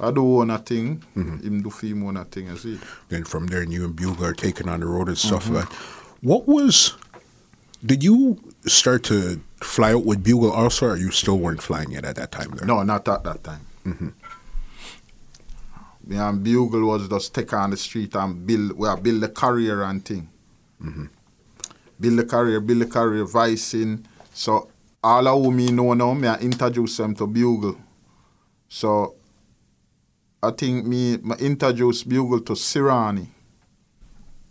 I 0.00 0.10
do 0.10 0.22
one 0.22 0.50
a 0.50 0.58
thing, 0.58 1.02
him 1.14 1.62
do 1.62 1.68
film 1.70 2.02
one 2.04 2.24
thing, 2.24 2.46
you 2.46 2.56
see. 2.56 2.78
Then 3.10 3.24
from 3.24 3.46
there, 3.48 3.62
you 3.62 3.84
and 3.84 3.94
Bugle 3.94 4.24
are 4.24 4.32
taking 4.32 4.66
on 4.68 4.80
the 4.80 4.86
road 4.86 5.08
and 5.08 5.18
stuff 5.18 5.44
Mm-hmm. 5.44 5.54
like 5.56 5.68
that. 5.68 5.76
What 6.22 6.48
was, 6.48 6.96
did 7.84 8.02
you 8.02 8.38
start 8.64 9.02
to 9.04 9.40
fly 9.60 9.92
out 9.92 10.06
with 10.06 10.24
Bugle 10.24 10.50
also, 10.50 10.86
or 10.86 10.96
you 10.96 11.10
still 11.10 11.38
weren't 11.38 11.60
flying 11.62 11.90
yet 11.90 12.04
at 12.06 12.16
that 12.16 12.32
time 12.32 12.52
there? 12.52 12.66
No, 12.66 12.82
not 12.82 13.06
at 13.06 13.22
that 13.24 13.44
time. 13.44 13.66
Me 16.06 16.16
and 16.16 16.42
Bugle 16.42 16.86
was 16.88 17.08
just 17.08 17.34
take 17.34 17.52
on 17.52 17.70
the 17.70 17.76
street 17.76 18.14
and 18.16 18.46
build, 18.46 18.72
well, 18.72 18.96
build 18.96 19.22
a 19.24 19.28
career 19.28 19.82
and 19.82 20.04
thing. 20.04 20.28
Build 22.02 22.18
a 22.18 22.24
career, 22.24 22.60
build 22.60 22.82
a 22.82 22.86
career, 22.86 23.24
vicing. 23.24 24.04
So 24.34 24.68
all 25.02 25.26
of 25.28 25.44
who 25.44 25.52
me 25.52 25.70
know 25.70 25.94
now, 25.94 26.12
me 26.14 26.26
I 26.28 26.36
introduce 26.38 26.96
them 26.96 27.14
to 27.16 27.26
Bugle. 27.26 27.76
So 28.68 29.14
I 30.42 30.50
think 30.50 30.84
me, 30.86 31.16
me 31.18 31.34
introduce 31.38 32.02
Bugle 32.02 32.40
to 32.40 32.54
Serani. 32.54 33.28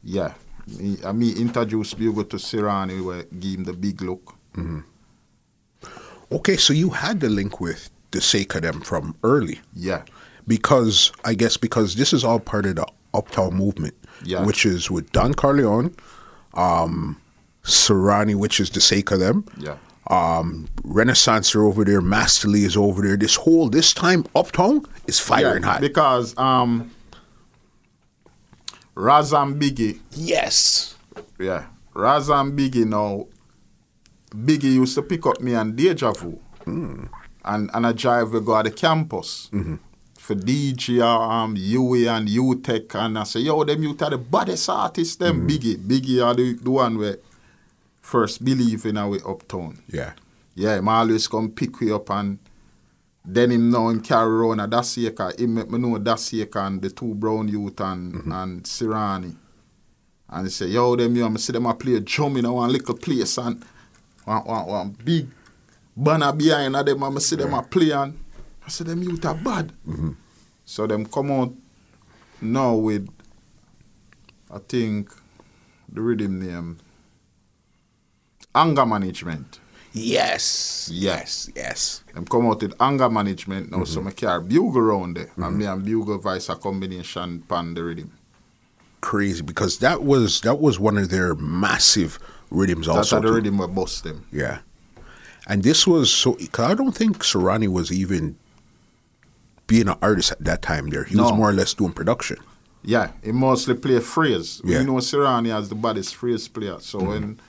Yeah. 0.04 0.34
Me, 0.80 0.97
I 1.06 1.12
me 1.12 1.34
introduce 1.34 1.93
Bugle 1.93 2.24
to 2.26 2.38
Serani 2.38 3.04
where 3.04 3.24
give 3.24 3.60
him 3.60 3.64
the 3.66 3.74
big 3.74 4.02
look. 4.02 4.36
Okay, 6.32 6.56
so 6.56 6.72
you 6.74 6.91
had 6.91 7.20
the 7.20 7.30
link 7.30 7.60
with 7.60 7.89
the 8.12 8.22
sake 8.22 8.56
of 8.56 8.62
them 8.62 8.80
from 8.82 9.16
early. 9.24 9.60
Yeah. 9.76 10.04
because 10.47 11.12
I 11.24 11.34
guess 11.36 11.56
because 11.58 11.95
this 11.95 12.14
is 12.14 12.24
all 12.24 12.39
part 12.39 12.66
of 12.66 12.76
the 12.76 12.88
Uptown 13.14 13.54
movement, 13.54 13.93
Yeah. 14.24 14.45
which 14.45 14.66
is 14.66 14.89
with 14.89 15.12
Don 15.12 15.34
Corleon, 15.34 15.93
um, 16.56 17.18
Serani, 17.64 18.36
which 18.36 18.59
is 18.59 18.70
the 18.70 18.82
sake 18.82 19.12
of 19.12 19.20
them. 19.20 19.45
Yeah. 19.57 19.78
Um, 20.07 20.68
Renaissance 20.84 21.55
are 21.55 21.64
over 21.64 21.86
there, 21.86 22.01
Masterly 22.01 22.64
is 22.64 22.76
over 22.76 23.01
there. 23.01 23.16
This 23.16 23.36
whole 23.36 23.70
this 23.70 23.93
time 23.93 24.26
Uptown 24.36 24.86
is 25.07 25.20
firing 25.20 25.64
hot. 25.64 25.80
Because 25.82 26.38
um 26.38 26.91
Raz 28.95 29.32
Biggie, 29.32 29.99
yes. 30.12 30.95
yeah. 31.39 31.66
Raz 31.93 32.30
and 32.30 32.57
Biggie 32.57 32.86
now 32.86 33.28
Biggie 34.32 34.74
used 34.76 34.95
to 34.95 35.01
pick 35.01 35.26
up 35.26 35.39
me 35.41 35.53
and 35.53 35.76
Deja 35.76 36.12
Vu. 36.12 36.39
And 36.66 37.09
and 37.74 37.88
I 37.88 37.91
drive 37.93 38.32
we 38.32 38.39
go 38.41 38.62
to 38.62 38.70
the 38.70 38.76
campus. 38.76 39.49
For 40.18 40.36
DJ, 40.36 41.01
um, 41.01 41.55
Huey 41.55 42.07
and 42.07 42.30
U-Tech 42.30 42.93
and 42.93 43.18
I 43.18 43.24
say, 43.24 43.39
yo, 43.39 43.64
them 43.64 43.82
you 43.82 43.97
are 43.99 44.09
the 44.12 44.20
baddest 44.20 44.70
artists, 44.70 45.16
them 45.16 45.47
Biggie. 45.47 45.78
Biggie 45.78 46.24
are 46.24 46.36
the, 46.36 46.53
the 46.53 46.70
one 46.70 46.99
where 46.99 47.18
first 48.02 48.43
believe 48.43 48.86
in 48.86 48.97
our 48.97 49.18
uptown. 49.28 49.82
Yeah. 49.88 50.14
Yeah, 50.56 50.78
him 50.78 50.89
always 50.89 51.28
come 51.28 51.52
pick 51.52 51.82
me 51.82 51.91
up 51.91 52.10
and 52.10 52.39
then 53.24 53.52
him 53.52 53.70
now 53.70 53.89
him 53.89 54.02
carry 54.02 54.30
around 54.30 54.60
a 54.60 54.68
Daseca. 54.68 55.39
Him 55.39 55.54
make 55.56 55.70
me 55.70 55.78
know 55.78 55.97
Daseca 55.97 56.68
and 56.68 56.82
the 56.82 56.89
two 56.89 57.14
brown 57.14 57.47
youth 57.47 57.80
and, 57.80 58.14
mm-hmm. 58.14 58.32
and 58.32 58.64
Serani. 58.64 59.36
And 60.30 60.45
he 60.45 60.52
say, 60.52 60.68
yo, 60.68 60.95
them 60.95 61.16
you, 61.16 61.26
I'm 61.26 61.38
see 61.38 61.54
them 61.54 61.66
a 61.66 61.74
play 61.74 61.95
a 61.95 61.99
drum 61.99 62.38
in 62.38 62.45
a 62.45 62.54
one 62.54 62.72
little 62.72 62.95
place 62.95 63.38
and 63.38 63.64
one, 64.26 64.43
one, 64.43 64.66
one 64.66 64.97
big 65.04 65.30
banner 65.95 66.34
behind 66.34 66.76
them 66.76 67.04
and 67.04 67.18
I 67.18 67.20
see 67.20 67.36
them 67.36 67.54
a 67.54 67.62
play 67.62 67.91
and 67.91 68.18
I 68.66 68.70
say 68.70 68.86
them 68.86 69.04
youth 69.04 69.26
are 69.26 69.36
bad. 69.36 69.72
Mm-hmm. 69.88 70.12
So 70.66 70.88
them 70.88 71.06
come 71.06 71.32
out 71.32 71.54
now 72.41 72.76
with 72.76 73.10
I 74.49 74.60
think 74.60 75.12
the 75.89 76.02
rhythm 76.02 76.45
name 76.45 76.80
anger 78.54 78.86
management. 78.86 79.60
Yes. 79.93 80.89
Yes. 80.91 81.49
Yes. 81.56 82.04
Them 82.14 82.26
come 82.26 82.47
out 82.47 82.62
with 82.62 82.74
anger 82.82 83.10
management 83.10 83.72
now, 83.72 83.84
so 83.84 83.99
mm-hmm. 83.99 84.10
I 84.10 84.12
carry 84.12 84.43
bugle 84.43 84.82
around 84.82 85.18
there. 85.18 85.32
And 85.36 85.58
me 85.58 85.66
mm-hmm. 85.66 85.74
and 85.74 85.86
bugle 85.86 86.18
vice 86.18 86.49
a 86.49 86.56
combination 86.56 87.41
pan 87.41 87.74
the 87.74 87.84
rhythm. 87.84 88.12
Crazy 89.02 89.41
because 89.41 89.80
that 89.80 90.04
was 90.04 90.41
that 90.41 90.60
was 90.60 90.80
one 90.80 90.97
of 90.97 91.10
their 91.10 91.36
massive 91.36 92.20
rhythms 92.52 92.88
That's 92.88 92.97
also. 92.97 93.16
how 93.18 93.22
the 93.22 93.34
rhythm 93.34 93.58
will 93.58 93.68
bust 93.68 94.04
them. 94.04 94.28
Yeah. 94.32 94.60
And 95.47 95.64
this 95.64 95.88
was 95.88 96.14
so, 96.14 96.34
cause 96.52 96.72
I 96.72 96.76
don't 96.76 96.95
think 96.95 97.18
Serani 97.20 97.68
was 97.68 97.91
even 97.91 98.38
being 99.66 99.89
an 99.89 99.97
artist 100.02 100.32
at 100.32 100.43
that 100.43 100.62
time 100.62 100.89
there. 100.89 101.04
He 101.04 101.16
was 101.16 101.34
more 101.34 101.49
or 101.49 101.54
less 101.54 101.74
doing 101.74 101.93
production. 101.93 102.38
Yeah, 102.84 103.12
he 103.24 103.32
mostly 103.32 103.76
play 103.76 103.99
phrase. 103.99 104.62
Yeah. 104.64 104.80
You 104.80 104.86
know 104.86 104.93
Serani 104.93 105.56
as 105.56 105.70
the 105.70 105.76
baddest 105.76 106.16
phrase 106.16 106.47
player. 106.47 106.80
So 106.80 106.99
mm-hmm. 106.99 107.08
when 107.08 107.39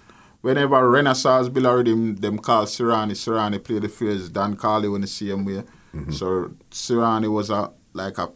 whenever 0.43 0.89
Renaissance 0.91 1.49
Bill 1.49 1.67
or 1.67 1.83
them, 1.83 2.17
them 2.17 2.39
call 2.39 2.67
Serani, 2.67 3.13
Serani 3.13 3.63
play 3.63 3.79
the 3.79 3.89
phrase, 3.89 4.29
Dan 4.29 4.55
Carly 4.57 4.89
when 4.89 5.01
the 5.01 5.07
same 5.07 5.45
way. 5.45 5.65
So 6.11 6.53
Serani 6.71 7.31
was 7.31 7.51
a 7.51 7.71
like 7.93 8.19
a 8.19 8.31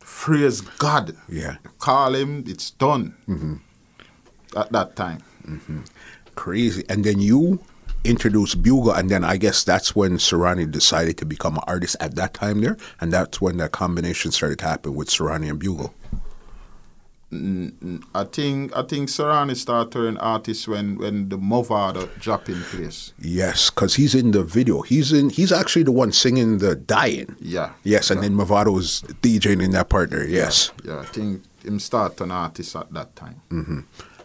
phrase 0.00 0.60
god. 0.60 1.16
Yeah. 1.28 1.56
Call 1.78 2.14
him, 2.14 2.44
it's 2.46 2.70
done. 2.70 3.14
Mm-hmm. 3.28 3.54
At 4.56 4.70
that 4.72 4.94
time. 4.94 5.22
Mm-hmm. 5.46 5.80
Crazy. 6.34 6.84
And 6.88 7.02
then 7.02 7.18
you 7.18 7.60
introduced 8.04 8.62
Bugle, 8.62 8.92
and 8.92 9.08
then 9.10 9.24
I 9.24 9.38
guess 9.38 9.64
that's 9.64 9.96
when 9.96 10.18
Serani 10.18 10.70
decided 10.70 11.16
to 11.18 11.24
become 11.24 11.56
an 11.56 11.64
artist 11.66 11.96
at 12.00 12.14
that 12.16 12.34
time 12.34 12.60
there. 12.60 12.76
And 13.00 13.12
that's 13.12 13.40
when 13.40 13.56
that 13.56 13.72
combination 13.72 14.30
started 14.30 14.58
to 14.58 14.66
happen 14.66 14.94
with 14.94 15.08
Serani 15.08 15.48
and 15.48 15.58
Bugle. 15.58 15.94
I 18.14 18.24
think 18.24 18.76
I 18.76 18.82
think 18.82 19.08
Serani 19.08 19.56
started 19.56 19.92
turning 19.92 20.18
artist 20.18 20.68
when 20.68 20.98
when 20.98 21.28
the 21.28 21.36
Mavado 21.36 22.08
drop 22.20 22.48
in 22.48 22.60
place. 22.62 23.12
Yes, 23.18 23.70
because 23.70 23.96
he's 23.96 24.14
in 24.14 24.30
the 24.30 24.42
video. 24.44 24.82
He's 24.82 25.12
in. 25.12 25.30
He's 25.30 25.50
actually 25.52 25.82
the 25.84 25.92
one 25.92 26.12
singing 26.12 26.58
the 26.58 26.74
dying. 26.76 27.34
Yeah. 27.40 27.72
Yes, 27.82 28.10
and 28.10 28.22
Yeah. 28.22 28.28
then 28.28 28.36
Mavado 28.38 28.78
is 28.78 29.02
DJing 29.22 29.62
in 29.62 29.72
that 29.72 29.88
partner. 29.88 30.24
Yes. 30.24 30.70
Yeah, 30.84 31.00
I 31.00 31.04
think 31.06 31.42
him 31.64 31.78
start 31.80 32.20
an 32.20 32.30
artist 32.30 32.76
at 32.76 32.92
that 32.92 33.16
time. 33.16 33.40
Mm-hmm. 33.50 33.80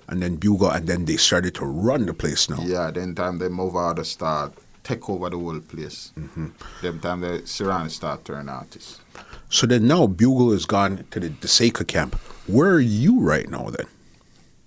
And 0.10 0.22
then 0.22 0.36
Bugle, 0.38 0.70
and 0.72 0.88
then 0.88 1.06
they 1.06 1.18
started 1.18 1.54
to 1.56 1.66
run 1.66 2.06
the 2.06 2.14
place 2.14 2.50
now. 2.50 2.62
Yeah, 2.64 2.92
then 2.92 3.16
time 3.16 3.38
the 3.40 3.50
Mavado 3.50 4.06
start 4.06 4.54
take 4.84 5.08
over 5.10 5.30
the 5.30 5.38
whole 5.38 5.60
place. 5.60 6.12
Mm-hmm. 6.18 6.48
Then 6.82 7.00
time 7.00 7.22
the 7.22 7.42
Serani 7.46 7.90
start 7.92 8.26
turn 8.26 8.50
artist. 8.50 9.02
So 9.50 9.68
then 9.68 9.88
now 9.88 10.08
Bugle 10.08 10.52
has 10.52 10.66
gone 10.66 11.06
to 11.12 11.20
the 11.20 11.30
Daseca 11.30 11.86
camp. 11.88 12.16
Where 12.52 12.72
are 12.72 12.80
you 12.80 13.20
right 13.20 13.50
now 13.50 13.70
then? 13.70 13.86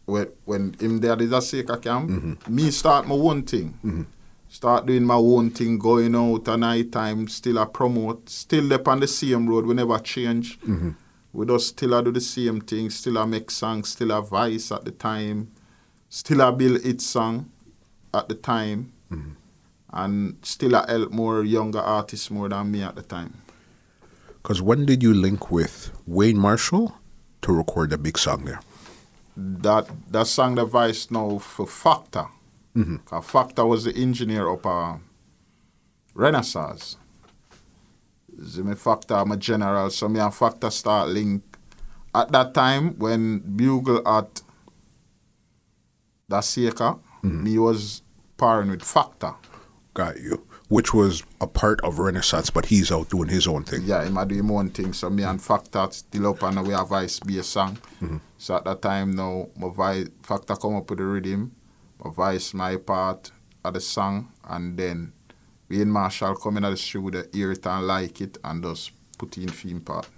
When 0.05 0.29
when 0.45 0.75
him 0.75 1.01
there 1.01 1.21
is 1.21 1.33
a 1.33 1.39
Seika 1.39 1.81
camp, 1.81 2.11
mm-hmm. 2.11 2.55
me 2.55 2.71
start 2.71 3.07
my 3.07 3.15
own 3.15 3.43
thing. 3.43 3.79
Mm-hmm. 3.85 4.03
Start 4.49 4.87
doing 4.87 5.05
my 5.05 5.15
own 5.15 5.51
thing, 5.51 5.79
going 5.79 6.15
out 6.15 6.47
at 6.47 6.59
night 6.59 6.93
time, 6.93 7.27
still 7.29 7.59
I 7.59 7.65
promote, 7.65 8.29
still 8.29 8.73
up 8.75 8.87
on 8.87 9.01
the 9.01 9.07
same 9.07 9.49
road, 9.49 9.65
we 9.65 9.75
never 9.75 9.99
change. 9.99 10.61
Mm-hmm. 10.61 10.91
We 11.33 11.47
just 11.47 11.69
still 11.69 11.95
I 11.95 12.03
do 12.03 12.13
the 12.13 12.21
same 12.21 12.61
thing, 12.61 12.91
still 12.91 13.17
I 13.17 13.25
make 13.25 13.51
songs, 13.51 13.89
still 13.89 14.13
I 14.13 14.21
vice 14.21 14.71
at 14.71 14.85
the 14.85 14.91
time, 14.91 15.51
still 16.11 16.43
I 16.43 16.51
build 16.51 16.85
it 16.85 17.01
song 17.01 17.51
at 18.13 18.29
the 18.29 18.35
time, 18.35 18.93
and 19.91 20.37
still 20.43 20.77
I 20.77 20.85
help 20.91 21.11
more 21.13 21.43
younger 21.43 21.81
artists 21.81 22.31
more 22.31 22.51
than 22.51 22.71
me 22.71 22.83
at 22.83 22.95
the 22.95 23.03
time. 23.03 23.41
Because 24.43 24.61
when 24.61 24.85
did 24.85 25.03
you 25.03 25.15
link 25.15 25.51
with 25.51 25.91
Wayne 26.07 26.39
Marshall 26.39 26.95
to 27.43 27.53
record 27.53 27.91
the 27.91 27.99
big 27.99 28.19
song 28.19 28.45
there? 28.45 28.61
that 29.37 29.89
that 30.11 30.27
song 30.27 30.55
the 30.55 30.65
voice 30.65 31.11
now 31.11 31.39
for 31.39 31.67
Factor. 31.67 32.27
Cause 32.75 32.85
mm-hmm. 32.85 33.15
uh, 33.15 33.21
Factor 33.21 33.67
was 33.67 33.85
the 33.85 33.95
engineer 33.95 34.49
of 34.49 34.65
uh, 34.65 34.97
Renaissance. 36.15 36.97
So 38.47 38.63
me 38.63 38.75
Factor, 38.75 39.15
I'm 39.15 39.33
a 39.33 39.37
general, 39.37 39.91
so 39.91 40.09
me 40.09 40.21
and 40.21 40.35
Factor 40.35 40.71
start 40.71 41.09
link. 41.09 41.43
At 42.15 42.31
that 42.33 42.55
time, 42.55 42.99
when 42.99 43.39
Bugle 43.39 44.07
at 44.07 44.43
the 46.29 46.39
Seika, 46.39 46.99
mm-hmm. 47.23 47.43
me 47.43 47.59
was 47.59 48.03
pairing 48.37 48.71
with 48.71 48.83
Factor. 48.83 49.35
Got 49.95 50.21
you. 50.21 50.47
Which 50.73 50.95
was 50.95 51.23
a 51.39 51.47
part 51.47 51.79
of 51.83 51.99
Renaissance, 51.99 52.49
but 52.49 52.65
he's 52.67 52.91
out 52.91 53.11
doing 53.11 53.29
his 53.29 53.47
own 53.47 53.65
thing. 53.65 53.83
Yeah, 53.85 54.05
him 54.05 54.17
a 54.17 54.25
do 54.25 54.35
him 54.35 54.51
own 54.51 54.71
thing. 54.71 54.95
So 54.95 55.11
me 55.11 55.23
and 55.23 55.39
mm. 55.39 55.43
Factor 55.43 55.87
still 55.91 56.29
up 56.29 56.43
and 56.43 56.67
we 56.67 56.73
have 56.73 56.89
vice 56.89 57.21
be 57.21 57.39
a 57.39 57.43
song. 57.43 57.77
Mm-hmm. 58.01 58.17
So 58.39 58.57
at 58.57 58.65
that 58.65 58.81
time 58.81 59.11
now, 59.13 59.49
my 59.55 59.69
vice 59.69 60.09
Factor 60.23 60.57
come 60.57 60.77
up 60.77 60.89
with 60.89 60.99
the 60.99 61.05
rhythm, 61.05 61.53
my 62.03 62.11
vice 62.11 62.55
my 62.55 62.77
part 62.77 63.31
of 63.63 63.75
the 63.75 63.81
song, 63.81 64.33
and 64.49 64.79
then 64.79 65.13
we 65.69 65.83
and 65.83 65.93
Marshall 65.93 66.37
come 66.37 66.57
in 66.57 66.65
at 66.65 66.71
the 66.71 66.77
studio, 66.79 67.23
hear 67.33 67.53
it 67.53 67.67
and 67.67 67.87
like 67.87 68.21
it, 68.23 68.39
and 68.43 68.63
just 68.63 68.93
put 69.19 69.37
in 69.37 69.49
theme 69.49 69.81
part, 69.81 70.09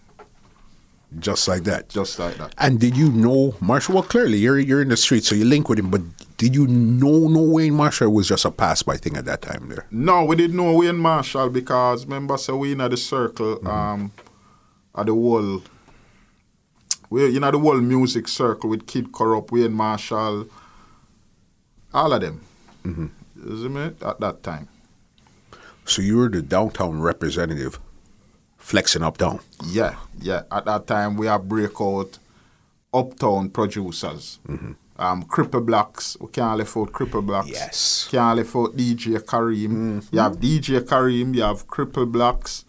Just 1.18 1.48
like 1.48 1.64
that. 1.64 1.88
just 1.88 2.18
like 2.18 2.36
that. 2.36 2.54
And 2.58 2.78
did 2.78 2.96
you 2.96 3.10
know 3.10 3.56
Marshall? 3.60 3.94
Well, 3.94 4.04
clearly 4.04 4.38
you're 4.38 4.58
you're 4.58 4.82
in 4.82 4.88
the 4.88 4.96
street, 4.96 5.24
so 5.24 5.34
you 5.34 5.44
link 5.44 5.68
with 5.68 5.78
him. 5.80 5.90
But 5.90 6.02
Did 6.36 6.54
you 6.56 6.66
know 6.66 7.28
no 7.28 7.42
Wayne 7.42 7.74
Marshall 7.74 8.10
was 8.12 8.28
just 8.28 8.44
a 8.44 8.50
pass 8.50 8.82
by 8.82 8.96
thing 8.96 9.16
at 9.16 9.24
that 9.26 9.40
time 9.42 9.68
there? 9.68 9.86
No, 9.90 10.24
we 10.24 10.34
didn't 10.36 10.56
know 10.56 10.72
Wayne 10.74 10.96
Marshall 10.98 11.48
because 11.50 12.04
remember 12.04 12.36
so 12.36 12.56
we 12.56 12.72
in 12.72 12.78
the 12.78 12.96
circle 12.96 13.56
Mm-hmm. 13.56 13.66
um 13.68 14.12
at 14.96 15.06
the 15.06 15.12
whole 15.12 15.62
we 17.10 17.26
you 17.28 17.40
know 17.40 17.50
the 17.50 17.58
whole 17.58 17.80
music 17.80 18.26
circle 18.28 18.70
with 18.70 18.86
Kid 18.86 19.12
Kurrupt, 19.12 19.52
Wayne 19.52 19.72
Marshall, 19.72 20.46
all 21.92 22.12
of 22.12 22.20
them. 22.20 22.40
Mm-hmm. 22.84 23.06
See 23.62 23.68
me? 23.68 23.82
At 24.02 24.20
that 24.20 24.42
time. 24.42 24.68
So 25.84 26.02
you 26.02 26.16
were 26.16 26.28
the 26.28 26.42
downtown 26.42 27.00
representative, 27.00 27.78
flexing 28.56 29.02
uptown. 29.02 29.40
Yeah, 29.66 29.96
yeah. 30.18 30.42
At 30.50 30.64
that 30.64 30.86
time, 30.86 31.16
we 31.16 31.26
have 31.26 31.46
breakout 31.48 32.18
uptown 32.92 33.50
producers. 33.50 34.38
Um, 34.96 35.24
Cripple 35.24 35.64
Blacks. 35.64 36.16
We 36.20 36.28
can't 36.28 36.58
leave 36.58 36.76
out 36.76 36.92
Cripple 36.92 37.24
Blacks. 37.24 37.48
Yes. 37.48 38.08
Can't 38.10 38.36
leave 38.36 38.54
out 38.54 38.76
DJ 38.76 39.18
Kareem. 39.18 40.06
You 40.12 40.18
have 40.20 40.38
DJ 40.38 40.80
Kareem. 40.80 41.34
You 41.34 41.42
have 41.42 41.66
Cripple 41.66 42.10
Blacks. 42.10 42.64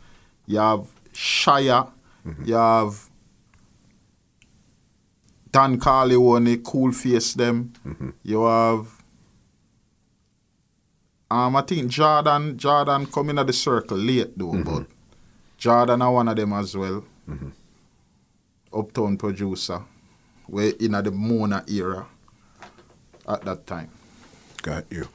You 0.47 0.57
have 0.57 0.87
Shia. 1.13 1.91
Mm-hmm. 2.25 2.45
You 2.45 2.55
have 2.55 3.09
Don 5.51 5.79
Corleon, 5.79 6.63
Cool 6.63 6.91
Face 6.91 7.33
them. 7.33 7.73
Mm-hmm. 7.85 8.09
You 8.23 8.45
have 8.45 8.87
um, 11.29 11.55
I 11.55 11.61
think 11.61 11.89
Jordan 11.89 12.57
Jordan 12.57 13.05
coming 13.07 13.37
at 13.37 13.47
the 13.47 13.53
circle 13.53 13.97
late 13.97 14.37
though, 14.37 14.51
mm-hmm. 14.51 14.63
but 14.63 14.87
Jordan 15.57 16.01
are 16.01 16.11
one 16.11 16.27
of 16.27 16.35
them 16.35 16.53
as 16.53 16.75
well. 16.75 17.03
Uptown 18.73 19.17
producer. 19.17 19.81
We're 20.47 20.73
in 20.79 20.91
the 20.91 21.11
Mona 21.11 21.63
era 21.67 22.07
at 23.27 23.43
that 23.45 23.65
time. 23.67 23.89
Got 24.61 24.85
you. 24.91 25.07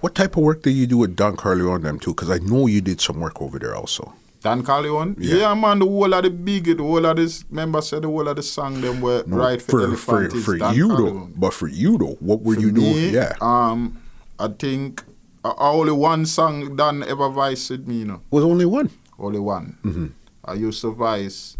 What 0.00 0.14
type 0.14 0.36
of 0.36 0.44
work 0.44 0.62
did 0.62 0.72
you 0.72 0.86
do 0.86 0.98
with 0.98 1.16
Don 1.16 1.36
Corleon 1.36 1.82
them 1.82 1.98
too? 1.98 2.12
Because 2.14 2.30
I 2.30 2.38
know 2.38 2.66
you 2.66 2.80
did 2.80 3.00
some 3.00 3.18
work 3.20 3.42
over 3.42 3.58
there 3.58 3.74
also. 3.74 4.14
Don 4.42 4.62
Corleon? 4.62 5.16
Yeah. 5.18 5.36
Yeah. 5.36 5.54
man, 5.54 5.80
the 5.80 5.84
whole 5.84 6.14
of 6.14 6.22
the 6.22 6.30
big, 6.30 6.64
the 6.64 6.76
whole 6.82 7.04
of 7.04 7.16
this, 7.16 7.44
remember 7.50 7.82
said 7.82 8.02
the 8.02 8.08
whole 8.08 8.26
of 8.26 8.36
the 8.36 8.42
song 8.42 8.80
them 8.80 9.00
were 9.00 9.22
right 9.26 9.60
for, 9.60 9.94
for 9.96 10.30
for, 10.30 10.40
for 10.40 10.72
you 10.72 10.88
though, 10.88 11.28
but 11.36 11.52
for 11.52 11.68
you 11.68 11.98
though, 11.98 12.16
what 12.20 12.40
were 12.42 12.58
you 12.58 12.70
doing? 12.70 13.12
Yeah, 13.12 13.34
Um, 13.40 14.00
I 14.38 14.48
think 14.48 15.04
uh, 15.44 15.52
only 15.58 15.92
one 15.92 16.24
song 16.24 16.76
Dan 16.76 17.02
ever 17.02 17.28
vice 17.28 17.68
with 17.68 17.86
me, 17.86 17.98
you 17.98 18.04
know. 18.06 18.22
was 18.30 18.44
only 18.44 18.64
one. 18.64 18.88
Only 19.18 19.40
one. 19.40 19.76
Mm-hmm. 19.84 20.06
I 20.44 20.54
used 20.54 20.80
to 20.82 20.92
vice. 20.92 21.56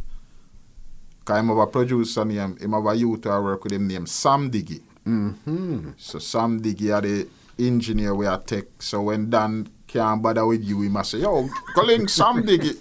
Cause 1.26 1.36
I'm 1.38 1.50
a 1.50 1.66
producer 1.66 2.24
name. 2.24 2.56
I'm 2.62 2.72
a 2.72 2.94
youth 2.94 3.26
I 3.26 3.38
work 3.40 3.62
with 3.64 3.74
him 3.74 3.86
named 3.88 4.08
Sam 4.08 4.50
Diggy. 4.50 4.80
Mm-hmm. 5.06 5.90
So 5.96 6.18
Sam 6.18 6.60
Diggy 6.60 6.94
are 6.94 7.00
the 7.00 7.28
engineer 7.58 8.14
we 8.14 8.26
are 8.26 8.38
tech. 8.38 8.64
So 8.80 9.02
when 9.02 9.30
Dan 9.30 9.68
can't 9.86 10.22
bother 10.22 10.46
with 10.46 10.62
you, 10.62 10.82
he 10.82 10.88
must 10.88 11.10
say, 11.10 11.18
yo, 11.18 11.48
calling 11.74 12.06
Sam 12.08 12.44
Diggy. 12.44 12.76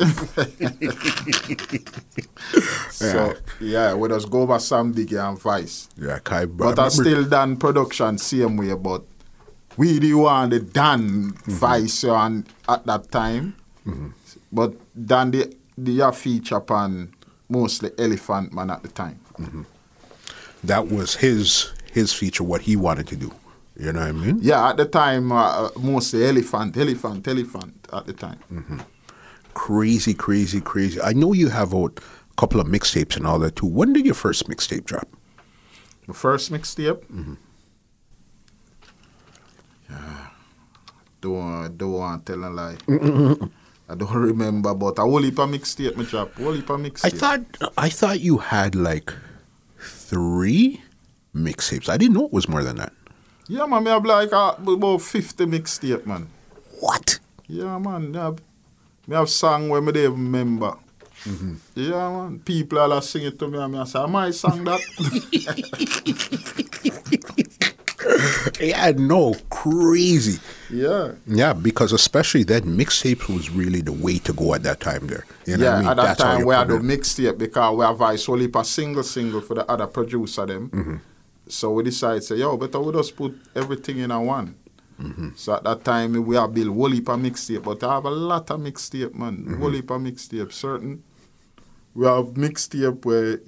so 2.92 3.34
yeah, 3.60 3.94
we 3.94 4.10
just 4.10 4.30
go 4.30 4.42
over 4.42 4.60
Sam 4.60 4.94
Diggy 4.94 5.18
and 5.18 5.40
vice. 5.40 5.90
Yeah, 5.98 6.20
Kai. 6.20 6.46
But 6.46 6.80
I 6.80 6.90
still 6.90 7.26
done 7.26 7.58
production 7.58 8.18
same 8.18 8.58
way, 8.58 8.74
but 8.76 9.04
we 9.78 10.00
the 10.00 10.14
one 10.14 10.50
the 10.50 10.60
done 10.60 11.32
mm-hmm. 11.32 11.52
vice 11.52 12.04
and 12.04 12.46
at 12.68 12.86
that 12.86 13.12
time. 13.12 13.56
Mm-hmm. 13.88 14.10
But 14.52 14.74
then 14.94 15.32
the 15.32 15.56
the 15.78 16.12
feature 16.12 16.58
upon 16.58 17.14
mostly 17.48 17.92
Elephant 17.98 18.54
Man 18.54 18.70
at 18.70 18.84
the 18.84 18.90
time. 18.90 19.20
Mm-hmm. 19.40 19.62
that 20.66 20.88
was 20.88 21.16
his 21.16 21.72
his 21.92 22.14
feature, 22.14 22.44
what 22.44 22.62
he 22.62 22.76
wanted 22.76 23.08
to 23.08 23.16
do. 23.16 23.34
You 23.80 23.94
know 23.94 24.02
what 24.02 24.10
I 24.10 24.12
mean? 24.12 24.40
Yeah, 24.42 24.70
at 24.70 24.78
the 24.78 24.86
time 24.86 25.32
uh, 25.32 25.68
uh 25.68 25.70
mostly 25.80 26.26
Elephant, 26.26 26.76
Elephant, 26.76 27.26
Elephant 27.26 27.88
at 27.94 28.06
the 28.06 28.14
time. 28.14 28.40
Mm-hmm. 28.52 28.80
Crazy, 29.54 30.14
crazy, 30.14 30.60
crazy. 30.60 31.02
I 31.02 31.14
know 31.14 31.32
you 31.32 31.48
have 31.48 31.74
out 31.74 32.00
a 32.00 32.36
couple 32.36 32.60
of 32.60 32.68
mixtapes 32.68 33.16
and 33.16 33.26
all 33.26 33.40
that 33.40 33.56
too. 33.56 33.68
When 33.68 33.94
did 33.94 34.06
your 34.06 34.16
first 34.16 34.50
mixtape 34.50 34.84
drop? 34.84 35.08
The 36.08 36.14
first 36.14 36.52
mixtape. 36.52 37.06
Mm-hmm. 37.06 37.34
Yeah, 39.90 40.28
don't 41.22 41.78
don't 41.78 41.94
want 41.94 42.26
to 42.26 42.34
tell 42.34 42.44
a 42.44 42.50
lie. 42.50 42.78
I 43.88 43.96
don't 43.96 44.14
remember, 44.30 44.74
but 44.74 45.00
a 45.00 45.02
whole 45.04 45.22
heap 45.22 45.40
of 45.40 45.50
mixtape 45.50 45.96
me 45.96 46.04
drop. 46.04 46.34
Whole 46.34 46.52
heap 46.52 46.70
of 46.70 46.82
mixtape. 46.82 47.06
I 47.06 47.10
thought 47.10 47.42
I 47.78 47.90
thought 47.90 48.20
you 48.20 48.40
had 48.40 48.76
like 48.76 49.14
three 49.80 50.82
mixtapes. 51.40 51.90
I 51.90 51.98
didn't 51.98 52.16
know 52.16 52.26
it 52.26 52.34
was 52.34 52.48
more 52.48 52.64
than 52.64 52.78
that. 52.78 52.94
Yeah, 53.48 53.66
man, 53.66 53.88
I 53.88 53.92
have 53.92 54.06
like 54.06 54.32
uh, 54.32 54.56
about 54.58 55.02
50 55.02 55.46
mixtape, 55.46 56.06
man. 56.06 56.28
What? 56.80 57.20
Yeah, 57.48 57.78
man, 57.80 58.12
me 58.12 58.18
have, 58.18 58.40
me 59.08 59.16
have 59.16 59.30
song 59.30 59.70
where 59.70 59.82
me 59.82 59.92
don't 59.92 60.12
remember. 60.12 60.76
Yeah, 61.76 62.12
man, 62.12 62.40
people 62.40 62.80
all 62.80 63.02
sing 63.02 63.24
it 63.24 63.40
to 63.40 63.48
me 63.48 63.58
and 63.58 63.74
me 63.74 63.80
I 63.80 63.84
say, 63.86 64.00
am 64.00 64.16
I 64.16 64.32
song 64.32 64.64
that? 64.66 64.80
Yeah, 68.60 68.92
no, 68.96 69.36
crazy. 69.50 70.40
yeah. 70.70 71.14
Yeah, 71.28 71.54
because 71.54 71.92
especially 71.92 72.44
then 72.44 72.64
mixtapes 72.78 73.34
was 73.34 73.50
really 73.50 73.82
the 73.82 73.92
way 73.92 74.20
to 74.20 74.34
go 74.34 74.54
at 74.54 74.64
that 74.64 74.80
time 74.80 75.08
there. 75.08 75.26
You 75.46 75.58
know 75.58 75.66
yeah, 75.66 75.76
I 75.76 75.80
mean? 75.80 75.88
at 75.90 75.98
that 75.98 76.04
That's 76.04 76.22
time 76.22 76.46
we 76.46 76.54
had 76.54 76.68
the 76.68 76.76
mixtape 76.76 77.38
because 77.38 77.78
we 77.78 77.86
have 77.86 78.02
a 78.02 78.18
whole 78.18 78.38
heap 78.38 78.56
of 78.56 78.66
single 78.66 79.04
single 79.04 79.42
for 79.42 79.56
the 79.56 79.70
other 79.70 79.88
producer 79.88 80.46
them. 80.46 80.70
Mm-hmm. 80.70 80.96
So 81.50 81.72
we 81.72 81.84
decided 81.84 82.24
say, 82.24 82.36
yo, 82.38 82.56
better 82.58 82.80
we 82.80 82.94
just 82.94 83.16
put 83.16 83.36
everything 83.56 83.98
in 84.00 84.12
a 84.12 84.22
one. 84.22 84.56
Mm-hmm. 85.02 85.30
So 85.36 85.56
at 85.56 85.64
that 85.64 85.84
time 85.84 86.26
we 86.26 86.36
have 86.36 86.54
built 86.54 86.68
whole 86.76 86.92
heap 86.92 87.10
of 87.10 87.20
mixtape, 87.20 87.64
but 87.64 87.84
I 87.84 87.96
have 87.96 88.06
a 88.06 88.10
lot 88.10 88.52
of 88.52 88.60
mixtape, 88.60 89.16
man. 89.16 89.38
Mm-hmm. 89.38 89.62
Whole 89.62 89.72
heap 89.72 89.90
of 89.92 90.02
mixtape. 90.02 90.52
Certain 90.52 91.04
we 91.96 92.06
have 92.06 92.26
mixtape 92.36 93.04
where 93.06 93.40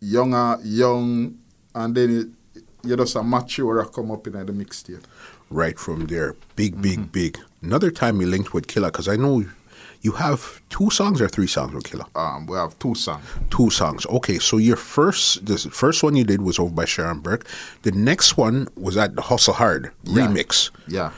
younger, 0.00 0.58
young, 0.64 1.36
and 1.74 1.94
then 1.94 2.32
it, 2.54 2.62
you 2.84 2.96
just 2.96 3.16
a 3.16 3.22
mature 3.22 3.84
come 3.86 4.10
up 4.12 4.26
in 4.28 4.32
the 4.34 4.52
mixtape. 4.52 5.02
right 5.50 5.78
from 5.78 6.06
there. 6.06 6.36
Big, 6.56 6.80
big, 6.80 6.98
Mm-hmm. 7.00 7.10
big. 7.10 7.38
Another 7.62 7.90
time 7.90 8.20
you 8.20 8.26
linked 8.28 8.54
with 8.54 8.66
Killer, 8.68 8.90
because 8.90 9.08
I 9.08 9.16
know 9.16 9.44
you 10.06 10.12
have 10.12 10.40
two 10.76 10.88
songs 10.98 11.20
or 11.20 11.28
three 11.36 11.48
songs 11.56 11.72
with 11.74 11.84
Killer. 11.90 12.06
Um, 12.14 12.46
we 12.46 12.56
have 12.56 12.78
two 12.78 12.94
songs. 12.94 13.24
Two 13.50 13.70
songs. 13.70 14.06
Okay, 14.06 14.38
so 14.38 14.54
your 14.56 14.76
first, 14.76 15.44
the 15.50 15.58
first 15.82 15.98
one 16.04 16.14
you 16.20 16.24
did 16.32 16.40
was 16.48 16.56
over 16.62 16.72
by 16.80 16.84
Sharon 16.94 17.18
Burke. 17.26 17.44
The 17.82 17.90
next 18.10 18.36
one 18.36 18.68
was 18.76 18.96
at 18.96 19.10
the 19.16 19.22
Hustle 19.30 19.54
Hard 19.54 19.90
Yeah. 20.04 20.14
remix. 20.28 20.70
Yeah. 20.86 21.10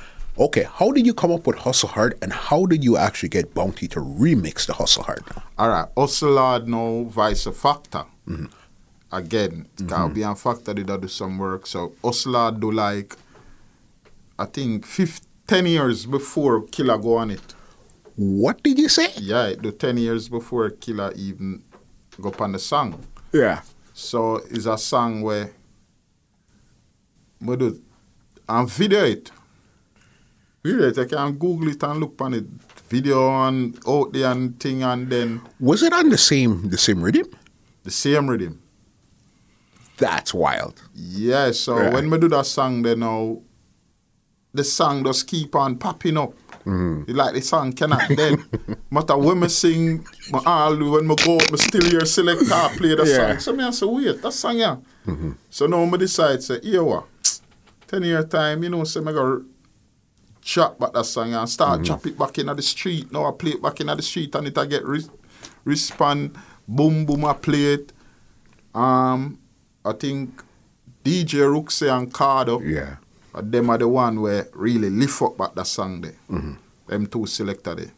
Okay, 0.47 0.66
how 0.78 0.89
did 0.93 1.05
you 1.09 1.12
come 1.22 1.32
up 1.36 1.47
with 1.49 1.59
Hustle 1.66 1.91
Hard, 1.97 2.12
and 2.22 2.32
how 2.32 2.61
did 2.72 2.82
you 2.89 2.97
actually 2.97 3.28
get 3.39 3.53
Bounty 3.55 3.86
to 3.89 4.01
remix 4.01 4.66
the 4.66 4.72
Hustle 4.80 5.03
Hard? 5.09 5.22
All 5.59 5.68
right, 5.68 5.89
Hustle 5.97 6.39
Hard 6.39 6.66
no 6.68 7.05
vice 7.05 7.45
factor. 7.64 8.05
Again, 9.20 9.66
mm 9.76 10.14
be 10.14 10.22
a 10.22 10.34
factor 10.34 10.72
did 10.74 10.86
do 11.01 11.09
some 11.09 11.36
work. 11.39 11.66
So 11.66 11.93
Hustle 12.05 12.34
Hard 12.41 12.61
do 12.61 12.70
like, 12.70 13.16
I 14.39 14.47
think, 14.47 14.86
15, 14.86 15.26
10 15.49 15.66
years 15.66 16.05
before 16.07 16.62
Killer 16.74 16.99
go 16.99 17.16
on 17.16 17.30
it. 17.30 17.55
What 18.18 18.64
did 18.64 18.78
you 18.80 18.88
say? 18.88 19.12
Yeah, 19.16 19.52
do 19.54 19.70
10 19.70 19.96
years 19.96 20.28
before 20.28 20.68
Killer 20.70 21.12
even 21.14 21.62
go 22.20 22.34
on 22.40 22.50
the 22.50 22.58
song. 22.58 23.04
Yeah. 23.32 23.60
So 23.94 24.36
it's 24.50 24.66
a 24.66 24.76
song 24.76 25.22
where 25.22 25.52
we 27.40 27.54
do 27.56 27.80
and 28.48 28.68
video 28.68 29.04
it. 29.04 29.30
Video 30.64 30.88
it. 30.88 30.98
I 30.98 31.04
can 31.04 31.32
Google 31.38 31.68
it 31.68 31.80
and 31.84 32.00
look 32.00 32.20
on 32.20 32.34
it. 32.34 32.46
Video 32.88 33.30
and 33.46 33.78
out 33.86 34.12
there 34.12 34.32
and 34.32 34.58
thing 34.58 34.82
and 34.82 35.08
then 35.08 35.40
Was 35.60 35.84
it 35.84 35.92
on 35.92 36.08
the 36.08 36.18
same 36.18 36.68
the 36.70 36.78
same 36.78 37.00
rhythm? 37.02 37.26
the 37.84 37.90
same 37.92 38.28
rhythm. 38.28 38.60
That's 39.96 40.34
wild. 40.34 40.82
Yeah, 40.92 41.52
so 41.52 41.78
Yeah. 41.78 41.90
when 41.90 42.10
we 42.10 42.18
do 42.18 42.28
that 42.30 42.46
song, 42.46 42.82
then 42.82 42.98
now 43.00 43.40
the 44.52 44.64
song 44.64 45.04
just 45.04 45.26
keep 45.28 45.54
on 45.54 45.76
popping 45.78 46.16
up. 46.16 46.34
Mm-hmm. 46.64 47.02
It's 47.09 47.12
Like 47.18 47.34
the 47.34 47.40
song 47.42 47.72
cannot 47.72 48.09
dead. 48.09 48.38
Matter 48.90 49.16
when 49.16 49.40
me 49.40 49.48
sing, 49.48 50.06
my 50.30 50.42
all 50.44 50.76
when 50.76 51.06
me 51.06 51.14
go, 51.16 51.36
me 51.50 51.56
still 51.56 51.84
hear 51.84 52.04
selector 52.04 52.44
play 52.76 52.94
the 52.94 53.04
Yeah. 53.06 53.16
song. 53.16 53.38
So 53.40 53.52
me 53.52 53.64
I 53.64 53.70
say, 53.70 53.86
wait, 53.86 54.22
that 54.22 54.32
song 54.32 54.59
yeah. 54.59 54.76
Mm-hmm. 55.06 55.32
So 55.50 55.66
now 55.66 55.84
me 55.84 55.98
decide 55.98 56.42
say, 56.42 56.61
here 56.62 56.84
what, 56.84 57.06
ten 57.86 58.02
year 58.02 58.22
time, 58.24 58.62
you 58.62 58.70
know, 58.70 58.84
say 58.84 59.00
me 59.00 59.12
go 59.12 59.44
chop 60.40 60.78
back 60.78 60.92
that 60.92 61.04
song 61.04 61.34
and 61.34 61.48
start 61.48 61.80
mm-hmm. 61.80 61.84
chop 61.84 62.06
it 62.06 62.18
back 62.18 62.38
in 62.38 62.46
the 62.46 62.62
street. 62.62 63.11
Now 63.12 63.26
I 63.26 63.32
play 63.32 63.52
it 63.52 63.62
back 63.62 63.80
in 63.80 63.86
the 63.88 64.02
street 64.02 64.34
and 64.34 64.46
it 64.46 64.56
I 64.56 64.66
get 64.66 64.84
re- 64.84 65.04
respond, 65.64 66.36
boom 66.66 67.04
boom 67.06 67.24
I 67.24 67.34
play 67.34 67.74
it. 67.74 67.92
Um, 68.74 69.38
I 69.84 69.92
think 69.92 70.42
DJ 71.04 71.40
Rooksy 71.48 71.90
and 71.90 72.12
Cardo, 72.12 72.61
Yeah. 72.62 72.96
Them 73.43 73.70
are 73.70 73.78
the 73.78 73.89
one 73.89 74.20
where 74.20 74.49
really 74.53 74.91
lift 74.91 75.22
up 75.22 75.41
at 75.41 75.55
that 75.55 75.66
song 75.66 76.01
there. 76.01 76.16
Mm-hmm. 76.30 76.55
Them 76.86 77.07
two 77.07 77.26
selector 77.26 77.74
there. 77.74 77.93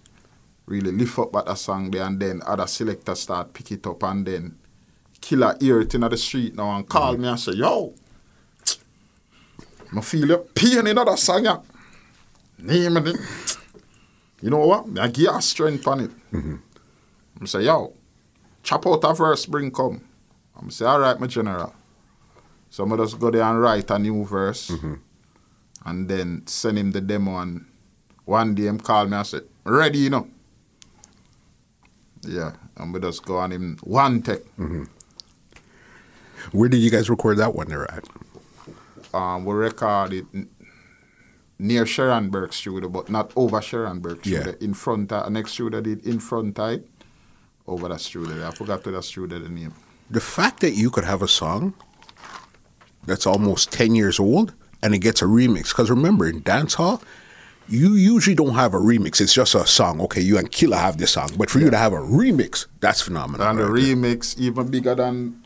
Really 0.66 0.92
lift 0.92 1.18
up 1.18 1.34
at 1.36 1.46
that 1.46 1.58
song 1.58 1.90
there 1.90 2.04
and 2.04 2.20
then 2.20 2.42
other 2.46 2.66
selectors 2.66 3.20
start 3.20 3.52
pick 3.52 3.72
it 3.72 3.86
up 3.86 4.02
and 4.02 4.26
then 4.26 4.58
killer 5.20 5.56
hear 5.60 5.80
it 5.80 5.94
in 5.94 6.00
the 6.00 6.16
street 6.16 6.54
now 6.54 6.76
and 6.76 6.88
call 6.88 7.12
mm-hmm. 7.12 7.22
me 7.22 7.28
and 7.28 7.40
say, 7.40 7.52
yo, 7.52 7.94
I 9.96 10.00
feel 10.00 10.30
it 10.30 10.54
pain 10.54 10.86
in 10.86 10.96
that 10.96 11.18
song. 11.18 11.44
Yeah. 11.44 11.58
Name 12.58 12.96
it. 12.98 13.16
You 14.42 14.50
know 14.50 14.66
what? 14.66 14.86
I 14.98 15.08
give 15.08 15.32
her 15.32 15.40
strength 15.40 15.86
on 15.86 16.00
it. 16.00 16.10
Mm-hmm. 16.32 16.56
I 17.42 17.46
say, 17.46 17.62
yo, 17.62 17.94
chop 18.62 18.86
out 18.86 19.04
a 19.04 19.14
verse, 19.14 19.46
bring 19.46 19.70
come. 19.70 20.02
I 20.56 20.68
say, 20.68 20.84
all 20.84 21.00
right, 21.00 21.18
my 21.18 21.26
general. 21.26 21.74
So 22.68 22.90
I 22.90 22.96
just 22.96 23.18
go 23.18 23.30
there 23.30 23.42
and 23.42 23.60
write 23.60 23.90
a 23.90 23.98
new 23.98 24.24
verse 24.24 24.70
and 25.86 26.08
then 26.08 26.42
send 26.46 26.78
him 26.78 26.92
the 26.92 27.00
demo 27.00 27.38
and 27.38 27.64
one 28.24 28.54
day 28.54 28.66
him 28.66 28.78
call 28.78 29.06
me 29.06 29.16
and 29.16 29.26
say, 29.26 29.40
ready, 29.64 29.98
you 29.98 30.10
know. 30.10 30.28
Yeah, 32.22 32.52
and 32.76 32.92
we 32.92 33.00
just 33.00 33.24
go 33.24 33.38
on 33.38 33.50
him 33.50 33.78
one 33.82 34.22
take. 34.22 34.44
Where 36.52 36.68
did 36.68 36.78
you 36.78 36.90
guys 36.90 37.08
record 37.10 37.38
that 37.38 37.54
one 37.54 37.68
there 37.68 37.90
at? 37.90 38.04
Um, 39.12 39.44
we 39.44 39.54
record 39.54 40.12
it 40.12 40.26
near 41.58 41.84
Sharon 41.86 42.30
Burke 42.30 42.52
Studio, 42.52 42.88
but 42.88 43.08
not 43.10 43.32
over 43.36 43.60
Sharon 43.60 44.00
Burke 44.00 44.24
Yeah. 44.26 44.42
Studio. 44.42 44.58
In 44.60 44.74
front 44.74 45.12
of, 45.12 45.30
next 45.32 45.52
studio 45.52 45.80
did 45.80 46.06
in 46.06 46.18
front 46.20 46.58
of 46.58 46.80
over 47.66 47.88
the 47.88 47.98
studio. 47.98 48.46
I 48.46 48.50
forgot 48.52 48.84
to 48.84 48.90
the 48.90 49.02
studio 49.02 49.38
the 49.38 49.48
name. 49.48 49.74
The 50.10 50.20
fact 50.20 50.60
that 50.60 50.72
you 50.72 50.90
could 50.90 51.04
have 51.04 51.22
a 51.22 51.28
song 51.28 51.74
that's 53.06 53.26
almost 53.26 53.72
10 53.72 53.94
years 53.94 54.18
old 54.20 54.54
and 54.82 54.94
it 54.94 54.98
gets 54.98 55.22
a 55.22 55.26
remix. 55.26 55.68
Because 55.68 55.90
remember, 55.90 56.26
in 56.28 56.42
dancehall, 56.42 57.02
you 57.68 57.94
usually 57.94 58.34
don't 58.34 58.54
have 58.54 58.74
a 58.74 58.78
remix. 58.78 59.20
It's 59.20 59.32
just 59.32 59.54
a 59.54 59.66
song. 59.66 60.00
Okay, 60.02 60.20
you 60.20 60.38
and 60.38 60.50
Killer 60.50 60.76
have 60.76 60.98
this 60.98 61.12
song. 61.12 61.30
But 61.36 61.50
for 61.50 61.60
you 61.60 61.70
to 61.70 61.76
have 61.76 61.92
a 61.92 61.98
remix, 61.98 62.66
that's 62.80 63.00
phenomenal. 63.00 63.46
And 63.46 63.58
the 63.58 63.66
right 63.66 63.82
there. 63.82 63.96
remix 63.96 64.38
even 64.38 64.68
bigger 64.68 64.94
than 64.94 65.42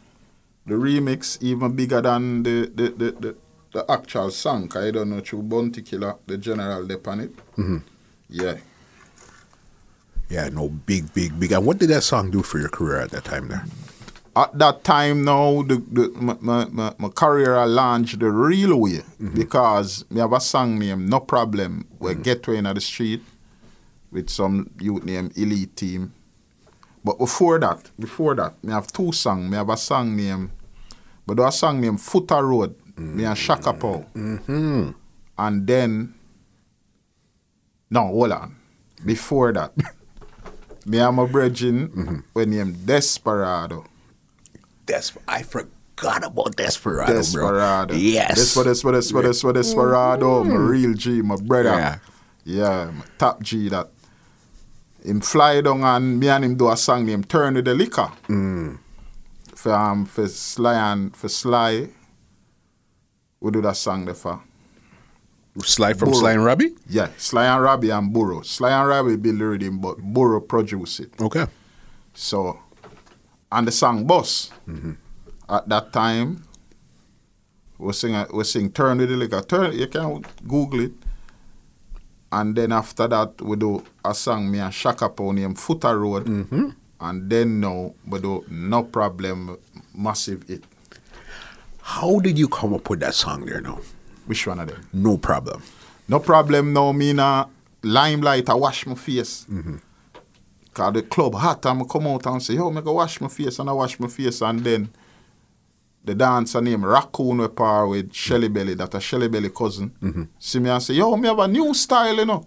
the 0.66 0.74
remix 0.74 1.43
even 1.43 1.76
bigger 1.76 2.01
than 2.01 2.43
the 2.43 2.70
the, 2.74 2.89
the, 2.91 3.11
the, 3.20 3.37
the 3.72 3.91
actual 3.91 4.30
song. 4.30 4.70
I 4.76 4.91
don't 4.91 5.11
know 5.11 5.20
through 5.20 5.43
Bounty 5.43 5.82
Killer, 5.82 6.16
the 6.26 6.39
general 6.39 6.87
dep 6.87 7.07
on 7.09 7.20
it. 7.20 7.37
Mm-hmm. 7.57 7.78
Yeah. 8.30 8.57
Yeah, 10.30 10.49
no, 10.49 10.70
big, 10.70 11.12
big, 11.12 11.39
big. 11.39 11.53
And 11.53 11.66
what 11.66 11.78
did 11.78 11.91
that 11.91 12.03
song 12.03 12.30
do 12.30 12.43
for 12.43 12.59
your 12.59 12.70
career 12.70 12.99
at 12.99 13.11
that 13.11 13.24
time 13.24 13.49
there? 13.49 13.66
At 14.37 14.59
that 14.59 14.82
time 14.82 15.24
now, 15.24 15.62
the, 15.62 15.76
the 15.76 16.09
my, 16.16 16.66
my, 16.70 16.93
my, 16.99 17.09
career 17.09 17.57
I 17.57 17.66
launched 17.66 18.18
the 18.18 18.30
real 18.30 18.80
way 18.80 18.99
mm-hmm. 18.99 19.35
because 19.35 20.05
me 20.11 20.20
have 20.20 20.32
a 20.32 20.41
song 20.41 20.78
named 20.78 21.09
No 21.09 21.20
Problem 21.20 21.87
where 21.99 22.14
get 22.14 22.47
way 22.49 22.57
in 22.57 22.64
the 22.64 22.80
street 22.80 23.22
with 24.11 24.28
some 24.30 24.70
youth 24.80 25.05
named 25.05 25.39
Elite 25.39 25.76
Team. 25.76 26.14
But 27.05 27.18
before 27.18 27.61
that, 27.61 27.91
before 27.99 28.35
that, 28.35 28.62
me 28.64 28.72
have 28.72 28.89
two 28.89 29.12
songs. 29.12 29.49
Me 29.51 29.57
have 29.57 29.68
a 29.68 29.76
song 29.76 30.16
named, 30.16 30.51
but 31.26 31.37
there 31.37 31.47
a 31.47 31.53
song 31.53 31.80
named 31.80 32.01
Footer 32.01 32.45
Road. 32.45 32.74
Me 32.97 33.24
and 33.24 33.37
Shaka 33.37 33.70
mm-hmm. 33.70 33.78
Paul. 33.78 34.07
Mm-hmm. 34.14 34.91
And 35.37 35.66
then, 35.66 36.14
no, 37.91 38.07
hold 38.07 38.32
on. 38.32 38.57
Before 39.05 39.53
that, 39.53 39.72
me 40.87 40.99
and 40.99 41.16
my 41.16 41.26
brethren 41.26 41.89
mm-hmm. 41.89 42.18
were 42.32 42.47
named 42.47 42.87
Desperado. 42.87 43.85
Des- 44.87 45.12
I 45.26 45.43
forgot 45.43 46.24
about 46.24 46.57
Desperado, 46.57 47.07
bro. 47.12 47.16
Desperado. 47.16 47.95
Yes. 47.95 48.39
Desperado, 48.39 48.70
Desperado, 48.70 48.99
Desperado, 48.99 49.53
Desperado, 49.55 49.55
Desperado. 49.61 50.45
My 50.45 50.55
real 50.57 50.95
G, 50.95 51.22
my 51.22 51.37
brother. 51.37 51.70
Yeah. 51.70 51.99
Yeah, 52.45 52.91
my 52.91 53.05
top 53.18 53.43
G 53.43 53.68
that. 53.70 53.89
Him 55.03 55.20
fly 55.20 55.61
down 55.61 55.82
and 55.85 56.18
me 56.18 56.28
and 56.28 56.45
him 56.45 56.57
do 56.57 56.70
a 56.70 56.76
song 56.76 57.05
named 57.05 57.28
Turn 57.28 57.55
to 57.55 57.62
the 57.62 57.74
Liquor. 57.74 58.11
Mm. 58.28 58.78
For, 59.55 59.72
um, 59.72 60.07
for 60.07 60.26
Sly 60.28 60.93
and 60.93 61.14
for 61.14 61.28
Sly. 61.28 61.89
We 63.41 63.51
do 63.51 63.61
that 63.62 63.76
song 63.76 64.07
there 64.07 64.14
for. 64.14 64.41
Sly 65.62 65.93
from 65.93 66.09
Burro. 66.11 66.18
Sly 66.20 66.32
and 66.32 66.45
Robbie? 66.45 66.70
Yeah, 66.89 67.09
Sly 67.16 67.45
and 67.47 67.62
Robbie 67.62 67.91
and 67.91 68.12
Burro. 68.12 68.41
Sly 68.43 68.70
and 68.70 68.89
Robbie 68.89 69.16
build 69.16 69.39
the 69.39 69.45
rhythm, 69.47 69.78
but 69.78 69.99
Burro 69.99 70.41
produce 70.41 71.01
it. 71.01 71.12
Okay. 71.20 71.47
So, 72.14 72.59
and 73.51 73.66
the 73.66 73.72
song 73.72 74.05
Boss, 74.07 74.51
mm-hmm. 74.68 74.92
at 75.49 75.68
that 75.68 75.92
time, 75.92 76.45
we 77.78 77.92
sing, 77.92 78.26
we 78.32 78.45
sing 78.45 78.70
Turn 78.70 78.99
to 78.99 79.07
the 79.07 79.16
Liquor. 79.16 79.40
Turn, 79.42 79.72
you 79.72 79.86
can 79.86 80.24
Google 80.47 80.80
it. 80.80 80.92
And 82.32 82.57
then 82.57 82.72
after 82.72 83.07
that, 83.07 83.40
we 83.40 83.57
do 83.57 83.84
a 84.05 84.14
song, 84.14 84.51
me 84.51 84.59
and 84.59 84.74
Shaka 84.74 85.09
Pow 85.09 85.30
named 85.30 85.59
Footer 85.59 85.99
Road. 85.99 86.24
Mm-hmm. 86.26 86.70
And 87.01 87.30
then 87.30 87.61
now, 87.61 87.95
we 88.07 88.18
do 88.18 88.45
No 88.49 88.82
Problem, 88.84 89.59
Massive 89.95 90.49
It. 90.51 90.64
How 91.80 92.18
did 92.18 92.38
you 92.38 92.49
come 92.49 92.74
up 92.74 92.88
with 92.88 93.01
that 93.01 93.14
song 93.14 93.45
there 93.45 93.61
now? 93.61 93.78
Which 94.26 94.47
one 94.47 94.59
of 94.59 94.68
them? 94.68 94.88
No 94.92 95.18
problem. 95.18 95.62
No 96.09 96.18
problem 96.18 96.72
now, 96.72 96.92
me 96.92 97.12
na 97.12 97.47
limelight, 97.82 98.49
I 98.49 98.55
wash 98.55 98.86
my 98.86 98.95
face. 98.95 99.47
Mm-hmm. 99.51 99.76
Cause 100.74 100.92
the 100.92 101.02
club 101.02 101.36
hot, 101.36 101.64
and 101.66 101.82
I 101.82 101.84
come 101.84 102.08
out 102.08 102.26
and 102.26 102.42
say, 102.42 102.54
yo, 102.54 102.68
me 102.70 102.82
go 102.82 102.94
wash 102.94 103.20
my 103.20 103.28
face, 103.28 103.60
and 103.60 103.70
I 103.70 103.72
wash 103.72 104.00
my 104.00 104.08
face, 104.08 104.42
and 104.42 104.58
then 104.58 104.90
the 106.04 106.14
dancer 106.14 106.60
named 106.60 106.84
Raccoon 106.84 107.38
we 107.38 107.48
par 107.48 107.86
with 107.86 108.12
Shelly 108.12 108.48
Belly, 108.48 108.74
that 108.74 108.94
a 108.94 109.00
Shelly 109.00 109.28
Belly 109.28 109.50
cousin. 109.50 109.90
Mm-hmm. 110.02 110.24
See 110.38 110.58
me 110.58 110.70
and 110.70 110.82
say, 110.82 110.94
yo, 110.94 111.16
me 111.16 111.28
have 111.28 111.38
a 111.38 111.48
new 111.48 111.72
style, 111.72 112.16
you 112.16 112.26
know. 112.26 112.44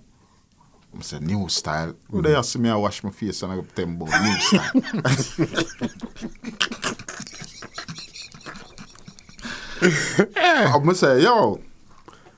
I 0.97 1.01
say, 1.01 1.19
new 1.19 1.47
style? 1.47 1.95
Who 2.11 2.21
they 2.21 2.31
mm-hmm. 2.31 2.41
see 2.41 2.59
me 2.59 2.69
I 2.69 2.75
wash 2.75 3.01
my 3.03 3.11
face 3.11 3.41
and 3.43 3.53
I 3.53 3.55
go 3.55 3.65
tell 3.73 3.85
about 3.85 4.21
new 4.21 4.39
style? 4.39 4.71
I 9.79 10.93
say, 10.93 11.23
yo, 11.23 11.61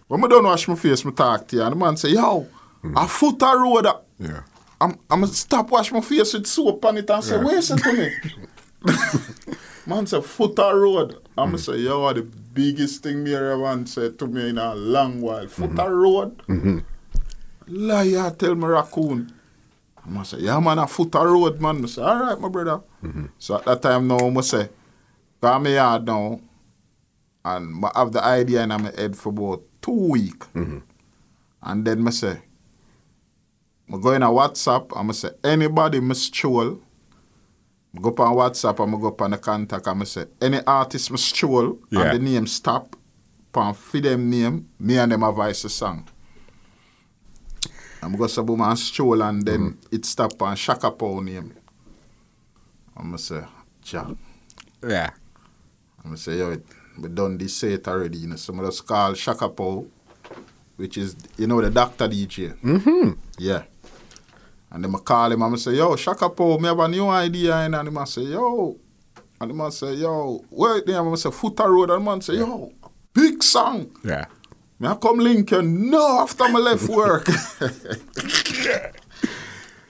when 0.08 0.24
I 0.24 0.28
don't 0.28 0.44
wash 0.44 0.68
my 0.68 0.76
face, 0.76 1.06
I 1.06 1.12
talk 1.12 1.48
to 1.48 1.56
you. 1.56 1.64
And 1.64 1.72
the 1.72 1.76
man 1.76 1.98
say, 1.98 2.10
yo, 2.10 2.48
mm-hmm. 2.84 2.98
a 2.98 3.08
foot 3.08 3.42
a 3.42 3.58
road. 3.58 3.86
a- 3.86 4.02
Yeah. 4.20 4.42
I'm, 4.82 4.92
I'm 5.10 5.22
gonna 5.22 5.28
stop 5.28 5.70
wash 5.72 5.92
my 5.92 6.02
face 6.02 6.34
with 6.34 6.48
soap 6.48 6.86
on 6.86 6.98
it 6.98 7.10
and 7.10 7.24
say, 7.24 7.36
Yeah. 7.36 7.60
it 7.60 7.84
to 7.84 7.94
me? 7.94 9.56
man 9.90 10.06
say, 10.06 10.22
foot 10.22 10.58
a 10.60 10.76
road. 10.76 11.16
I'm 11.38 11.52
gonna 11.52 11.58
mm-hmm. 11.58 11.74
say, 11.74 11.80
yo, 11.80 12.14
the 12.14 12.22
biggest 12.22 13.04
thing 13.04 13.24
me 13.24 13.36
ever 13.36 13.86
said 13.86 14.18
to 14.20 14.28
me 14.28 14.50
in 14.50 14.58
a 14.58 14.76
long 14.76 15.20
while. 15.20 15.48
Foot 15.48 15.72
a 15.72 15.74
mm-hmm. 15.74 15.94
road? 15.94 16.38
Mm-hmm. 16.48 16.80
Liar, 17.68 18.32
tell 18.32 18.56
me 18.56 18.68
raccoon. 18.68 19.34
I'm 20.06 20.14
gonna 20.14 20.26
say, 20.26 20.38
yeah, 20.40 20.60
man, 20.60 20.80
a 20.80 20.88
foot 20.88 21.14
a 21.16 21.20
road, 21.20 21.60
man. 21.60 21.84
I 21.84 21.88
say, 21.88 22.02
all 22.02 22.20
right, 22.20 22.40
my 22.40 22.48
brother. 22.48 22.82
So 23.38 23.56
at 23.58 23.66
that 23.66 23.82
time 23.82 24.08
now, 24.08 24.18
I 24.18 24.42
say, 24.42 24.70
come 25.42 25.64
me 25.64 25.76
yard 25.76 26.06
now, 26.06 26.40
and 27.44 27.86
I 27.86 27.92
have 28.00 28.12
the 28.12 28.24
idea 28.24 28.64
in 28.64 28.70
my 28.70 28.92
head 28.96 29.18
for 29.18 29.30
about 29.30 29.64
two 29.82 29.92
weeks. 29.92 30.48
And 31.62 31.86
then 31.86 32.08
I 32.08 32.12
say, 32.12 32.42
I 33.92 33.98
go 33.98 34.12
in 34.12 34.24
a 34.24 34.28
WhatsApp 34.28 35.00
and 35.00 35.10
I 35.10 35.14
say, 35.14 35.30
anybody 35.44 36.00
miss 36.00 36.30
troll, 36.30 36.80
I 37.96 38.00
go 38.00 38.10
on 38.10 38.36
WhatsApp 38.36 38.80
and 38.84 38.96
I 38.96 39.00
go 39.00 39.16
on 39.20 39.32
the 39.32 39.38
contact 39.38 39.88
and 39.88 40.02
I 40.02 40.06
say, 40.06 40.26
any 40.42 40.60
artist 40.66 41.12
miss 41.12 41.32
troll 41.32 41.80
Yeah. 41.90 42.12
and 42.12 42.12
the 42.20 42.20
name 42.32 42.48
stop, 42.48 42.96
pan 43.52 43.74
for 43.74 44.00
them 44.00 44.30
name, 44.30 44.70
me 44.80 44.98
and 44.98 45.12
them 45.12 45.22
voice 45.34 45.64
a 45.64 45.70
song. 45.70 46.08
I'm 48.02 48.16
go 48.16 48.28
say 48.28 48.42
boom 48.44 48.62
and 48.62 48.80
stroll 48.80 49.22
and 49.24 49.44
then 49.46 49.78
it 49.92 50.06
stop 50.06 50.42
on 50.42 50.56
Shaka 50.56 50.92
Pow 50.92 51.20
name. 51.20 51.54
I'm 52.96 53.06
going 53.08 53.18
to 53.18 53.24
say, 53.24 53.42
ja. 53.92 54.06
Yeah. 54.88 55.10
I'm 56.00 56.04
going 56.12 56.16
to 56.16 56.22
say, 56.22 56.38
yo, 56.38 56.52
it, 56.52 56.66
we 56.98 57.10
done 57.10 57.38
this 57.38 57.56
set 57.58 57.88
already, 57.88 58.20
you 58.20 58.28
know. 58.28 58.36
So 58.38 58.54
I 58.58 58.64
just 58.66 58.86
call 58.88 59.14
Shaka 59.16 59.50
Pow, 59.50 59.86
which 60.78 60.98
is, 60.98 61.16
you 61.38 61.48
know, 61.48 61.60
the 61.62 61.70
doctor 61.70 62.08
DJ. 62.08 62.58
Mm-hmm. 62.62 63.12
Yeah. 63.38 63.64
And 64.72 64.84
then 64.84 64.94
I 64.96 65.00
call 65.00 65.32
him 65.32 65.42
and 65.42 65.56
I 65.56 65.58
say, 65.58 65.74
yo, 65.74 65.96
Shaka 65.96 66.30
Pow, 66.30 66.58
me 66.58 66.68
have 66.68 66.80
a 66.80 66.88
new 66.88 67.08
idea. 67.08 67.56
And 67.58 67.74
then 67.74 67.98
I 67.98 68.04
say, 68.06 68.22
yo. 68.22 68.78
And 69.42 69.50
the 69.50 69.54
man 69.56 69.72
say, 69.72 69.94
yo, 69.94 70.44
where 70.50 70.82
there? 70.82 71.02
I 71.02 71.16
say, 71.16 71.32
Footer 71.32 71.72
Road. 71.72 71.90
And 71.90 72.02
the 72.02 72.12
man 72.12 72.22
say, 72.22 72.36
yo, 72.36 72.72
big 73.14 73.42
song. 73.42 73.90
Yeah. 74.04 74.26
Me 74.80 74.88
I 74.88 74.96
come 74.96 75.20
link 75.20 75.52
you 75.52 75.62
no 75.62 76.20
after 76.22 76.48
my 76.50 76.60
left 76.60 76.88
work. 76.90 77.28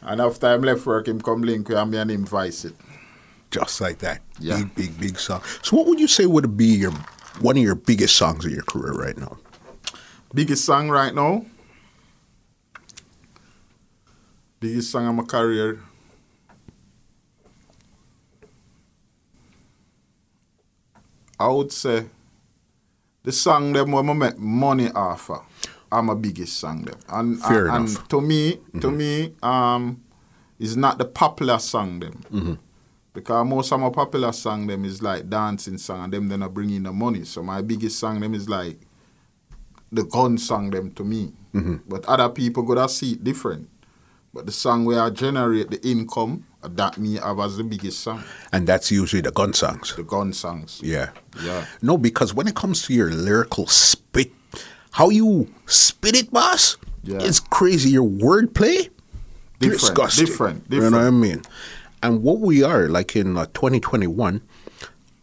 and 0.01 0.21
after 0.21 0.47
I'm 0.47 0.61
left 0.61 0.85
work, 0.85 1.07
him 1.07 1.21
come 1.21 1.41
link 1.41 1.69
you 1.69 1.77
and 1.77 1.91
me 1.91 1.97
and 1.97 2.09
him 2.11 2.25
vice 2.25 2.65
it. 2.65 2.75
Just 3.51 3.81
like 3.81 3.99
that. 3.99 4.21
Yeah. 4.39 4.57
Big, 4.57 4.75
big, 4.75 4.99
big 4.99 5.19
song. 5.19 5.41
So 5.61 5.77
what 5.77 5.87
would 5.87 5.99
you 5.99 6.07
say 6.07 6.25
would 6.25 6.55
be 6.55 6.65
your 6.65 6.91
one 7.41 7.57
of 7.57 7.63
your 7.63 7.75
biggest 7.75 8.15
songs 8.15 8.45
of 8.45 8.51
your 8.51 8.63
career 8.63 8.93
right 8.93 9.17
now? 9.17 9.37
Biggest 10.33 10.65
song 10.65 10.89
right 10.89 11.13
now. 11.13 11.45
Biggest 14.59 14.91
song 14.91 15.07
of 15.07 15.15
my 15.15 15.23
career. 15.23 15.79
I 21.39 21.47
would 21.47 21.71
say 21.71 22.07
the 23.23 23.31
song 23.31 23.71
them 23.71 23.91
when 23.91 24.09
I 24.09 24.13
make 24.13 24.37
money 24.37 24.89
off 24.91 25.29
of, 25.29 25.45
I'm 25.89 26.09
a 26.09 26.15
biggest 26.15 26.57
song 26.57 26.83
them. 26.83 26.99
And, 27.07 27.41
Fair 27.41 27.67
and, 27.67 27.87
enough. 27.87 27.99
and 27.99 28.09
to 28.09 28.21
me, 28.21 28.59
to 28.81 28.91
me, 28.91 29.33
um, 29.41 30.03
is 30.59 30.75
not 30.75 30.97
the 30.97 31.05
popular 31.05 31.57
song 31.59 31.99
them. 32.01 32.59
Because 33.13 33.47
most 33.47 33.71
of 33.71 33.79
my 33.79 33.89
popular 33.89 34.31
song 34.33 34.67
them 34.67 34.83
is 34.83 35.01
like 35.01 35.29
dancing 35.29 35.77
song 35.77 36.03
and 36.05 36.13
them 36.13 36.27
then 36.27 36.43
I 36.43 36.47
bring 36.47 36.69
in 36.69 36.83
the 36.83 36.91
money. 36.91 37.23
So 37.23 37.41
my 37.41 37.61
biggest 37.61 37.97
song 37.97 38.19
them 38.19 38.33
is 38.33 38.49
like 38.49 38.77
the 39.91 40.03
gun 40.03 40.37
song 40.37 40.69
them 40.69 40.91
to 40.91 41.03
me. 41.03 41.31
Mm-hmm. 41.53 41.75
But 41.87 42.05
other 42.05 42.29
people 42.29 42.63
gonna 42.63 42.87
see 42.89 43.13
it 43.13 43.23
different. 43.23 43.69
But 44.33 44.45
the 44.45 44.51
song 44.51 44.85
where 44.85 45.01
I 45.01 45.09
generate 45.09 45.69
the 45.71 45.81
income, 45.87 46.45
that 46.61 46.97
me 46.97 47.15
have 47.15 47.39
as 47.39 47.57
the 47.57 47.63
biggest 47.63 47.99
song. 48.01 48.23
And 48.51 48.67
that's 48.67 48.91
usually 48.91 49.21
the 49.21 49.31
gun 49.31 49.53
songs. 49.53 49.95
The 49.95 50.03
gun 50.03 50.33
songs. 50.33 50.79
Yeah. 50.83 51.09
Yeah. 51.41 51.65
No, 51.81 51.97
because 51.97 52.33
when 52.33 52.47
it 52.47 52.55
comes 52.55 52.83
to 52.87 52.93
your 52.93 53.09
lyrical 53.11 53.65
spit, 53.67 54.31
how 54.91 55.09
you 55.09 55.47
spit 55.65 56.15
it, 56.15 56.31
boss, 56.31 56.77
Yeah. 57.03 57.17
it's 57.21 57.39
crazy. 57.39 57.89
Your 57.91 58.07
wordplay, 58.07 58.89
Different, 59.59 59.79
disgusting. 59.81 60.25
different, 60.25 60.63
You 60.69 60.81
know 60.89 60.97
what 60.97 61.07
I 61.07 61.09
mean? 61.09 61.41
And 62.03 62.21
what 62.23 62.39
we 62.39 62.63
are, 62.63 62.87
like 62.87 63.15
in 63.15 63.35
uh, 63.37 63.45
2021, 63.47 64.41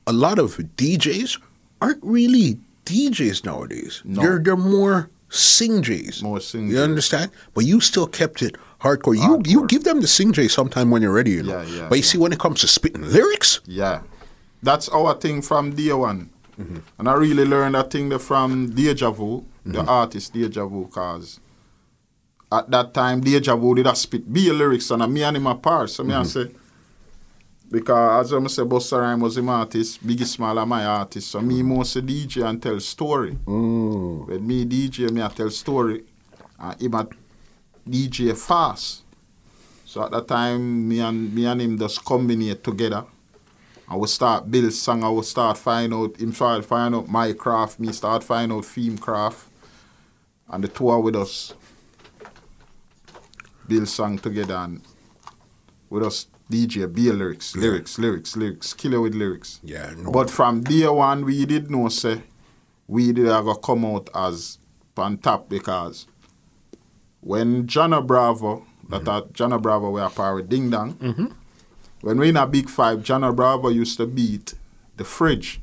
a 0.07 0.13
lot 0.13 0.39
of 0.39 0.57
DJs 0.77 1.39
aren't 1.81 2.03
really 2.03 2.59
DJs 2.85 3.45
nowadays. 3.45 4.03
No. 4.05 4.21
They're, 4.23 4.39
they're 4.39 4.57
more 4.57 5.11
sing 5.29 5.83
Js. 5.83 6.23
More 6.23 6.41
sing 6.41 6.69
You 6.69 6.79
understand? 6.81 7.31
But 7.55 7.65
you 7.65 7.81
still 7.81 8.07
kept 8.07 8.43
it 8.43 8.57
hardcore. 8.81 9.17
You 9.17 9.43
you 9.45 9.67
give 9.67 9.85
them 9.85 10.01
the 10.01 10.07
sing 10.09 10.33
J 10.33 10.49
sometime 10.49 10.91
when 10.91 11.03
you're 11.03 11.13
ready, 11.13 11.33
you 11.33 11.43
know. 11.43 11.61
Yeah, 11.63 11.77
yeah, 11.77 11.89
but 11.89 11.97
you 11.99 12.03
yeah. 12.05 12.11
see, 12.11 12.19
when 12.19 12.33
it 12.33 12.39
comes 12.39 12.61
to 12.61 12.69
spitting 12.69 13.03
lyrics, 13.03 13.61
Yeah. 13.67 14.01
That's 14.63 14.89
our 14.89 15.15
thing 15.15 15.43
from 15.43 15.75
day 15.77 15.93
one. 15.93 16.31
Mm-hmm. 16.59 16.79
And 16.99 17.09
I 17.09 17.13
really 17.13 17.45
learned 17.45 17.75
that 17.75 17.91
thing 17.91 18.11
from 18.19 18.71
Deja 18.71 19.11
Vu, 19.11 19.45
the 19.65 19.79
Mm-hmm. 19.81 19.89
artist 19.89 20.33
Deja 20.33 20.65
Vu, 20.67 20.87
because 20.87 21.39
at 22.51 22.71
that 22.71 22.95
time, 22.95 23.21
Deja 23.21 23.55
Vu 23.57 23.75
did 23.75 23.87
a 23.87 23.95
spit 23.95 24.33
be 24.33 24.49
a 24.49 24.53
lyrics 24.53 24.91
and 24.91 25.13
me 25.13 25.23
and 25.23 25.37
him 25.37 25.47
apart. 25.47 25.91
So 25.91 26.03
me 26.05 26.15
I 26.15 26.23
Mm-hmm. 26.23 26.51
say, 26.51 26.55
because 27.71 28.27
as 28.27 28.33
I'm 28.33 28.49
say, 28.49 28.63
Busta 28.63 29.01
Rhymes 29.01 29.23
was 29.23 29.37
him 29.37 29.49
artist, 29.49 30.07
Biggie 30.07 30.25
Small 30.25 30.59
are 30.59 30.67
my 30.67 30.85
artist. 30.85 31.31
So 31.31 31.41
me 31.41 31.63
mm. 31.63 31.65
most 31.65 31.97
a 31.97 32.03
DJ 32.03 32.45
and 32.49 32.63
tell 32.63 32.79
story. 32.81 33.33
Mm. 33.45 34.29
When 34.29 34.47
me 34.47 34.65
DJ, 34.65 35.11
me 35.11 35.23
I 35.23 35.29
tell 35.29 35.51
story. 35.51 36.05
And 36.59 36.81
him 36.81 36.95
a 36.95 37.09
DJ 37.89 38.37
fast. 38.37 39.03
So 39.85 40.05
at 40.05 40.11
that 40.11 40.29
time, 40.29 40.89
me 40.89 41.01
and 41.01 41.35
me 41.35 41.47
and 41.47 41.61
him 41.61 41.79
just 41.79 42.05
combine 42.05 42.57
together. 42.63 43.05
I 43.89 43.97
would 43.97 44.11
start 44.11 44.51
build 44.51 44.73
song. 44.73 45.05
I 45.05 45.09
will 45.09 45.23
start 45.23 45.59
find 45.59 45.95
out 45.95 46.17
him 46.17 46.33
start 46.33 46.65
find 46.65 46.95
out 46.95 47.09
my 47.09 47.33
craft. 47.33 47.79
Me 47.79 47.93
start 47.93 48.25
find 48.25 48.53
out 48.53 48.65
theme 48.65 48.99
craft, 48.99 49.49
and 50.49 50.65
the 50.65 50.69
two 50.69 50.89
are 50.89 51.01
with 51.01 51.17
us 51.17 51.55
build 53.67 53.89
song 53.89 54.19
together 54.19 54.55
and 54.55 54.81
with 55.91 56.05
us 56.05 56.27
DJ 56.51 56.93
be 56.93 57.11
lyrics, 57.11 57.57
lyrics, 57.57 57.99
lyrics, 57.99 58.37
lyrics, 58.37 58.73
killer 58.73 59.01
with 59.01 59.15
lyrics. 59.15 59.61
Yeah, 59.65 59.93
no. 59.97 60.13
But 60.13 60.31
from 60.31 60.63
day 60.63 60.87
one, 60.89 61.25
we 61.25 61.45
did 61.45 61.71
know 61.71 61.89
say 61.89 62.23
we 62.87 63.13
did 63.13 63.27
have 63.27 63.47
to 63.47 63.57
come 63.57 63.85
out 63.85 64.09
as 64.15 64.59
on 64.97 65.19
top 65.19 65.49
because 65.49 66.07
when 67.21 67.67
Jana 67.67 68.01
Bravo, 68.01 68.65
that 68.89 69.03
mm-hmm. 69.03 69.09
are 69.09 69.23
Jana 69.33 69.59
Bravo 69.59 69.91
were 69.91 70.03
a 70.03 70.11
part 70.11 70.37
with 70.37 70.49
Ding 70.49 70.71
Dong, 70.71 70.95
mm-hmm. 70.95 71.27
when 72.03 72.19
we 72.19 72.29
in 72.29 72.37
a 72.37 72.47
big 72.47 72.71
five, 72.71 73.03
Jana 73.03 73.33
Bravo 73.33 73.69
used 73.69 73.97
to 73.99 74.07
beat 74.07 74.55
the 74.97 75.05
fridge. 75.05 75.61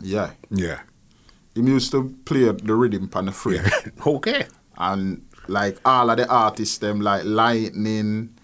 Yeah. 0.00 0.32
yeah, 0.50 0.80
He 1.54 1.62
used 1.62 1.92
to 1.92 2.14
play 2.24 2.50
the 2.50 2.74
rhythm 2.74 3.08
on 3.14 3.26
the 3.26 3.32
fridge. 3.32 3.62
yeah, 3.64 3.92
okay, 4.06 4.46
And 4.76 5.24
like 5.48 5.78
all 5.84 6.10
of 6.10 6.16
the 6.16 6.28
artists, 6.28 6.78
them 6.78 7.00
like 7.00 7.24
Lightning, 7.24 8.34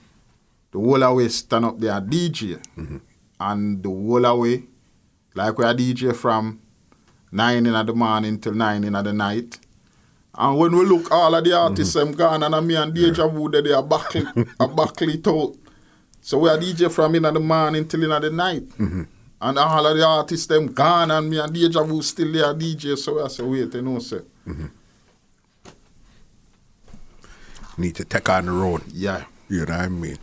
the 0.70 0.78
whole 0.78 1.02
away 1.02 1.28
stand 1.28 1.64
up 1.64 1.78
there 1.78 2.00
DJ. 2.00 2.60
And 3.40 3.82
the 3.82 3.88
whole 3.88 4.24
away, 4.24 4.64
like 5.34 5.56
we 5.58 5.64
are 5.64 5.74
DJ 5.74 6.14
from 6.14 6.60
9 7.30 7.66
in 7.66 7.86
the 7.86 7.94
morning 7.94 8.38
till 8.40 8.54
9 8.54 8.84
in 8.84 8.92
the 8.92 9.12
night. 9.12 9.58
And 10.34 10.56
when 10.58 10.76
we 10.76 10.84
look, 10.84 11.10
all 11.10 11.34
of 11.34 11.44
the 11.44 11.52
artists 11.56 11.94
them 11.94 12.12
gone 12.12 12.42
and 12.42 12.66
me 12.66 12.76
and 12.76 12.94
Deja 12.94 13.26
Vu 13.28 13.50
they 13.50 13.72
are 13.72 13.82
buckle, 13.82 14.24
are 14.60 14.68
buckle 14.74 15.08
it 15.08 15.26
out. 15.26 15.56
So 16.20 16.38
we 16.38 16.48
are 16.48 16.58
DJ 16.58 16.90
from 16.92 17.14
in 17.14 17.22
the 17.22 17.40
morning 17.40 17.88
till 17.88 18.04
in 18.04 18.22
the 18.22 18.30
night. 18.30 18.68
Mm-hmm. 18.70 19.02
And 19.40 19.58
all 19.58 19.86
of 19.86 19.96
the 19.96 20.04
artists 20.04 20.46
them 20.46 20.66
gone 20.68 21.10
and 21.10 21.28
me 21.30 21.38
and 21.38 21.52
Deja 21.52 21.82
Vu 21.82 22.02
still 22.02 22.32
there 22.32 22.54
DJ. 22.54 22.96
So 22.96 23.24
I 23.24 23.28
say, 23.28 23.42
wait, 23.42 23.74
you 23.74 23.82
know, 23.82 23.98
say. 23.98 24.20
Mm-hmm. 24.46 24.66
need 27.78 27.94
to 27.96 28.04
take 28.04 28.28
on 28.28 28.46
the 28.46 28.52
road. 28.52 28.82
Yeah. 28.92 29.24
You 29.48 29.64
know 29.64 29.76
what 29.76 29.84
I 29.84 29.88
mean? 29.88 30.18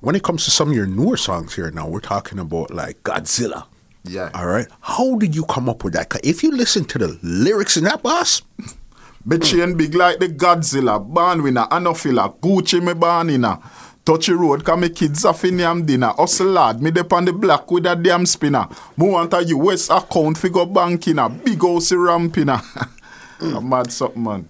When 0.00 0.14
it 0.14 0.22
comes 0.22 0.44
to 0.44 0.50
some 0.50 0.70
of 0.70 0.76
your 0.76 0.86
newer 0.86 1.16
songs 1.16 1.54
here 1.54 1.70
now, 1.70 1.88
we're 1.88 2.00
talking 2.00 2.38
about 2.38 2.70
like 2.72 3.02
Godzilla. 3.02 3.66
Yeah. 4.04 4.30
All 4.34 4.46
right. 4.46 4.66
How 4.80 5.16
did 5.16 5.34
you 5.34 5.44
come 5.44 5.68
up 5.68 5.82
with 5.84 5.94
that? 5.94 6.08
'Cause 6.08 6.20
If 6.24 6.42
you 6.42 6.50
listen 6.52 6.84
to 6.86 6.98
the 6.98 7.18
lyrics 7.22 7.76
in 7.76 7.84
that, 7.84 8.02
boss, 8.02 8.42
Me 9.24 9.38
chain 9.38 9.76
big 9.76 9.94
like 9.94 10.20
the 10.20 10.28
Godzilla, 10.28 10.98
born 11.04 11.42
winner, 11.42 11.66
Anofila, 11.70 12.38
Gucci 12.40 12.80
me 12.82 12.94
born 12.94 13.28
inna. 13.30 13.58
Touchy 14.04 14.32
road, 14.32 14.64
cause 14.64 14.78
me 14.78 14.88
kids 14.88 15.24
a 15.24 15.34
fin 15.34 15.58
yam 15.58 15.84
dinner. 15.84 16.14
Hustle 16.16 16.46
lad, 16.46 16.80
me 16.80 16.90
dep 16.90 17.12
on 17.12 17.26
the 17.26 17.32
block 17.32 17.70
with 17.70 17.84
a 17.84 17.94
damn 17.96 18.24
spinner. 18.24 18.66
Me 18.96 19.08
want 19.10 19.34
a 19.34 19.44
US 19.44 19.90
account 19.90 20.38
figure 20.38 20.64
bank 20.64 21.08
inna. 21.08 21.28
Big 21.28 21.60
house 21.60 21.92
ramp 21.92 22.38
inna. 22.38 22.62
A 23.40 23.60
mad 23.60 23.92
something 23.92 24.22
man. 24.22 24.48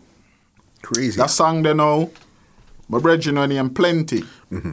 crazy. 0.81 1.17
That 1.19 1.29
song 1.31 1.63
they 1.63 1.75
know, 1.75 2.11
my 2.89 2.99
brethren 3.01 3.35
name 3.49 3.69
Plenty. 3.71 4.23
Mm-hmm. 4.53 4.73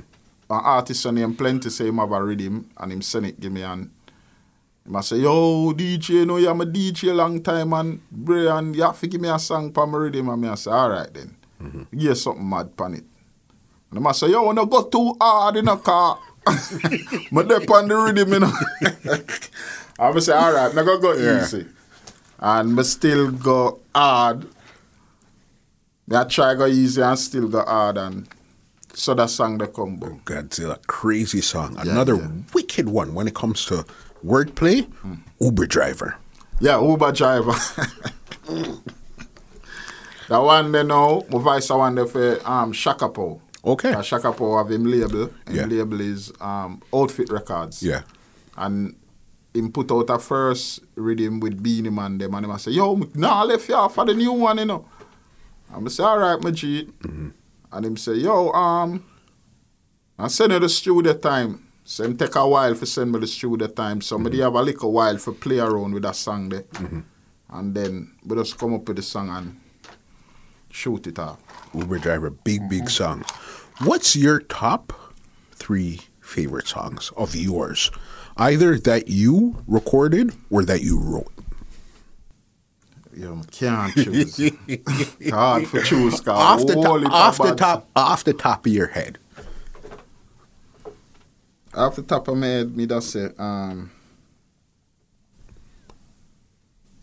An 0.50 0.62
artist 0.64 1.06
name 1.12 1.36
Plenty 1.36 1.70
say 1.70 1.88
him 1.88 1.98
have 1.98 2.12
a 2.12 2.24
rhythm 2.24 2.70
and 2.78 2.92
him 2.92 3.02
send 3.02 3.26
it 3.26 3.40
give 3.40 3.52
me 3.52 3.64
and 3.64 3.90
him 4.86 4.96
a 4.96 5.02
say, 5.02 5.18
yo, 5.18 5.74
DJ, 5.74 6.10
you 6.10 6.26
know 6.26 6.38
am 6.38 6.62
a 6.62 6.66
DJ 6.66 7.16
long 7.16 7.42
time 7.42 7.74
and 7.74 8.00
Brian, 8.12 8.74
you 8.74 8.84
have 8.84 9.00
to 9.00 9.08
give 9.08 9.20
me 9.22 9.30
a 9.30 9.40
song 9.40 9.74
for 9.74 9.88
my 9.88 9.98
rhythm 9.98 10.30
and 10.30 10.42
me 10.42 10.48
I 10.48 10.56
say, 10.56 10.72
alright 10.72 11.12
then. 11.14 11.36
Mm-hmm. 11.62 11.84
Give 11.92 12.02
you 12.02 12.16
something 12.16 12.48
mad 12.48 12.78
pan 12.78 12.94
it. 12.96 13.04
And 13.90 13.98
him 13.98 14.06
a 14.06 14.14
say, 14.14 14.30
yo, 14.30 14.48
I 14.50 14.54
no 14.54 14.66
go 14.68 14.84
too 14.84 15.16
hard 15.20 15.56
in 15.58 15.68
a 15.68 15.78
car. 15.78 16.20
Me 17.32 17.44
dep 17.44 17.68
on 17.72 17.88
the 17.88 17.96
rhythm, 17.96 18.34
you 18.34 18.40
know. 18.40 18.54
I 20.00 20.20
say, 20.20 20.34
alright, 20.34 20.76
me 20.76 20.84
go 20.84 21.00
go 21.00 21.14
Yeah. 21.14 21.42
easy. 21.44 21.66
And 22.38 22.76
me 22.76 22.84
still 22.84 23.32
go 23.32 23.80
hard. 23.96 24.44
Me 26.08 26.16
I 26.18 26.24
try 26.26 26.54
go 26.54 26.68
easy 26.68 27.02
and 27.02 27.18
still 27.18 27.48
go 27.48 27.64
hard 27.66 27.98
and 27.98 28.28
so 28.96 29.14
that 29.14 29.30
song 29.30 29.58
they 29.58 29.68
come 29.68 29.98
boom. 29.98 30.22
Godzilla, 30.26 30.78
crazy 30.88 31.42
song. 31.42 31.76
Yeah, 31.76 31.92
Another 31.92 32.16
yeah. 32.16 32.28
Wicked 32.54 32.88
one 32.90 33.14
when 33.14 33.28
it 33.28 33.36
comes 33.36 33.66
to 33.66 33.86
wordplay. 34.26 34.88
Uber 35.40 35.66
driver. 35.68 36.18
Yeah, 36.60 36.82
Uber 36.82 37.12
driver. 37.12 37.52
that 40.30 40.40
one 40.40 40.72
they 40.72 40.84
know, 40.84 41.26
my 41.30 41.40
voice 41.40 41.70
I 41.70 41.76
one 41.76 41.96
there 41.96 42.06
for 42.08 42.40
um 42.50 42.72
Shaka 42.74 43.10
Pow. 43.10 43.42
Okay. 43.64 43.94
Uh, 43.94 44.02
Shaka 44.02 44.32
Pow 44.32 44.58
have 44.58 44.72
him 44.72 44.86
label. 44.86 45.26
Him 45.48 45.56
Yeah. 45.56 45.66
label 45.66 46.02
is 46.02 46.32
um 46.40 46.82
Outfit 46.94 47.30
Records. 47.32 47.84
Yeah. 47.84 48.02
And 48.58 48.96
him 49.54 49.72
put 49.72 49.92
out 49.92 50.10
a 50.10 50.20
first 50.20 50.82
rhythm 50.96 51.40
with 51.40 51.62
Beenie 51.62 51.90
Man 51.90 52.18
them 52.18 52.34
and 52.34 52.46
him 52.46 52.52
a 52.52 52.60
say, 52.60 52.72
yo, 52.72 52.96
me 52.96 53.08
nah 53.14 53.44
left 53.44 53.68
you 53.70 53.90
for 53.90 54.06
the 54.06 54.14
new 54.14 54.32
one, 54.34 54.58
you 54.60 54.66
know. 54.66 54.86
And 55.74 55.86
I 55.88 55.90
say, 55.90 56.04
alright, 56.04 56.42
my 56.42 56.52
G. 56.52 56.88
And 57.72 57.86
him 57.86 57.98
say, 57.98 58.14
yo, 58.16 58.50
um, 58.52 59.04
I 60.18 60.28
send 60.28 60.54
you 60.54 60.60
the 60.60 60.70
studio 60.70 61.14
time. 61.14 61.68
So 61.84 62.04
him 62.04 62.18
take 62.18 62.36
a 62.36 62.48
while 62.48 62.74
for 62.76 62.86
send 62.86 63.12
me 63.12 63.20
the 63.20 63.28
studio 63.28 63.68
time. 63.68 64.02
So 64.02 64.18
me 64.18 64.30
dey 64.32 64.40
have 64.40 64.56
a 64.56 64.62
little 64.62 64.92
while 64.92 65.18
for 65.18 65.34
play 65.34 65.60
around 65.60 65.94
with 65.94 66.04
that 66.04 66.16
song 66.16 66.50
there. 66.50 66.64
And 67.50 67.76
then 67.76 68.14
we 68.26 68.36
just 68.38 68.58
come 68.58 68.74
up 68.74 68.88
with 68.88 68.98
the 68.98 69.04
song 69.04 69.30
and 69.30 69.60
shoot 70.72 71.08
it 71.08 71.20
off. 71.20 71.40
Uber 71.74 72.00
driver, 72.00 72.30
big, 72.30 72.62
Mm-hmm. 72.62 72.70
big 72.70 72.90
song. 72.90 73.24
What's 73.84 74.16
your 74.16 74.40
top 74.40 74.94
three 75.52 76.02
favorite 76.22 76.68
songs 76.68 77.12
of 77.18 77.36
yours? 77.36 77.92
Either 78.38 78.78
that 78.80 79.08
you 79.10 79.64
recorded 79.68 80.34
or 80.50 80.64
that 80.66 80.82
you 80.82 81.00
wrote. 81.00 81.32
You 83.18 83.42
can't 83.50 83.94
choose. 83.94 84.38
Hard 85.32 85.68
for 85.68 85.82
choose. 85.82 86.20
'cause 86.20 86.28
Off 86.28 86.66
the 86.68 86.76
top, 86.84 86.92
off 87.14 87.38
the 87.38 87.44
top, 87.56 87.88
off 87.96 88.24
the 88.26 88.34
top 88.34 88.66
of 88.66 88.72
your 88.74 88.88
head. 88.88 89.18
Off 91.74 91.96
the 91.96 92.02
top 92.04 92.28
of 92.28 92.38
my 92.38 92.48
head, 92.48 92.76
me 92.76 92.86
just 92.86 93.12
say, 93.12 93.30
um, 93.38 93.90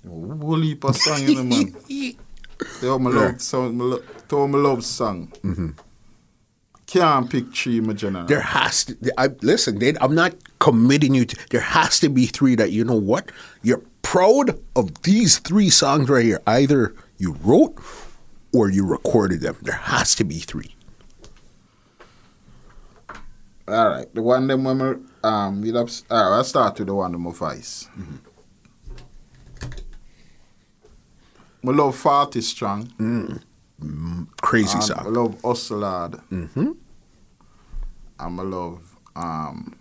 whole 0.07 0.61
heap 0.61 0.85
of 0.85 0.97
song, 0.97 1.23
you 1.23 1.35
know, 1.37 1.45
man. 1.45 1.75
Yo, 2.83 2.99
my 2.99 3.11
love 3.11 3.41
song, 3.41 3.77
my 3.77 3.85
lo- 3.85 4.03
to 4.29 4.49
my 4.49 4.59
love 4.59 4.85
song. 4.85 5.33
Can't 6.93 7.31
pick 7.31 7.55
three, 7.55 7.81
my 7.81 7.95
general. 7.95 8.27
There 8.27 8.43
has 8.43 8.85
to. 8.85 9.13
I, 9.17 9.29
listen, 9.41 9.79
Dave, 9.79 9.97
I'm 10.03 10.15
not 10.15 10.35
committing 10.59 11.15
you 11.15 11.25
to. 11.25 11.49
There 11.49 11.63
has 11.63 11.99
to 12.01 12.11
be 12.11 12.27
three 12.27 12.55
that 12.57 12.71
you 12.71 12.85
know 12.85 12.97
what 12.97 13.33
you're 13.63 13.81
proud 14.03 14.61
of. 14.77 15.03
These 15.03 15.39
three 15.39 15.71
songs 15.71 16.11
right 16.11 16.23
here. 16.23 16.43
Either 16.47 16.95
you 17.17 17.33
wrote 17.43 17.79
or 18.53 18.69
you 18.69 18.85
recorded 18.85 19.41
them. 19.41 19.57
There 19.63 19.75
has 19.75 20.15
to 20.17 20.25
be 20.25 20.41
three. 20.41 20.75
All 23.67 23.89
right, 23.89 24.15
the 24.15 24.21
one 24.21 24.47
them 24.47 24.65
when 24.65 25.09
um, 25.25 25.63
we 25.63 25.69
have, 25.73 25.91
all 26.11 26.31
right, 26.31 26.37
I'll 26.37 26.45
start 26.45 26.79
with 26.79 26.89
the 26.89 26.95
one 26.95 27.13
with 27.13 27.21
my 27.23 27.33
voice. 27.33 27.89
I 31.67 31.71
love 31.71 31.97
Forty 31.97 32.43
Strong. 32.43 33.41
Crazy 34.43 34.75
and 34.75 34.83
I 34.83 34.87
song. 34.87 35.13
love 35.15 35.41
Hustle 35.43 35.81
Hard. 35.81 36.13
Mm-hmm. 36.31 36.73
And 38.23 38.41
I 38.41 38.43
love 38.45 38.97
um 39.17 39.77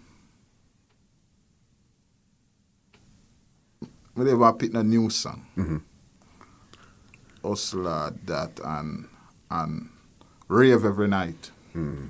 I 4.17 4.23
never 4.23 4.53
pick 4.53 4.73
a 4.73 4.83
new 4.83 5.09
song. 5.09 5.45
Mm-hmm. 5.57 5.77
That 8.25 8.59
and 8.63 9.07
and 9.49 9.89
Rave 10.47 10.85
Every 10.85 11.07
Night. 11.07 11.51
Mm. 11.75 12.09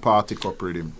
Party 0.00 0.36
Cup 0.36 0.62
Rhythm. 0.62 0.92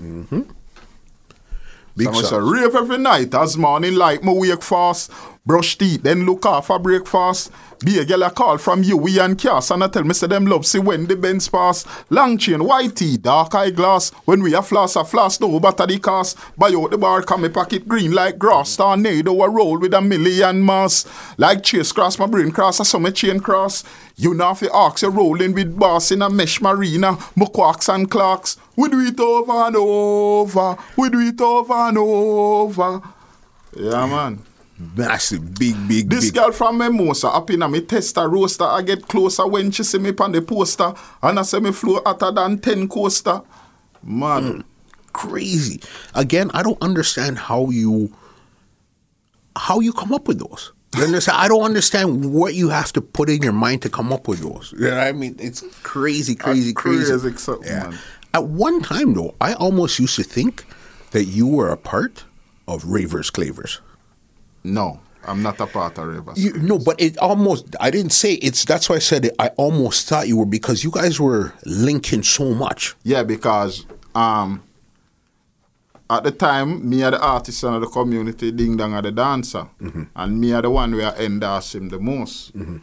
Big 1.96 2.14
so 2.14 2.36
I 2.36 2.40
rave 2.40 2.74
every 2.74 2.98
night 2.98 3.34
as 3.34 3.56
morning 3.56 3.94
light. 3.94 4.24
Me 4.24 4.32
wake 4.34 4.62
fast, 4.62 5.12
brush 5.44 5.76
teeth, 5.76 6.02
then 6.02 6.24
look 6.24 6.46
off 6.46 6.68
for 6.68 6.78
breakfast. 6.78 7.50
Be 7.84 7.98
a 7.98 8.04
girl 8.04 8.22
a 8.22 8.30
call 8.30 8.58
from 8.58 8.84
you, 8.84 8.96
we 8.96 9.18
and 9.18 9.36
Cass, 9.36 9.72
and 9.72 9.82
I 9.82 9.88
tell 9.88 10.04
me 10.04 10.14
say 10.14 10.28
them 10.28 10.46
love 10.46 10.64
see 10.64 10.78
when 10.78 11.06
the 11.06 11.16
Benz 11.16 11.48
pass. 11.48 11.84
Long 12.10 12.38
chain, 12.38 12.62
white 12.62 12.94
tee, 12.94 13.16
dark 13.16 13.54
eye 13.56 13.70
glass. 13.70 14.10
When 14.24 14.40
we 14.40 14.54
a 14.54 14.62
floss, 14.62 14.94
a 14.94 15.04
floss, 15.04 15.40
no 15.40 15.58
butter 15.58 15.86
the 15.86 15.98
cast. 15.98 16.38
Buy 16.56 16.68
out 16.68 16.92
the 16.92 16.98
bar, 16.98 17.22
come 17.22 17.44
a 17.44 17.50
pocket 17.50 17.88
green 17.88 18.12
like 18.12 18.38
grass. 18.38 18.76
Tornado 18.76 19.42
a 19.42 19.50
roll 19.50 19.78
with 19.78 19.94
a 19.94 20.00
million 20.00 20.64
mass. 20.64 21.06
Like 21.38 21.64
chase 21.64 21.90
cross 21.90 22.20
my 22.20 22.26
brain 22.26 22.52
cross, 22.52 22.86
saw 22.88 23.00
me 23.00 23.10
chain 23.10 23.40
cross. 23.40 23.82
You 24.16 24.34
know 24.34 24.56
you 24.60 24.70
ask, 24.72 25.02
you 25.02 25.08
rolling 25.08 25.54
with 25.54 25.76
boss 25.76 26.12
in 26.12 26.22
a 26.22 26.30
mesh 26.30 26.60
marina, 26.60 27.14
muquaks 27.36 27.92
and 27.92 28.08
clocks. 28.08 28.58
We 28.76 28.88
do 28.90 29.00
it 29.00 29.18
over 29.18 29.52
and 29.52 29.76
over. 29.76 30.76
We 30.96 31.10
do 31.10 31.18
it 31.18 31.40
over 31.40 31.74
and 31.74 31.98
over. 31.98 33.02
Yeah, 33.76 34.06
man. 34.06 34.51
Massive, 34.96 35.54
big, 35.58 35.76
big, 35.88 36.10
This 36.10 36.26
big. 36.26 36.34
girl 36.34 36.52
from 36.52 36.78
Mimosa 36.78 37.28
up 37.28 37.50
in 37.50 37.62
a 37.62 37.68
me 37.68 37.80
tester 37.82 38.28
roaster. 38.28 38.64
I 38.64 38.82
get 38.82 39.06
closer 39.08 39.46
when 39.46 39.70
she 39.70 39.82
see 39.84 39.98
me 39.98 40.12
on 40.18 40.32
the 40.32 40.42
poster. 40.42 40.92
And 41.22 41.38
I 41.38 41.42
say 41.42 41.60
me 41.60 41.72
flow 41.72 42.00
hotter 42.04 42.32
than 42.32 42.58
10 42.58 42.88
coaster. 42.88 43.42
Man. 44.02 44.42
Mm. 44.42 44.64
crazy. 45.12 45.80
Again, 46.14 46.50
I 46.54 46.62
don't 46.62 46.80
understand 46.82 47.38
how 47.38 47.70
you 47.70 48.12
how 49.54 49.80
you 49.80 49.92
come 49.92 50.12
up 50.12 50.26
with 50.26 50.38
those. 50.38 50.72
You 50.96 51.04
understand? 51.04 51.38
I 51.38 51.48
don't 51.48 51.62
understand 51.62 52.32
what 52.34 52.54
you 52.54 52.68
have 52.70 52.92
to 52.94 53.00
put 53.00 53.30
in 53.30 53.42
your 53.42 53.52
mind 53.52 53.82
to 53.82 53.88
come 53.88 54.12
up 54.12 54.28
with 54.28 54.40
those. 54.40 54.72
You 54.72 54.90
know 54.90 54.98
I 54.98 55.12
mean? 55.12 55.36
It's 55.38 55.62
crazy, 55.82 56.34
crazy, 56.34 56.72
crazy. 56.72 57.12
crazy 57.12 57.52
man. 57.62 57.98
At 58.34 58.44
one 58.44 58.82
time, 58.82 59.14
though, 59.14 59.34
I 59.40 59.54
almost 59.54 59.98
used 59.98 60.16
to 60.16 60.22
think 60.22 60.64
that 61.12 61.24
you 61.24 61.46
were 61.46 61.68
a 61.70 61.76
part 61.76 62.24
of 62.66 62.84
Ravers 62.84 63.30
Clavers. 63.30 63.80
No, 64.64 65.00
I'm 65.24 65.42
not 65.42 65.60
a 65.60 65.66
part 65.66 65.98
of 65.98 66.06
Rivers. 66.06 66.38
You, 66.38 66.52
no, 66.54 66.78
but 66.78 67.00
it 67.00 67.18
almost, 67.18 67.74
I 67.80 67.90
didn't 67.90 68.12
say 68.12 68.34
it's, 68.34 68.64
that's 68.64 68.88
why 68.88 68.96
I 68.96 69.00
said 69.00 69.26
it, 69.26 69.34
I 69.38 69.48
almost 69.56 70.08
thought 70.08 70.28
you 70.28 70.38
were 70.38 70.46
because 70.46 70.84
you 70.84 70.90
guys 70.90 71.20
were 71.20 71.54
linking 71.64 72.22
so 72.22 72.54
much. 72.54 72.94
Yeah, 73.02 73.22
because 73.22 73.86
um, 74.14 74.62
at 76.10 76.24
the 76.24 76.30
time, 76.30 76.88
me 76.88 77.02
are 77.02 77.10
the 77.10 77.20
artist 77.20 77.62
in 77.64 77.80
the 77.80 77.86
community, 77.86 78.52
Ding 78.52 78.76
Dong 78.76 78.94
are 78.94 79.02
the 79.02 79.12
dancer. 79.12 79.68
And 80.14 80.40
me 80.40 80.52
are 80.52 80.62
the 80.62 80.70
one 80.70 80.94
where 80.94 81.12
I 81.12 81.24
endorse 81.24 81.74
him 81.74 81.88
the 81.88 81.98
most. 81.98 82.54
You 82.54 82.80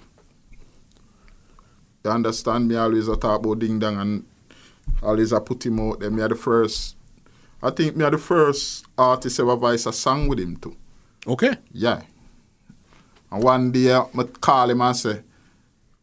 understand? 2.05 2.67
Me 2.67 2.75
always 2.75 3.07
a 3.07 3.17
talk 3.17 3.45
about 3.45 3.59
Ding 3.59 3.79
Dong 3.79 3.97
and 3.97 4.25
always 5.03 5.33
I 5.33 5.39
put 5.39 5.65
him 5.65 5.79
out 5.79 5.99
there. 5.99 6.09
Me 6.09 6.21
are 6.21 6.29
the 6.29 6.35
first, 6.35 6.95
I 7.61 7.69
think 7.69 7.95
me 7.95 8.05
are 8.05 8.11
the 8.11 8.17
first 8.17 8.85
artist 8.97 9.39
ever 9.39 9.55
voice 9.55 9.85
a 9.85 9.93
song 9.93 10.27
with 10.27 10.39
him 10.39 10.57
too. 10.57 10.75
Okay. 11.29 11.57
Yeah. 11.71 12.01
And 13.31 13.43
one 13.43 13.71
day 13.71 13.93
I 13.93 13.99
uh, 13.99 14.23
call 14.41 14.71
him 14.71 14.81
and 14.81 14.97
say, 14.97 15.21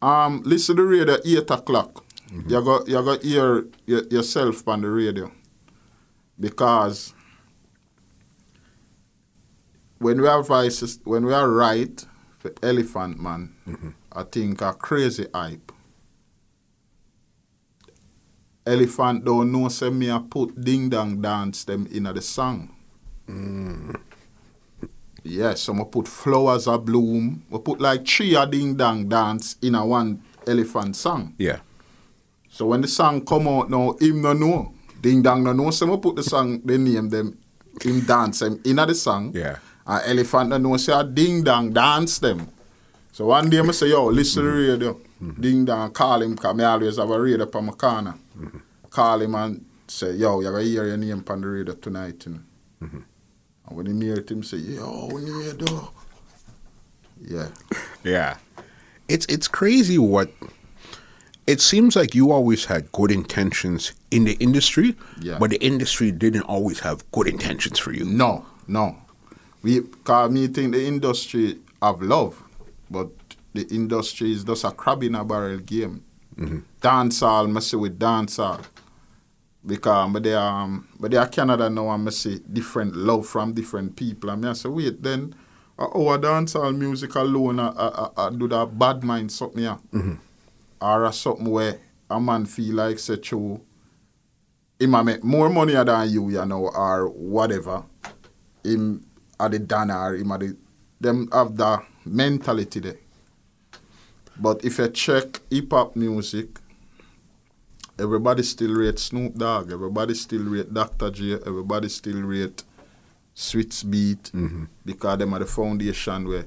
um, 0.01 0.41
listen 0.45 0.77
to 0.77 0.83
the 0.83 0.87
radio 0.87 1.17
8 1.25 1.51
o'clock. 1.51 2.05
Mm-hmm. 2.29 2.49
You 2.49 2.63
got 2.63 2.87
you 2.87 3.03
got 3.03 3.23
hear 3.23 3.67
y- 3.87 4.07
yourself 4.09 4.65
on 4.67 4.81
the 4.81 4.89
radio. 4.89 5.29
Because 6.39 7.13
when 9.97 10.21
we 10.21 10.27
are 10.27 10.43
voices 10.43 10.99
when 11.03 11.25
we 11.25 11.33
are 11.33 11.49
right 11.49 12.05
for 12.39 12.53
elephant 12.63 13.19
man, 13.19 13.53
mm-hmm. 13.67 13.89
I 14.13 14.23
think 14.23 14.61
a 14.61 14.73
crazy 14.73 15.27
hype. 15.33 15.71
Elephant 18.65 19.25
don't 19.25 19.51
know 19.51 19.67
say 19.69 19.89
me 19.89 20.09
I 20.11 20.19
put 20.29 20.59
ding 20.61 20.89
dong 20.89 21.21
dance 21.21 21.65
them 21.65 21.87
in 21.87 22.03
the 22.03 22.21
song. 22.21 22.75
Mm. 23.27 23.95
Yes, 25.27 25.61
so 25.61 25.73
I 25.73 25.83
put 25.83 26.07
flowers 26.07 26.67
a 26.67 26.77
bloom. 26.77 27.43
We 27.49 27.59
put 27.59 27.81
like 27.81 28.07
three 28.07 28.35
a 28.35 28.45
ding 28.45 28.75
dang 28.75 29.09
dance 29.09 29.57
in 29.61 29.75
a 29.75 29.85
one 29.85 30.21
elephant 30.45 30.95
song. 30.95 31.35
Yeah. 31.37 31.59
So 32.49 32.67
when 32.67 32.81
the 32.81 32.87
song 32.87 33.25
come 33.25 33.47
out 33.47 33.69
now, 33.69 33.95
him 33.99 34.21
no 34.21 34.33
know. 34.33 34.73
Ding 35.01 35.21
dang 35.21 35.43
no 35.43 35.53
know. 35.53 35.69
So 35.71 35.93
I 35.93 35.97
put 35.97 36.15
the 36.15 36.23
song, 36.23 36.61
they 36.63 36.77
name 36.77 37.09
them, 37.09 37.37
him 37.81 38.01
dance 38.01 38.39
them 38.39 38.61
in 38.65 38.77
the 38.77 38.95
song. 38.95 39.31
Yeah. 39.35 39.57
And 39.85 40.03
elephant 40.19 40.49
no 40.49 40.57
know 40.57 40.77
say 40.77 40.93
a 40.93 41.03
ding 41.03 41.43
dang 41.43 41.73
dance 41.73 42.19
them. 42.19 42.47
So 43.11 43.25
one 43.25 43.49
day 43.49 43.59
I 43.59 43.71
say, 43.71 43.87
yo, 43.89 44.05
listen 44.05 44.43
to 44.43 44.49
the 44.49 44.55
radio. 44.55 44.93
Mm-hmm. 44.93 45.41
Ding 45.41 45.65
dang, 45.65 45.91
call 45.91 46.21
him, 46.21 46.35
because 46.35 46.59
I 46.59 46.63
always 46.65 46.97
have 46.97 47.09
a 47.09 47.19
radio 47.19 47.43
up 47.43 47.55
on 47.55 47.65
my 47.65 47.73
corner. 47.73 48.15
Mm-hmm. 48.39 48.57
Call 48.89 49.21
him 49.21 49.35
and 49.35 49.65
say, 49.87 50.13
yo, 50.13 50.39
you're 50.41 50.51
going 50.51 50.63
to 50.63 50.69
hear 50.69 50.87
your 50.87 50.97
name 50.97 51.23
on 51.27 51.41
the 51.41 51.47
radio 51.47 51.73
tonight. 51.73 52.25
You 52.25 52.33
know? 52.33 52.39
And 52.79 53.03
when 53.69 53.85
he 53.85 54.05
hear 54.05 54.15
it, 54.17 54.29
him 54.31 54.43
say, 54.43 54.57
yo, 54.57 55.09
we 55.13 55.23
need 55.23 55.59
though. 55.59 55.89
Yeah. 57.21 57.49
Yeah. 58.03 58.37
It's 59.07 59.25
it's 59.27 59.47
crazy 59.47 59.97
what 59.97 60.29
it 61.47 61.61
seems 61.61 61.95
like 61.95 62.13
you 62.13 62.31
always 62.31 62.65
had 62.65 62.91
good 62.91 63.09
intentions 63.11 63.93
in 64.11 64.25
the 64.25 64.33
industry, 64.33 64.95
Yeah. 65.21 65.37
but 65.39 65.49
the 65.51 65.61
industry 65.65 66.11
didn't 66.11 66.41
always 66.43 66.81
have 66.81 67.09
good 67.11 67.27
intentions 67.27 67.79
for 67.79 67.93
you. 67.93 68.03
No, 68.03 68.45
no. 68.67 68.97
We 69.63 69.81
cause 70.03 70.29
me 70.29 70.47
think 70.47 70.73
the 70.73 70.85
industry 70.85 71.57
have 71.81 72.01
love, 72.01 72.41
but 72.91 73.09
the 73.53 73.65
industry 73.73 74.31
is 74.33 74.43
just 74.43 74.65
a 74.65 74.71
crab 74.71 75.03
in 75.03 75.15
a 75.15 75.23
barrel 75.23 75.59
game. 75.59 76.03
Mm-hmm. 76.37 76.59
Dancehall, 76.81 77.51
me 77.51 77.61
say 77.61 77.77
with 77.77 77.97
dancehall. 77.97 78.63
Because 79.67 80.13
but 80.13 80.23
they 80.23 80.33
um 80.33 80.87
but 80.99 81.11
they 81.11 81.17
are 81.17 81.27
Canada 81.27 81.69
now 81.69 81.89
and 81.89 82.05
me 82.05 82.11
see 82.11 82.39
different 82.51 82.95
love 82.95 83.27
from 83.27 83.53
different 83.53 83.95
people. 83.95 84.31
I 84.31 84.35
mean 84.35 84.45
I 84.45 84.53
say, 84.53 84.69
wait, 84.69 85.03
then 85.03 85.35
uh, 85.77 85.87
our 85.87 86.17
dancehall 86.17 86.75
music 86.75 87.13
alone 87.15 87.59
uh, 87.59 87.73
uh, 87.75 88.09
uh, 88.15 88.29
do 88.29 88.47
that 88.47 88.79
bad 88.79 89.03
mind 89.03 89.31
something 89.31 89.63
yeah. 89.63 89.77
Or 90.81 91.05
uh, 91.05 91.11
something 91.11 91.49
where 91.49 91.79
a 92.09 92.19
man 92.19 92.45
feel 92.45 92.75
like 92.75 92.97
say 92.99 93.17
true 93.17 93.61
him 94.79 94.93
a 94.95 95.03
make 95.03 95.23
more 95.23 95.49
money 95.49 95.73
than 95.73 96.09
you, 96.09 96.29
you 96.29 96.45
know, 96.45 96.67
or 96.67 97.07
whatever. 97.09 97.83
Him 98.63 99.05
at 99.39 99.51
the 99.51 99.59
danner, 99.59 100.15
him 100.15 100.31
at 100.31 100.39
the 100.41 100.55
them 100.99 101.29
have 101.31 101.55
the 101.55 101.81
mentality 102.05 102.79
there. 102.79 102.97
But 104.39 104.63
if 104.63 104.77
you 104.77 104.87
check 104.89 105.41
hip 105.49 105.71
hop 105.71 105.95
music, 105.95 106.59
everybody 107.99 108.43
still 108.43 108.73
rate 108.73 108.99
Snoop 108.99 109.35
Dogg, 109.35 109.71
everybody 109.71 110.13
still 110.13 110.43
rate 110.43 110.73
Dr. 110.73 111.09
Dre, 111.09 111.39
everybody 111.45 111.89
still 111.89 112.21
rate 112.21 112.63
Swizz 113.35 113.83
Beatz 113.85 114.31
mm-hmm. 114.31 114.65
because 114.85 115.17
them 115.19 115.33
are 115.33 115.39
the 115.39 115.45
foundation 115.45 116.27
where 116.27 116.45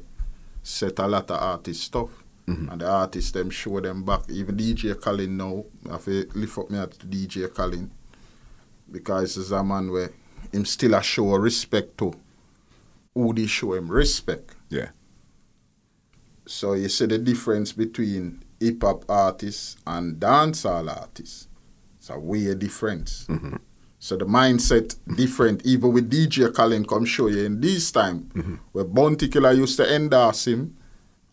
set 0.62 0.98
a 0.98 1.06
lot 1.06 1.31
of 1.31 1.40
artist 1.40 1.82
stuff. 1.82 2.10
Mm-hmm. 2.47 2.68
And 2.68 2.81
the 2.81 2.90
artists 2.90 3.31
them 3.31 3.51
show 3.51 3.81
them 3.81 4.02
back. 4.05 4.22
Even 4.28 4.56
DJ 4.56 5.01
Khaled 5.01 5.31
now, 5.31 5.64
I 5.90 5.98
to 5.98 6.27
lift 6.35 6.59
up 6.59 6.70
me 6.70 6.78
at 6.78 6.90
DJ 6.98 7.52
Khaled 7.55 7.89
because 8.90 9.36
he's 9.36 9.52
a 9.52 9.62
man 9.62 9.90
where 9.90 10.10
him 10.51 10.64
still 10.64 10.94
a 10.94 11.02
show 11.02 11.36
respect 11.36 11.97
to 11.98 12.12
who 13.14 13.32
they 13.35 13.47
show 13.47 13.74
him 13.74 13.89
respect. 13.89 14.56
Yeah. 14.68 14.89
So 16.47 16.72
you 16.72 16.89
see 16.89 17.06
the 17.06 17.18
difference 17.18 17.72
between 17.72 18.43
hip 18.60 18.82
hop 18.82 19.04
artists 19.08 19.76
and 19.86 20.20
dancehall 20.20 20.94
artists. 20.94 21.48
It's 21.98 22.10
a 22.10 22.18
way 22.18 22.54
difference. 22.54 23.26
Mm-hmm. 23.28 23.56
So 23.98 24.16
the 24.16 24.24
mindset 24.24 24.96
different. 25.16 25.64
Even 25.66 25.92
with 25.92 26.10
DJ 26.10 26.54
Khaled 26.54 26.88
come 26.88 27.04
show 27.04 27.28
you 27.28 27.44
in 27.44 27.60
this 27.60 27.90
time, 27.90 28.30
mm-hmm. 28.34 28.54
where 28.72 28.84
Bounty 28.84 29.28
Killer 29.28 29.52
used 29.52 29.76
to 29.76 29.94
endorse 29.94 30.46
him 30.46 30.76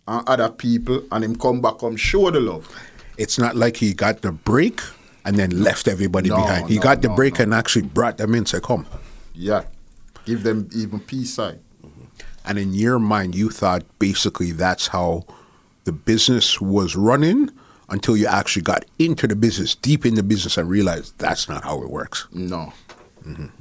and 0.07 0.27
other 0.27 0.49
people, 0.49 1.03
and 1.11 1.23
him 1.23 1.35
come 1.35 1.61
back 1.61 1.79
come 1.79 1.95
show 1.95 2.31
the 2.31 2.39
love. 2.39 2.69
It's 3.17 3.37
not 3.37 3.55
like 3.55 3.77
he 3.77 3.93
got 3.93 4.21
the 4.21 4.31
break 4.31 4.81
and 5.25 5.37
then 5.37 5.63
left 5.63 5.87
everybody 5.87 6.29
No, 6.29 6.37
behind. 6.37 6.69
He 6.69 6.75
no, 6.75 6.81
got 6.81 7.01
the 7.01 7.09
no, 7.09 7.15
break 7.15 7.39
and 7.39 7.53
actually 7.53 7.83
brought 7.83 8.17
them 8.17 8.35
in 8.35 8.45
say, 8.45 8.59
come. 8.61 8.85
Yeah, 9.33 9.63
give 10.25 10.43
them 10.43 10.69
even 10.73 10.99
peace 10.99 11.33
sign. 11.33 11.59
And 12.45 12.57
in 12.57 12.73
your 12.73 12.97
mind, 12.97 13.35
you 13.35 13.49
thought 13.49 13.83
basically 13.99 14.51
that's 14.51 14.87
how 14.87 15.25
the 15.88 15.93
business 15.93 16.59
was 16.59 16.97
running 16.97 17.49
until 17.88 18.18
you 18.18 18.27
actually 18.27 18.61
got 18.61 18.84
into 18.99 19.26
the 19.26 19.38
business, 19.38 19.73
deep 19.73 20.05
in 20.05 20.15
the 20.15 20.22
business, 20.22 20.57
and 20.57 20.69
realized 20.69 21.18
that's 21.18 21.47
not 21.47 21.64
how 21.64 21.81
it 21.81 21.89
works. 21.89 22.27
No. 22.34 22.73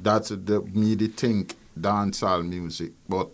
That's 0.01 0.27
the 0.29 0.61
me 0.73 0.95
the 0.95 1.07
think 1.07 1.55
dancehall 1.79 2.45
music. 2.45 2.91
But 3.07 3.29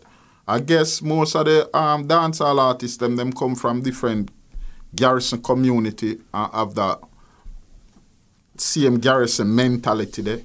I 0.47 0.59
guess 0.59 1.01
most 1.01 1.35
of 1.35 1.45
the 1.45 1.75
um, 1.75 2.07
dancehall 2.07 2.59
artists 2.59 2.97
them 2.97 3.15
them 3.15 3.33
come 3.33 3.55
from 3.55 3.81
different 3.81 4.29
garrison 4.95 5.41
community 5.41 6.19
and 6.31 6.53
have 6.53 6.75
that 6.75 6.99
same 8.57 8.99
garrison 8.99 9.55
mentality 9.55 10.21
there. 10.21 10.41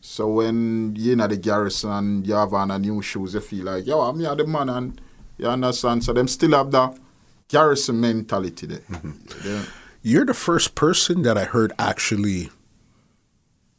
So 0.00 0.28
when 0.28 0.94
you 0.94 1.12
in 1.14 1.18
the 1.18 1.36
garrison 1.36 1.90
and 1.90 2.26
you 2.26 2.34
have 2.34 2.54
on 2.54 2.70
a 2.70 2.78
new 2.78 3.02
shoes, 3.02 3.34
you 3.34 3.40
feel 3.40 3.64
like, 3.64 3.88
yo, 3.88 4.02
I'm 4.02 4.20
here 4.20 4.36
the 4.36 4.46
man 4.46 4.68
and 4.68 5.00
you 5.36 5.48
understand. 5.48 6.04
So 6.04 6.12
them 6.12 6.28
still 6.28 6.52
have 6.52 6.70
that 6.70 6.96
garrison 7.48 8.00
mentality 8.00 8.66
there. 8.66 8.80
Yeah. 9.44 9.62
You're 10.02 10.24
the 10.24 10.34
first 10.34 10.74
person 10.74 11.22
that 11.22 11.36
I 11.36 11.44
heard 11.44 11.72
actually 11.78 12.50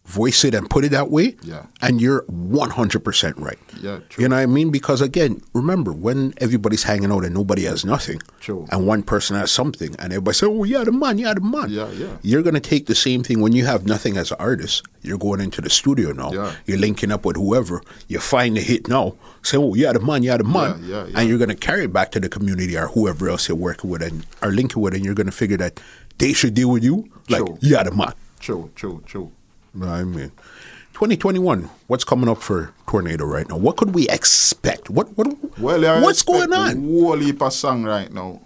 voice 0.08 0.44
it 0.46 0.54
and 0.56 0.70
put 0.70 0.86
it 0.86 0.92
that 0.92 1.12
way. 1.12 1.36
Yeah. 1.44 1.66
And 1.82 2.00
you're 2.02 2.24
100% 2.24 3.40
right. 3.40 3.60
Yeah, 3.82 4.00
true. 4.10 4.24
You 4.24 4.30
know 4.30 4.38
what 4.38 4.42
I 4.42 4.46
mean? 4.46 4.72
Because 4.72 5.02
again, 5.02 5.42
remember 5.54 5.92
when 5.94 6.34
everybody's 6.38 6.84
hanging 6.84 7.12
out 7.12 7.24
and 7.26 7.34
nobody 7.34 7.64
has 7.66 7.86
nothing, 7.86 8.22
True. 8.40 8.66
and 8.72 8.88
one 8.88 9.04
person 9.04 9.36
has 9.36 9.52
something, 9.52 9.96
and 10.00 10.14
everybody 10.14 10.36
say, 10.36 10.48
"Oh, 10.48 10.64
yeah, 10.64 10.84
the 10.84 10.92
man, 10.92 11.18
yeah, 11.18 11.34
the 11.34 11.42
man." 11.42 11.70
Yeah, 11.70 11.92
yeah. 11.92 12.18
You're 12.24 12.42
gonna 12.42 12.60
take 12.60 12.88
the 12.88 12.96
same 12.96 13.22
thing 13.22 13.42
when 13.42 13.52
you 13.54 13.66
have 13.66 13.86
nothing 13.86 14.18
as 14.18 14.32
an 14.32 14.38
artist. 14.40 14.84
You're 15.04 15.18
going 15.20 15.42
into 15.42 15.62
the 15.62 15.70
studio 15.70 16.12
now. 16.14 16.32
Yeah. 16.32 16.54
You're 16.66 16.80
linking 16.80 17.12
up 17.12 17.26
with 17.26 17.36
whoever. 17.36 17.82
You 18.08 18.20
find 18.20 18.58
the 18.58 18.62
hit 18.62 18.88
now. 18.88 19.16
Say, 19.44 19.58
"Oh, 19.58 19.74
yeah, 19.76 19.94
the 19.94 20.00
man, 20.00 20.24
yeah, 20.24 20.38
the 20.38 20.44
man," 20.44 20.80
Yeah, 20.82 20.88
yeah, 20.88 21.06
yeah. 21.08 21.20
and 21.20 21.30
you're 21.30 21.38
gonna 21.38 21.56
carry 21.56 21.84
it 21.84 21.94
back 21.94 22.12
to 22.14 22.20
the 22.20 22.30
community 22.30 22.76
or 22.78 22.88
whoever 22.88 23.30
else 23.30 23.48
you're 23.48 23.58
working 23.58 23.90
with 23.90 24.02
and 24.02 24.26
are 24.42 24.52
linking 24.52 24.82
with, 24.82 24.94
and 24.96 25.04
you're 25.06 25.16
gonna 25.16 25.32
figure 25.32 25.58
that 25.58 25.80
they 26.18 26.34
should 26.34 26.54
deal 26.56 26.72
with 26.72 26.84
you 26.84 27.10
like, 27.30 27.46
True. 27.46 27.58
"Yeah, 27.62 27.84
the 27.84 27.92
man." 27.92 28.14
True, 28.40 28.70
true, 28.76 29.02
true. 29.06 29.32
I 29.84 30.04
mean, 30.04 30.32
2021. 30.94 31.70
What's 31.88 32.04
coming 32.04 32.30
up 32.30 32.42
for 32.42 32.74
Tornado 32.88 33.26
right 33.26 33.48
now? 33.48 33.58
What 33.58 33.78
could 33.78 33.94
we 33.94 34.10
expect? 34.10 34.90
What 34.90 35.16
what 35.18 35.28
Well, 35.60 36.02
what's 36.02 36.24
going 36.24 36.52
on? 36.54 36.84
Whole 36.84 37.18
heap 37.20 37.42
of 37.42 37.54
song 37.54 37.84
right 37.84 38.12
now. 38.12 38.42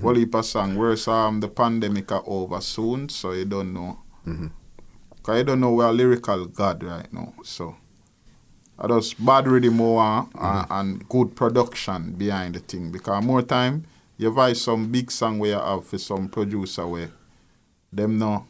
Whole 0.00 0.14
heap 0.14 0.34
of 0.34 0.44
song. 0.46 0.76
Whereas 0.76 1.06
um, 1.08 1.40
the 1.40 1.48
pandemic 1.48 2.10
are 2.12 2.22
over 2.26 2.60
soon, 2.60 3.08
so 3.08 3.32
you 3.32 3.44
don't 3.44 3.72
know. 3.74 3.98
Cause 5.22 5.38
you 5.38 5.44
don't 5.44 5.60
know 5.60 5.72
we're 5.74 5.90
lyrical 5.90 6.46
god 6.46 6.82
right 6.82 7.12
now. 7.12 7.34
So 7.44 7.76
I 8.78 8.86
just 8.86 9.22
bad 9.24 9.46
rhythm 9.46 9.74
more 9.76 10.28
uh, 10.38 10.64
and 10.70 11.06
good 11.08 11.36
production 11.36 12.12
behind 12.12 12.54
the 12.54 12.60
thing. 12.60 12.90
Because 12.90 13.22
more 13.22 13.42
time 13.42 13.84
you 14.16 14.30
voice 14.30 14.62
some 14.62 14.90
big 14.90 15.10
song 15.10 15.38
where 15.38 15.50
you 15.50 15.58
have 15.58 15.84
for 15.86 15.98
some 15.98 16.28
producer 16.28 16.86
where 16.86 17.10
them 17.92 18.18
know. 18.18 18.46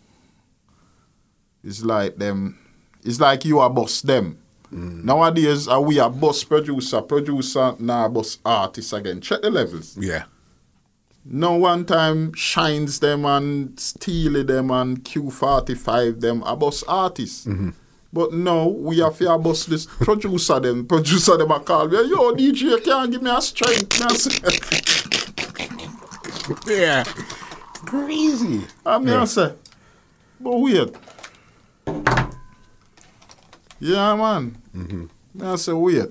It's 1.69 1.85
like 1.85 2.17
them. 2.17 2.59
It's 3.05 3.21
like 3.21 3.45
you 3.45 3.59
are 3.59 3.69
boss 3.69 4.01
them. 4.01 4.39
Nowadays, 4.71 5.69
uh, 5.69 5.81
we 5.81 5.99
are 5.99 6.09
boss 6.11 6.43
producer, 6.45 7.01
producer, 7.03 7.75
now 7.79 8.09
boss 8.09 8.39
artist 8.45 8.93
again. 8.95 9.21
Check 9.21 9.43
the 9.43 9.51
levels. 9.51 9.97
Yeah. 9.99 10.25
No 11.27 11.57
one 11.57 11.85
time 11.85 12.33
shines 12.33 13.01
them 13.01 13.27
and 13.27 13.79
steal 13.79 14.43
them 14.45 14.71
and 14.71 15.05
Q45 15.05 16.21
them 16.21 16.43
a 16.43 16.57
boss 16.57 16.83
artists. 16.85 17.47
But 18.11 18.33
no, 18.33 18.69
we 18.69 19.01
have 19.01 19.19
to 19.19 19.37
boss 19.39 19.67
this 19.67 19.85
producer 19.85 20.59
them. 20.61 20.87
Producer 20.95 21.37
them 21.37 21.51
a 21.51 21.61
call 21.61 21.87
me, 21.89 21.99
yo 22.09 22.33
DJ 22.35 22.83
can't 22.83 23.13
give 23.13 23.23
me 23.23 23.31
a 23.31 23.43
strength. 23.43 24.01
Me 24.01 24.07
a 24.07 24.11
Yeah. 26.81 27.05
Crazy. 27.85 28.63
I 28.87 28.99
mean, 28.99 29.15
I 29.15 29.25
say, 29.27 29.53
but 30.41 30.59
wait. 30.59 30.95
Yeah, 33.81 34.17
man. 34.17 34.57
Mm-hmm. 34.77 35.07
Me 35.35 35.47
I 35.47 35.57
say, 35.57 35.73
wait. 35.73 36.11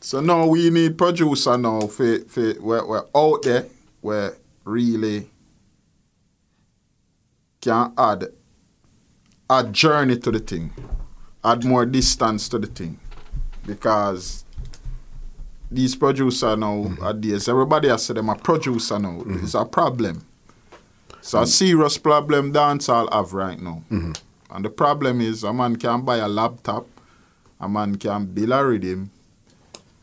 So 0.00 0.20
now 0.20 0.46
we 0.46 0.70
need 0.70 0.98
producer 0.98 1.56
now 1.56 1.80
for, 1.80 2.20
for 2.20 2.54
we're, 2.60 2.86
we're 2.86 3.04
out 3.14 3.42
there 3.42 3.66
where 4.00 4.36
really 4.64 5.30
can 7.60 7.92
add 7.96 8.26
a 9.48 9.64
journey 9.64 10.18
to 10.18 10.30
the 10.30 10.38
thing, 10.40 10.72
add 11.42 11.64
more 11.64 11.86
distance 11.86 12.48
to 12.50 12.58
the 12.58 12.66
thing. 12.66 13.00
Because 13.64 14.44
these 15.70 15.96
producer 15.96 16.56
now 16.56 16.74
mm-hmm. 16.74 17.02
nowadays, 17.02 17.48
everybody 17.48 17.88
has 17.88 18.04
said 18.04 18.16
them 18.16 18.28
a 18.28 18.36
producer 18.36 18.98
now. 18.98 19.18
Mm-hmm. 19.18 19.44
It's 19.44 19.54
a 19.54 19.64
problem. 19.64 20.25
It's 21.26 21.34
a 21.34 21.38
mm. 21.38 21.46
serious 21.48 21.98
problem 21.98 22.52
dancehall 22.52 23.12
have 23.12 23.32
right 23.32 23.60
now. 23.60 23.82
Mm-hmm. 23.90 24.12
And 24.54 24.64
the 24.64 24.70
problem 24.70 25.20
is 25.20 25.42
a 25.42 25.52
man 25.52 25.74
can 25.74 26.02
buy 26.02 26.18
a 26.18 26.28
laptop, 26.28 26.86
a 27.58 27.68
man 27.68 27.96
can 27.96 28.26
build 28.26 28.52
a 28.52 28.64
rhythm, 28.64 29.10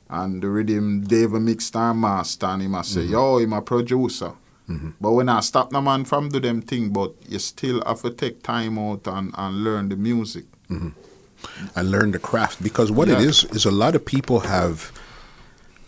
and 0.10 0.44
the 0.44 0.50
rhythm 0.50 1.06
Dave 1.06 1.32
mixed 1.32 1.78
and 1.78 2.02
master 2.02 2.48
and 2.48 2.62
him 2.62 2.76
a 2.76 2.84
say, 2.84 3.02
mm-hmm. 3.02 3.14
yo, 3.14 3.38
him 3.38 3.54
a 3.54 3.62
producer. 3.62 4.34
Mm-hmm. 4.70 4.90
But 5.00 5.12
when 5.14 5.30
I 5.30 5.40
stop 5.40 5.70
the 5.70 5.82
man 5.82 6.04
from 6.04 6.28
do 6.28 6.42
them 6.42 6.62
thing, 6.62 6.90
but 6.90 7.14
you 7.30 7.40
still 7.40 7.82
have 7.86 8.02
to 8.02 8.10
take 8.12 8.44
time 8.44 8.78
out 8.78 9.08
and, 9.08 9.34
and 9.38 9.64
learn 9.64 9.90
the 9.90 9.96
music. 9.96 10.44
and 10.70 11.92
learn 11.92 12.12
the 12.12 12.20
craft 12.20 12.62
because 12.64 12.92
what 12.92 13.08
it 13.10 13.20
Yeah. 13.20 13.28
is 13.28 13.44
is 13.46 13.66
a 13.66 13.72
lot 13.72 13.96
of 13.96 14.06
people 14.06 14.42
have 14.42 14.92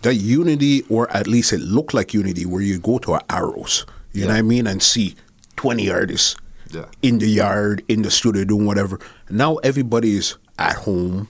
that 0.01 0.15
unity 0.15 0.83
or 0.89 1.09
at 1.11 1.27
least 1.27 1.53
it 1.53 1.61
looked 1.61 1.93
like 1.93 2.13
unity 2.13 2.45
where 2.45 2.61
you 2.61 2.77
go 2.77 2.97
to 2.99 3.15
a 3.15 3.21
arrows 3.29 3.85
you 4.11 4.21
know 4.25 4.33
what 4.33 4.37
i 4.37 4.41
mean 4.41 4.67
and 4.67 4.83
see 4.83 5.15
20 5.55 5.89
artists 5.91 6.35
Yeah. 6.71 6.85
in 7.01 7.19
the 7.19 7.27
yard 7.27 7.83
in 7.87 8.01
the 8.01 8.11
studio 8.11 8.43
doing 8.43 8.65
whatever 8.65 8.99
now 9.29 9.55
everybody's 9.57 10.37
at 10.59 10.75
home 10.77 11.27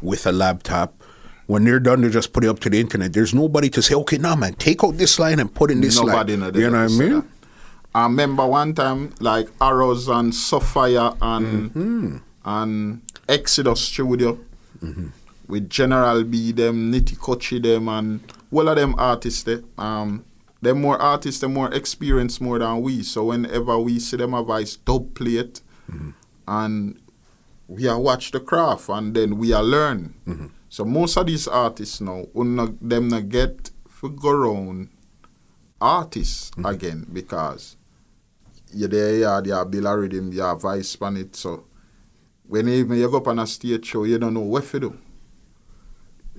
with 0.00 0.26
a 0.26 0.32
laptop 0.32 0.94
when 1.46 1.64
they're 1.64 1.80
done 1.80 2.00
they 2.02 2.08
just 2.10 2.32
put 2.32 2.44
it 2.44 2.48
up 2.48 2.60
to 2.60 2.70
the 2.70 2.78
internet 2.80 3.12
there's 3.12 3.34
nobody 3.34 3.68
to 3.70 3.80
say 3.82 3.94
okay 3.94 4.18
now 4.18 4.34
man 4.36 4.54
take 4.54 4.82
out 4.84 4.96
this 4.96 5.18
line 5.18 5.38
and 5.40 5.52
put 5.54 5.70
in 5.70 5.80
this 5.80 5.96
Nobody 6.00 6.36
line 6.36 6.52
know 6.52 6.58
you 6.58 6.70
know 6.70 6.82
what 6.82 6.90
i 6.92 6.98
mean 6.98 7.12
that. 7.14 7.24
I 7.94 8.02
remember 8.04 8.46
one 8.46 8.74
time 8.74 9.14
like 9.20 9.48
Arrows 9.58 10.08
and 10.08 10.34
Sophia 10.34 11.14
and 11.22 11.70
Mm-hmm. 11.72 12.16
and 12.44 13.00
Exodus 13.26 13.80
Studio 13.80 14.38
with 15.48 15.70
General 15.70 16.22
B 16.24 16.52
them, 16.52 16.92
Nitty 16.92 17.16
Kutchie 17.16 17.62
them 17.62 17.88
and 17.88 18.20
all 18.52 18.68
of 18.68 18.76
them 18.76 18.94
artists 18.98 19.44
there. 19.44 19.62
Um 19.78 20.25
them 20.60 20.80
more 20.80 20.98
artists, 21.00 21.40
them 21.40 21.54
more 21.54 21.72
experienced 21.72 22.40
more 22.40 22.58
than 22.58 22.80
we. 22.80 23.02
So 23.02 23.26
whenever 23.26 23.78
we 23.78 23.98
see 23.98 24.16
them 24.16 24.34
a 24.34 24.42
voice 24.42 24.76
dub 24.76 25.14
play 25.14 25.36
it 25.36 25.60
mm-hmm. 25.90 26.10
and 26.48 27.00
we 27.68 27.88
are 27.88 27.98
watch 27.98 28.30
the 28.30 28.40
craft 28.40 28.88
and 28.88 29.14
then 29.14 29.38
we 29.38 29.52
are 29.52 29.62
learn. 29.62 30.14
Mm-hmm. 30.26 30.46
So 30.68 30.84
most 30.84 31.16
of 31.16 31.26
these 31.26 31.48
artists 31.48 32.00
now, 32.00 32.26
unna, 32.34 32.74
them 32.80 33.08
not 33.08 33.28
get 33.28 33.70
for 33.88 34.08
go 34.08 34.32
round 34.32 34.88
artists 35.80 36.50
mm-hmm. 36.50 36.66
again 36.66 37.06
because 37.12 37.76
you're 38.72 38.88
there, 38.88 39.16
yeah, 39.16 39.40
they 39.42 39.50
are 39.50 39.64
Bill 39.64 39.94
rhythm, 39.96 40.32
you 40.32 40.42
have 40.42 40.60
voice 40.60 40.88
span 40.88 41.16
it. 41.16 41.36
So 41.36 41.64
when 42.48 42.68
even 42.68 42.98
you 42.98 43.10
go 43.10 43.18
up 43.18 43.28
on 43.28 43.38
a 43.38 43.46
stage 43.46 43.86
show, 43.86 44.04
you 44.04 44.18
don't 44.18 44.34
know 44.34 44.40
what 44.40 44.64
to 44.64 44.80
do. 44.80 44.98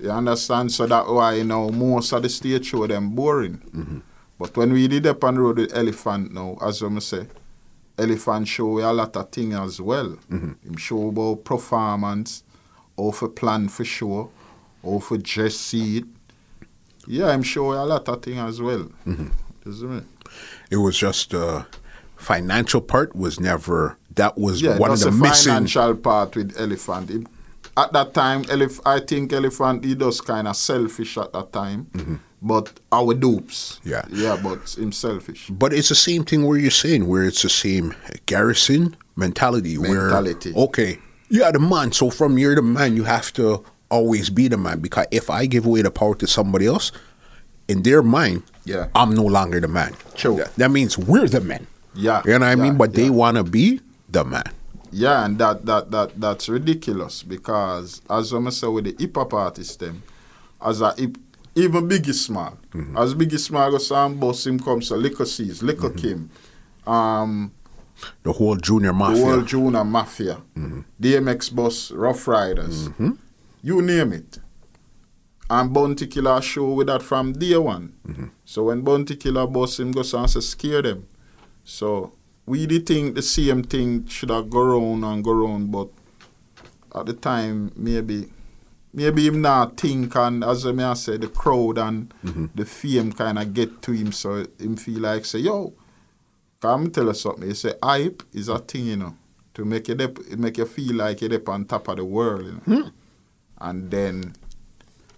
You 0.00 0.10
understand? 0.10 0.70
So 0.72 0.86
that 0.86 1.08
why 1.08 1.34
you 1.34 1.44
know 1.44 1.70
most 1.70 2.12
of 2.12 2.22
the 2.22 2.28
stage 2.28 2.66
show 2.66 2.86
them 2.86 3.10
boring. 3.10 3.58
Mm-hmm. 3.58 3.98
But 4.38 4.56
when 4.56 4.72
we 4.72 4.86
did 4.86 5.06
up 5.06 5.24
on 5.24 5.34
the 5.34 5.40
road 5.40 5.58
with 5.58 5.76
Elephant 5.76 6.32
now, 6.32 6.56
as 6.62 6.82
I 6.82 6.98
say, 7.00 7.26
Elephant 7.98 8.46
show 8.46 8.78
a 8.78 8.92
lot 8.92 9.16
of 9.16 9.30
things 9.30 9.54
as 9.54 9.80
well. 9.80 10.16
Mm-hmm. 10.30 10.68
Him 10.68 10.76
show 10.76 11.08
about 11.08 11.44
performance, 11.44 12.44
how 12.96 13.10
for 13.10 13.28
plan 13.28 13.68
for 13.68 13.84
show, 13.84 14.30
how 14.84 15.00
for 15.00 15.18
dress 15.18 15.56
see 15.56 15.98
it. 15.98 16.04
Yeah, 17.08 17.26
I'm 17.26 17.42
sure 17.42 17.74
a 17.74 17.84
lot 17.84 18.08
of 18.08 18.22
things 18.22 18.38
as 18.38 18.62
well. 18.62 18.88
Mm-hmm. 19.06 19.28
Me? 19.94 20.00
it 20.70 20.76
was 20.76 20.96
just 20.96 21.34
uh 21.34 21.64
financial 22.16 22.80
part 22.80 23.14
was 23.14 23.38
never 23.38 23.98
that 24.14 24.38
was 24.38 24.62
Yeah, 24.62 24.78
one 24.78 24.90
of 24.90 25.00
the 25.00 25.10
missing 25.10 25.52
financial 25.52 25.94
part 25.96 26.36
with 26.36 26.58
Elephant. 26.58 27.10
It- 27.10 27.26
at 27.78 27.92
that 27.92 28.12
time, 28.12 28.44
Elef- 28.44 28.80
I 28.84 28.98
think 29.00 29.32
Elephant 29.32 29.84
he 29.84 29.94
does 29.94 30.20
kind 30.20 30.48
of 30.48 30.56
selfish 30.56 31.16
at 31.16 31.32
that 31.32 31.52
time, 31.52 31.86
mm-hmm. 31.92 32.16
but 32.42 32.78
our 32.92 33.14
dupes. 33.14 33.80
Yeah. 33.84 34.04
yeah, 34.10 34.36
but 34.42 34.76
him 34.76 34.92
selfish. 34.92 35.48
But 35.48 35.72
it's 35.72 35.88
the 35.88 35.94
same 35.94 36.24
thing 36.24 36.44
where 36.46 36.58
you're 36.58 36.70
saying, 36.70 37.06
where 37.06 37.24
it's 37.24 37.42
the 37.42 37.48
same 37.48 37.94
garrison 38.26 38.96
mentality. 39.16 39.78
Mentality. 39.78 40.52
Where, 40.52 40.64
okay, 40.66 40.98
you're 41.28 41.52
the 41.52 41.60
man. 41.60 41.92
So 41.92 42.10
from 42.10 42.36
you're 42.38 42.54
the 42.56 42.62
man, 42.62 42.96
you 42.96 43.04
have 43.04 43.32
to 43.34 43.64
always 43.90 44.28
be 44.30 44.48
the 44.48 44.56
man. 44.58 44.80
Because 44.80 45.06
if 45.10 45.30
I 45.30 45.46
give 45.46 45.64
away 45.64 45.82
the 45.82 45.90
power 45.90 46.14
to 46.16 46.26
somebody 46.26 46.66
else, 46.66 46.92
in 47.68 47.82
their 47.82 48.02
mind, 48.02 48.42
Yeah. 48.64 48.88
I'm 48.94 49.14
no 49.14 49.24
longer 49.24 49.60
the 49.60 49.68
man. 49.68 49.94
True. 50.14 50.36
That, 50.36 50.54
that 50.56 50.70
means 50.70 50.98
we're 50.98 51.28
the 51.28 51.40
men. 51.40 51.66
Yeah, 51.94 52.22
You 52.24 52.32
know 52.38 52.40
what 52.40 52.52
I 52.52 52.54
mean? 52.54 52.72
yeah, 52.72 52.78
But 52.78 52.94
they 52.94 53.10
want 53.10 53.36
to 53.38 53.44
be 53.44 53.80
the 54.08 54.24
man. 54.24 54.44
Yeah, 54.90 55.24
and 55.24 55.38
that 55.38 55.66
that 55.66 55.90
that 55.90 56.20
that's 56.20 56.48
ridiculous 56.48 57.22
because 57.22 58.00
as 58.08 58.32
I 58.32 58.50
say 58.50 58.66
with 58.68 58.84
the 58.84 58.96
hip 58.98 59.16
hop 59.16 59.34
artist 59.34 59.80
them, 59.80 60.02
as 60.64 60.80
a 60.80 60.94
hip, 60.94 61.18
even 61.54 61.88
Biggie 61.88 62.14
Small, 62.14 62.58
mm-hmm. 62.72 62.96
as 62.96 63.14
Biggie 63.14 63.38
Small 63.38 63.70
go 63.70 63.78
some 63.78 64.18
boss 64.18 64.46
him 64.46 64.58
comes 64.58 64.88
to 64.88 64.96
Liquor 64.96 65.26
Seas, 65.26 65.62
Liquor 65.62 65.90
mm-hmm. 65.90 65.98
Kim, 66.86 66.90
um, 66.92 67.52
The 68.22 68.32
whole 68.32 68.56
junior 68.56 68.92
mafia, 68.92 69.16
the 69.16 69.24
whole 69.24 69.42
Junior 69.42 69.84
Mafia, 69.84 70.42
mm-hmm. 70.56 70.80
DMX 71.00 71.54
Boss, 71.54 71.90
Ruff 71.90 72.26
Ryders, 72.26 72.88
you 73.62 73.82
name 73.82 74.12
it. 74.12 74.38
And 75.50 75.72
Bounty 75.72 76.06
Killer 76.06 76.42
show 76.42 76.72
with 76.72 76.88
that 76.88 77.02
from 77.02 77.32
day 77.32 77.56
one. 77.56 77.94
So 78.44 78.64
when 78.64 78.82
Bounty 78.82 79.16
Killer 79.16 79.46
boss 79.46 79.80
him 79.80 79.92
go 79.92 80.00
and 80.00 80.30
say 80.30 80.40
scare 80.40 80.82
them. 80.82 81.06
So 81.64 82.12
we 82.48 82.66
did 82.66 82.86
think 82.86 83.14
the 83.14 83.22
same 83.22 83.62
thing 83.62 84.06
should 84.06 84.30
have 84.30 84.48
go 84.48 84.62
round 84.62 85.04
and 85.04 85.22
go 85.22 85.32
round, 85.32 85.70
but 85.70 85.88
at 86.94 87.06
the 87.06 87.12
time 87.12 87.70
maybe 87.76 88.28
maybe 88.92 89.26
him 89.26 89.42
not 89.42 89.76
think 89.76 90.16
and 90.16 90.42
as 90.42 90.64
I 90.66 90.72
may 90.72 90.94
say 90.94 91.18
the 91.18 91.28
crowd 91.28 91.78
and 91.78 92.12
mm-hmm. 92.24 92.46
the 92.54 92.64
fame 92.64 93.12
kinda 93.12 93.44
get 93.44 93.82
to 93.82 93.92
him 93.92 94.12
so 94.12 94.46
him 94.58 94.76
feel 94.76 95.00
like 95.00 95.26
say, 95.26 95.40
yo, 95.40 95.74
come 96.60 96.90
tell 96.90 97.10
us 97.10 97.20
something. 97.20 97.48
He 97.48 97.54
say 97.54 97.74
hype 97.82 98.22
is 98.32 98.48
a 98.48 98.58
thing, 98.58 98.86
you 98.86 98.96
know, 98.96 99.14
to 99.54 99.64
make 99.64 99.88
you 99.88 99.94
dep- 99.94 100.26
make 100.38 100.58
you 100.58 100.64
feel 100.64 100.96
like 100.96 101.20
you're 101.20 101.34
up 101.34 101.48
on 101.48 101.66
top 101.66 101.88
of 101.88 101.96
the 101.96 102.04
world, 102.04 102.46
you 102.46 102.52
know. 102.52 102.82
Hmm. 102.82 102.88
And 103.60 103.90
then 103.90 104.34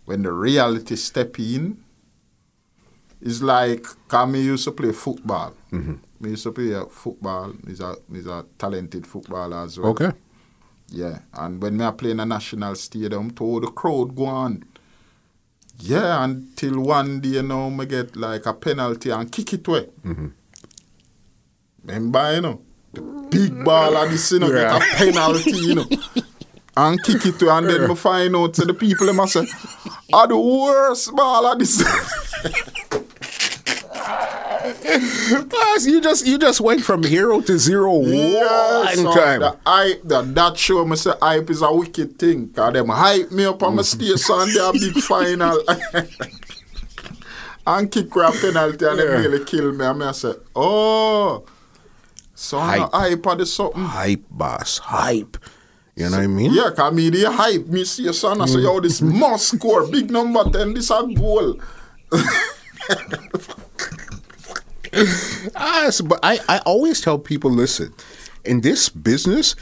when 0.04 0.22
the 0.22 0.32
reality 0.32 0.96
step 0.96 1.38
in, 1.38 1.84
it's 3.20 3.42
like 3.42 3.86
me 4.28 4.42
used 4.42 4.64
to 4.64 4.72
play 4.72 4.92
football. 4.92 5.54
Mm-hmm. 5.70 5.94
Me 6.20 6.30
used 6.30 6.42
to 6.44 6.52
play 6.52 6.78
football. 6.90 7.52
He's 7.66 7.80
a 7.80 7.96
he's 8.12 8.26
a 8.26 8.44
talented 8.58 9.06
footballer 9.06 9.64
as 9.64 9.78
well. 9.78 9.90
Okay. 9.92 10.12
Yeah, 10.92 11.20
and 11.34 11.62
when 11.62 11.76
me 11.76 11.84
I 11.84 11.92
play 11.92 12.10
in 12.10 12.20
a 12.20 12.26
national 12.26 12.74
stadium, 12.74 13.30
to 13.32 13.60
the 13.60 13.68
crowd 13.68 14.14
go 14.16 14.26
on. 14.26 14.64
Yeah, 15.78 16.22
until 16.24 16.80
one 16.80 17.20
day, 17.20 17.28
you 17.28 17.42
know, 17.42 17.70
me 17.70 17.86
get 17.86 18.16
like 18.16 18.44
a 18.46 18.52
penalty 18.52 19.10
and 19.10 19.30
kick 19.32 19.54
it 19.54 19.66
away. 19.66 19.86
Mm-hmm. 20.04 20.26
Remember, 21.84 22.34
you 22.34 22.40
know, 22.42 22.60
the 22.92 23.00
big 23.30 23.64
ball 23.64 23.96
of 23.96 24.10
this, 24.10 24.32
you 24.32 24.40
know, 24.40 24.48
Yeah. 24.52 24.78
get 24.78 24.82
a 24.82 24.96
penalty, 24.96 25.50
you 25.52 25.74
know, 25.76 25.86
and 26.76 27.02
kick 27.02 27.24
it 27.24 27.40
away, 27.40 27.52
and 27.56 27.66
then 27.68 27.88
me 27.88 27.94
find 27.94 28.36
out 28.36 28.52
to 28.54 28.64
the 28.66 28.74
people, 28.74 29.06
them 29.06 29.26
say, 29.26 29.46
are 30.12 30.26
the 30.28 30.36
worst 30.36 31.14
ball 31.14 31.46
of 31.46 31.58
this. 31.58 31.82
So 34.60 35.88
you 35.88 36.00
just 36.00 36.26
you 36.26 36.38
just 36.38 36.60
went 36.60 36.82
from 36.82 37.02
hero 37.02 37.40
to 37.40 37.58
zero 37.58 38.00
Yeah, 38.02 38.94
one 39.02 39.16
time. 39.16 39.40
The 39.40 39.56
hype, 39.64 40.02
that, 40.04 40.34
that 40.34 40.58
show 40.58 40.84
me 40.84 40.96
say 40.96 41.12
hype 41.20 41.48
is 41.50 41.62
a 41.62 41.72
wicked 41.72 42.18
thing. 42.18 42.48
Cause 42.50 42.72
them 42.74 42.88
hype 42.88 43.30
me 43.30 43.44
up 43.46 43.62
on 43.62 43.76
my 43.76 43.82
station 43.82 44.16
mm. 44.16 44.42
and 44.42 44.54
they 44.54 44.60
a 44.60 44.72
big 44.92 45.02
final. 45.02 45.62
and 47.66 47.90
kick 47.90 48.14
a 48.14 48.32
penalty 48.32 48.52
and 48.54 48.78
Yeah. 48.80 48.94
they 48.94 49.06
really 49.06 49.44
kill 49.44 49.72
me. 49.72 49.84
And 49.84 49.98
me 49.98 50.06
I 50.06 50.12
say, 50.12 50.32
oh, 50.54 51.44
so 52.34 52.58
Hype. 52.58 52.90
hype, 52.92 53.24
hype 53.24 53.26
or 53.40 53.44
something. 53.46 53.82
hype, 53.82 54.24
boss, 54.30 54.78
hype. 54.78 55.36
You 55.96 56.04
know 56.10 56.16
what 56.18 56.24
I 56.24 56.26
mean? 56.26 56.52
Yeah, 56.52 56.70
cause 56.76 56.92
me 56.92 57.08
the 57.10 57.30
hype. 57.30 57.66
Me 57.66 57.84
see 57.84 58.04
your 58.04 58.12
son, 58.12 58.40
I 58.40 58.46
say, 58.46 58.60
yo, 58.60 58.80
this 58.80 59.00
mm. 59.00 59.12
must 59.18 59.48
score. 59.56 59.86
Big 59.88 60.10
number 60.10 60.44
10, 60.50 60.74
this 60.74 60.90
a 60.90 61.06
goal. 61.14 61.58
Ah, 65.56 65.90
but 66.04 66.20
I, 66.22 66.38
I 66.48 66.58
always 66.66 67.00
tell 67.00 67.18
people, 67.18 67.50
listen, 67.50 67.94
in 68.44 68.60
this 68.60 68.88
business, 68.88 69.56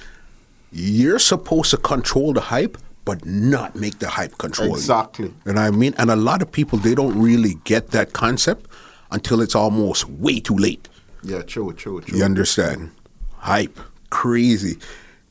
you're 0.72 1.18
supposed 1.18 1.70
to 1.70 1.76
control 1.76 2.32
the 2.32 2.40
hype, 2.40 2.78
but 3.04 3.24
not 3.24 3.74
make 3.74 3.98
the 3.98 4.08
hype 4.08 4.36
control 4.38 4.68
you. 4.68 4.74
Exactly. 4.74 5.32
You 5.46 5.52
know 5.52 5.62
what 5.62 5.68
I 5.68 5.70
mean? 5.70 5.94
And 5.98 6.10
a 6.10 6.16
lot 6.16 6.42
of 6.42 6.50
people, 6.50 6.78
they 6.78 6.94
don't 6.94 7.18
really 7.20 7.54
get 7.64 7.90
that 7.92 8.12
concept 8.12 8.66
until 9.10 9.40
it's 9.40 9.54
almost 9.54 10.08
way 10.08 10.40
too 10.40 10.56
late. 10.56 10.88
Yeah, 11.22 11.42
true, 11.42 11.72
true, 11.72 12.00
true. 12.00 12.18
You 12.18 12.24
understand? 12.24 12.90
Hype. 13.36 13.78
Crazy. 14.10 14.74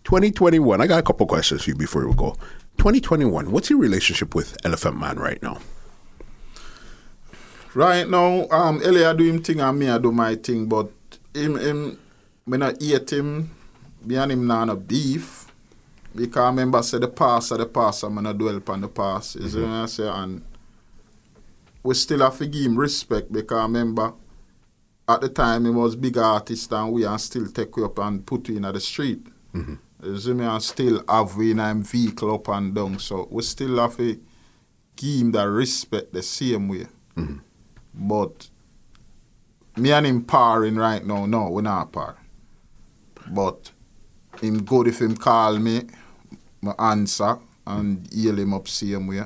2021, 0.03 0.81
I 0.81 0.87
got 0.87 0.99
a 0.99 1.03
couple 1.03 1.25
questions 1.27 1.63
for 1.63 1.71
you 1.71 1.75
before 1.75 2.07
we 2.07 2.13
go. 2.13 2.35
2021, 2.77 3.51
what's 3.51 3.69
your 3.69 3.79
relationship 3.79 4.35
with 4.35 4.55
Elephant 4.65 4.99
Man 4.99 5.17
right 5.17 5.41
now? 5.41 5.59
Right 7.77 8.09
now, 8.09 8.47
um, 8.49 8.81
Elia 8.81 9.13
do 9.13 9.23
him 9.23 9.43
thing 9.43 9.59
and 9.59 9.77
me 9.77 9.87
I 9.87 9.99
do 9.99 10.11
my 10.11 10.33
thing, 10.33 10.65
but 10.65 10.89
him, 11.31 11.59
him, 11.59 11.99
me 12.47 12.57
not 12.57 12.81
eat 12.81 13.13
him, 13.13 13.51
me 14.03 14.15
and 14.15 14.31
him 14.31 14.47
not 14.47 14.65
no 14.65 14.75
beef. 14.75 15.45
Because 16.15 16.41
I 16.41 16.47
remember 16.47 16.81
say 16.81 16.97
the 16.97 17.07
past 17.07 17.51
are 17.51 17.59
the 17.59 17.67
past, 17.67 18.01
I'm 18.01 18.15
gonna 18.15 18.33
dwell 18.33 18.57
upon 18.57 18.81
the 18.81 18.87
past. 18.87 19.35
You 19.35 19.47
see 19.47 19.57
mm-hmm. 19.59 19.69
what 19.69 19.83
I 19.83 19.85
say? 19.85 20.07
And 20.07 20.41
we 21.83 21.93
still 21.93 22.21
have 22.21 22.39
to 22.39 22.47
give 22.47 22.65
him 22.65 22.79
respect 22.79 23.31
because 23.31 23.59
I 23.59 23.61
remember 23.65 24.11
at 25.07 25.21
the 25.21 25.29
time 25.29 25.65
he 25.65 25.69
was 25.69 25.95
big 25.95 26.17
artist 26.17 26.71
and 26.71 26.91
we 26.91 27.05
and 27.05 27.21
still 27.21 27.45
take 27.45 27.77
you 27.77 27.85
up 27.85 27.99
and 27.99 28.25
put 28.25 28.49
you 28.49 28.57
in 28.57 28.65
at 28.65 28.73
the 28.73 28.79
street. 28.79 29.23
Mm-hmm. 29.53 29.75
You 30.03 30.17
see 30.17 30.33
me 30.33 30.45
and 30.45 30.63
still 30.63 31.03
have 31.07 31.35
we 31.35 31.51
in 31.51 31.59
him 31.59 31.83
vehicle 31.83 32.33
up 32.33 32.47
and 32.47 32.73
down. 32.73 32.97
So 32.97 33.27
we 33.29 33.43
still 33.43 33.77
have 33.77 33.97
to 33.97 34.19
give 34.95 35.21
him 35.21 35.31
that 35.33 35.43
respect 35.43 36.11
the 36.11 36.23
same 36.23 36.69
way. 36.69 36.87
Mm-hmm. 37.15 37.37
But 37.97 38.49
me 39.75 39.91
and 39.91 40.05
him 40.05 40.23
parring 40.23 40.77
right 40.77 41.05
now, 41.05 41.25
no, 41.25 41.49
we're 41.49 41.61
not 41.61 41.91
par. 41.91 42.17
But 43.29 43.71
him 44.41 44.63
good 44.63 44.87
if 44.87 45.01
him 45.01 45.15
call 45.15 45.57
me, 45.57 45.83
my 46.61 46.73
answer 46.77 47.37
and 47.65 48.07
heal 48.13 48.37
him 48.37 48.53
up 48.53 48.67
same 48.67 49.07
way. 49.07 49.23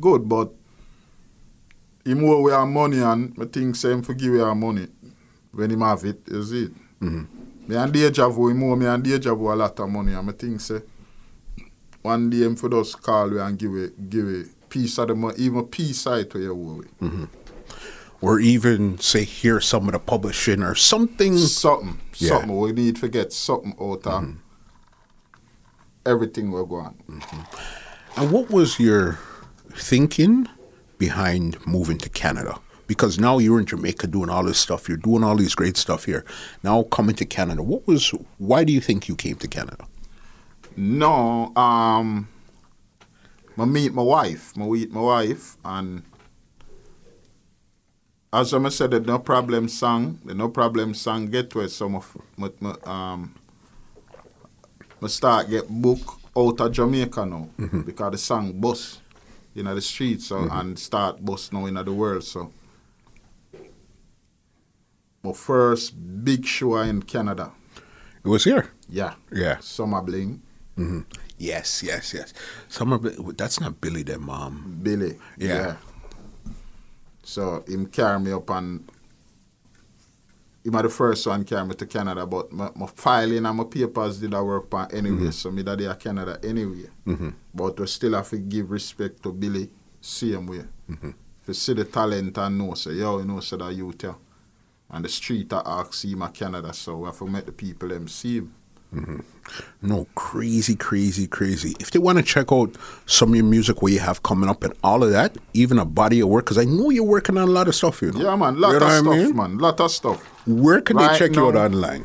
Good, 0.00 0.28
but 0.28 0.52
him 2.04 2.24
owe 2.24 2.40
we 2.42 2.52
our 2.52 2.66
money 2.66 2.98
and 3.00 3.34
I 3.40 3.44
think 3.44 3.76
same 3.76 4.02
for 4.02 4.14
give 4.14 4.32
we 4.32 4.40
our 4.40 4.54
money 4.54 4.88
when 5.52 5.70
him 5.70 5.80
have 5.82 6.04
it, 6.04 6.22
is 6.26 6.52
it? 6.52 6.72
Mm-hmm. 7.00 7.68
Me 7.68 7.76
and 7.76 7.92
Deja 7.92 8.28
Vu, 8.28 8.48
him 8.48 8.62
owe 8.64 8.74
me 8.76 8.86
and 8.86 9.04
Deja 9.04 9.34
Vu 9.34 9.52
a 9.52 9.54
lot 9.54 9.78
of 9.78 9.88
money 9.88 10.14
and 10.14 10.28
I 10.28 10.32
think 10.32 10.60
say 10.60 10.80
one 12.00 12.30
day 12.30 12.42
him 12.42 12.56
for 12.56 12.68
just 12.68 13.00
call 13.00 13.30
we 13.30 13.38
and 13.38 13.56
give 13.58 13.74
it 13.76 14.10
give 14.10 14.26
it 14.28 14.68
piece 14.68 14.98
of 14.98 15.08
the 15.08 15.14
money, 15.14 15.36
even 15.38 15.64
piece 15.66 16.00
side 16.00 16.30
to 16.30 16.40
you 16.40 16.52
owe 16.52 16.54
we. 16.54 16.84
Mm-hmm. 17.06 17.24
Or 18.22 18.38
even 18.38 18.98
say, 18.98 19.24
hear 19.24 19.60
some 19.60 19.86
of 19.88 19.92
the 19.92 19.98
publishing 19.98 20.62
or 20.62 20.74
something. 20.76 21.36
something, 21.38 22.00
Yeah. 22.18 22.28
something. 22.28 22.56
We 22.56 22.72
need 22.72 22.96
to 22.96 23.08
get 23.08 23.32
something 23.32 23.74
out 23.80 24.06
of 24.06 24.36
everything 26.06 26.50
we're 26.52 26.64
going. 26.64 26.94
And 28.16 28.30
what 28.30 28.48
was 28.50 28.78
your 28.78 29.18
thinking 29.74 30.48
behind 30.98 31.58
moving 31.66 31.98
to 31.98 32.08
Canada? 32.08 32.58
Because 32.86 33.18
now 33.18 33.38
you're 33.38 33.58
in 33.58 33.66
Jamaica 33.66 34.06
doing 34.06 34.28
all 34.28 34.44
this 34.44 34.58
stuff, 34.58 34.88
you're 34.88 34.98
doing 34.98 35.24
all 35.24 35.36
these 35.36 35.54
great 35.54 35.76
stuff 35.76 36.04
here. 36.04 36.24
Now 36.62 36.82
coming 36.84 37.14
to 37.16 37.24
Canada, 37.24 37.62
what 37.62 37.86
was? 37.86 38.10
Why 38.38 38.64
do 38.64 38.72
you 38.72 38.80
think 38.80 39.08
you 39.08 39.16
came 39.16 39.36
to 39.36 39.48
Canada? 39.48 39.86
No, 40.76 41.52
um, 41.56 42.28
I 43.58 43.64
meet 43.64 43.92
my 43.94 44.02
wife. 44.02 44.52
I 44.56 44.60
meet 44.60 44.92
my 44.92 45.00
wife, 45.00 45.56
and 45.64 46.02
as 48.32 48.54
I 48.54 48.68
said, 48.70 48.92
the 48.92 49.00
no 49.00 49.18
problem 49.18 49.68
song, 49.68 50.18
the 50.24 50.34
no 50.34 50.48
problem 50.48 50.94
song 50.94 51.26
get 51.26 51.54
where 51.54 51.68
some 51.68 51.96
of 51.96 52.16
my, 52.36 52.50
my, 52.60 52.74
um, 52.84 53.34
I 55.02 55.06
start 55.08 55.50
get 55.50 55.68
book 55.68 56.18
out 56.36 56.60
of 56.60 56.72
Jamaica 56.72 57.26
now 57.26 57.48
mm-hmm. 57.58 57.82
because 57.82 58.12
the 58.12 58.18
song 58.18 58.52
bus 58.58 59.00
in 59.54 59.66
the 59.66 59.80
streets 59.82 60.28
so, 60.28 60.36
mm-hmm. 60.36 60.58
and 60.58 60.78
start 60.78 61.22
bus 61.22 61.52
now 61.52 61.66
in 61.66 61.74
the 61.74 61.92
world. 61.92 62.24
So 62.24 62.52
my 65.22 65.32
first 65.32 66.24
big 66.24 66.46
show 66.46 66.76
in 66.78 67.02
Canada. 67.02 67.52
It 68.24 68.28
was 68.28 68.44
here. 68.44 68.70
Yeah. 68.88 69.14
Yeah. 69.30 69.58
Summer 69.58 70.00
Bling. 70.00 70.40
Mm-hmm. 70.78 71.00
Yes, 71.38 71.82
yes, 71.82 72.14
yes. 72.14 72.32
Summer, 72.68 72.98
that's 72.98 73.60
not 73.60 73.80
Billy, 73.80 74.04
their 74.04 74.18
mom. 74.18 74.78
Billy. 74.82 75.18
Yeah. 75.36 75.76
So 77.22 77.64
him 77.66 77.86
carry 77.86 78.18
me 78.20 78.32
up 78.32 78.50
and 78.50 78.88
him 80.64 80.76
are 80.76 80.82
the 80.82 80.88
first 80.88 81.26
one 81.26 81.44
carry 81.44 81.66
me 81.66 81.74
to 81.74 81.86
Canada, 81.86 82.26
but 82.26 82.52
my, 82.52 82.70
my 82.74 82.86
filing 82.86 83.44
and 83.44 83.56
my 83.56 83.64
papers 83.64 84.18
did 84.18 84.34
I 84.34 84.40
work 84.40 84.72
on 84.74 84.90
anyway, 84.92 85.16
mm-hmm. 85.16 85.30
so 85.30 85.50
me 85.50 85.62
that 85.62 85.78
they 85.78 85.86
are 85.86 85.94
Canada 85.94 86.38
anyway. 86.42 86.86
Mm-hmm. 87.06 87.30
But 87.54 87.80
we 87.80 87.86
still 87.86 88.14
have 88.14 88.30
to 88.30 88.38
give 88.38 88.70
respect 88.70 89.22
to 89.22 89.32
Billy 89.32 89.70
same 90.00 90.46
way. 90.46 90.64
Mm-hmm. 90.90 91.10
If 91.42 91.48
you 91.48 91.54
see 91.54 91.74
the 91.74 91.84
talent 91.84 92.38
and 92.38 92.58
know, 92.58 92.74
say, 92.74 92.92
yo, 92.92 93.18
you 93.18 93.24
know, 93.24 93.40
say 93.40 93.56
that 93.56 93.74
youth 93.74 94.00
here. 94.00 94.14
And 94.90 95.04
the 95.04 95.08
street 95.08 95.52
I 95.52 95.62
ask 95.64 96.04
him 96.04 96.22
a 96.22 96.28
Canada, 96.28 96.72
so 96.72 96.98
we 96.98 97.06
have 97.06 97.18
to 97.18 97.26
make 97.26 97.46
the 97.46 97.52
people 97.52 97.88
them 97.88 98.06
see 98.06 98.36
him. 98.38 98.54
No, 99.80 100.06
crazy, 100.14 100.76
crazy, 100.76 101.26
crazy. 101.26 101.74
If 101.80 101.90
they 101.90 101.98
want 101.98 102.18
to 102.18 102.24
check 102.24 102.52
out 102.52 102.76
some 103.06 103.30
of 103.30 103.36
your 103.36 103.44
music, 103.44 103.82
what 103.82 103.92
you 103.92 103.98
have 103.98 104.22
coming 104.22 104.48
up 104.48 104.62
and 104.64 104.72
all 104.82 105.02
of 105.02 105.10
that, 105.10 105.36
even 105.54 105.78
a 105.78 105.84
body 105.84 106.20
of 106.20 106.28
work, 106.28 106.44
because 106.46 106.58
I 106.58 106.64
know 106.64 106.90
you're 106.90 107.04
working 107.04 107.36
on 107.36 107.48
a 107.48 107.50
lot 107.50 107.68
of 107.68 107.74
stuff, 107.74 108.02
you 108.02 108.12
know. 108.12 108.20
Yeah, 108.20 108.36
man, 108.36 108.60
lot 108.60 108.72
You 108.72 108.78
know 108.80 108.86
of 108.86 109.06
what 109.06 109.16
I 109.16 109.18
stuff, 109.18 109.26
mean? 109.26 109.36
man, 109.36 109.58
lot 109.58 109.80
of 109.80 109.90
stuff. 109.90 110.22
Where 110.46 110.80
can 110.80 110.96
they 110.96 111.04
Right 111.04 111.18
check 111.18 111.34
you 111.34 111.46
out 111.46 111.56
online? 111.56 112.04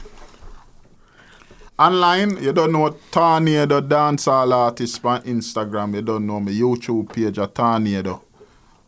Online, 1.80 2.42
you 2.42 2.54
don't 2.54 2.72
know 2.72 2.90
Tornado 3.12 3.82
dancehall 3.82 4.52
artist 4.52 5.06
on 5.06 5.22
Instagram. 5.22 5.94
You 5.94 6.02
don't 6.02 6.26
know 6.26 6.40
my 6.40 6.52
YouTube 6.52 7.14
page 7.14 7.38
at 7.38 7.54
Tornado 7.54 8.24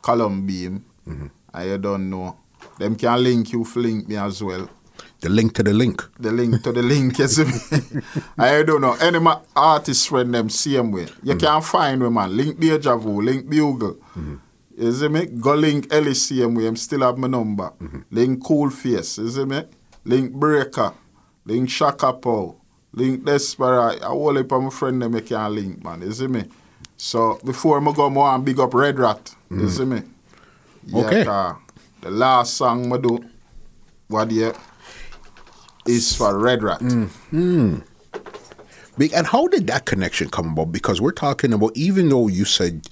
Column 0.01 0.45
Beam. 0.45 0.83
Mm-hmm. 1.07 1.27
And 1.53 1.69
you 1.69 1.77
don't 1.77 2.09
know. 2.09 2.37
Them 2.79 2.95
can 2.95 3.23
link 3.23 3.51
you, 3.51 3.63
link 3.75 4.07
me 4.07 4.17
as 4.17 4.41
well. 4.43 4.69
The 5.21 5.29
link 5.29 5.53
to 5.55 5.63
the 5.63 5.73
link. 5.73 6.01
the 6.17 6.31
link 6.31 6.63
to 6.63 6.71
the 6.71 6.81
link. 6.81 7.19
You 7.19 7.27
me? 7.45 8.01
I 8.37 8.63
don't 8.63 8.79
know. 8.79 8.95
Any 9.01 9.19
ma- 9.19 9.41
artist 9.53 10.07
friend 10.07 10.33
them 10.33 10.49
same 10.49 10.91
way. 10.91 11.07
You 11.23 11.35
mm. 11.35 11.39
can't 11.39 11.63
find 11.63 12.01
me, 12.01 12.09
man. 12.09 12.35
Link 12.37 12.59
Deja 12.59 12.95
Vu, 12.95 13.21
link 13.21 13.49
Bugle. 13.49 13.95
Mm-hmm. 14.15 14.35
You 14.77 14.91
see 14.93 15.07
me? 15.09 15.25
Go 15.25 15.55
link 15.55 15.93
Ellie 15.93 16.13
same 16.13 16.55
way. 16.55 16.67
I'm 16.67 16.77
still 16.77 17.01
have 17.01 17.17
my 17.17 17.27
number. 17.27 17.69
Mm-hmm. 17.81 17.99
Link 18.11 18.43
Cool 18.45 18.69
Face. 18.69 19.17
You 19.17 19.29
see 19.29 19.43
me? 19.43 19.63
Link 20.05 20.31
Breaker. 20.31 20.93
Link 21.43 21.69
Shaka 21.69 22.13
Pow. 22.13 22.55
Link 22.93 23.25
Desperate. 23.25 24.01
I 24.01 24.07
all 24.07 24.37
up 24.37 24.51
my 24.51 24.69
friend 24.69 25.01
them 25.01 25.15
I 25.15 25.19
can 25.19 25.53
link, 25.53 25.83
man. 25.83 26.01
You 26.01 26.13
see 26.13 26.27
me? 26.27 26.45
So 26.95 27.39
before 27.43 27.81
I 27.85 27.91
go 27.91 28.09
more 28.09 28.29
and 28.29 28.45
big 28.45 28.59
up 28.59 28.73
Red 28.73 28.97
Rat. 28.97 29.35
You 29.49 29.57
mm-hmm. 29.57 29.67
see 29.67 29.85
me? 29.85 30.01
Yeah, 30.85 31.05
Okay. 31.05 31.23
the 32.01 32.09
last 32.11 32.53
song 32.53 32.91
I 32.93 32.97
do, 32.97 33.19
what 34.07 34.31
yeah, 34.31 34.53
is 35.89 36.15
for 36.15 36.37
Red 36.37 36.63
Rat. 36.63 36.79
Mm. 36.79 37.09
Mm. 37.31 37.83
Big, 38.97 39.13
and 39.13 39.27
how 39.27 39.47
did 39.47 39.67
that 39.67 39.85
connection 39.85 40.29
come 40.29 40.51
about? 40.51 40.71
Because 40.71 41.01
we're 41.01 41.11
talking 41.11 41.53
about, 41.53 41.75
even 41.75 42.09
though 42.09 42.27
you 42.27 42.45
said 42.45 42.87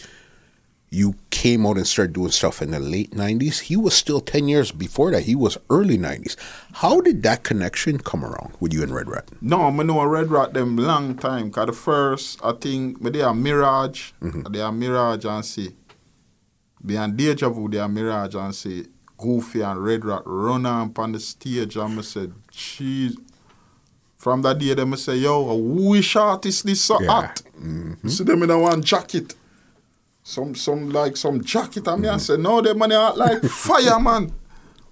you 0.90 1.16
came 1.30 1.66
out 1.66 1.76
and 1.76 1.86
started 1.86 2.14
doing 2.14 2.32
stuff 2.32 2.62
in 2.62 2.72
the 2.72 2.80
late 2.80 3.12
90s, 3.12 3.60
he 3.60 3.76
was 3.76 3.94
still 3.94 4.22
10 4.22 4.48
years 4.48 4.72
before 4.72 5.12
that. 5.12 5.24
He 5.24 5.36
was 5.36 5.58
early 5.70 5.98
90s. 5.98 6.38
How 6.74 7.02
did 7.02 7.24
that 7.24 7.44
connection 7.44 8.00
come 8.00 8.24
around 8.24 8.54
with 8.60 8.74
you 8.74 8.84
and 8.84 8.96
Red 8.96 9.10
Rat? 9.10 9.30
No, 9.42 9.64
I 9.64 9.72
know 9.72 10.04
Red 10.06 10.32
Rat 10.32 10.54
them 10.54 10.78
long 10.78 11.18
time. 11.18 11.52
Cause 11.52 11.68
the 11.68 11.74
first, 11.74 12.40
I 12.44 12.54
think, 12.54 13.02
they 13.04 13.22
are 13.22 13.36
Mirage, 13.36 14.12
mm-hmm. 14.22 14.52
they 14.52 14.62
are 14.62 14.72
Mirage 14.72 15.26
and 15.26 15.46
see. 15.46 15.76
Behind 16.84 17.18
Deja 17.18 17.50
Vu, 17.50 17.68
they 17.70 17.80
are 17.80 17.90
Mirage 17.90 18.36
and 18.36 18.56
see. 18.56 18.86
Goofy 19.18 19.62
and 19.62 19.84
Red 19.84 20.06
Rat 20.06 20.22
run 20.26 20.66
on 20.66 21.12
the 21.12 21.20
stage 21.20 21.76
and 21.76 22.00
I 22.00 22.02
said, 22.04 22.34
jeez. 22.58 23.16
From 24.18 24.42
that 24.42 24.58
day, 24.58 24.74
them 24.74 24.96
say, 24.98 25.18
yo, 25.18 25.56
which 25.56 26.16
artist 26.16 26.66
this 26.66 26.82
so 26.82 27.00
Yeah. 27.00 27.12
hot? 27.12 27.42
You 27.56 27.62
mm-hmm. 27.62 28.08
see 28.10 28.24
them 28.24 28.44
in 28.44 28.50
a 28.50 28.60
one 28.60 28.82
jacket. 28.82 29.36
Some, 30.24 30.56
some 30.56 30.90
like 30.90 31.16
some 31.16 31.44
jacket. 31.44 31.88
And 31.88 32.02
me 32.02 32.10
I 32.10 32.14
mm-hmm. 32.14 32.20
say, 32.20 32.38
no, 32.38 32.60
them 32.62 32.80
money 32.80 32.96
hot 32.96 33.18
like 33.18 33.44
fire, 33.66 34.00
man. 34.00 34.34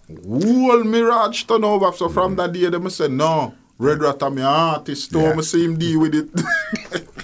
Whole 0.08 0.84
Mirage 0.84 1.44
turn 1.46 1.64
over. 1.64 1.92
So 1.92 2.08
from 2.08 2.36
mm-hmm. 2.36 2.54
that 2.54 2.54
day, 2.54 2.70
them 2.70 2.90
say, 2.90 3.08
no, 3.08 3.56
Red 3.78 4.00
Rat 4.02 4.22
am 4.24 4.38
your 4.38 4.48
artist. 4.48 5.12
So 5.12 5.20
Yeah. 5.20 5.34
yeah. 5.36 5.42
see 5.42 5.66
him 5.66 5.78
deal 5.78 6.00
with 6.00 6.16
it. 6.16 6.30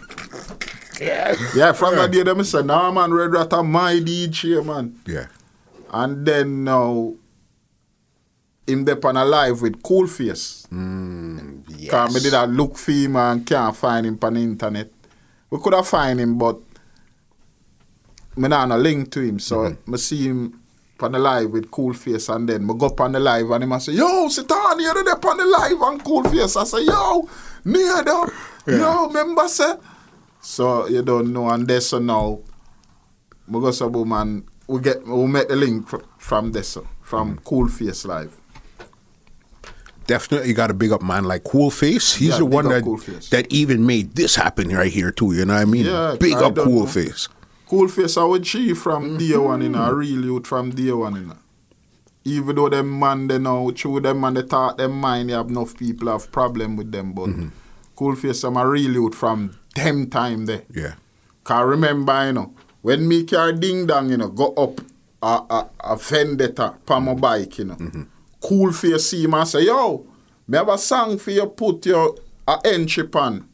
yeah, 1.01 1.35
yeah, 1.55 1.71
from 1.71 1.95
that 1.95 2.11
day, 2.11 2.23
them 2.23 2.43
say, 2.43 2.63
nah, 2.63 2.91
man, 2.91 3.13
Red 3.13 3.31
Rat 3.31 3.53
am 3.53 3.71
my 3.71 3.93
DJ, 3.93 4.65
man. 4.65 4.99
Yeah. 5.05 5.27
And 5.91 6.25
then 6.25 6.63
now, 6.63 7.13
him 8.67 8.85
dep 8.85 9.03
on 9.05 9.17
a 9.17 9.25
live 9.25 9.61
with 9.61 9.81
Cool 9.81 10.07
Face. 10.07 10.65
Hmm, 10.69 11.61
yes. 11.67 11.91
Cause 11.91 12.13
me 12.13 12.19
did 12.21 12.33
a 12.33 12.45
look 12.45 12.77
for 12.77 12.91
him 12.91 13.15
and 13.15 13.45
can't 13.45 13.75
find 13.75 14.05
him 14.05 14.19
on 14.21 14.33
the 14.33 14.39
internet. 14.41 14.89
We 15.49 15.59
could 15.59 15.73
have 15.73 15.87
find 15.87 16.19
him, 16.19 16.37
but 16.37 16.59
me 18.37 18.47
not 18.47 18.69
no 18.69 18.77
link 18.77 19.11
to 19.11 19.21
him. 19.21 19.39
So 19.39 19.57
mm-hmm. 19.57 19.91
me 19.91 19.97
see 19.97 20.27
him 20.27 20.59
on 20.99 21.11
the 21.13 21.19
live 21.19 21.49
with 21.51 21.71
Cool 21.71 21.93
Face 21.93 22.29
and 22.29 22.47
then 22.47 22.65
me 22.65 22.73
go 22.77 22.93
on 22.99 23.11
the 23.11 23.19
live 23.19 23.49
and 23.51 23.63
him 23.63 23.73
I 23.73 23.79
say, 23.79 23.93
Yo, 23.93 24.27
sit 24.29 24.47
down 24.47 24.79
here 24.79 24.93
there 24.93 25.13
on 25.13 25.37
the 25.37 25.45
live 25.45 25.81
and 25.81 26.03
Cool 26.03 26.23
Face. 26.23 26.55
I 26.55 26.63
say, 26.63 26.85
Yo, 26.85 27.27
near 27.65 28.03
there. 28.03 28.77
Yo, 28.77 29.07
remember 29.07 29.47
say. 29.47 29.75
So 30.39 30.87
you 30.87 31.01
don't 31.01 31.33
know 31.33 31.49
and 31.49 31.67
this 31.67 31.89
so 31.89 31.99
now 31.99 32.39
me 33.47 33.59
go 33.59 33.71
so 33.71 33.89
boom 33.89 34.11
and 34.13 34.47
we 34.67 34.79
get 34.79 35.05
we 35.05 35.27
met 35.27 35.49
the 35.49 35.55
link 35.55 35.87
from 36.17 36.51
this 36.51 36.77
from 37.01 37.35
mm-hmm. 37.35 37.43
Cool 37.43 37.67
Face 37.67 38.05
Live. 38.05 38.40
Definitely 40.11 40.51
got 40.51 40.67
to 40.67 40.73
big 40.73 40.91
up 40.91 41.01
man 41.01 41.23
like 41.23 41.45
Cool 41.45 41.71
Face. 41.71 42.15
He's 42.15 42.31
Yeah, 42.31 42.39
the 42.39 42.45
one 42.45 42.67
that 42.67 42.83
that 43.31 43.47
even 43.49 43.85
made 43.85 44.13
this 44.15 44.35
happen 44.35 44.67
right 44.67 44.91
here 44.91 45.09
too. 45.09 45.31
You 45.31 45.45
know 45.45 45.53
what 45.53 45.61
I 45.61 45.65
mean? 45.65 45.85
Yeah, 45.85 46.17
big 46.19 46.33
I 46.33 46.47
up 46.47 46.55
don't 46.55 46.65
Cool 46.65 46.81
know. 46.81 46.85
Face. 46.85 47.29
Cool 47.69 47.87
face 47.87 48.17
I 48.17 48.25
would 48.25 48.43
G 48.43 48.73
from 48.73 49.01
mm-hmm. 49.05 49.17
day 49.17 49.37
one 49.37 49.61
in 49.61 49.73
a 49.73 49.93
real 49.93 50.25
youth 50.25 50.47
from 50.47 50.71
day 50.71 50.91
one 50.91 51.15
in 51.15 51.31
a. 51.31 51.37
Even 52.25 52.57
though 52.57 52.67
them 52.67 52.99
man 52.99 53.29
they 53.29 53.39
know 53.39 53.71
through 53.71 54.01
them 54.01 54.19
man 54.19 54.33
they 54.33 54.43
talk 54.43 54.77
them 54.77 54.99
mind 54.99 55.29
they 55.29 55.33
have 55.33 55.47
enough 55.47 55.77
people 55.77 56.09
have 56.09 56.29
problem 56.29 56.75
with 56.75 56.91
them 56.91 57.13
but 57.13 57.29
mm-hmm. 57.29 57.47
cool 57.95 58.17
face 58.17 58.43
I'm 58.43 58.57
a 58.57 58.67
real 58.67 58.91
youth 58.91 59.15
from 59.15 59.57
them 59.75 60.09
time 60.09 60.45
there. 60.47 60.63
Yeah. 60.75 60.95
Cause 61.45 61.65
remember 61.65 62.25
you 62.25 62.33
know 62.33 62.53
when 62.81 63.07
me 63.07 63.23
carry 63.23 63.53
ding 63.53 63.87
dong 63.87 64.09
you 64.09 64.17
know 64.17 64.27
go 64.27 64.53
up 64.55 64.81
a 65.23 65.33
a, 65.57 65.69
a 65.79 65.95
vendetta 65.95 66.75
pa 66.85 66.99
my 66.99 67.13
bike 67.13 67.57
you 67.59 67.63
know. 67.63 67.77
Cool 67.77 68.07
face 68.71 69.09
see 69.09 69.23
him 69.23 69.33
and 69.33 69.47
say 69.47 69.65
yo 69.65 70.05
me 70.47 70.57
have 70.57 70.69
a 70.69 70.77
song 70.77 71.17
for 71.17 71.31
you 71.31 71.45
put 71.47 71.85
your 71.85 72.15
a 72.47 72.59
entry 72.65 73.07
pan 73.07 73.47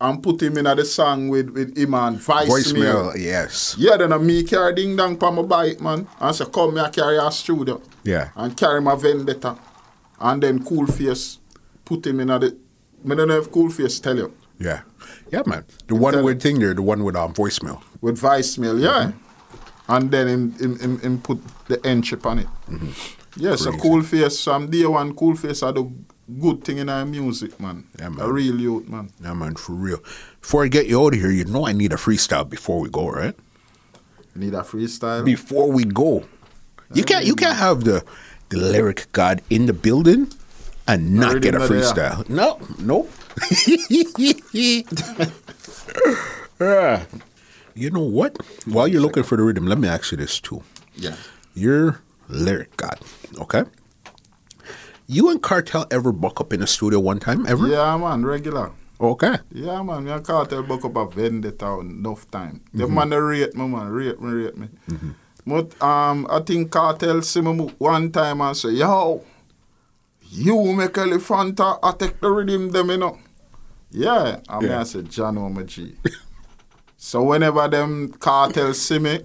and 0.00 0.22
put 0.22 0.42
him 0.42 0.58
in 0.58 0.66
a 0.66 0.74
the 0.74 0.84
song 0.84 1.28
with, 1.28 1.50
with 1.50 1.76
him 1.76 1.94
and 1.94 2.18
voicemail. 2.18 2.48
Voicemail. 2.48 3.16
Yes. 3.16 3.76
Yeah, 3.78 3.96
then 3.96 4.12
a 4.12 4.18
me 4.18 4.42
carry 4.42 4.74
ding 4.74 4.96
dong 4.96 5.16
pa 5.16 5.30
my 5.30 5.42
bike, 5.42 5.80
man. 5.80 6.06
And 6.20 6.36
say, 6.36 6.44
come 6.46 6.76
here, 6.76 6.88
carry 6.90 7.16
a 7.16 7.30
studio. 7.30 7.80
Yeah. 8.02 8.30
And 8.36 8.56
carry 8.56 8.80
my 8.82 8.96
vendetta. 8.96 9.56
And 10.20 10.42
then 10.42 10.64
Cool 10.64 10.86
Face 10.86 11.38
put 11.84 12.06
him 12.06 12.20
in 12.20 12.30
a 12.30 12.38
the. 12.38 12.56
I 13.10 13.14
don't 13.14 13.28
know 13.28 13.38
if 13.38 13.50
Cool 13.50 13.70
Face 13.70 14.00
tell 14.00 14.16
you. 14.16 14.34
Yeah. 14.58 14.82
Yeah, 15.30 15.42
man. 15.46 15.64
The 15.86 15.94
one 15.94 16.22
with 16.22 16.42
thing 16.42 16.58
there, 16.58 16.74
the 16.74 16.82
one 16.82 17.02
with 17.02 17.16
um, 17.16 17.32
voicemail. 17.32 17.82
With 18.00 18.20
voicemail, 18.20 18.80
yeah. 18.80 19.10
Mm-hmm. 19.10 19.23
And 19.88 20.10
then 20.10 20.28
him, 20.28 20.52
him, 20.52 20.78
him, 20.78 20.98
him 21.00 21.20
put 21.20 21.38
the 21.68 21.84
end 21.86 22.04
chip 22.04 22.24
on 22.26 22.38
it. 22.38 22.46
Yeah, 23.36 23.54
Mm-hmm. 23.54 23.64
Crazy. 23.64 23.78
Cool 23.80 24.02
Face, 24.02 24.44
from 24.44 24.70
day 24.70 24.86
one, 24.86 25.14
Cool 25.14 25.36
Face 25.36 25.60
had 25.60 25.76
a 25.76 25.84
good 26.40 26.64
thing 26.64 26.78
in 26.78 26.88
our 26.88 27.04
music, 27.04 27.58
man. 27.60 27.84
Yeah, 27.98 28.08
man. 28.08 28.24
A 28.26 28.32
real 28.32 28.58
youth, 28.58 28.88
man. 28.88 29.10
Yeah, 29.22 29.34
man, 29.34 29.56
for 29.56 29.72
real. 29.72 29.98
Before 30.40 30.64
I 30.64 30.68
get 30.68 30.86
you 30.86 31.00
out 31.02 31.14
of 31.14 31.20
here, 31.20 31.30
you 31.30 31.44
know 31.44 31.66
I 31.66 31.72
need 31.72 31.92
a 31.92 31.96
freestyle 31.96 32.48
before 32.48 32.80
we 32.80 32.88
go, 32.88 33.08
right? 33.10 33.34
Need 34.34 34.54
a 34.54 34.60
freestyle? 34.62 35.24
Before 35.24 35.70
we 35.70 35.84
go, 35.84 36.24
you 36.92 37.04
can't 37.04 37.24
you 37.24 37.36
can't 37.36 37.56
have 37.56 37.84
the 37.84 38.02
the 38.48 38.56
lyric 38.56 39.06
god 39.12 39.42
in 39.50 39.66
the 39.66 39.72
building 39.72 40.26
and 40.88 41.14
not 41.14 41.40
get 41.42 41.54
a 41.54 41.58
freestyle. 41.60 42.28
No, 42.28 42.58
nope. 42.78 43.10
Ah. 46.60 47.02
You 47.74 47.90
know 47.90 48.02
what? 48.02 48.36
While 48.66 48.88
you're 48.88 49.00
looking 49.00 49.24
for 49.24 49.36
the 49.36 49.42
rhythm, 49.42 49.66
let 49.66 49.78
me 49.78 49.88
ask 49.88 50.12
you 50.12 50.16
this 50.16 50.40
too. 50.40 50.62
yeah. 50.94 51.16
You're 51.54 52.00
lyric 52.28 52.76
god, 52.76 52.98
okay? 53.38 53.64
You 55.06 55.30
and 55.30 55.42
Kartel 55.42 55.86
ever 55.92 56.12
buck 56.12 56.40
up 56.40 56.52
in 56.52 56.62
a 56.62 56.66
studio 56.66 56.98
one 56.98 57.20
time 57.20 57.46
ever? 57.46 57.68
Yeah, 57.68 57.96
man, 57.96 58.24
regular. 58.24 58.72
Okay. 59.00 59.36
Yeah, 59.52 59.82
man, 59.82 60.04
me 60.04 60.10
and 60.10 60.24
Kartel 60.24 60.66
buck 60.66 60.84
up 60.84 60.96
a 60.96 61.06
vendetta 61.06 61.78
enough 61.80 62.30
time. 62.30 62.62
The 62.72 62.84
mm-hmm. 62.84 62.94
man 62.94 63.10
they 63.10 63.18
rate 63.18 63.54
me, 63.54 63.68
man, 63.68 63.88
rate 63.88 64.20
me, 64.20 64.32
rate 64.32 64.56
me. 64.56 64.68
Mm-hmm. 64.88 65.10
But 65.46 65.82
um, 65.82 66.26
I 66.30 66.40
think 66.40 66.70
Kartel 66.70 67.22
see 67.22 67.40
me 67.40 67.52
one 67.78 68.10
time 68.10 68.40
and 68.40 68.56
say, 68.56 68.70
yo, 68.70 69.22
you 70.22 70.72
make 70.72 70.96
Elephanta, 70.96 71.64
uh, 71.64 71.78
I 71.82 71.92
take 71.92 72.20
the 72.20 72.30
rhythm 72.30 72.70
them, 72.70 72.90
you 72.90 72.96
know. 72.96 73.18
Yeah, 73.90 74.40
I 74.48 74.58
mean, 74.58 74.70
Yeah. 74.70 74.80
I 74.80 74.84
said, 74.84 75.10
John 75.10 75.38
oh, 75.38 75.48
my 75.48 75.62
G. 75.62 75.94
so 77.04 77.22
whenever 77.22 77.68
them 77.68 78.08
Kartel 78.14 78.74
see 78.74 78.98
me, 78.98 79.20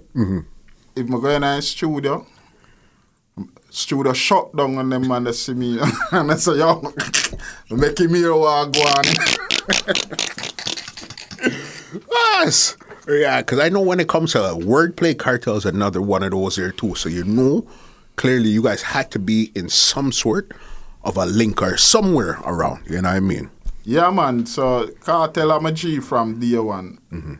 if 0.94 1.08
me 1.08 1.18
go 1.18 1.28
in 1.30 1.42
a 1.42 1.62
studio, 1.62 2.26
studio 3.70 4.12
shut 4.12 4.54
down 4.54 4.76
on 4.76 4.90
them 4.90 5.08
man 5.08 5.24
they 5.24 5.32
see 5.32 5.54
me 5.54 5.78
and 6.12 6.30
I 6.30 6.36
say, 6.36 6.58
yo, 6.58 6.92
make 7.70 7.98
him 7.98 8.12
here 8.12 8.34
walk 8.34 8.72
go 8.72 8.80
on. 8.82 9.04
Yes. 12.12 12.76
Yeah, 13.08 13.40
because 13.40 13.60
I 13.60 13.70
know 13.70 13.80
when 13.80 13.98
it 13.98 14.08
comes 14.08 14.32
to 14.32 14.38
wordplay, 14.38 15.14
Kartel 15.14 15.56
is 15.56 15.64
another 15.64 16.02
one 16.02 16.22
of 16.22 16.32
those 16.32 16.56
there 16.56 16.72
too. 16.72 16.94
So 16.94 17.08
you 17.08 17.24
know, 17.24 17.66
clearly 18.16 18.50
you 18.50 18.62
guys 18.62 18.82
had 18.82 19.10
to 19.12 19.18
be 19.18 19.52
in 19.54 19.70
some 19.70 20.12
sort 20.12 20.52
of 21.02 21.16
a 21.16 21.24
link 21.24 21.62
or 21.62 21.78
somewhere 21.78 22.38
around. 22.44 22.84
You 22.86 23.00
know 23.00 23.08
what 23.08 23.16
I 23.16 23.20
mean? 23.20 23.50
Yeah, 23.84 24.10
man. 24.10 24.44
So 24.44 24.88
Kartel 25.00 25.50
I'm 25.56 25.64
a 25.64 25.72
G 25.72 25.98
from 26.00 26.40
day 26.40 26.58
one. 26.58 26.98
Mm-hmm. 27.10 27.34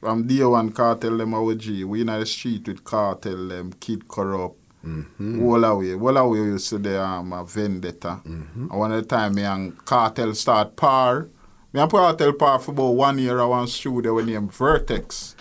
From 0.00 0.26
day 0.26 0.44
one, 0.44 0.70
Kartel 0.72 1.18
them 1.18 1.34
our 1.34 1.54
G. 1.54 1.82
We 1.84 2.02
in 2.02 2.06
the 2.06 2.24
street 2.24 2.68
with 2.68 2.84
Kartel 2.84 3.48
them, 3.48 3.72
Kid 3.80 4.06
Kurrupt. 4.08 4.54
All 4.84 5.64
away, 5.64 5.94
all 5.94 6.16
away 6.16 6.38
you 6.38 6.58
see 6.58 6.76
the 6.78 7.02
um, 7.02 7.32
a 7.32 7.44
vendetta. 7.44 8.20
And 8.24 8.70
one 8.70 8.92
of 8.92 9.02
the 9.02 9.08
time 9.08 9.34
me 9.34 9.42
and 9.42 9.76
Kartel 9.84 10.34
start 10.34 10.76
par. 10.76 11.28
Me 11.72 11.80
and 11.80 11.90
Kartel 11.90 12.32
par 12.38 12.58
for 12.60 12.70
about 12.70 12.90
one 12.94 13.18
year 13.18 13.40
at 13.40 13.44
one 13.44 13.66
studio 13.66 14.14
we 14.14 14.22
named 14.24 14.52
Vertex. 14.52 15.34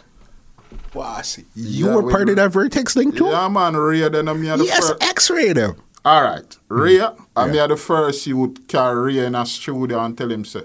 Wow, 0.93 1.21
you 1.55 1.85
Yeah, 1.85 1.95
were 1.95 2.01
we- 2.01 2.11
part 2.11 2.27
of 2.29 2.35
that 2.37 2.51
Vertex 2.51 2.93
thing 2.95 3.11
too? 3.11 3.27
Yeah, 3.27 3.47
man, 3.47 3.75
Ray 3.77 4.09
then 4.09 4.25
me 4.41 4.49
are 4.49 4.57
the 4.57 4.65
yes, 4.65 4.89
first. 4.89 5.03
X-ray 5.03 5.53
them. 5.53 5.75
All 6.03 6.23
right, 6.23 6.57
Ray, 6.67 6.99
I 7.01 7.45
Yeah. 7.45 7.51
me 7.51 7.59
the 7.67 7.77
first 7.77 8.25
you 8.27 8.37
would 8.37 8.67
carry 8.67 9.15
Ray 9.17 9.25
in 9.27 9.35
a 9.35 9.45
studio 9.45 9.99
and 10.03 10.17
tell 10.17 10.31
him 10.31 10.43
say, 10.43 10.63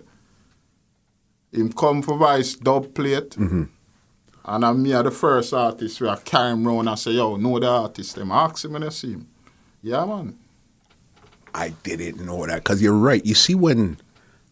him 1.52 1.72
come 1.72 2.02
for 2.02 2.16
voice 2.16 2.54
dub 2.54 2.94
plate, 2.94 3.30
Mm-hmm. 3.30 3.62
And 4.44 4.64
um, 4.64 4.76
I'm 4.76 4.82
me 4.82 4.90
the 4.92 5.10
first 5.10 5.52
artist 5.54 6.00
where 6.00 6.10
I 6.10 6.16
carry 6.16 6.50
him 6.52 6.66
round 6.66 6.88
and 6.88 6.98
say, 6.98 7.12
yo, 7.12 7.36
know 7.36 7.58
the 7.60 7.68
artist. 7.68 8.16
Them 8.16 8.32
ask 8.32 8.64
him 8.64 8.72
when 8.72 8.82
I 8.82 8.88
see 8.88 9.12
him. 9.12 9.28
Yeah, 9.82 10.04
man. 10.04 10.36
I 11.54 11.70
didn't 11.84 12.24
know 12.24 12.44
that 12.46 12.56
because 12.64 12.82
you're 12.82 12.92
right. 12.96 13.24
You 13.24 13.34
see, 13.34 13.54
when 13.54 13.98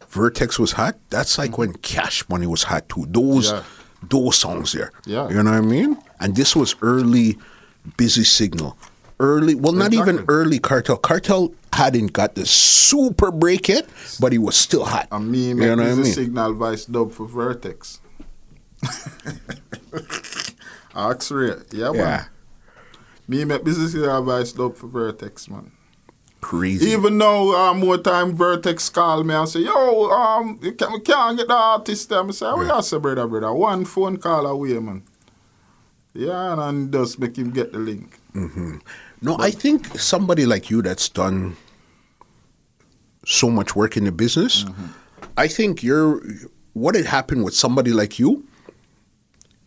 Vertex 0.09 0.59
was 0.59 0.73
hot, 0.73 0.97
that's 1.09 1.39
like 1.39 1.57
when 1.59 1.73
Cash 1.75 2.29
Money 2.29 2.47
was 2.47 2.65
hot 2.65 2.89
too. 2.89 3.07
Those 3.09 3.51
Yeah. 3.51 3.63
those 4.09 4.37
songs 4.37 4.73
there. 4.73 4.93
Yeah. 5.07 5.29
You 5.29 5.43
know 5.43 5.51
what 5.51 5.59
I 5.59 5.61
mean? 5.61 5.97
And 6.21 6.37
this 6.37 6.55
was 6.55 6.77
early 6.83 7.39
busy 7.97 8.25
signal. 8.25 8.77
Early 9.19 9.55
well 9.55 9.73
not 9.73 9.93
even 9.93 10.25
early 10.29 10.59
Kartel. 10.59 10.99
Kartel 11.01 11.55
hadn't 11.73 12.13
got 12.13 12.35
the 12.35 12.45
super 12.47 13.31
break 13.31 13.69
yet, 13.69 13.89
but 14.21 14.33
he 14.33 14.39
was 14.39 14.57
still 14.57 14.85
hot. 14.85 15.09
And 15.11 15.31
me 15.31 15.49
you 15.49 15.55
know 15.55 15.77
what 15.77 15.81
I 15.81 15.89
busy 15.91 16.03
mean? 16.03 16.13
signal 16.13 16.55
vice 16.55 16.85
dub 16.85 17.13
for 17.13 17.27
Vertex. 17.27 18.01
X-ray, 20.97 21.55
yeah, 21.73 21.93
yeah. 21.93 21.93
man. 21.93 22.27
Me 23.29 23.45
make 23.45 23.63
busy 23.65 23.87
signal 23.87 24.23
vice 24.25 24.53
dub 24.53 24.77
for 24.77 24.89
Vertex, 24.89 25.49
man. 25.49 25.71
Crazy. 26.41 26.91
Even 26.91 27.19
though 27.19 27.55
uh, 27.55 27.75
more 27.75 27.99
time 27.99 28.35
Vertex 28.35 28.89
call 28.89 29.23
me 29.23 29.35
and 29.35 29.49
say, 29.49 29.61
yo, 29.61 30.11
um, 30.11 30.59
you 30.63 30.73
can't, 30.73 30.93
we 30.93 31.01
can't 31.01 31.37
get 31.37 31.49
the 31.49 31.55
artist 31.55 32.09
there. 32.09 32.25
I 32.25 32.31
say, 32.31 32.53
we 32.55 32.67
yeah, 32.67 32.81
say, 32.81 32.99
brother, 32.99 33.27
brother. 33.27 33.53
One 33.53 33.85
phone 33.85 34.17
call 34.17 34.47
away, 34.47 34.79
man. 34.79 35.03
Yeah, 36.15 36.53
and, 36.53 36.61
and 36.61 36.93
just 36.93 37.19
make 37.19 37.37
him 37.37 37.51
get 37.51 37.73
the 37.73 37.79
link. 37.79 38.19
No, 39.23 39.37
I 39.39 39.51
think 39.51 39.99
somebody 39.99 40.47
like 40.47 40.71
you 40.71 40.83
that's 40.83 41.09
done 41.09 41.57
so 43.27 43.51
much 43.51 43.77
work 43.77 43.97
in 43.97 44.05
the 44.05 44.13
business, 44.13 44.65
I 45.37 45.47
think 45.47 45.83
you're 45.83 46.23
what 46.73 46.95
had 46.95 47.07
happened 47.07 47.45
with 47.45 47.55
somebody 47.55 47.93
like 47.93 48.19
you, 48.19 48.47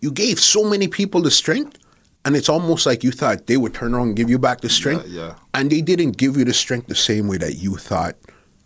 you 0.03 0.11
gave 0.11 0.37
so 0.37 0.65
many 0.69 0.89
people 0.89 1.21
the 1.21 1.31
strength, 1.31 1.79
and 2.25 2.35
it's 2.35 2.49
almost 2.49 2.85
like 2.85 3.05
you 3.05 3.11
thought 3.11 3.47
they 3.47 3.55
would 3.55 3.73
turn 3.73 3.93
around 3.93 4.07
and 4.09 4.15
give 4.17 4.29
you 4.29 4.37
back 4.37 4.59
the 4.59 4.67
strength. 4.67 5.07
Yeah, 5.07 5.27
yeah. 5.27 5.35
And 5.53 5.71
they 5.71 5.79
didn't 5.79 6.17
give 6.17 6.35
you 6.35 6.43
the 6.43 6.53
strength 6.53 6.87
the 6.87 6.95
same 6.95 7.29
way 7.29 7.37
that 7.37 7.55
you 7.55 7.77
thought 7.77 8.15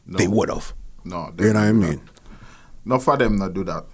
they 0.08 0.28
would 0.28 0.50
have. 0.50 0.74
No, 1.06 1.32
You 1.38 1.54
know 1.54 1.60
what 1.60 1.70
I 1.70 1.72
mean? 1.72 2.02
Not 2.86 3.04
for 3.04 3.18
them 3.18 3.36
not 3.38 3.54
do 3.54 3.64
that. 3.66 3.86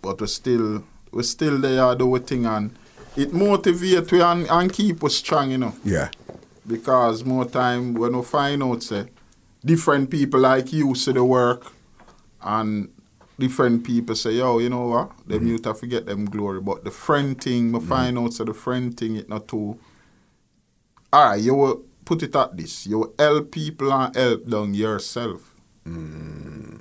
But 0.00 0.20
we 0.22 0.26
still 0.28 0.82
we 1.10 1.22
still 1.24 1.58
there 1.58 1.94
do 1.94 2.06
we 2.06 2.20
thing 2.20 2.46
and 2.46 2.70
it 3.16 3.34
motivate 3.34 4.10
we 4.10 4.22
and, 4.22 4.48
and 4.48 4.72
keep 4.72 5.04
us 5.04 5.16
strong, 5.16 5.50
you 5.50 5.58
know. 5.58 5.74
Yeah. 5.84 6.08
Because 6.66 7.22
more 7.22 7.44
time 7.44 7.92
when 7.92 8.16
we 8.16 8.22
find 8.22 8.62
out 8.62 8.82
say 8.82 9.08
different 9.62 10.08
people 10.08 10.40
like 10.40 10.72
you 10.72 10.94
see 10.94 11.12
the 11.12 11.22
work 11.22 11.70
and 12.40 12.88
different 13.42 13.82
people 13.84 14.14
say, 14.14 14.32
yo, 14.40 14.58
you 14.58 14.70
know 14.70 14.86
what? 14.86 15.08
Them 15.26 15.40
mm-hmm. 15.40 15.48
youth 15.48 15.64
have 15.64 15.80
forget 15.80 16.06
them 16.06 16.26
glory. 16.26 16.60
But 16.60 16.84
the 16.84 16.92
friend 16.92 17.30
thing, 17.40 17.72
we 17.72 17.78
mm-hmm. 17.78 17.88
find 17.88 18.18
out 18.18 18.32
say 18.32 18.44
the 18.44 18.54
friend 18.54 18.96
thing 18.96 19.16
it 19.16 19.28
not 19.28 19.48
too 19.48 19.78
Alright, 21.14 21.42
you 21.42 21.54
will 21.54 21.82
put 22.04 22.22
it 22.22 22.34
at 22.34 22.56
this. 22.56 22.86
You 22.86 23.00
will 23.00 23.14
help 23.18 23.50
people 23.50 23.92
and 23.92 24.16
help 24.16 24.48
down 24.48 24.72
yourself. 24.72 25.42
Mm-hmm. 25.86 26.76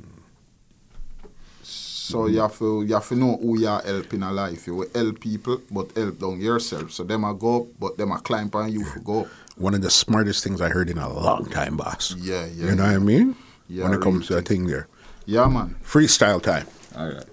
So 1.63 2.27
you 2.27 2.39
have 2.39 2.57
to 2.59 2.83
you 2.83 2.93
have 2.93 3.07
to 3.07 3.15
know 3.15 3.37
who 3.41 3.59
you 3.59 3.67
are 3.67 3.81
helping 3.81 4.21
in 4.21 4.35
life. 4.35 4.67
You 4.67 4.75
will 4.75 4.89
help 4.93 5.19
people, 5.19 5.61
but 5.71 5.91
help 5.95 6.19
down 6.19 6.39
yourself. 6.39 6.91
So 6.91 7.03
them 7.03 7.23
a 7.23 7.33
go 7.33 7.61
up, 7.61 7.67
but 7.79 7.97
them 7.97 8.11
a 8.11 8.19
climb 8.19 8.49
on 8.53 8.71
you 8.71 8.85
for 8.85 8.99
go 8.99 9.21
up. 9.21 9.27
One 9.57 9.73
of 9.73 9.81
the 9.81 9.89
smartest 9.89 10.43
things 10.43 10.61
I 10.61 10.69
heard 10.69 10.89
in 10.89 10.97
a 10.97 11.11
long 11.11 11.49
time, 11.49 11.77
boss. 11.77 12.15
Yeah, 12.17 12.45
yeah. 12.45 12.69
You 12.69 12.75
know 12.75 12.83
what 12.83 12.95
I 12.95 12.99
mean? 12.99 13.35
Yeah, 13.67 13.83
when 13.83 13.93
it 13.93 14.01
I 14.01 14.03
comes 14.03 14.27
to 14.27 14.33
really 14.33 14.43
that 14.43 14.49
thing 14.49 14.67
there. 14.67 14.87
Yeah, 15.25 15.47
man. 15.47 15.75
Freestyle 15.83 16.41
time. 16.41 16.67
All 16.97 17.07
right. 17.07 17.25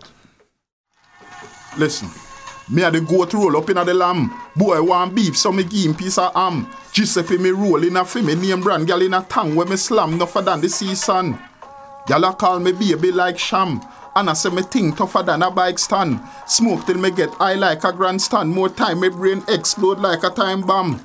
Listen, 1.76 2.08
me 2.70 2.82
a 2.82 2.90
the 2.90 3.00
goat 3.00 3.32
roll 3.34 3.56
up 3.56 3.70
in 3.70 3.78
a 3.78 3.84
the 3.84 3.94
lamb. 3.94 4.34
Boy 4.54 4.82
want 4.82 5.14
beef, 5.14 5.36
so 5.36 5.52
me 5.52 5.64
give 5.64 5.86
him 5.86 5.94
piece 5.94 6.18
of 6.18 6.34
ham. 6.34 6.68
Giuseppe 6.92 7.38
me 7.38 7.50
roll 7.50 7.82
in 7.84 7.96
a 7.96 8.04
fi 8.04 8.20
me 8.20 8.34
name 8.34 8.60
brand. 8.60 8.86
Gal 8.86 9.02
in 9.02 9.14
a 9.14 9.22
tongue 9.22 9.54
where 9.54 9.66
me 9.66 9.76
slam 9.76 10.18
for 10.26 10.42
than 10.42 10.60
the 10.60 10.68
season. 10.68 11.38
Gal 12.06 12.24
a 12.24 12.34
call 12.34 12.58
me 12.58 12.72
baby 12.72 13.12
like 13.12 13.38
sham. 13.38 13.80
And 14.16 14.28
I 14.28 14.32
say 14.32 14.50
me 14.50 14.62
think 14.62 14.96
tougher 14.96 15.22
than 15.22 15.42
a 15.42 15.50
bike 15.50 15.78
stand. 15.78 16.20
Smoke 16.46 16.84
till 16.86 16.98
me 16.98 17.10
get 17.10 17.30
high 17.34 17.54
like 17.54 17.84
a 17.84 17.92
grandstand. 17.92 18.50
More 18.50 18.68
time 18.68 19.00
me 19.00 19.08
brain 19.08 19.42
explode 19.48 19.98
like 20.00 20.24
a 20.24 20.30
time 20.30 20.62
bomb. 20.62 21.00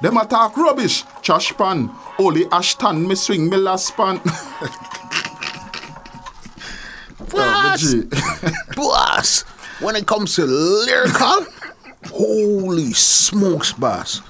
Them 0.00 0.16
a 0.16 0.24
talk 0.24 0.56
rubbish, 0.56 1.04
trash 1.22 1.52
pan. 1.54 1.90
Only 2.18 2.46
Ashton 2.52 3.06
me 3.06 3.16
swing 3.16 3.50
me 3.50 3.56
last 3.56 3.88
span. 3.88 4.20
Oh, 7.34 7.76
G. 7.78 8.02
boss. 8.76 9.42
When 9.80 9.96
it 9.96 10.06
comes 10.06 10.34
to 10.36 10.44
lyrical, 10.44 11.46
holy 12.06 12.92
smokes, 12.92 13.72
boss. 13.72 14.20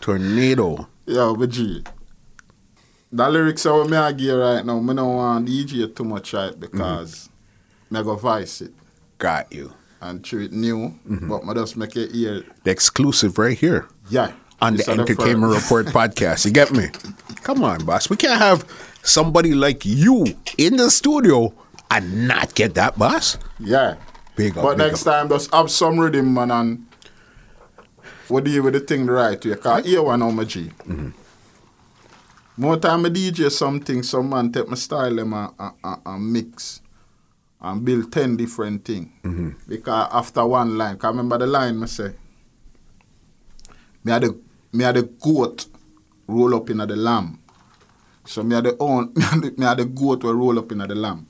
Tornado. 0.00 0.88
Yo, 1.06 1.34
but 1.36 1.50
G. 1.50 1.82
The 3.12 3.28
lyrics 3.30 3.64
are 3.66 3.78
what 3.78 3.90
me 3.90 3.96
I 3.96 4.12
give 4.12 4.38
right 4.38 4.64
now. 4.64 4.80
Me 4.80 4.94
don't 4.94 5.14
want 5.16 5.48
DJ 5.48 5.94
too 5.94 6.04
much 6.04 6.32
right 6.32 6.50
mm-hmm. 6.50 6.60
because 6.60 7.28
me 7.90 8.02
go 8.02 8.16
voice 8.16 8.60
it 8.60 8.72
Got 9.18 9.52
you. 9.52 9.72
and 10.00 10.24
treat 10.24 10.46
it 10.46 10.52
new, 10.52 10.98
mm-hmm. 11.08 11.28
but 11.28 11.44
me 11.44 11.54
just 11.54 11.76
make 11.76 11.96
it 11.96 12.12
hear. 12.12 12.44
The 12.64 12.70
exclusive 12.70 13.38
right 13.38 13.56
here 13.56 13.88
Yeah. 14.10 14.32
on 14.60 14.76
the 14.76 14.90
Entertainment 14.90 15.54
first. 15.54 15.70
Report 15.70 15.86
podcast. 15.86 16.44
You 16.44 16.50
get 16.50 16.72
me? 16.72 16.88
Come 17.42 17.62
on, 17.62 17.84
boss. 17.84 18.10
We 18.10 18.16
can't 18.16 18.40
have 18.40 18.64
somebody 19.02 19.54
like 19.54 19.86
you 19.86 20.26
in 20.58 20.76
the 20.76 20.90
studio 20.90 21.54
and 21.90 22.28
not 22.28 22.54
get 22.54 22.74
that, 22.74 22.98
boss. 22.98 23.38
Yeah. 23.58 23.96
Big 24.36 24.56
up, 24.56 24.62
But 24.64 24.76
big 24.78 24.86
next 24.88 25.06
up. 25.06 25.14
time, 25.14 25.28
just 25.28 25.52
have 25.54 25.70
some 25.70 25.98
rhythm, 25.98 26.34
man, 26.34 26.50
and 26.50 26.86
we 28.28 28.40
deal 28.42 28.62
with 28.64 28.74
the 28.74 28.80
thing 28.80 29.06
the 29.06 29.12
right 29.12 29.42
way. 29.44 29.54
Because 29.54 29.84
here 29.86 30.02
one 30.02 30.22
on 30.22 30.34
my 30.36 30.44
G. 30.44 30.64
Mm-hmm. 30.64 31.10
More 32.58 32.76
time 32.78 33.04
I 33.06 33.10
DJ 33.10 33.50
something, 33.50 34.02
some 34.02 34.30
man 34.30 34.50
take 34.50 34.66
my 34.68 34.76
style 34.76 35.18
and, 35.18 35.32
and, 35.34 35.52
and, 35.84 36.00
and 36.06 36.32
mix 36.32 36.80
and 37.60 37.84
build 37.84 38.10
10 38.12 38.36
different 38.36 38.84
things. 38.84 39.08
Mm-hmm. 39.22 39.50
Because 39.68 40.08
after 40.12 40.44
one 40.46 40.76
line, 40.78 40.94
because 40.94 41.10
remember 41.10 41.38
the 41.38 41.46
line 41.46 41.82
I 41.82 41.86
say, 41.86 42.12
me 44.04 44.12
had 44.12 44.22
the, 44.22 44.38
me 44.72 44.84
had 44.84 44.96
the 44.96 45.02
goat 45.02 45.66
roll 46.26 46.54
up 46.54 46.70
in 46.70 46.78
the 46.78 46.86
lamb. 46.96 47.38
So 48.24 48.42
me 48.42 48.54
had 48.54 48.64
the 48.64 48.76
own, 48.80 49.12
me 49.16 49.22
had 49.22 49.42
the, 49.42 49.50
me 49.56 49.66
had 49.66 49.76
the 49.78 49.84
goat 49.84 50.24
will 50.24 50.34
roll 50.34 50.58
up 50.58 50.72
in 50.72 50.78
the 50.78 50.94
lamb. 50.94 51.26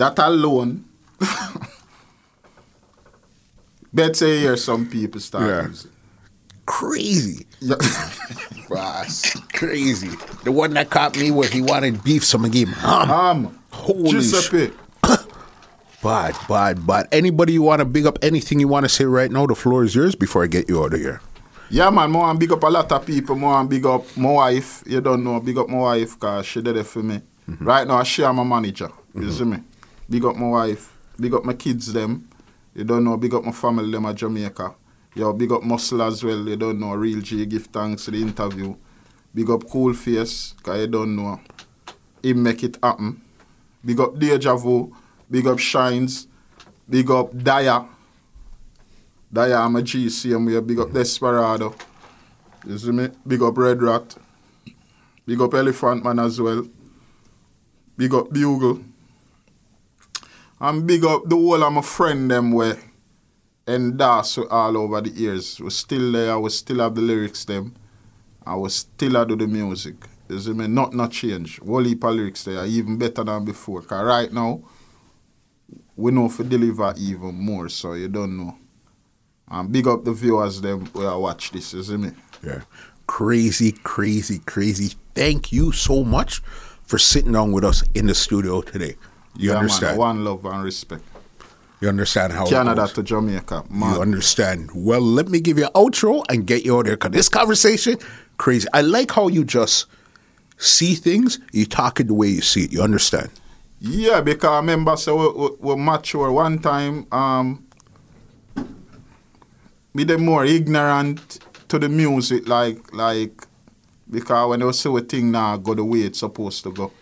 That 0.00 0.18
alone, 0.18 0.84
bet 3.92 4.16
say 4.16 4.38
hear 4.40 4.56
some 4.56 4.86
people 4.88 5.20
start 5.20 5.44
Yeah. 5.46 5.66
using. 5.68 5.90
Crazy. 6.64 7.46
Yeah. 7.60 7.74
Boss. 8.70 9.36
Crazy. 9.52 10.08
The 10.44 10.52
one 10.52 10.72
that 10.74 10.88
caught 10.88 11.18
me 11.18 11.30
where 11.30 11.48
he 11.50 11.60
wanted 11.60 12.02
beef, 12.02 12.24
so 12.24 12.38
I 12.42 12.48
gave 12.48 12.68
him 12.68 12.74
ham. 12.74 13.10
um, 13.10 13.58
Holy 13.72 14.10
Giuseppe. 14.10 14.72
Bad, 16.02 16.34
bad, 16.48 16.86
bad. 16.86 17.06
Anybody 17.12 17.52
you 17.52 17.60
want 17.62 17.80
to 17.80 17.84
big 17.84 18.06
up 18.06 18.18
anything 18.22 18.58
you 18.58 18.68
want 18.68 18.84
to 18.84 18.88
say 18.88 19.04
right 19.04 19.30
now, 19.30 19.44
the 19.46 19.54
floor 19.54 19.84
is 19.84 19.94
yours 19.94 20.14
before 20.14 20.42
I 20.42 20.46
get 20.46 20.66
you 20.66 20.82
out 20.82 20.94
of 20.94 21.00
here. 21.00 21.20
Yeah, 21.68 21.90
man, 21.90 22.10
more 22.10 22.30
and 22.30 22.40
big 22.40 22.50
up 22.52 22.62
a 22.62 22.68
lot 22.68 22.90
of 22.90 23.04
people. 23.04 23.36
More 23.36 23.60
and 23.60 23.68
big 23.68 23.84
up 23.84 24.16
my 24.16 24.30
wife. 24.32 24.82
You 24.86 25.02
don't 25.02 25.22
know, 25.22 25.38
big 25.40 25.58
up 25.58 25.68
my 25.68 25.76
wife 25.76 26.14
because 26.18 26.46
she 26.46 26.62
did 26.62 26.78
it 26.78 26.84
for 26.86 27.02
me. 27.02 27.20
Right 27.60 27.86
now, 27.86 28.02
she 28.02 28.24
am 28.24 28.36
my 28.36 28.44
manager. 28.44 28.90
You 29.14 29.30
see 29.30 29.44
me? 29.44 29.58
Big 30.10 30.24
up 30.24 30.34
my 30.34 30.48
wife. 30.48 30.98
Big 31.20 31.32
up 31.32 31.44
my 31.44 31.54
kids, 31.54 31.92
them. 31.92 32.28
You 32.74 32.82
don't 32.82 33.04
know, 33.04 33.16
big 33.16 33.32
up 33.32 33.44
my 33.44 33.52
family, 33.52 33.90
them 33.90 34.06
at 34.06 34.16
Jamaica. 34.16 34.74
Yo, 35.14 35.32
big 35.32 35.52
up 35.52 35.62
Muscle 35.62 36.02
as 36.02 36.24
well. 36.24 36.48
You 36.48 36.56
don't 36.56 36.80
know, 36.80 36.94
Real 36.94 37.20
G, 37.20 37.46
give 37.46 37.66
thanks 37.66 38.06
to 38.06 38.10
the 38.10 38.20
interview. 38.20 38.74
Big 39.32 39.48
up 39.48 39.68
Cool 39.68 39.94
Face, 39.94 40.54
because 40.56 40.80
you 40.80 40.86
don't 40.88 41.14
know. 41.14 41.40
He 42.22 42.34
make 42.34 42.64
it 42.64 42.76
happen. 42.82 43.22
Big 43.84 44.00
up 44.00 44.18
Deja 44.18 44.56
Vu. 44.56 44.94
Big 45.30 45.46
up 45.46 45.60
Shines. 45.60 46.26
Big 46.88 47.08
up 47.08 47.32
Daya. 47.32 47.86
Daya, 49.32 49.64
I'm 49.64 49.76
a 49.76 49.82
G, 49.82 50.08
same 50.08 50.46
way. 50.46 50.60
Big 50.60 50.80
up 50.80 50.92
Desperado. 50.92 51.74
You 52.66 52.78
see 52.78 52.90
me? 52.90 53.08
Big 53.24 53.42
up 53.42 53.56
Red 53.56 53.80
Rat. 53.80 54.16
Big 55.24 55.40
up 55.40 55.54
Elephant 55.54 56.04
Man 56.04 56.18
as 56.18 56.40
well. 56.40 56.66
Big 57.96 58.12
up 58.12 58.32
Bugle. 58.32 58.80
And 60.60 60.86
big 60.86 61.04
up 61.04 61.28
the 61.28 61.36
whole 61.36 61.62
of 61.62 61.72
my 61.72 61.82
friend 61.82 62.30
them 62.30 62.52
way. 62.52 62.74
And 63.66 63.98
that's 63.98 64.36
all 64.36 64.76
over 64.76 65.00
the 65.00 65.10
years. 65.10 65.58
We 65.60 65.70
still 65.70 66.12
there, 66.12 66.38
we 66.38 66.50
still 66.50 66.80
have 66.80 66.94
the 66.94 67.00
lyrics 67.00 67.44
them. 67.44 67.74
I 68.44 68.56
we 68.56 68.68
still 68.68 69.16
a 69.16 69.26
do 69.26 69.36
the 69.36 69.46
music. 69.46 69.94
You 70.28 70.38
see 70.38 70.52
me? 70.52 70.66
Not 70.66 70.94
not 70.94 71.12
change. 71.12 71.58
Whole 71.60 71.84
heap 71.84 72.04
of 72.04 72.14
lyrics 72.14 72.44
there, 72.44 72.64
even 72.66 72.98
better 72.98 73.24
than 73.24 73.44
before. 73.44 73.82
Cause 73.82 74.04
right 74.04 74.32
now, 74.32 74.62
we 75.96 76.10
know 76.12 76.28
for 76.28 76.44
deliver 76.44 76.94
even 76.98 77.34
more, 77.34 77.68
so 77.68 77.94
you 77.94 78.08
don't 78.08 78.36
know. 78.36 78.56
And 79.48 79.72
big 79.72 79.86
up 79.86 80.04
the 80.04 80.12
viewers 80.12 80.60
them 80.60 80.86
who 80.86 81.06
I 81.06 81.16
watch 81.16 81.50
this, 81.50 81.72
you 81.74 81.82
see 81.82 81.96
me? 81.96 82.12
Yeah. 82.44 82.62
Crazy, 83.06 83.72
crazy, 83.72 84.38
crazy. 84.40 84.94
Thank 85.14 85.52
you 85.52 85.72
so 85.72 86.04
much 86.04 86.40
for 86.84 86.98
sitting 86.98 87.32
down 87.32 87.50
with 87.52 87.64
us 87.64 87.82
in 87.94 88.06
the 88.06 88.14
studio 88.14 88.62
today. 88.62 88.96
You 89.36 89.50
yeah, 89.50 89.58
understand? 89.58 89.92
Man, 89.92 89.98
one 89.98 90.24
love 90.24 90.44
and 90.44 90.62
respect. 90.62 91.02
you 91.80 91.88
understand 91.88 92.32
how 92.32 92.46
it 92.46 92.50
Canada 92.50 92.86
to 92.88 93.02
Jamaica. 93.02 93.64
You 93.70 94.00
understand. 94.00 94.70
Well, 94.74 95.00
let 95.00 95.28
me 95.28 95.40
give 95.40 95.58
you 95.58 95.66
an 95.66 95.72
outro 95.72 96.24
and 96.28 96.46
get 96.46 96.64
you 96.64 96.78
out 96.78 96.86
there 96.86 96.96
because 96.96 97.12
this 97.12 97.28
conversation, 97.28 97.96
crazy. 98.36 98.68
I 98.72 98.82
like 98.82 99.10
how 99.10 99.28
you 99.28 99.44
just 99.44 99.86
see 100.58 100.94
things, 100.94 101.38
you 101.52 101.64
talk 101.64 102.00
it 102.00 102.08
the 102.08 102.14
way 102.14 102.28
you 102.28 102.42
see 102.42 102.64
it. 102.64 102.72
You 102.72 102.82
understand? 102.82 103.30
Yeah, 103.80 104.20
because 104.20 104.50
I 104.50 104.56
remember 104.56 104.94
so 104.96 105.16
we, 105.16 105.48
we, 105.48 105.74
we 105.74 105.82
mature 105.82 106.30
one 106.30 106.58
time. 106.58 107.06
Um, 107.10 107.66
me 109.94 110.04
them 110.04 110.24
more 110.24 110.44
ignorant 110.44 111.40
to 111.68 111.78
the 111.78 111.88
music, 111.88 112.46
like 112.46 112.92
like 112.92 113.46
because 114.10 114.50
when 114.50 114.60
they 114.60 114.72
see 114.72 114.94
a 114.94 115.00
thing 115.00 115.30
now 115.30 115.56
go 115.56 115.74
the 115.74 115.84
way 115.84 116.00
it's 116.00 116.18
supposed 116.18 116.62
to 116.64 116.72
go. 116.72 116.92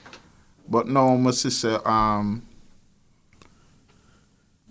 But 0.68 0.86
no 0.86 1.16
my 1.16 1.30
sister, 1.30 1.86
um, 1.88 2.42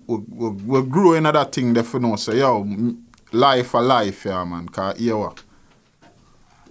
we, 0.07 0.17
we, 0.17 0.49
we 0.49 0.81
grew 0.87 1.13
into 1.13 1.31
that 1.31 1.51
thing 1.53 1.73
that 1.73 1.91
you 1.93 1.99
know 1.99 2.15
say 2.15 2.37
yo 2.39 2.65
life 3.33 3.73
a 3.73 3.77
life 3.79 4.25
yeah 4.25 4.43
man 4.45 4.67
cause 4.69 4.97
here 4.97 5.17
what 5.17 5.43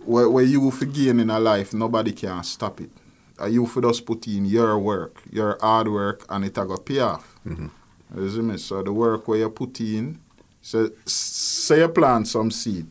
where, 0.04 0.28
where 0.30 0.44
you 0.44 0.70
for 0.70 0.86
gain 0.86 1.20
in 1.20 1.30
a 1.30 1.38
life 1.38 1.74
nobody 1.74 2.12
can 2.12 2.42
stop 2.42 2.80
it. 2.80 2.90
Uh, 3.38 3.46
you 3.46 3.66
for 3.66 3.82
just 3.82 4.06
put 4.06 4.26
in 4.26 4.46
your 4.46 4.78
work 4.78 5.22
your 5.30 5.58
hard 5.60 5.88
work 5.88 6.24
and 6.30 6.44
it 6.44 6.56
a 6.56 6.64
go 6.64 6.76
pay 6.78 7.00
off. 7.00 7.34
You 7.44 8.30
see 8.30 8.40
me? 8.40 8.56
So 8.56 8.82
the 8.82 8.92
work 8.92 9.28
where 9.28 9.38
you 9.40 9.50
put 9.50 9.78
in 9.80 10.18
so 10.62 10.90
say 11.04 11.80
you 11.80 11.88
plant 11.88 12.28
some 12.28 12.50
seed. 12.50 12.86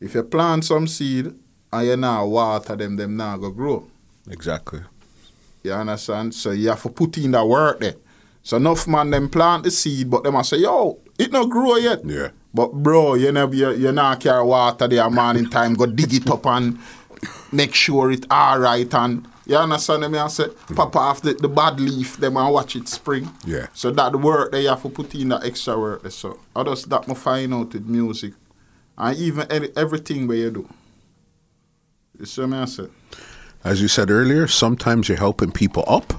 If 0.00 0.14
you 0.14 0.22
plant 0.24 0.64
some 0.64 0.88
seed 0.88 1.32
and 1.72 1.86
you 1.86 1.96
now 1.96 2.26
water 2.26 2.74
them 2.74 2.96
them 2.96 3.16
now 3.16 3.36
go 3.36 3.50
grow. 3.50 3.86
Exactly. 4.28 4.80
You 5.64 5.72
understand? 5.72 6.34
So 6.34 6.52
you 6.52 6.68
have 6.68 6.82
to 6.82 6.90
put 6.90 7.18
in 7.18 7.32
that 7.32 7.46
work 7.46 7.80
there. 7.80 7.96
So 8.42 8.58
enough 8.58 8.86
man 8.86 9.10
them 9.10 9.28
plant 9.28 9.64
the 9.64 9.70
seed, 9.70 10.10
but 10.10 10.22
them 10.22 10.36
I 10.36 10.42
say, 10.42 10.58
yo, 10.58 11.00
it 11.18 11.32
not 11.32 11.48
grow 11.50 11.76
yet. 11.76 12.04
Yeah. 12.04 12.28
But 12.52 12.72
bro, 12.72 13.14
you 13.14 13.32
never 13.32 13.54
you, 13.54 13.70
you 13.72 13.90
not 13.90 14.20
carry 14.20 14.44
water 14.44 14.86
there 14.86 15.06
in 15.06 15.50
time, 15.50 15.74
go 15.74 15.86
dig 15.86 16.14
it 16.14 16.30
up 16.30 16.46
and 16.46 16.78
make 17.50 17.74
sure 17.74 18.12
it 18.12 18.30
alright 18.30 18.94
and 18.94 19.26
you 19.46 19.56
understand 19.56 20.10
me? 20.10 20.18
I 20.18 20.28
say, 20.28 20.44
mm. 20.44 20.76
pop 20.76 20.96
off 20.96 21.20
the, 21.20 21.34
the 21.34 21.48
bad 21.48 21.78
leaf, 21.78 22.16
them 22.16 22.36
and 22.36 22.52
watch 22.52 22.76
it 22.76 22.88
spring. 22.88 23.30
Yeah. 23.44 23.66
So 23.74 23.90
that 23.90 24.16
work 24.16 24.52
they 24.52 24.64
have 24.64 24.82
to 24.82 24.88
put 24.88 25.14
in 25.14 25.28
that 25.30 25.44
extra 25.44 25.78
work 25.78 26.02
there. 26.02 26.10
So 26.10 26.40
I 26.56 26.62
just 26.62 26.88
that 26.88 27.06
my 27.06 27.14
find 27.14 27.52
out 27.52 27.72
with 27.72 27.86
music. 27.86 28.32
And 28.96 29.18
even 29.18 29.46
everything 29.76 30.26
where 30.26 30.36
you 30.36 30.50
do. 30.50 30.68
You 32.18 32.26
see 32.26 32.46
me 32.46 32.58
I 32.58 32.64
say? 32.66 32.86
As 33.64 33.80
you 33.80 33.88
said 33.88 34.10
earlier, 34.10 34.46
sometimes 34.46 35.08
you're 35.08 35.18
helping 35.18 35.50
people 35.50 35.84
up 35.86 36.12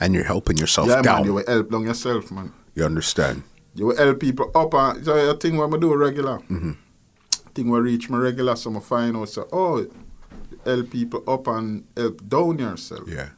and 0.00 0.14
you're 0.14 0.24
helping 0.24 0.56
yourself 0.56 0.88
Yeah, 0.88 1.02
down. 1.02 1.16
man, 1.18 1.24
you 1.26 1.34
will 1.34 1.46
help 1.46 1.70
down 1.70 1.84
yourself, 1.84 2.30
man. 2.30 2.52
you 2.74 2.84
understand? 2.84 3.42
You 3.74 3.86
will 3.86 3.96
help 3.96 4.18
people 4.20 4.50
up 4.54 4.74
and 4.74 5.04
so 5.04 5.14
a 5.30 5.34
thing 5.34 5.56
what 5.56 5.72
I 5.72 5.78
do 5.78 5.94
regular. 5.94 6.38
Mm-hmm. 6.38 6.72
Thing 7.54 7.68
will 7.68 7.80
reach 7.80 8.10
me 8.10 8.16
regular, 8.18 8.56
so 8.56 8.74
I 8.76 8.80
find 8.80 9.16
out 9.16 9.28
so 9.28 9.48
oh 9.52 9.86
help 10.64 10.90
people 10.90 11.22
up 11.28 11.46
and 11.46 11.84
help 11.96 12.28
down 12.28 12.58
yourself. 12.58 13.08
Yeah. 13.08 13.28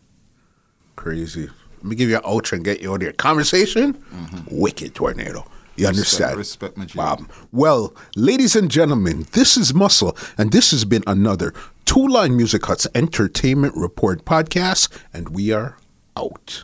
Crazy. 0.96 1.48
Let 1.76 1.84
me 1.84 1.96
give 1.96 2.08
you 2.10 2.16
an 2.16 2.22
outro 2.22 2.52
and 2.54 2.64
get 2.64 2.80
you 2.82 2.90
out 2.92 2.96
of 2.96 3.02
here. 3.02 3.12
Conversation? 3.12 4.02
Wicked 4.50 4.94
tornado. 4.94 5.44
You 5.76 5.86
understand? 5.86 6.36
respect 6.36 6.76
my 6.76 6.84
G. 6.84 6.98
Wow. 6.98 7.18
Well, 7.52 7.94
ladies 8.14 8.54
and 8.54 8.70
gentlemen, 8.70 9.24
this 9.32 9.56
is 9.56 9.72
Muscle, 9.72 10.14
and 10.36 10.52
this 10.52 10.72
has 10.72 10.84
been 10.84 11.02
another 11.06 11.54
Two 11.84 12.06
Line 12.06 12.36
Music 12.36 12.64
Huts 12.66 12.86
Entertainment 12.94 13.74
Report 13.76 14.24
podcast, 14.24 14.88
and 15.12 15.30
we 15.30 15.50
are 15.52 15.76
out. 16.16 16.62